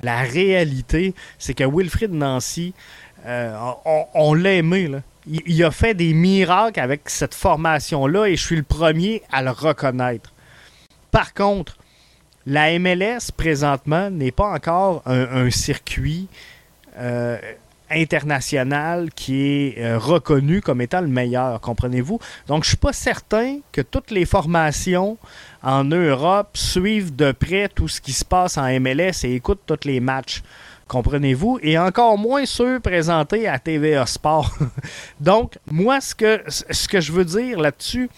La 0.00 0.18
réalité, 0.22 1.12
c'est 1.38 1.54
que 1.54 1.64
Wilfrid 1.64 2.12
Nancy, 2.12 2.72
euh, 3.26 3.56
on, 4.14 4.34
l'a 4.34 4.54
aimé. 4.54 4.90
Il, 5.26 5.64
a 5.64 5.70
fait 5.70 5.94
des 5.94 6.14
miracles 6.14 6.78
avec 6.78 7.10
cette 7.10 7.34
formation-là 7.34 8.26
et 8.26 8.36
je 8.36 8.44
suis 8.44 8.56
le 8.56 8.62
premier 8.62 9.22
à 9.32 9.42
le 9.42 9.50
reconnaître. 9.50 10.32
Par 11.10 11.34
contre, 11.34 11.76
la 12.48 12.78
MLS, 12.78 13.30
présentement, 13.36 14.10
n'est 14.10 14.32
pas 14.32 14.50
encore 14.50 15.02
un, 15.04 15.50
circuit 15.50 16.28
euh, 16.96 17.36
international 17.90 19.10
qui 19.14 19.42
est 19.42 19.82
euh, 19.82 19.98
reconnu 19.98 20.62
comme 20.62 20.80
étant 20.80 21.02
le 21.02 21.08
meilleur, 21.08 21.60
comprenez-vous? 21.60 22.18
Donc, 22.46 22.64
je 22.64 22.68
ne 22.68 22.70
suis 22.70 22.76
pas 22.78 22.94
certain 22.94 23.58
que 23.70 23.82
toutes 23.82 24.10
les 24.10 24.24
formations 24.24 25.18
en 25.62 25.84
Europe 25.84 26.56
suivent 26.56 27.14
de 27.14 27.32
près 27.32 27.68
tout 27.68 27.86
ce 27.86 28.00
qui 28.00 28.12
se 28.12 28.24
passe 28.24 28.56
en 28.56 28.66
MLS 28.80 29.24
et 29.24 29.34
écoutent 29.34 29.64
tous 29.66 29.86
les 29.86 30.00
matchs. 30.00 30.42
Comprenez-vous? 30.86 31.58
Et 31.62 31.78
encore 31.78 32.16
moins 32.16 32.46
ceux 32.46 32.80
présentés 32.80 33.46
à 33.46 33.58
TVA 33.58 34.06
Sport. 34.06 34.56
Donc, 35.20 35.58
moi, 35.70 36.00
ce 36.00 36.14
que, 36.14 36.42
ce 36.48 36.88
que 36.88 37.02
je 37.02 37.12
veux 37.12 37.26
dire 37.26 37.60
là-dessus, 37.60 38.08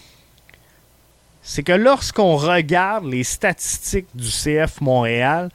c'est 1.43 1.63
que 1.63 1.71
lorsqu'on 1.71 2.35
regarde 2.35 3.05
les 3.05 3.23
statistiques 3.23 4.07
du 4.13 4.29
CF 4.29 4.81
Montréal, 4.81 5.49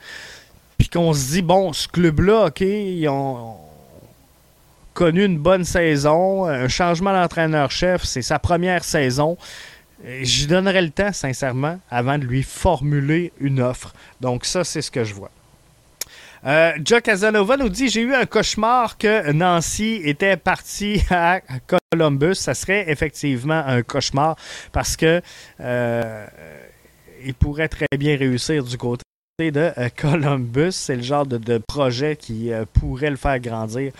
puis 0.79 0.89
qu'on 0.89 1.13
se 1.13 1.29
dit, 1.29 1.43
bon, 1.43 1.73
ce 1.73 1.89
club-là, 1.89 2.47
OK, 2.47 2.61
ils 2.61 3.09
ont 3.09 3.57
connu 4.95 5.25
une 5.25 5.39
bonne 5.39 5.65
saison, 5.65 6.47
un 6.47 6.69
changement 6.69 7.13
d'entraîneur-chef, 7.13 8.05
c'est 8.05 8.23
sa 8.23 8.39
première 8.39 8.85
saison. 8.85 9.37
J'y 10.23 10.47
donnerai 10.47 10.83
le 10.83 10.91
temps, 10.91 11.13
sincèrement, 11.13 11.79
avant 11.91 12.19
de 12.19 12.25
lui 12.25 12.43
formuler 12.43 13.33
une 13.41 13.61
offre. 13.61 13.95
Donc 14.21 14.45
ça, 14.45 14.65
c'est 14.65 14.83
ce 14.83 14.91
que 14.91 15.05
je 15.05 15.15
vois. 15.15 15.31
Euh, 16.47 16.73
Joe 16.85 17.03
Casanova 17.03 17.57
nous 17.57 17.69
dit 17.69 17.89
J'ai 17.89 18.03
eu 18.03 18.15
un 18.15 18.25
cauchemar 18.25 18.97
que 18.99 19.33
Nancy 19.33 20.01
était 20.05 20.37
parti 20.37 21.03
à 21.11 21.41
Columbus. 21.91 22.37
Ça 22.37 22.55
serait 22.55 22.89
effectivement 22.89 23.65
un 23.67 23.83
cauchemar 23.83 24.37
parce 24.71 24.97
que 24.97 25.21
euh, 25.61 26.27
il 27.25 27.35
pourrait 27.35 27.69
très 27.69 27.87
bien 27.99 28.17
réussir 28.17 28.63
du 28.63 28.79
côté 28.79 29.03
de 29.41 29.73
euh, 29.77 29.89
Columbus. 29.97 30.73
C'est 30.73 30.95
le 30.95 31.03
genre 31.03 31.27
de, 31.27 31.59
projet 31.59 32.15
qui 32.15 32.53
pourrait 32.75 33.11
le 33.11 33.17
faire 33.17 33.41
grandir. 33.41 33.93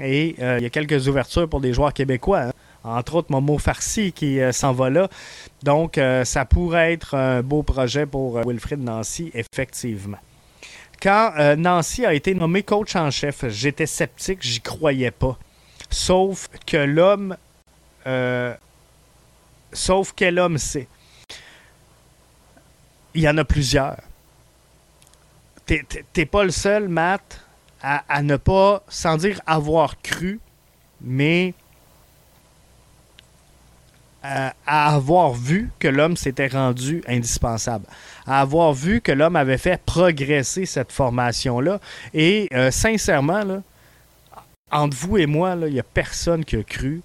Et 0.00 0.36
il 0.38 0.62
y 0.62 0.66
a 0.66 0.70
quelques 0.70 1.08
ouvertures 1.08 1.48
pour 1.48 1.60
des 1.62 1.72
joueurs 1.72 1.94
québécois. 1.94 2.40
Hein. 2.42 2.52
Entre 2.84 3.14
autres, 3.16 3.30
Momo 3.30 3.58
Farsi 3.58 4.12
qui 4.12 4.38
s'en 4.52 4.72
va 4.72 4.88
là. 4.88 5.08
Donc, 5.62 6.00
ça 6.24 6.44
pourrait 6.44 6.92
être 6.92 7.14
un 7.14 7.42
beau 7.42 7.62
projet 7.62 8.06
pour 8.06 8.38
Wilfrid 8.46 8.82
Nancy, 8.82 9.32
effectivement. 9.34 10.18
Quand 11.02 11.32
euh, 11.38 11.56
Nancy 11.56 12.04
a 12.04 12.12
été 12.12 12.34
nommé 12.34 12.62
coach 12.62 12.94
en 12.96 13.10
chef, 13.10 13.48
j'étais 13.48 13.86
sceptique, 13.86 14.42
j'y 14.42 14.60
croyais 14.60 15.10
pas. 15.10 15.38
Sauf 15.88 16.48
que 16.66 16.76
l'homme. 16.76 17.36
Euh, 18.06 18.54
sauf 19.72 20.12
quel 20.14 20.38
homme 20.38 20.58
c'est. 20.58 20.88
Il 23.14 23.22
y 23.22 23.28
en 23.28 23.38
a 23.38 23.44
plusieurs. 23.44 23.96
T'es 25.66 26.26
pas 26.26 26.42
le 26.42 26.50
seul, 26.50 26.88
Matt, 26.88 27.40
à, 27.80 28.02
à, 28.08 28.22
ne 28.22 28.36
pas, 28.36 28.82
sans 28.88 29.16
dire 29.16 29.40
avoir 29.46 30.02
cru, 30.02 30.40
mais 31.00 31.54
à, 34.22 34.52
avoir 34.66 35.32
vu 35.32 35.70
que 35.78 35.88
l'homme 35.88 36.16
s'était 36.16 36.48
rendu 36.48 37.02
indispensable, 37.06 37.86
à 38.26 38.40
avoir 38.40 38.72
vu 38.72 39.00
que 39.00 39.12
l'homme 39.12 39.36
avait 39.36 39.58
fait 39.58 39.80
progresser 39.84 40.66
cette 40.66 40.92
formation-là. 40.92 41.80
Et 42.14 42.48
euh, 42.52 42.70
sincèrement, 42.70 43.62
entre 44.70 44.96
vous 44.96 45.18
et 45.18 45.26
moi, 45.26 45.56
il 45.66 45.72
n'y 45.72 45.80
a 45.80 45.84
personne 45.84 46.44
qui 46.44 46.56
a 46.56 46.62
cru 46.62 47.02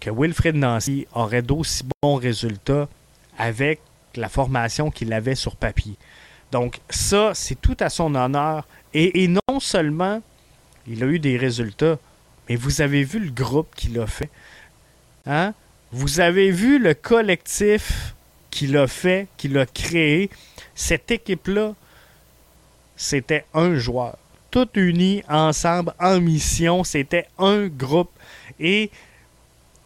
que 0.00 0.10
Wilfred 0.10 0.54
Nancy 0.56 1.06
aurait 1.12 1.42
d'aussi 1.42 1.84
bons 2.02 2.16
résultats 2.16 2.88
avec 3.36 3.80
la 4.14 4.28
formation 4.28 4.90
qu'il 4.90 5.12
avait 5.12 5.34
sur 5.34 5.56
papier. 5.56 5.96
Donc 6.50 6.80
ça, 6.88 7.32
c'est 7.34 7.60
tout 7.60 7.76
à 7.80 7.88
son 7.88 8.14
honneur. 8.14 8.66
Et, 8.94 9.22
et, 9.24 9.28
non 9.28 9.60
seulement 9.60 10.22
il 10.86 11.02
a 11.04 11.06
eu 11.06 11.18
des 11.18 11.36
résultats, 11.36 11.98
mais 12.48 12.56
vous 12.56 12.80
avez 12.80 13.04
vu 13.04 13.18
le 13.18 13.30
groupe 13.30 13.74
qu'il 13.76 13.98
a 14.00 14.06
fait. 14.06 14.30
Hein? 15.26 15.52
Vous 15.92 16.20
avez 16.20 16.50
vu 16.50 16.78
le 16.78 16.94
collectif 16.94 18.14
qu'il 18.50 18.76
a 18.76 18.86
fait, 18.86 19.28
qu'il 19.36 19.56
a 19.58 19.66
créé. 19.66 20.30
Cette 20.74 21.10
équipe-là, 21.10 21.74
c'était 22.96 23.44
un 23.54 23.76
joueur. 23.76 24.16
Tout 24.50 24.68
unis 24.74 25.22
ensemble, 25.28 25.92
en 26.00 26.20
mission, 26.20 26.84
c'était 26.84 27.26
un 27.38 27.66
groupe. 27.66 28.10
Et 28.58 28.90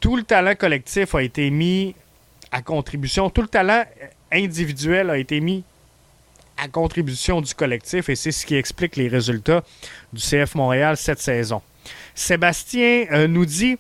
tout 0.01 0.17
le 0.17 0.23
talent 0.23 0.55
collectif 0.55 1.15
a 1.15 1.23
été 1.23 1.51
mis 1.51 1.95
à 2.51 2.63
contribution. 2.63 3.31
Tout 3.31 3.43
le 3.43 3.49
talent 3.49 3.85
individuel 4.31 5.11
a 5.11 5.19
été 5.19 5.41
mis 5.41 5.65
à 6.57 6.69
contribution 6.69 7.41
du 7.41 7.55
collectif 7.55 8.09
et 8.09 8.15
c'est 8.15 8.33
ce 8.33 8.47
qui 8.47 8.55
explique 8.55 8.97
les 8.97 9.09
résultats 9.09 9.65
du 10.13 10.21
CF 10.21 10.55
Montréal 10.55 10.97
cette 10.97 11.21
saison. 11.21 11.63
Sébastien 12.15 13.07
euh, 13.11 13.27
nous 13.27 13.47
dit 13.47 13.79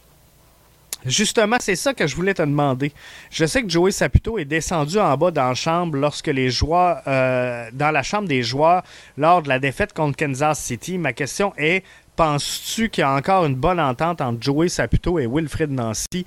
Justement, 1.04 1.56
c'est 1.60 1.76
ça 1.76 1.94
que 1.94 2.06
je 2.06 2.14
voulais 2.14 2.34
te 2.34 2.42
demander. 2.42 2.92
Je 3.30 3.44
sais 3.44 3.62
que 3.62 3.68
Joey 3.68 3.90
Saputo 3.90 4.38
est 4.38 4.44
descendu 4.44 4.98
en 4.98 5.16
bas 5.16 5.30
dans 5.30 5.48
la 5.48 5.54
chambre 5.54 5.98
lorsque 5.98 6.28
les 6.28 6.50
joueurs, 6.50 7.02
dans 7.04 7.90
la 7.90 8.02
chambre 8.02 8.28
des 8.28 8.42
joueurs 8.42 8.82
lors 9.16 9.42
de 9.42 9.48
la 9.48 9.58
défaite 9.58 9.92
contre 9.92 10.16
Kansas 10.16 10.60
City. 10.60 10.98
Ma 10.98 11.12
question 11.12 11.52
est, 11.56 11.84
penses-tu 12.14 12.88
qu'il 12.88 13.02
y 13.02 13.04
a 13.04 13.12
encore 13.12 13.46
une 13.46 13.56
bonne 13.56 13.80
entente 13.80 14.20
entre 14.20 14.40
Joey 14.40 14.68
Saputo 14.68 15.18
et 15.18 15.26
Wilfred 15.26 15.70
Nancy? 15.70 16.24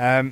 Euh, 0.00 0.24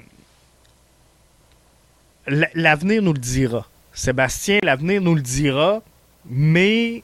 l'avenir 2.55 3.03
nous 3.03 3.13
le 3.13 3.19
dira. 3.19 3.67
Sébastien, 3.93 4.59
l'avenir 4.63 5.01
nous 5.01 5.15
le 5.15 5.23
dira, 5.23 5.83
mais 6.27 7.03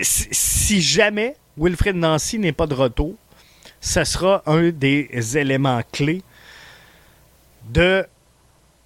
si 0.00 0.80
jamais 0.80 1.36
Wilfred 1.56 1.96
Nancy 1.96 2.38
n'est 2.38 2.52
pas 2.52 2.66
de 2.66 2.74
retour, 2.74 3.14
ce 3.82 4.04
sera 4.04 4.42
un 4.46 4.70
des 4.70 5.36
éléments 5.36 5.82
clés 5.90 6.22
de 7.68 8.06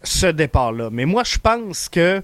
ce 0.02 0.26
départ-là. 0.26 0.88
Mais 0.90 1.04
moi, 1.04 1.22
je 1.22 1.38
pense 1.38 1.88
que 1.88 2.22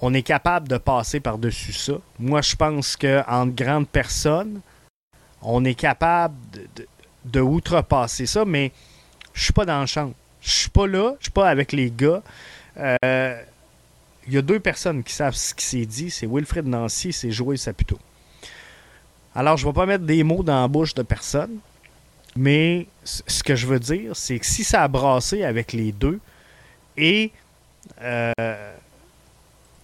on 0.00 0.12
est 0.12 0.22
capable 0.22 0.68
de 0.68 0.76
passer 0.76 1.18
par-dessus 1.18 1.72
ça. 1.72 1.94
Moi, 2.18 2.42
je 2.42 2.54
pense 2.56 2.94
qu'en 2.96 3.46
grande 3.46 3.88
personne, 3.88 4.60
on 5.40 5.64
est 5.64 5.74
capable 5.74 6.34
de, 7.24 7.40
outrepasser 7.40 8.26
ça, 8.26 8.44
mais 8.44 8.70
je 9.32 9.44
suis 9.44 9.52
pas 9.54 9.64
dans 9.64 9.80
le 9.80 9.86
champ. 9.86 10.12
Je 10.42 10.50
suis 10.50 10.70
pas 10.70 10.86
là, 10.86 11.14
je 11.20 11.24
suis 11.24 11.32
pas 11.32 11.48
avec 11.48 11.72
les 11.72 11.90
gars. 11.90 12.22
Euh, 12.76 13.42
il 14.26 14.34
y 14.34 14.36
a 14.36 14.42
deux 14.42 14.60
personnes 14.60 15.02
qui 15.02 15.14
savent 15.14 15.34
ce 15.34 15.54
qui 15.54 15.64
s'est 15.64 15.86
dit, 15.86 16.10
c'est 16.10 16.26
Wilfred 16.26 16.66
Nancy, 16.66 17.14
c'est 17.14 17.30
Joël 17.30 17.56
Saputo. 17.56 17.98
Alors, 19.34 19.56
je 19.56 19.66
ne 19.66 19.70
vais 19.70 19.74
pas 19.74 19.86
mettre 19.86 20.04
des 20.04 20.22
mots 20.22 20.42
dans 20.42 20.60
la 20.60 20.68
bouche 20.68 20.92
de 20.92 21.02
personne, 21.02 21.58
mais 22.36 22.86
ce 23.04 23.42
que 23.42 23.54
je 23.54 23.66
veux 23.66 23.78
dire, 23.78 24.16
c'est 24.16 24.38
que 24.38 24.46
si 24.46 24.64
ça 24.64 24.82
a 24.82 24.88
brassé 24.88 25.44
avec 25.44 25.72
les 25.72 25.92
deux 25.92 26.20
et 26.96 27.30
euh, 28.02 28.32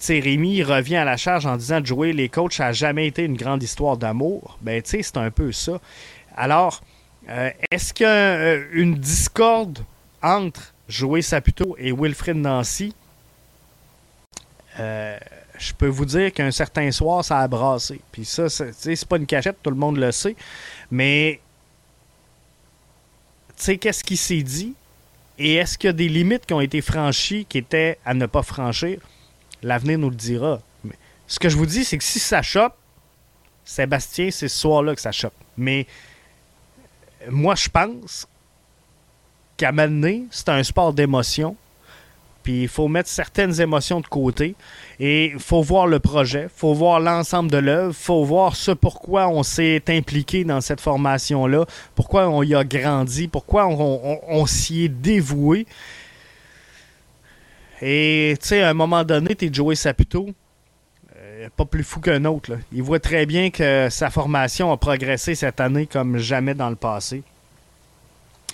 Rémi 0.08 0.62
revient 0.62 0.96
à 0.96 1.04
la 1.04 1.16
charge 1.16 1.46
en 1.46 1.56
disant 1.56 1.84
jouer 1.84 2.12
les 2.12 2.28
coachs 2.28 2.58
a 2.60 2.72
jamais 2.72 3.06
été 3.06 3.24
une 3.24 3.36
grande 3.36 3.62
histoire 3.62 3.96
d'amour, 3.96 4.58
ben 4.62 4.82
tu 4.82 4.90
sais, 4.90 5.02
c'est 5.02 5.18
un 5.18 5.30
peu 5.30 5.52
ça. 5.52 5.80
Alors, 6.36 6.80
euh, 7.28 7.50
est-ce 7.70 7.92
qu'il 7.92 8.06
y 8.06 8.08
a 8.08 8.54
une 8.72 8.96
discorde 8.96 9.80
entre 10.22 10.72
Joey 10.88 11.22
Saputo 11.22 11.76
et 11.78 11.92
Wilfred 11.92 12.36
Nancy? 12.36 12.94
Euh, 14.78 15.18
je 15.58 15.72
peux 15.74 15.88
vous 15.88 16.06
dire 16.06 16.32
qu'un 16.32 16.50
certain 16.50 16.90
soir, 16.90 17.24
ça 17.24 17.38
a 17.38 17.48
brassé. 17.48 18.00
Puis 18.10 18.24
ça, 18.24 18.48
c'est 18.48 19.04
pas 19.04 19.18
une 19.18 19.26
cachette, 19.26 19.58
tout 19.62 19.70
le 19.70 19.76
monde 19.76 19.98
le 19.98 20.10
sait. 20.10 20.34
Mais 20.90 21.40
sais, 23.64 23.78
qu'est-ce 23.78 24.04
qui 24.04 24.16
s'est 24.16 24.42
dit? 24.42 24.74
Et 25.38 25.54
est-ce 25.54 25.78
qu'il 25.78 25.88
y 25.88 25.90
a 25.90 25.94
des 25.94 26.08
limites 26.08 26.44
qui 26.46 26.52
ont 26.52 26.60
été 26.60 26.80
franchies 26.80 27.46
qui 27.48 27.58
étaient 27.58 27.98
à 28.04 28.14
ne 28.14 28.26
pas 28.26 28.42
franchir? 28.42 29.00
L'avenir 29.62 29.98
nous 29.98 30.10
le 30.10 30.16
dira. 30.16 30.60
Mais 30.84 30.94
ce 31.26 31.38
que 31.38 31.48
je 31.48 31.56
vous 31.56 31.66
dis, 31.66 31.84
c'est 31.84 31.98
que 31.98 32.04
si 32.04 32.18
ça 32.18 32.42
chope, 32.42 32.74
Sébastien, 33.64 34.30
c'est 34.30 34.48
ce 34.48 34.58
soir-là 34.58 34.94
que 34.94 35.00
ça 35.00 35.12
chope. 35.12 35.34
Mais 35.56 35.86
moi, 37.28 37.54
je 37.54 37.68
pense 37.68 38.26
qu'à 39.56 39.72
mener, 39.72 40.24
c'est 40.30 40.48
un 40.48 40.62
sport 40.62 40.92
d'émotion. 40.92 41.56
Puis 42.42 42.62
il 42.62 42.68
faut 42.68 42.88
mettre 42.88 43.08
certaines 43.08 43.60
émotions 43.60 44.00
de 44.00 44.06
côté 44.06 44.54
et 44.98 45.26
il 45.26 45.38
faut 45.38 45.62
voir 45.62 45.86
le 45.86 45.98
projet, 45.98 46.44
il 46.44 46.58
faut 46.58 46.74
voir 46.74 47.00
l'ensemble 47.00 47.50
de 47.50 47.58
l'œuvre, 47.58 47.94
il 47.98 48.04
faut 48.04 48.24
voir 48.24 48.56
ce 48.56 48.70
pourquoi 48.70 49.28
on 49.28 49.42
s'est 49.42 49.82
impliqué 49.88 50.44
dans 50.44 50.60
cette 50.60 50.80
formation-là, 50.80 51.66
pourquoi 51.94 52.28
on 52.28 52.42
y 52.42 52.54
a 52.54 52.64
grandi, 52.64 53.28
pourquoi 53.28 53.66
on, 53.68 54.46
s'y 54.46 54.84
est 54.84 54.88
dévoué. 54.88 55.66
Et 57.82 58.36
tu 58.40 58.48
sais, 58.48 58.62
à 58.62 58.70
un 58.70 58.74
moment 58.74 59.04
donné, 59.04 59.34
tu 59.34 59.46
es 59.46 59.52
Joey 59.52 59.74
Saputo. 59.74 60.30
pas 61.56 61.64
plus 61.64 61.82
fou 61.82 62.00
qu'un 62.00 62.24
autre. 62.24 62.58
Il 62.72 62.82
voit 62.82 63.00
très 63.00 63.26
bien 63.26 63.50
que 63.50 63.88
sa 63.90 64.10
formation 64.10 64.72
a 64.72 64.76
progressé 64.76 65.34
cette 65.34 65.60
année 65.60 65.86
comme 65.86 66.18
jamais 66.18 66.54
dans 66.54 66.68
le 66.70 66.76
passé. 66.76 67.22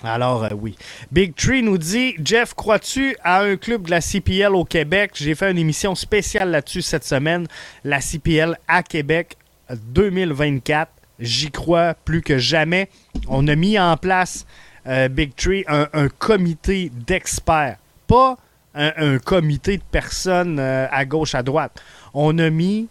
Alors 0.03 0.43
euh, 0.43 0.49
oui. 0.53 0.77
Big 1.11 1.35
Tree 1.35 1.63
nous 1.63 1.77
dit 1.77 2.15
Jeff, 2.23 2.53
crois-tu 2.53 3.15
à 3.23 3.41
un 3.41 3.57
club 3.57 3.83
de 3.83 3.91
la 3.91 4.01
CPL 4.01 4.55
au 4.55 4.63
Québec? 4.63 5.11
J'ai 5.15 5.33
fait 5.33 5.49
une 5.51 5.57
émission 5.57 5.95
spéciale 5.95 6.51
là-dessus 6.51 6.83
cette 6.83 7.03
semaine. 7.03 7.47
La 7.83 7.99
CPL 7.99 8.57
à 8.67 8.83
Québec 8.83 9.37
2024. 9.69 10.91
J'y 11.19 11.49
crois 11.49 11.95
plus 11.95 12.21
que 12.21 12.37
jamais. 12.37 12.89
On 13.27 13.47
a 13.47 13.55
mis 13.55 13.79
en 13.79 13.97
place 13.97 14.45
euh, 14.85 15.07
Big 15.07 15.35
Tree 15.35 15.65
un, 15.67 16.07
comité 16.09 16.91
d'experts, 16.93 17.77
pas 18.05 18.37
un, 18.75 19.17
comité 19.17 19.77
de 19.77 19.83
personnes 19.83 20.59
euh, 20.59 20.87
à 20.91 21.05
gauche 21.05 21.33
à 21.33 21.41
droite. 21.41 21.81
On 22.13 22.37
a 22.37 22.51
mis 22.51 22.87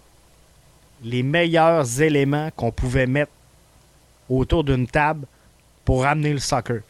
les 1.04 1.22
meilleurs 1.22 2.02
éléments 2.02 2.50
qu'on 2.56 2.72
pouvait 2.72 3.06
mettre 3.06 3.30
autour 4.28 4.64
d'une 4.64 4.88
table 4.88 5.26
pour 5.84 6.02
ramener 6.02 6.32
le 6.32 6.40
soccer. 6.40 6.80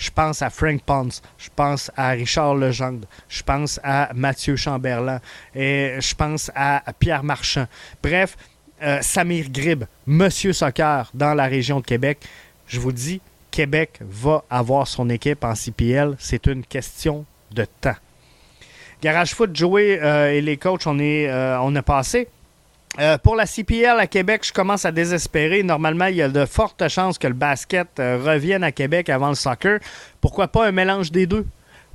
Je 0.00 0.08
pense 0.10 0.40
à 0.40 0.48
Frank 0.48 0.80
Pons, 0.80 1.20
je 1.36 1.50
pense 1.54 1.90
à 1.94 2.08
Richard 2.12 2.54
Legendre, 2.54 3.06
je 3.28 3.42
pense 3.42 3.78
à 3.84 4.10
Mathieu 4.14 4.56
Chamberlain, 4.56 5.20
et 5.54 5.96
je 6.00 6.14
pense 6.14 6.50
à 6.54 6.82
Pierre 6.98 7.22
Marchand. 7.22 7.66
Bref, 8.02 8.34
euh, 8.82 9.00
Samir 9.02 9.50
Grib, 9.50 9.84
Monsieur 10.06 10.54
Soccer 10.54 11.10
dans 11.12 11.34
la 11.34 11.44
région 11.44 11.80
de 11.80 11.84
Québec. 11.84 12.18
Je 12.66 12.80
vous 12.80 12.92
dis, 12.92 13.20
Québec 13.50 13.98
va 14.00 14.42
avoir 14.48 14.88
son 14.88 15.10
équipe 15.10 15.44
en 15.44 15.54
CPL. 15.54 16.16
C'est 16.18 16.46
une 16.46 16.64
question 16.64 17.26
de 17.50 17.66
temps. 17.82 17.96
Garage 19.02 19.34
Foot, 19.34 19.54
Joey 19.54 20.00
euh, 20.00 20.32
et 20.32 20.40
les 20.40 20.56
coachs, 20.56 20.86
on, 20.86 20.98
est, 20.98 21.28
euh, 21.28 21.60
on 21.60 21.74
passé. 21.82 22.26
Euh, 22.98 23.18
pour 23.18 23.36
la 23.36 23.46
CPL 23.46 24.00
à 24.00 24.06
Québec, 24.08 24.42
je 24.44 24.52
commence 24.52 24.84
à 24.84 24.90
désespérer. 24.90 25.62
Normalement, 25.62 26.06
il 26.06 26.16
y 26.16 26.22
a 26.22 26.28
de 26.28 26.44
fortes 26.44 26.88
chances 26.88 27.18
que 27.18 27.28
le 27.28 27.34
basket 27.34 27.88
euh, 28.00 28.18
revienne 28.22 28.64
à 28.64 28.72
Québec 28.72 29.08
avant 29.08 29.28
le 29.28 29.36
soccer. 29.36 29.78
Pourquoi 30.20 30.48
pas 30.48 30.66
un 30.66 30.72
mélange 30.72 31.12
des 31.12 31.26
deux? 31.26 31.46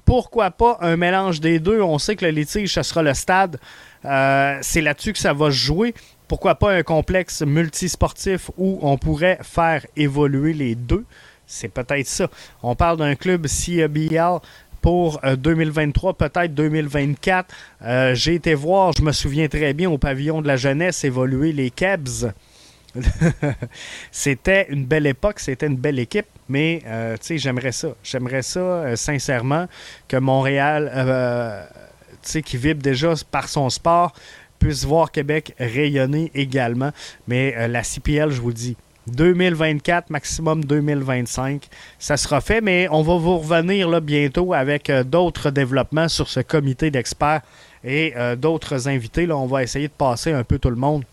Pourquoi 0.05 0.51
pas 0.51 0.77
un 0.81 0.95
mélange 0.95 1.41
des 1.41 1.59
deux? 1.59 1.81
On 1.81 1.97
sait 1.97 2.15
que 2.15 2.25
le 2.25 2.31
litige, 2.31 2.73
ce 2.73 2.81
sera 2.81 3.03
le 3.03 3.13
stade. 3.13 3.59
Euh, 4.05 4.57
c'est 4.61 4.81
là-dessus 4.81 5.13
que 5.13 5.19
ça 5.19 5.33
va 5.33 5.47
se 5.47 5.57
jouer. 5.57 5.93
Pourquoi 6.27 6.55
pas 6.55 6.71
un 6.71 6.83
complexe 6.83 7.41
multisportif 7.41 8.49
où 8.57 8.79
on 8.81 8.97
pourrait 8.97 9.39
faire 9.41 9.85
évoluer 9.97 10.53
les 10.53 10.75
deux? 10.75 11.05
C'est 11.47 11.67
peut-être 11.67 12.07
ça. 12.07 12.27
On 12.63 12.75
parle 12.75 12.97
d'un 12.97 13.15
club 13.15 13.47
CBL 13.47 14.39
pour 14.85 15.19
2023, 15.23 16.11
euh, 16.11 16.13
peut-être 16.13 16.53
2024. 16.53 17.55
Euh, 17.81 18.13
j'ai 18.13 18.35
été 18.35 18.53
voir, 18.53 18.93
je 18.93 19.01
me 19.01 19.11
souviens 19.11 19.47
très 19.47 19.73
bien, 19.73 19.89
au 19.89 19.97
pavillon 19.97 20.43
de 20.43 20.47
la 20.47 20.57
jeunesse 20.57 21.03
évoluer 21.03 21.53
les 21.53 21.71
Cavs. 21.71 22.31
c'était 24.11 24.67
une 24.69 24.85
belle 24.85 25.07
époque, 25.07 25.39
c'était 25.39 25.65
une 25.65 25.75
belle 25.75 25.97
équipe, 25.97 26.27
mais 26.49 26.83
euh, 26.85 27.17
j'aimerais 27.27 27.71
ça. 27.71 27.95
J'aimerais 28.03 28.43
ça, 28.43 28.95
sincèrement, 28.95 29.65
que 30.07 30.17
Montréal, 30.17 31.67
qui 32.21 32.55
vibre 32.55 32.83
déjà 32.83 33.15
par 33.31 33.49
son 33.49 33.71
sport, 33.71 34.13
puisse 34.59 34.85
voir 34.85 35.11
Québec 35.11 35.55
rayonner 35.57 36.29
également. 36.35 36.91
Mais 37.27 37.67
la 37.67 37.81
CPL, 37.81 38.29
je 38.29 38.39
vous 38.39 38.53
dis, 38.53 38.77
2024, 39.07 40.09
maximum 40.09 40.63
2025. 40.65 41.67
Ça 41.99 42.17
sera 42.17 42.41
fait, 42.41 42.61
mais 42.61 42.87
on 42.91 43.01
va 43.01 43.15
vous 43.17 43.37
revenir 43.37 44.01
bientôt 44.01 44.53
avec 44.53 44.89
euh, 44.89 45.03
d'autres 45.03 45.51
développements 45.51 46.07
sur 46.07 46.29
ce 46.29 46.39
comité 46.39 46.91
d'experts 46.91 47.41
et 47.83 48.13
euh, 48.15 48.35
d'autres 48.35 48.87
invités. 48.87 49.25
Là, 49.25 49.37
on 49.37 49.45
va 49.45 49.63
essayer 49.63 49.87
de 49.87 49.93
passer 49.93 50.31
un 50.31 50.43
peu 50.43 50.59
tout 50.59 50.69
le 50.69 50.75
monde 50.75 51.03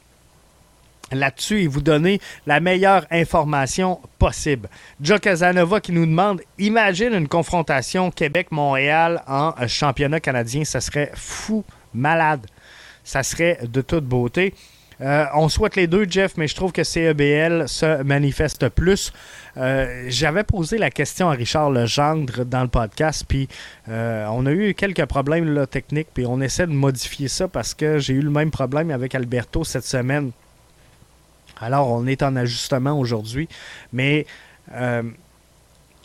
là-dessus 1.14 1.62
et 1.62 1.66
vous 1.66 1.82
donner 1.82 2.20
la 2.46 2.60
meilleure 2.60 3.06
information 3.10 4.00
possible. 4.18 4.68
Joe 5.00 5.20
Casanova 5.20 5.80
qui 5.80 5.92
nous 5.92 6.06
demande 6.06 6.40
imagine 6.58 7.12
une 7.12 7.28
confrontation 7.28 8.10
Québec-Montréal 8.10 9.22
en 9.26 9.54
euh, 9.60 9.68
championnat 9.68 10.20
canadien, 10.20 10.64
ça 10.64 10.80
serait 10.80 11.12
fou, 11.14 11.64
malade. 11.94 12.46
Ça 13.04 13.22
serait 13.22 13.58
de 13.64 13.80
toute 13.80 14.04
beauté. 14.04 14.54
Euh, 15.02 15.26
on 15.34 15.48
souhaite 15.48 15.74
les 15.74 15.88
deux, 15.88 16.06
Jeff, 16.08 16.36
mais 16.36 16.46
je 16.46 16.54
trouve 16.54 16.70
que 16.70 16.84
CEBL 16.84 17.68
se 17.68 18.02
manifeste 18.04 18.68
plus. 18.68 19.12
Euh, 19.56 20.04
j'avais 20.08 20.44
posé 20.44 20.78
la 20.78 20.90
question 20.90 21.28
à 21.28 21.32
Richard 21.32 21.70
Legendre 21.70 22.44
dans 22.44 22.62
le 22.62 22.68
podcast, 22.68 23.24
puis 23.26 23.48
euh, 23.88 24.26
on 24.30 24.46
a 24.46 24.52
eu 24.52 24.74
quelques 24.74 25.04
problèmes 25.06 25.52
là, 25.52 25.66
techniques, 25.66 26.08
puis 26.14 26.24
on 26.24 26.40
essaie 26.40 26.68
de 26.68 26.72
modifier 26.72 27.26
ça 27.26 27.48
parce 27.48 27.74
que 27.74 27.98
j'ai 27.98 28.14
eu 28.14 28.22
le 28.22 28.30
même 28.30 28.52
problème 28.52 28.92
avec 28.92 29.14
Alberto 29.16 29.64
cette 29.64 29.84
semaine. 29.84 30.30
Alors, 31.60 31.90
on 31.90 32.06
est 32.06 32.22
en 32.22 32.36
ajustement 32.36 32.98
aujourd'hui, 32.98 33.48
mais 33.92 34.26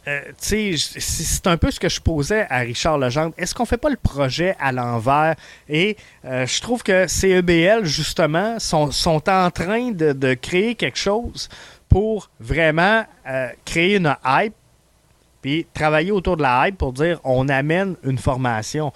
euh, 0.07 0.21
c'est 0.37 1.47
un 1.47 1.57
peu 1.57 1.69
ce 1.69 1.81
que 1.81 1.89
je 1.89 1.99
posais 1.99 2.47
à 2.49 2.59
Richard 2.59 2.97
Legendre. 2.97 3.33
Est-ce 3.37 3.53
qu'on 3.53 3.65
fait 3.65 3.77
pas 3.77 3.89
le 3.89 3.97
projet 3.97 4.55
à 4.57 4.71
l'envers? 4.71 5.35
Et 5.67 5.97
euh, 6.23 6.45
je 6.45 6.61
trouve 6.61 6.81
que 6.81 7.07
CEBL, 7.07 7.83
justement, 7.83 8.57
sont, 8.59 8.89
en 9.27 9.51
train 9.51 9.91
de, 9.91 10.33
créer 10.35 10.75
quelque 10.75 10.97
chose 10.97 11.49
pour 11.89 12.29
vraiment 12.39 13.05
euh, 13.27 13.49
créer 13.65 13.97
une 13.97 14.15
hype, 14.25 14.53
puis 15.41 15.67
travailler 15.73 16.11
autour 16.11 16.37
de 16.37 16.41
la 16.41 16.67
hype 16.67 16.77
pour 16.77 16.93
dire 16.93 17.19
on 17.25 17.49
amène 17.49 17.95
une 18.03 18.17
formation. 18.17 18.93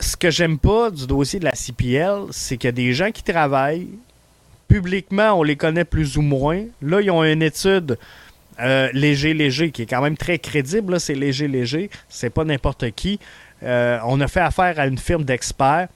Ce 0.00 0.16
que 0.16 0.30
j'aime 0.30 0.58
pas 0.58 0.90
du 0.90 1.06
dossier 1.06 1.38
de 1.38 1.44
la 1.44 1.52
CPL, 1.52 2.26
c'est 2.30 2.58
qu'il 2.58 2.68
y 2.68 2.68
a 2.68 2.72
des 2.72 2.92
gens 2.92 3.10
qui 3.10 3.22
travaillent. 3.22 3.88
Publiquement, 4.68 5.32
on 5.32 5.42
les 5.42 5.56
connaît 5.56 5.84
plus 5.84 6.16
ou 6.18 6.22
moins. 6.22 6.64
Là, 6.82 7.00
ils 7.00 7.10
ont 7.10 7.24
une 7.24 7.42
étude 7.42 7.98
euh, 8.62 8.88
léger, 8.92 9.34
léger, 9.34 9.70
qui 9.70 9.82
est 9.82 9.86
quand 9.86 10.02
même 10.02 10.16
très 10.16 10.38
crédible. 10.38 10.98
C'est 11.00 11.14
léger, 11.14 11.48
léger. 11.48 11.90
C'est 12.08 12.30
pas 12.30 12.44
n'importe 12.44 12.90
qui. 12.92 13.18
Euh, 13.62 13.98
on 14.04 14.20
a 14.20 14.28
fait 14.28 14.40
affaire 14.40 14.78
à 14.78 14.86
une 14.86 14.98
firme 14.98 15.24
d'experts. 15.24 15.88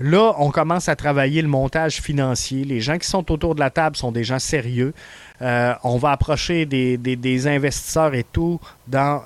Là, 0.00 0.34
on 0.38 0.50
commence 0.50 0.88
à 0.88 0.96
travailler 0.96 1.42
le 1.42 1.48
montage 1.48 2.00
financier. 2.00 2.64
Les 2.64 2.80
gens 2.80 2.98
qui 2.98 3.06
sont 3.06 3.30
autour 3.30 3.54
de 3.54 3.60
la 3.60 3.70
table 3.70 3.96
sont 3.96 4.10
des 4.10 4.24
gens 4.24 4.38
sérieux. 4.38 4.94
Euh, 5.40 5.74
on 5.84 5.96
va 5.96 6.10
approcher 6.12 6.66
des, 6.66 7.46
investisseurs 7.46 8.14
et 8.14 8.24
tout 8.24 8.60
dans, 8.88 9.22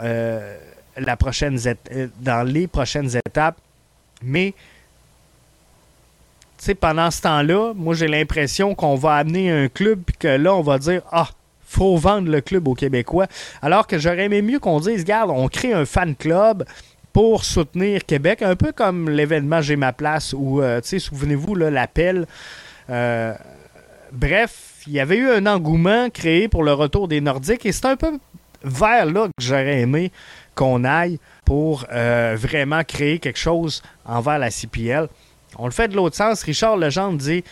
dans 2.21 2.43
les 2.43 2.67
prochaines 2.67 3.17
étapes. 3.17 3.57
Mais 4.23 4.55
pendant 6.75 7.11
ce 7.11 7.23
temps-là, 7.23 7.73
moi 7.75 7.95
j'ai 7.95 8.09
l'impression 8.09 8.75
qu'on 8.75 8.97
va 8.97 9.15
amener 9.15 9.51
un 9.51 9.69
club 9.69 10.03
et 10.09 10.13
que 10.19 10.29
là, 10.29 10.55
on 10.55 10.63
va 10.63 10.79
dire 10.79 11.03
Ah, 11.13 11.29
faut 11.67 11.97
vendre 11.97 12.31
le 12.31 12.41
club 12.41 12.69
aux 12.69 12.75
Québécois. 12.75 13.27
Alors 13.61 13.87
que 13.87 13.99
j'aurais 13.99 14.25
aimé 14.25 14.43
mieux 14.43 14.59
qu'on 14.59 14.81
dise, 14.81 15.01
regarde, 15.01 15.31
on 15.31 15.49
crée 15.49 15.73
un 15.73 15.85
fan 15.85 16.15
club 16.15 16.65
pour 17.13 17.45
soutenir 17.45 18.05
Québec, 18.05 18.43
un 18.43 18.57
peu 18.57 18.73
comme 18.73 19.09
l'événement 19.09 19.63
J'ai 19.63 19.77
ma 19.77 19.93
place, 19.93 20.35
où, 20.37 20.61
euh, 20.61 20.81
tu 20.81 20.89
sais, 20.89 20.99
souvenez-vous, 20.99 21.55
l'appel. 21.55 22.27
Euh, 22.91 23.35
bref, 24.13 24.83
il 24.87 24.93
y 24.93 25.01
avait 25.01 25.17
eu 25.17 25.31
un 25.31 25.47
engouement 25.47 26.11
créé 26.11 26.49
pour 26.49 26.63
le 26.63 26.73
retour 26.73 27.09
des 27.09 27.21
Nordiques 27.21 27.67
et 27.67 27.73
c'est 27.73 27.87
un 27.87 27.97
peu 27.97 28.19
vers 28.63 29.07
là 29.07 29.27
que 29.27 29.43
j'aurais 29.43 29.81
aimé 29.81 30.13
qu'on 30.55 30.85
aille 30.85 31.19
pour 31.45 31.87
euh, 31.93 32.37
vraiment 32.39 32.83
créer 32.85 33.19
quelque 33.19 33.39
chose 33.39 33.83
envers 34.05 34.39
la 34.39 34.51
CPL. 34.51 35.09
On 35.59 35.67
le 35.67 35.73
fait 35.73 35.89
de 35.89 35.97
l'autre 35.97 36.17
sens. 36.17 36.43
Richard 36.43 36.77
Legendre 36.77 37.19
dit 37.19 37.45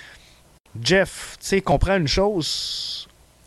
Jeff, 0.83 1.37
tu 1.41 1.47
sais, 1.47 1.61
comprends 1.61 1.97
une 1.97 2.09
chose 2.09 3.04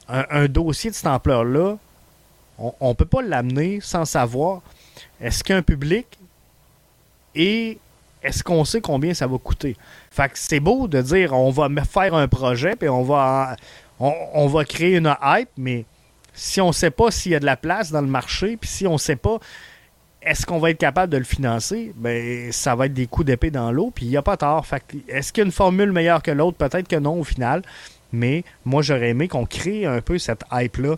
un, 0.08 0.48
dossier 0.48 0.90
de 0.90 0.96
cette 0.96 1.08
ampleur-là, 1.08 1.78
on 2.58 2.90
ne 2.90 2.94
peut 2.94 3.06
pas 3.06 3.22
l'amener 3.22 3.80
sans 3.82 4.06
savoir 4.06 4.62
est-ce 5.22 5.44
qu'il 5.44 5.54
y 5.54 5.56
a 5.56 5.60
un 5.60 5.64
public 5.64 6.08
et 7.36 7.78
est-ce 8.24 8.44
qu'on 8.44 8.66
sait 8.66 8.82
combien 8.82 9.14
ça 9.14 9.28
va 9.28 9.38
coûter. 9.38 9.78
Fait 10.10 10.30
que 10.30 10.38
c'est 10.38 10.60
beau 10.60 10.88
de 10.88 11.02
dire 11.02 11.34
on 11.34 11.52
va 11.52 11.70
faire 11.84 12.16
un 12.16 12.28
projet 12.28 12.76
puis 12.76 12.90
on 12.90 13.04
va 13.04 14.66
créer 14.66 14.98
une 14.98 15.16
hype, 15.22 15.50
mais 15.56 15.86
si 16.34 16.62
on 16.62 16.68
ne 16.68 16.74
sait 16.74 16.92
pas 16.92 17.12
s'il 17.12 17.34
y 17.34 17.36
a 17.36 17.40
de 17.40 17.46
la 17.46 17.58
place 17.58 17.92
dans 17.92 18.02
le 18.02 18.08
marché, 18.08 18.58
puis 18.58 18.70
si 18.70 18.88
on 18.88 18.94
ne 18.94 18.98
sait 18.98 19.16
pas 19.16 19.40
est-ce 20.22 20.46
qu'on 20.46 20.60
va 20.60 20.72
être 20.72 20.78
capable 20.78 21.12
de 21.12 21.18
le 21.18 21.24
financer, 21.24 21.94
ben 21.96 22.52
ça 22.52 22.76
va 22.76 22.88
être 22.88 22.94
des 22.94 23.08
coups 23.08 23.26
d'épée 23.26 23.50
dans 23.50 23.72
l'eau, 23.72 23.92
puis 23.94 24.06
il 24.06 24.10
n'y 24.10 24.18
a 24.18 24.22
pas. 24.22 24.38
Fait 24.64 24.84
est-ce 25.08 25.32
qu'il 25.32 25.42
y 25.42 25.46
a 25.46 25.46
une 25.46 25.54
formule 25.54 25.92
meilleure 25.92 26.22
que 26.22 26.32
l'autre? 26.32 26.58
Peut-être 26.58 26.88
que 26.88 26.98
non 26.98 27.20
au 27.20 27.24
final. 27.24 27.62
Mais 28.12 28.44
moi, 28.66 28.82
j'aurais 28.82 29.10
aimé 29.10 29.28
qu'on 29.28 29.46
crée 29.46 29.86
un 29.86 30.02
peu 30.02 30.18
cette 30.18 30.44
hype-là. 30.52 30.96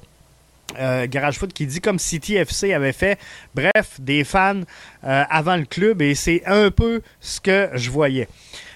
Euh, 0.80 1.08
Garage 1.08 1.40
Foot 1.40 1.52
qui 1.52 1.66
dit 1.66 1.82
comme 1.82 1.98
City 1.98 2.36
FC 2.36 2.74
avait 2.74 2.94
fait. 2.94 3.18
Bref, 3.56 4.00
des 4.00 4.24
fans 4.24 4.62
euh, 5.04 5.24
avant 5.30 5.56
le 5.56 5.66
club 5.66 6.02
et 6.02 6.14
c'est 6.14 6.44
un 6.46 6.70
peu 6.70 7.02
ce 7.20 7.42
que 7.42 7.70
je 7.74 7.90
voyais. 7.90 8.28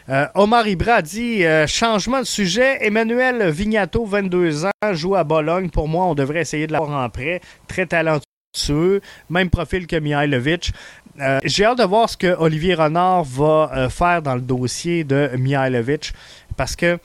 Euh, 0.10 0.26
Omar 0.34 0.68
Ibra 0.68 1.02
dit 1.02 1.44
changement 1.68 2.20
de 2.20 2.26
sujet. 2.26 2.84
Emmanuel 2.86 3.50
Vignato, 3.52 4.06
22 4.06 4.66
ans, 4.66 4.72
joue 4.92 5.16
à 5.16 5.24
Bologne. 5.24 5.70
Pour 5.70 5.88
moi, 5.88 6.06
on 6.06 6.16
devrait 6.16 6.42
essayer 6.42 6.66
de 6.66 6.74
l'avoir 6.74 7.06
en 7.06 7.10
prêt. 7.10 7.42
Très 7.68 7.86
talentueux, 7.86 9.02
même 9.30 9.50
profil 9.52 9.86
que 9.86 9.96
Mihailovic. 9.96 10.74
Euh, 11.20 11.40
j'ai 11.44 11.66
hâte 11.66 11.78
de 11.78 11.84
voir 11.84 12.10
ce 12.10 12.18
que 12.18 12.36
Olivier 12.40 12.74
Renard 12.74 13.24
va 13.24 13.72
euh, 13.76 13.90
faire 13.90 14.22
dans 14.22 14.34
le 14.36 14.42
dossier 14.42 15.04
de 15.04 15.30
Mihailovic 15.38 16.14
parce 16.58 16.76
que 16.76 16.98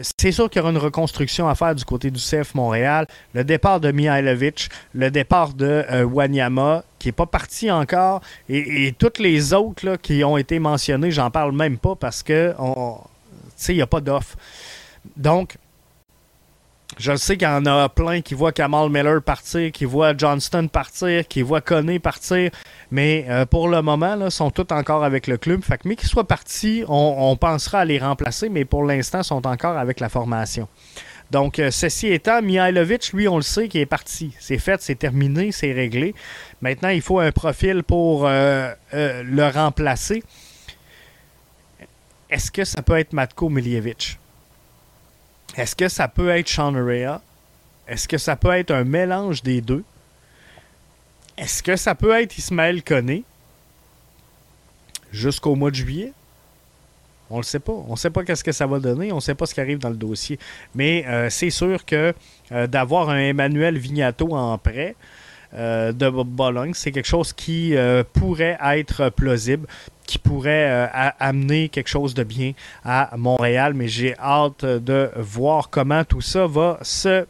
c'est 0.00 0.32
sûr 0.32 0.48
qu'il 0.50 0.60
y 0.60 0.62
aura 0.62 0.70
une 0.70 0.78
reconstruction 0.78 1.48
à 1.48 1.54
faire 1.54 1.74
du 1.74 1.84
côté 1.84 2.10
du 2.10 2.20
CF 2.20 2.54
Montréal. 2.54 3.06
Le 3.32 3.44
départ 3.44 3.80
de 3.80 3.90
Mihailovic, 3.92 4.68
le 4.94 5.10
départ 5.10 5.54
de 5.54 5.84
euh, 5.90 6.04
Wanyama, 6.04 6.84
qui 6.98 7.08
n'est 7.08 7.12
pas 7.12 7.26
parti 7.26 7.70
encore, 7.70 8.20
et, 8.48 8.94
toutes 8.98 9.18
les 9.18 9.52
autres 9.52 9.96
qui 9.96 10.24
ont 10.24 10.36
été 10.36 10.58
mentionnés, 10.58 11.10
j'en 11.10 11.30
parle 11.30 11.52
même 11.52 11.78
pas 11.78 11.94
parce 11.94 12.22
que 12.22 12.54
il 13.68 13.74
n'y 13.74 13.82
a 13.82 13.86
pas 13.86 14.00
d'offre. 14.00 14.36
Donc, 15.16 15.56
je 16.98 17.16
sais 17.16 17.36
qu'il 17.36 17.48
y 17.48 17.50
en 17.50 17.66
a 17.66 17.88
plein 17.88 18.20
qui 18.20 18.34
voient 18.34 18.52
Kamal 18.52 18.88
Miller 18.90 19.22
partir, 19.22 19.72
qui 19.72 19.84
voient 19.84 20.16
Johnston 20.16 20.68
partir, 20.68 21.26
qui 21.26 21.42
voient 21.42 21.60
Coney 21.60 21.98
partir. 21.98 22.50
Mais 22.90 23.26
euh, 23.28 23.46
pour 23.46 23.68
le 23.68 23.82
moment, 23.82 24.16
ils 24.20 24.30
sont 24.30 24.50
tous 24.50 24.72
encore 24.72 25.04
avec 25.04 25.26
le 25.26 25.36
club. 25.36 25.62
Fait 25.62 25.78
que, 25.78 25.88
mais 25.88 25.96
qu'ils 25.96 26.08
soient 26.08 26.26
partis, 26.26 26.84
on, 26.88 27.36
pensera 27.36 27.80
à 27.80 27.84
les 27.84 27.98
remplacer, 27.98 28.48
mais 28.48 28.64
pour 28.64 28.84
l'instant, 28.84 29.20
ils 29.20 29.24
sont 29.24 29.46
encore 29.46 29.76
avec 29.76 30.00
la 30.00 30.08
formation. 30.08 30.68
Donc, 31.30 31.58
euh, 31.58 31.70
ceci 31.70 32.08
étant, 32.08 32.42
Mihailovic, 32.42 33.12
lui, 33.12 33.26
on 33.26 33.36
le 33.36 33.42
sait 33.42 33.68
qu'il 33.68 33.80
est 33.80 33.86
parti. 33.86 34.34
C'est 34.38 34.58
fait, 34.58 34.80
c'est 34.80 34.94
terminé, 34.94 35.50
c'est 35.52 35.72
réglé. 35.72 36.14
Maintenant, 36.60 36.90
il 36.90 37.02
faut 37.02 37.18
un 37.18 37.32
profil 37.32 37.82
pour 37.82 38.26
euh, 38.26 38.72
le 38.92 39.48
remplacer. 39.48 40.22
Est-ce 42.30 42.50
que 42.50 42.64
ça 42.64 42.82
peut 42.82 42.98
être 42.98 43.12
Matko 43.12 43.48
Miljevic? 43.48 44.18
Est-ce 45.56 45.76
que 45.76 45.88
ça 45.88 46.08
peut 46.08 46.30
être 46.30 46.48
Sean 46.48 46.74
Est-ce 47.86 48.08
que 48.08 48.18
ça 48.18 48.36
peut 48.36 48.50
être 48.50 48.72
un 48.72 48.84
mélange 48.84 49.42
des 49.42 49.60
deux? 49.60 49.84
Est-ce 51.36 51.62
que 51.62 51.76
ça 51.76 51.94
peut 51.94 52.12
être 52.20 52.36
Ismaël 52.38 52.82
Koné? 52.82 53.24
Jusqu'au 55.12 55.54
mois 55.54 55.70
de 55.70 55.76
juillet? 55.76 56.12
On 57.30 57.38
le 57.38 57.42
sait 57.42 57.60
pas. 57.60 57.72
On 57.72 57.92
ne 57.92 57.96
sait 57.96 58.10
pas 58.10 58.24
qu'est-ce 58.24 58.44
que 58.44 58.52
ça 58.52 58.66
va 58.66 58.78
donner. 58.78 59.12
On 59.12 59.16
ne 59.16 59.20
sait 59.20 59.34
pas 59.34 59.46
ce 59.46 59.54
qui 59.54 59.60
arrive 59.60 59.78
dans 59.78 59.88
le 59.90 59.96
dossier. 59.96 60.38
Mais 60.74 61.04
euh, 61.06 61.30
c'est 61.30 61.50
sûr 61.50 61.84
que 61.84 62.14
euh, 62.52 62.66
d'avoir 62.66 63.10
un 63.10 63.18
Emmanuel 63.18 63.78
Vignato 63.78 64.34
en 64.34 64.58
prêt 64.58 64.94
euh, 65.54 65.92
de 65.92 66.08
Bologne, 66.10 66.72
c'est 66.74 66.92
quelque 66.92 67.08
chose 67.08 67.32
qui 67.32 67.74
pourrait 68.12 68.58
être 68.60 69.10
plausible 69.10 69.66
qui 70.06 70.18
pourrait 70.18 70.70
euh, 70.70 71.10
amener 71.18 71.68
quelque 71.68 71.88
chose 71.88 72.14
de 72.14 72.24
bien 72.24 72.52
à 72.84 73.10
Montréal. 73.16 73.74
Mais 73.74 73.88
j'ai 73.88 74.16
hâte 74.18 74.64
de 74.64 75.10
voir 75.16 75.70
comment 75.70 76.04
tout 76.04 76.20
ça 76.20 76.46
va 76.46 76.78
se 76.82 77.26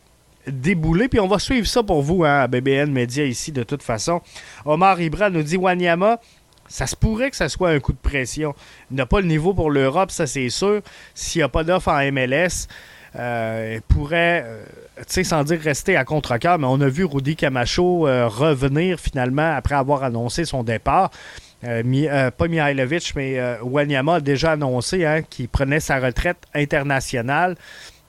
débouler. 0.47 1.09
Puis 1.09 1.21
on 1.21 1.29
va 1.29 1.39
suivre 1.39 1.67
ça 1.67 1.83
pour 1.83 2.03
vous 2.03 2.25
hein, 2.25 2.41
à 2.41 2.47
BBN 2.49 2.91
Media 2.91 3.25
ici 3.25 3.53
de 3.53 3.63
toute 3.63 3.83
façon. 3.83 4.21
Omar 4.65 5.01
Ibra 5.01 5.31
nous 5.31 5.43
dit 5.43 5.57
Wanyama. 5.57 6.19
Ça 6.67 6.87
se 6.87 6.97
pourrait 6.97 7.31
que 7.31 7.37
ça 7.37 7.51
soit 7.51 7.71
un 7.71 7.79
coup 7.79 7.93
de 7.93 7.99
pression. 7.99 8.55
Il 8.91 8.97
n'a 8.97 9.05
pas 9.05 9.21
le 9.21 9.27
niveau 9.27 9.53
pour 9.53 9.71
l'Europe, 9.71 10.11
ça 10.11 10.27
c'est 10.27 10.49
sûr. 10.49 10.81
S'il 11.15 11.41
n'y 11.41 11.43
a 11.43 11.49
pas 11.51 11.63
d'offre 11.63 11.89
en 11.89 12.01
MLS, 12.11 12.69
euh, 13.17 13.75
il 13.77 13.83
pourrait, 13.83 14.45
euh, 14.47 14.65
tu 14.97 15.05
sais, 15.09 15.25
sans 15.25 15.45
dire 15.45 15.61
rester 15.61 15.95
à 15.95 16.07
contre-cœur, 16.07 16.59
mais 16.59 16.67
on 16.67 16.81
a 16.81 16.89
vu 16.89 17.05
Rudy 17.05 17.37
Camacho 17.37 18.07
revenir 18.29 18.99
finalement 18.99 19.55
après 19.55 19.75
avoir 19.75 20.05
annoncé 20.05 20.47
son 20.47 20.65
départ. 20.65 21.11
Euh, 21.65 21.83
euh, 21.85 22.31
pas 22.31 22.49
Mihailovic, 22.49 23.15
mais 23.17 23.39
euh, 23.39 23.57
Wanyama 23.63 24.17
a 24.17 24.21
déjà 24.21 24.53
annoncé 24.53 25.05
hein, 25.05 25.23
qu'il 25.23 25.49
prenait 25.49 25.81
sa 25.81 25.99
retraite 25.99 26.39
internationale. 26.55 27.57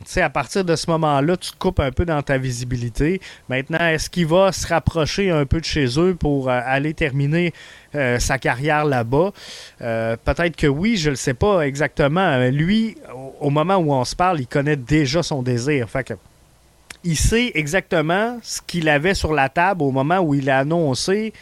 sais, 0.03 0.21
à 0.21 0.29
partir 0.29 0.65
de 0.65 0.75
ce 0.75 0.89
moment-là, 0.91 1.37
tu 1.37 1.51
coupes 1.57 1.79
un 1.79 1.91
peu 1.91 2.05
dans 2.05 2.21
ta 2.21 2.37
visibilité. 2.37 3.21
Maintenant, 3.47 3.79
est-ce 3.79 4.09
qu'il 4.09 4.27
va 4.27 4.51
se 4.51 4.67
rapprocher 4.67 5.31
un 5.31 5.45
peu 5.45 5.61
de 5.61 5.65
chez 5.65 5.99
eux 5.99 6.15
pour 6.15 6.49
aller 6.49 6.93
terminer 6.93 7.53
sa 8.19 8.37
carrière 8.37 8.83
là-bas? 8.85 9.31
Peut-être 9.79 10.55
que 10.57 10.67
oui, 10.67 10.97
je 10.97 11.07
ne 11.07 11.11
le 11.11 11.15
sais 11.15 11.33
pas 11.33 11.61
exactement. 11.61 12.49
Lui, 12.49 12.97
au, 13.39 13.49
moment 13.49 13.77
où 13.77 13.93
on 13.93 14.03
se 14.03 14.15
parle, 14.15 14.41
il 14.41 14.47
connaît 14.47 14.75
déjà 14.75 15.23
son 15.23 15.41
désir. 15.41 15.89
Fait 15.89 16.03
que, 16.03 16.13
il 17.05 17.15
sait 17.15 17.51
exactement 17.55 18.37
ce 18.43 18.61
qu'il 18.61 18.89
avait 18.89 19.13
sur 19.13 19.33
la 19.33 19.47
table 19.47 19.81
au 19.83 19.91
moment 19.91 20.19
où 20.19 20.33
il 20.35 20.49
a 20.49 20.59
annoncé 20.59 21.33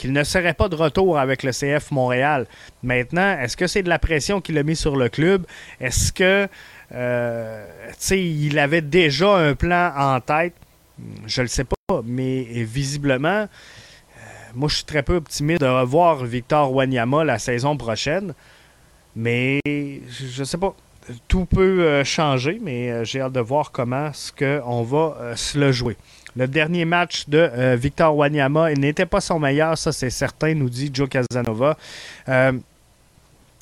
qu'il 0.00 0.14
ne 0.14 0.24
serait 0.24 0.54
pas 0.54 0.70
de 0.70 0.76
retour 0.76 1.18
avec 1.18 1.42
le 1.42 1.52
CF 1.52 1.90
Montréal. 1.90 2.46
Maintenant, 2.82 3.38
est-ce 3.38 3.54
que 3.54 3.66
c'est 3.66 3.82
de 3.82 3.90
la 3.90 3.98
pression 3.98 4.40
qu'il 4.40 4.56
a 4.56 4.62
mis 4.62 4.74
sur 4.74 4.96
le 4.96 5.10
club? 5.10 5.44
Est-ce 5.78 6.10
que, 6.10 6.48
euh, 6.94 7.66
il 8.10 8.58
avait 8.58 8.80
déjà 8.80 9.36
un 9.36 9.54
plan 9.54 9.92
en 9.94 10.18
tête? 10.20 10.54
Je 11.26 11.42
ne 11.42 11.44
le 11.44 11.48
sais 11.48 11.64
pas, 11.64 12.00
mais 12.02 12.44
visiblement, 12.64 13.28
euh, 13.28 13.46
moi, 14.54 14.70
je 14.70 14.76
suis 14.76 14.84
très 14.86 15.02
peu 15.02 15.16
optimiste 15.16 15.60
de 15.60 15.66
revoir 15.66 16.24
Victor 16.24 16.72
Wanyama 16.72 17.22
la 17.22 17.38
saison 17.38 17.76
prochaine. 17.76 18.32
Mais 19.14 19.60
je 19.66 20.40
ne 20.40 20.44
sais 20.46 20.56
pas. 20.56 20.74
Tout 21.28 21.44
peut 21.44 21.82
euh, 21.82 22.04
changer, 22.04 22.58
mais 22.62 23.04
j'ai 23.04 23.20
hâte 23.20 23.32
de 23.34 23.40
voir 23.40 23.70
comment 23.70 24.14
ce 24.14 24.32
qu'on 24.32 24.82
va 24.82 25.36
se 25.36 25.58
le 25.58 25.72
jouer. 25.72 25.98
Le 26.36 26.46
dernier 26.46 26.84
match 26.84 27.28
de 27.28 27.38
euh, 27.38 27.76
Victor 27.76 28.16
Wanyama 28.16 28.72
n'était 28.74 29.06
pas 29.06 29.20
son 29.20 29.38
meilleur, 29.38 29.76
ça 29.76 29.92
c'est 29.92 30.10
certain, 30.10 30.54
nous 30.54 30.70
dit 30.70 30.90
Joe 30.92 31.08
Casanova. 31.08 31.76
Euh, 32.28 32.52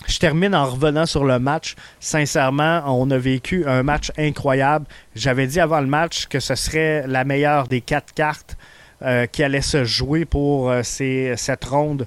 je 0.07 0.19
termine 0.19 0.55
en 0.55 0.67
revenant 0.67 1.07
sur 1.07 1.25
le 1.25 1.39
match. 1.39 1.75
Sincèrement, 1.99 2.83
on 2.87 3.11
a 3.11 3.19
vécu 3.19 3.67
un 3.67 3.83
match 3.83 4.13
incroyable. 4.17 4.87
J'avais 5.15 5.47
dit 5.47 5.61
avant 5.61 5.81
le 5.81 5.87
match 5.87 6.27
que 6.27 6.41
ce 6.41 6.55
serait 6.55 7.07
la 7.07 7.25
meilleure 7.25 7.69
des 7.69 7.81
quatre 7.81 8.15
cartes 8.15 8.57
euh, 9.03 9.27
qui 9.27 9.43
allait 9.43 9.61
se 9.61 9.85
jouer 9.85 10.25
pour 10.25 10.73
cette 10.83 11.65
ronde 11.65 12.07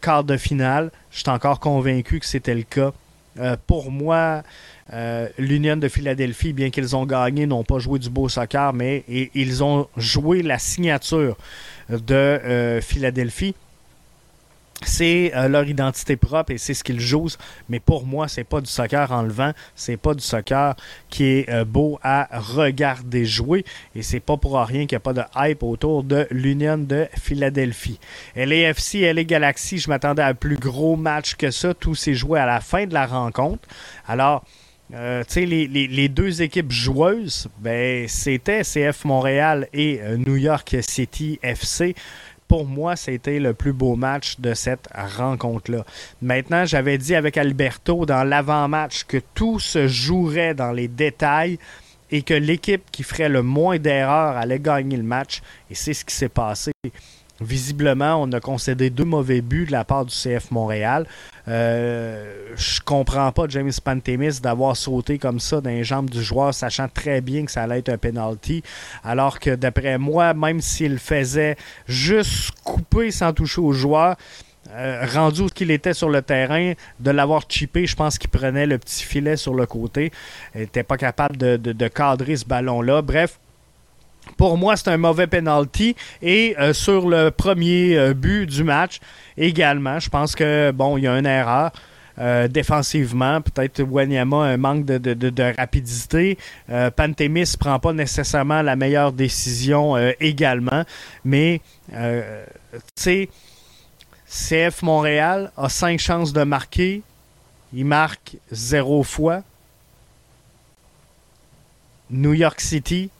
quart 0.00 0.24
de 0.24 0.36
finale. 0.36 0.90
Je 1.10 1.20
suis 1.20 1.30
encore 1.30 1.60
convaincu 1.60 2.20
que 2.20 2.26
c'était 2.26 2.54
le 2.54 2.64
cas. 2.64 2.92
pour 3.66 3.90
moi, 3.90 4.42
euh, 4.92 5.28
L'Union 5.38 5.76
de 5.76 5.88
Philadelphie, 5.88 6.52
bien 6.52 6.70
qu'ils 6.70 6.94
ont 6.94 7.06
gagné, 7.06 7.46
n'ont 7.46 7.64
pas 7.64 7.78
joué 7.78 7.98
du 7.98 8.10
beau 8.10 8.28
soccer, 8.28 8.72
mais 8.72 9.04
ils 9.34 9.64
ont 9.64 9.88
joué 9.96 10.42
la 10.42 10.58
signature 10.58 11.36
de 11.88 12.14
euh, 12.14 12.80
Philadelphie. 12.80 13.54
C'est 14.86 15.32
euh, 15.34 15.48
leur 15.48 15.66
identité 15.66 16.16
propre 16.16 16.52
et 16.52 16.58
c'est 16.58 16.74
ce 16.74 16.84
qu'ils 16.84 17.00
jouent. 17.00 17.30
Mais 17.70 17.80
pour 17.80 18.04
moi, 18.04 18.28
c'est 18.28 18.44
pas 18.44 18.60
du 18.60 18.66
soccer 18.66 19.10
enlevant. 19.12 19.52
C'est 19.74 19.96
pas 19.96 20.12
du 20.12 20.22
soccer 20.22 20.76
qui 21.08 21.24
est 21.24 21.64
beau 21.64 21.98
à 22.02 22.28
regarder 22.38 23.24
jouer. 23.24 23.64
Et 23.94 24.02
c'est 24.02 24.20
pas 24.20 24.36
pour 24.36 24.58
rien 24.58 24.84
qu'il 24.84 24.96
n'y 24.96 24.96
a 24.96 25.00
pas 25.00 25.14
de 25.14 25.22
hype 25.36 25.62
autour 25.62 26.02
de 26.02 26.26
l'Union 26.30 26.76
de 26.76 27.06
Philadelphie. 27.18 27.98
LAFC, 28.36 29.14
LA 29.14 29.24
Galaxy, 29.24 29.78
je 29.78 29.88
m'attendais 29.88 30.22
à 30.22 30.26
un 30.26 30.34
plus 30.34 30.58
gros 30.58 30.96
match 30.96 31.36
que 31.36 31.50
ça. 31.50 31.72
Tout 31.72 31.94
s'est 31.94 32.14
joué 32.14 32.38
à 32.38 32.44
la 32.44 32.60
fin 32.60 32.84
de 32.84 32.92
la 32.92 33.06
rencontre. 33.06 33.66
Alors, 34.06 34.44
euh, 34.92 35.24
les, 35.36 36.08
deux 36.08 36.42
équipes 36.42 36.70
joueuses, 36.70 37.48
ben, 37.58 38.06
c'était 38.06 38.62
CF 38.62 39.04
Montréal 39.04 39.68
et 39.72 40.00
euh, 40.02 40.16
New 40.18 40.36
York 40.36 40.76
City 40.82 41.38
FC. 41.42 41.94
Pour 42.48 42.66
moi, 42.66 42.94
c'était 42.94 43.40
le 43.40 43.54
plus 43.54 43.72
beau 43.72 43.96
match 43.96 44.38
de 44.38 44.52
cette 44.52 44.88
rencontre-là. 44.94 45.84
Maintenant, 46.20 46.66
j'avais 46.66 46.98
dit 46.98 47.14
avec 47.14 47.38
Alberto 47.38 48.04
dans 48.04 48.22
l'avant-match 48.22 49.04
que 49.04 49.16
tout 49.34 49.58
se 49.58 49.88
jouerait 49.88 50.54
dans 50.54 50.70
les 50.70 50.86
détails 50.86 51.58
et 52.10 52.22
que 52.22 52.34
l'équipe 52.34 52.82
qui 52.92 53.02
ferait 53.02 53.30
le 53.30 53.42
moins 53.42 53.78
d'erreurs 53.78 54.36
allait 54.36 54.60
gagner 54.60 54.98
le 54.98 55.02
match. 55.02 55.40
Et 55.70 55.74
c'est 55.74 55.94
ce 55.94 56.04
qui 56.04 56.14
s'est 56.14 56.28
passé. 56.28 56.72
Visiblement, 57.40 58.22
on 58.22 58.30
a 58.32 58.40
concédé 58.40 58.90
deux 58.90 59.04
mauvais 59.04 59.40
buts 59.40 59.66
de 59.66 59.72
la 59.72 59.84
part 59.84 60.04
du 60.04 60.14
CF 60.14 60.50
Montréal. 60.50 61.06
Euh, 61.46 62.54
je 62.56 62.80
comprends 62.80 63.30
pas 63.32 63.44
James 63.48 63.72
Pantemis 63.82 64.40
d'avoir 64.40 64.76
sauté 64.76 65.18
comme 65.18 65.40
ça 65.40 65.60
dans 65.60 65.70
les 65.70 65.84
jambes 65.84 66.08
du 66.08 66.22
joueur, 66.22 66.54
sachant 66.54 66.88
très 66.88 67.20
bien 67.20 67.44
que 67.44 67.50
ça 67.50 67.62
allait 67.62 67.80
être 67.80 67.90
un 67.90 67.98
penalty. 67.98 68.62
Alors 69.02 69.38
que 69.38 69.54
d'après 69.54 69.98
moi, 69.98 70.34
même 70.34 70.60
s'il 70.60 70.98
faisait 70.98 71.56
juste 71.86 72.52
couper 72.62 73.10
sans 73.10 73.32
toucher 73.32 73.60
au 73.60 73.72
joueur, 73.72 74.16
euh, 74.70 75.04
rendu 75.12 75.42
où 75.42 75.46
qu'il 75.48 75.70
était 75.70 75.92
sur 75.92 76.08
le 76.08 76.22
terrain, 76.22 76.72
de 76.98 77.10
l'avoir 77.10 77.42
chippé, 77.48 77.86
je 77.86 77.94
pense 77.94 78.16
qu'il 78.16 78.30
prenait 78.30 78.66
le 78.66 78.78
petit 78.78 79.04
filet 79.04 79.36
sur 79.36 79.54
le 79.54 79.66
côté. 79.66 80.10
Il 80.54 80.62
n'était 80.62 80.82
pas 80.82 80.96
capable 80.96 81.36
de 81.36 81.88
cadrer 81.88 82.36
ce 82.36 82.46
ballon-là. 82.46 83.02
Bref, 83.02 83.38
pour 84.36 84.56
moi, 84.56 84.76
c'est 84.76 84.88
un 84.88 84.96
mauvais 84.96 85.26
penalty. 85.26 85.96
Et 86.22 86.54
euh, 86.58 86.72
sur 86.72 87.08
le 87.08 87.30
premier 87.30 87.96
euh, 87.96 88.14
but 88.14 88.46
du 88.46 88.64
match, 88.64 89.00
également, 89.36 89.98
je 89.98 90.08
pense 90.08 90.34
que 90.34 90.70
bon, 90.70 90.96
il 90.96 91.04
y 91.04 91.08
a 91.08 91.18
une 91.18 91.26
erreur. 91.26 91.72
Euh, 92.16 92.46
défensivement, 92.46 93.40
peut-être 93.40 93.82
Wanyama 93.82 94.36
un 94.36 94.56
manque 94.56 94.84
de, 94.84 95.56
rapidité. 95.56 96.38
Pantémis 96.94 97.40
ne 97.40 97.56
prend 97.58 97.80
pas 97.80 97.92
nécessairement 97.92 98.62
la 98.62 98.76
meilleure 98.76 99.12
décision 99.12 99.96
également. 100.20 100.84
Mais, 101.24 101.60
tu 101.90 101.98
sais, 102.94 103.28
CF 104.28 104.82
Montréal 104.82 105.50
a 105.56 105.68
cinq 105.68 105.98
chances 105.98 106.32
de 106.32 106.44
marquer. 106.44 107.02
Il 107.72 107.84
marque 107.84 108.36
zéro 108.52 109.02
fois. 109.02 109.42
New 112.10 112.32
York 112.32 112.60
City, 112.60 113.10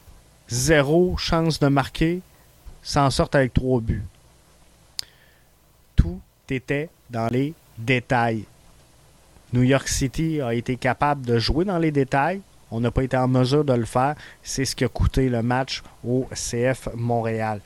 zéro 0.49 1.17
chance 1.17 1.59
de 1.59 1.69
marquer, 1.69 2.21
s'en 2.83 3.11
sortent 3.11 3.35
avec 3.35 3.55
trois 3.55 3.81
buts. 3.81 4.05
Tout 5.97 6.21
tu 6.47 6.55
étais 6.55 6.91
dans 7.11 7.29
les 7.29 7.55
détails. 7.79 8.45
New 9.53 9.63
York 9.63 9.89
City 9.89 10.41
a 10.41 10.53
été 10.53 10.77
capable 10.77 11.25
de 11.25 11.39
jouer 11.39 11.65
dans 11.65 11.79
les 11.79 11.91
détails. 11.91 12.41
On 12.71 12.81
n'a 12.81 12.91
pas 12.91 13.05
été 13.05 13.17
en 13.17 13.29
mesure 13.29 13.65
de 13.65 13.73
le 13.73 13.85
faire. 13.85 14.17
C'est 14.43 14.65
ce 14.65 14.75
qui 14.75 14.85
a 14.85 14.89
coûté 14.89 15.29
le 15.29 15.43
match 15.43 15.83
au 16.05 16.29
CF 16.33 16.89
Montréal. 16.97 17.61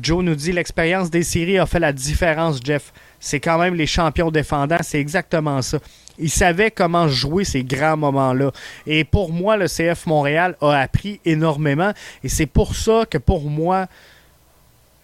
Joe 0.00 0.22
nous 0.22 0.36
dit 0.36 0.52
l'expérience 0.52 1.10
des 1.10 1.24
séries 1.24 1.58
a 1.58 1.66
fait 1.66 1.80
la 1.80 1.92
différence, 1.92 2.60
Jeff. 2.62 2.92
C'est 3.18 3.40
quand 3.40 3.58
même 3.58 3.74
les 3.74 3.86
champions 3.86 4.30
défendants. 4.30 4.78
C'est 4.82 5.00
exactement 5.00 5.60
ça. 5.62 5.78
Ils 6.18 6.30
savaient 6.30 6.70
comment 6.70 7.08
jouer 7.08 7.44
ces 7.44 7.64
grands 7.64 7.96
moments-là. 7.96 8.52
Et 8.86 9.04
pour 9.04 9.32
moi, 9.32 9.56
le 9.56 9.66
CF 9.66 10.06
Montréal 10.06 10.56
a 10.60 10.78
appris 10.78 11.20
énormément. 11.24 11.92
Et 12.22 12.28
c'est 12.28 12.46
pour 12.46 12.74
ça 12.74 13.04
que 13.08 13.18
pour 13.18 13.48
moi, 13.48 13.86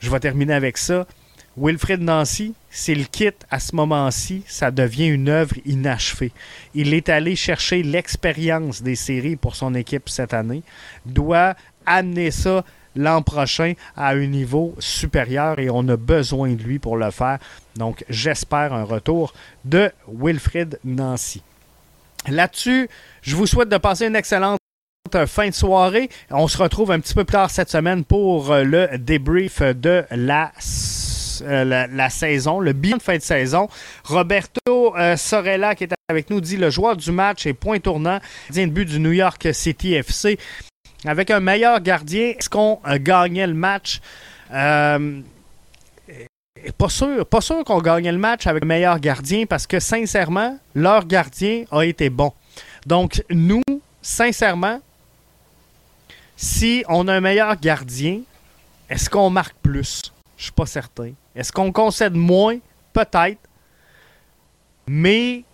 je 0.01 0.10
vais 0.10 0.20
terminer 0.20 0.55
avec 0.55 0.78
ça. 0.78 1.06
Wilfred 1.56 2.01
Nancy, 2.01 2.55
s'il 2.70 3.09
quitte 3.09 3.44
à 3.51 3.59
ce 3.59 3.74
moment-ci, 3.74 4.44
ça 4.47 4.70
devient 4.70 5.09
une 5.09 5.28
œuvre 5.28 5.56
inachevée. 5.66 6.30
Il 6.74 6.94
est 6.94 7.09
allé 7.09 7.35
chercher 7.35 7.82
l'expérience 7.82 8.82
des 8.82 8.94
séries 8.94 9.35
pour 9.35 9.56
son 9.56 9.74
équipe 9.74 10.09
cette 10.09 10.35
année, 10.35 10.62
doit 11.05 11.56
amener 11.85 12.30
ça 12.30 12.64
l'an 12.98 13.22
prochain 13.22 13.74
à 13.96 14.10
un 14.10 14.26
niveau 14.26 14.74
supérieur 14.78 15.58
et 15.58 15.70
on 15.70 15.86
a 15.88 15.96
besoin 15.96 16.52
de 16.52 16.62
lui 16.62 16.78
pour 16.78 16.96
le 16.96 17.10
faire. 17.10 17.38
Donc 17.76 18.04
j'espère 18.08 18.74
un 18.74 18.84
retour 18.84 19.32
de 19.64 19.90
Wilfred 20.12 20.80
Nancy. 20.84 21.42
Là-dessus, 22.26 22.88
je 23.22 23.36
vous 23.36 23.46
souhaite 23.46 23.68
de 23.68 23.78
passer 23.78 24.06
une 24.06 24.16
excellente 24.16 24.58
fin 25.26 25.48
de 25.48 25.54
soirée. 25.54 26.10
On 26.30 26.48
se 26.48 26.58
retrouve 26.58 26.90
un 26.90 27.00
petit 27.00 27.14
peu 27.14 27.24
plus 27.24 27.32
tard 27.32 27.50
cette 27.50 27.70
semaine 27.70 28.04
pour 28.04 28.52
le 28.54 28.98
débrief 28.98 29.62
de 29.62 30.04
la 30.10 30.52
euh, 31.42 31.86
la, 31.90 32.10
saison, 32.10 32.58
le 32.58 32.72
bilan 32.72 32.96
de 32.96 33.02
fin 33.02 33.16
de 33.16 33.22
saison. 33.22 33.68
Roberto 34.04 34.96
euh, 34.96 35.16
Sorella, 35.16 35.74
qui 35.74 35.84
est 35.84 35.94
avec 36.08 36.30
nous, 36.30 36.40
dit 36.40 36.56
le 36.56 36.70
joueur 36.70 36.96
du 36.96 37.12
match 37.12 37.46
est 37.46 37.52
point 37.52 37.78
tournant, 37.78 38.18
de 38.50 38.66
but 38.66 38.86
du 38.86 38.98
New 38.98 39.12
York 39.12 39.48
City 39.52 39.94
FC. 39.94 40.38
Avec 41.04 41.30
un 41.30 41.40
meilleur 41.40 41.80
gardien, 41.80 42.34
est-ce 42.36 42.50
qu'on 42.50 42.80
gagnait 42.98 43.46
le 43.46 43.54
match? 43.54 44.00
Euh, 44.52 45.20
pas 46.76 46.88
sûr, 46.88 47.26
pas 47.26 47.40
sûr 47.40 47.64
qu'on 47.64 47.80
gagnait 47.80 48.12
le 48.12 48.18
match 48.18 48.46
avec 48.46 48.64
un 48.64 48.66
meilleur 48.66 48.98
gardien 48.98 49.46
parce 49.46 49.66
que 49.66 49.78
sincèrement, 49.78 50.58
leur 50.74 51.06
gardien 51.06 51.64
a 51.70 51.82
été 51.84 52.10
bon. 52.10 52.32
Donc, 52.86 53.22
nous, 53.30 53.62
sincèrement, 54.02 54.80
si 56.36 56.84
on 56.88 57.06
a 57.08 57.14
un 57.14 57.20
meilleur 57.20 57.56
gardien, 57.56 58.20
est-ce 58.88 59.10
qu'on 59.10 59.30
marque 59.30 59.56
plus? 59.62 60.12
Je 60.36 60.44
suis 60.44 60.52
pas 60.52 60.66
certain. 60.66 61.12
Est-ce 61.34 61.52
qu'on 61.52 61.72
concède 61.72 62.14
moins? 62.14 62.58
Peut-être. 62.92 63.38
Mais 64.86 65.44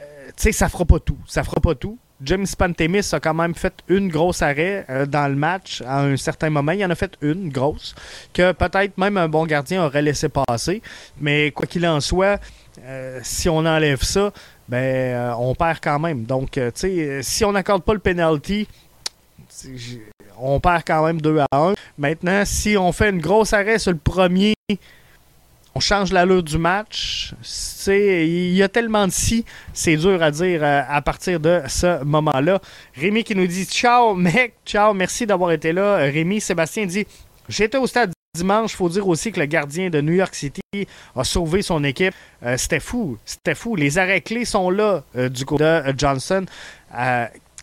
euh, 0.00 0.04
tu 0.19 0.19
sais, 0.36 0.52
ça 0.52 0.68
fera 0.68 0.84
pas 0.84 0.98
tout. 0.98 1.18
Ça 1.26 1.44
fera 1.44 1.60
pas 1.60 1.74
tout. 1.74 1.98
James 2.22 2.46
Pantemis 2.58 3.08
a 3.12 3.20
quand 3.20 3.32
même 3.32 3.54
fait 3.54 3.72
une 3.88 4.08
grosse 4.08 4.42
arrêt 4.42 4.84
euh, 4.90 5.06
dans 5.06 5.26
le 5.28 5.36
match 5.36 5.82
à 5.86 6.02
un 6.02 6.16
certain 6.16 6.50
moment. 6.50 6.72
Il 6.72 6.84
en 6.84 6.90
a 6.90 6.94
fait 6.94 7.16
une 7.22 7.48
grosse 7.48 7.94
que 8.34 8.52
peut-être 8.52 8.98
même 8.98 9.16
un 9.16 9.28
bon 9.28 9.46
gardien 9.46 9.84
aurait 9.84 10.02
laissé 10.02 10.28
passer. 10.28 10.82
Mais 11.18 11.50
quoi 11.50 11.66
qu'il 11.66 11.86
en 11.86 12.00
soit, 12.00 12.38
euh, 12.84 13.20
si 13.22 13.48
on 13.48 13.58
enlève 13.58 14.02
ça, 14.02 14.32
ben 14.68 15.34
on 15.38 15.54
perd 15.54 15.78
quand 15.82 15.98
même. 15.98 16.24
Donc, 16.24 16.52
tu 16.52 16.60
sais, 16.74 17.20
si 17.22 17.44
on 17.44 17.52
n'accorde 17.52 17.82
pas 17.82 17.94
le 17.94 18.00
penalty, 18.00 18.68
on 20.38 20.60
perd 20.60 20.82
quand 20.86 21.04
même 21.06 21.20
2 21.20 21.38
à 21.38 21.46
1. 21.52 21.74
Maintenant, 21.98 22.42
si 22.44 22.76
on 22.76 22.92
fait 22.92 23.10
une 23.10 23.20
grosse 23.20 23.52
arrêt 23.52 23.78
sur 23.78 23.92
le 23.92 23.98
premier, 23.98 24.54
on 25.74 25.80
change 25.80 26.12
l'allure 26.12 26.42
du 26.42 26.58
match. 26.58 27.32
Il 27.86 28.54
y 28.54 28.62
a 28.62 28.68
tellement 28.68 29.06
de 29.06 29.12
si, 29.12 29.44
c'est 29.72 29.96
dur 29.96 30.22
à 30.22 30.30
dire 30.30 30.62
euh, 30.62 30.82
à 30.88 31.00
partir 31.02 31.40
de 31.40 31.62
ce 31.68 32.02
moment-là. 32.04 32.60
Rémi 32.94 33.24
qui 33.24 33.34
nous 33.34 33.46
dit 33.46 33.64
Ciao, 33.64 34.14
mec, 34.14 34.54
ciao, 34.66 34.92
merci 34.94 35.26
d'avoir 35.26 35.52
été 35.52 35.72
là. 35.72 35.96
Rémi, 35.96 36.40
Sébastien 36.40 36.86
dit 36.86 37.06
J'étais 37.48 37.78
au 37.78 37.86
stade 37.86 38.12
dimanche. 38.34 38.72
Il 38.72 38.76
faut 38.76 38.88
dire 38.88 39.06
aussi 39.06 39.32
que 39.32 39.40
le 39.40 39.46
gardien 39.46 39.90
de 39.90 40.00
New 40.00 40.12
York 40.12 40.34
City 40.34 40.60
a 41.16 41.24
sauvé 41.24 41.62
son 41.62 41.82
équipe. 41.84 42.14
Euh, 42.42 42.56
c'était 42.56 42.80
fou. 42.80 43.18
C'était 43.24 43.54
fou. 43.54 43.76
Les 43.76 43.98
arrêts 43.98 44.20
clés 44.20 44.44
sont 44.44 44.70
là 44.70 45.02
euh, 45.16 45.28
du 45.28 45.44
côté 45.44 45.64
de 45.64 45.94
Johnson 45.96 46.44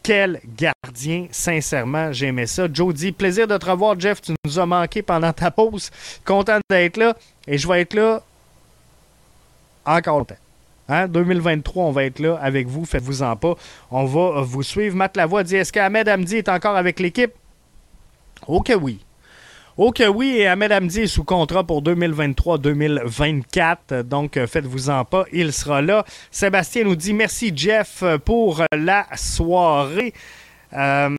quel 0.04 0.40
gardien, 0.58 1.28
sincèrement, 1.32 2.12
j'aimais 2.12 2.48
ça. 2.48 2.68
Joe 2.72 2.94
dit 2.94 3.12
plaisir 3.12 3.48
de 3.48 3.58
te 3.58 3.70
revoir, 3.70 4.00
Jeff. 4.00 4.22
Tu 4.22 4.34
nous 4.46 4.60
as 4.60 4.66
manqué 4.66 5.02
pendant 5.02 5.34
ta 5.34 5.52
pause. 5.52 5.90
Content 6.26 6.60
d'être 6.70 6.98
là. 6.98 7.16
Et 7.48 7.58
je 7.58 7.68
vais 7.68 7.82
être 7.82 7.94
là 7.94 8.22
encore 9.86 10.20
longtemps. 10.20 10.36
Hein? 10.90 11.08
2023, 11.08 11.86
on 11.86 11.92
va 11.92 12.04
être 12.04 12.20
là 12.20 12.38
avec 12.42 12.68
vous. 12.68 12.86
Faites-vous-en 12.86 13.36
pas. 13.36 13.56
On 13.92 14.06
va 14.06 14.42
vous 14.42 14.64
suivre. 14.64 14.96
Matt 14.96 15.18
Lavoie 15.18 15.44
dit 15.44 15.56
Est-ce 15.56 15.74
qu'Ahmed 15.74 16.08
Hamdi 16.08 16.38
est 16.38 16.50
encore 16.50 16.76
avec 16.76 17.00
l'équipe? 17.00 17.32
Ok, 18.48 18.72
oui. 18.82 19.00
Ok, 19.78 20.04
oui, 20.12 20.38
et 20.38 20.48
Ahmed 20.48 20.72
Hamdi 20.72 21.02
est 21.02 21.08
sous 21.08 21.24
contrat 21.24 21.64
pour 21.64 21.84
2023-2024, 21.84 24.02
donc 24.02 24.36
euh, 24.36 24.48
faites-vous-en 24.48 25.06
pas, 25.06 25.26
il 25.32 25.54
sera 25.54 25.84
là. 25.84 26.04
Sébastien 26.32 26.84
nous 26.84 26.96
dit 26.96 27.14
merci 27.14 27.54
Jeff 27.56 28.04
pour 28.26 28.64
la 28.76 29.06
soirée. 29.16 30.16
Euh, 30.74 31.12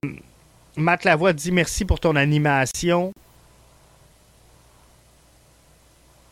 Matt 0.77 1.05
Lavoie 1.05 1.35
dit 1.35 1.53
merci 1.53 1.85
pour 1.85 2.01
ton 2.01 2.17
animation. 2.17 3.13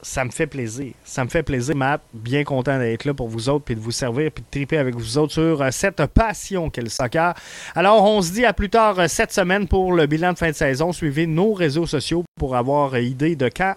Ça 0.03 0.25
me 0.25 0.31
fait 0.31 0.47
plaisir. 0.47 0.93
Ça 1.05 1.25
me 1.25 1.29
fait 1.29 1.43
plaisir, 1.43 1.75
Matt. 1.75 2.01
Bien 2.13 2.45
content 2.45 2.79
d'être 2.79 3.05
là 3.05 3.15
pour 3.15 3.29
vous 3.29 3.49
autres, 3.49 3.65
puis 3.65 3.75
de 3.75 3.81
vous 3.81 3.91
servir, 3.91 4.31
puis 4.31 4.43
de 4.43 4.51
triper 4.51 4.79
avec 4.79 4.95
vous 4.95 5.19
autres 5.19 5.33
sur 5.33 5.63
euh, 5.63 5.71
cette 5.71 6.05
passion 6.07 6.71
qu'est 6.71 6.83
le 6.83 6.89
soccer. 6.89 7.35
Alors, 7.75 8.05
on 8.05 8.23
se 8.23 8.33
dit 8.33 8.45
à 8.45 8.53
plus 8.53 8.71
tard 8.71 8.99
euh, 8.99 9.09
cette 9.09 9.33
semaine 9.33 9.67
pour 9.67 9.93
le 9.93 10.07
bilan 10.07 10.33
de 10.33 10.39
fin 10.39 10.51
de 10.51 10.55
saison. 10.55 10.93
Suivez 10.93 11.27
nos 11.27 11.53
réseaux 11.53 11.87
sociaux 11.87 12.25
pour 12.39 12.57
avoir 12.57 12.97
idée 12.99 13.37
de 13.37 13.49
quand 13.49 13.75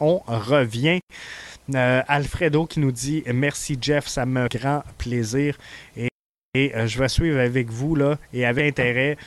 on 0.00 0.18
revient. 0.26 1.00
Euh, 1.74 2.02
Alfredo 2.08 2.66
qui 2.66 2.80
nous 2.80 2.92
dit 2.92 3.22
merci 3.32 3.76
Jeff, 3.80 4.06
ça 4.06 4.24
me 4.24 4.48
grand 4.48 4.82
plaisir 4.96 5.58
et, 5.96 6.08
je 6.54 6.98
vais 6.98 7.08
suivre 7.08 7.38
avec 7.38 7.68
vous 7.68 7.94
là 7.94 8.16
et 8.32 8.46
avec 8.46 8.68
intérêt 8.68 9.18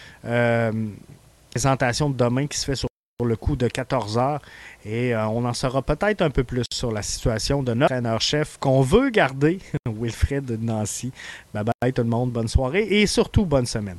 présentation 1.51 2.09
de 2.09 2.17
demain 2.17 2.47
qui 2.47 2.57
se 2.57 2.65
fait 2.65 2.75
sur 2.75 2.90
le 3.25 3.35
coup 3.35 3.55
de 3.55 3.67
14 3.67 4.17
heures 4.17 4.41
et 4.85 5.13
euh, 5.13 5.25
on 5.27 5.45
en 5.45 5.53
saura 5.53 5.81
peut-être 5.81 6.21
un 6.21 6.29
peu 6.29 6.43
plus 6.43 6.65
sur 6.71 6.91
la 6.91 7.01
situation 7.01 7.63
de 7.63 7.73
notre 7.73 7.93
entraîneur-chef 7.93 8.57
qu'on 8.59 8.81
veut 8.81 9.09
garder, 9.09 9.59
Wilfred 9.89 10.59
Nancy. 10.61 11.11
Bye 11.53 11.63
bye 11.81 11.93
tout 11.93 12.03
le 12.03 12.09
monde, 12.09 12.31
bonne 12.31 12.47
soirée 12.47 12.83
et 12.83 13.07
surtout 13.07 13.45
bonne 13.45 13.65
semaine. 13.65 13.97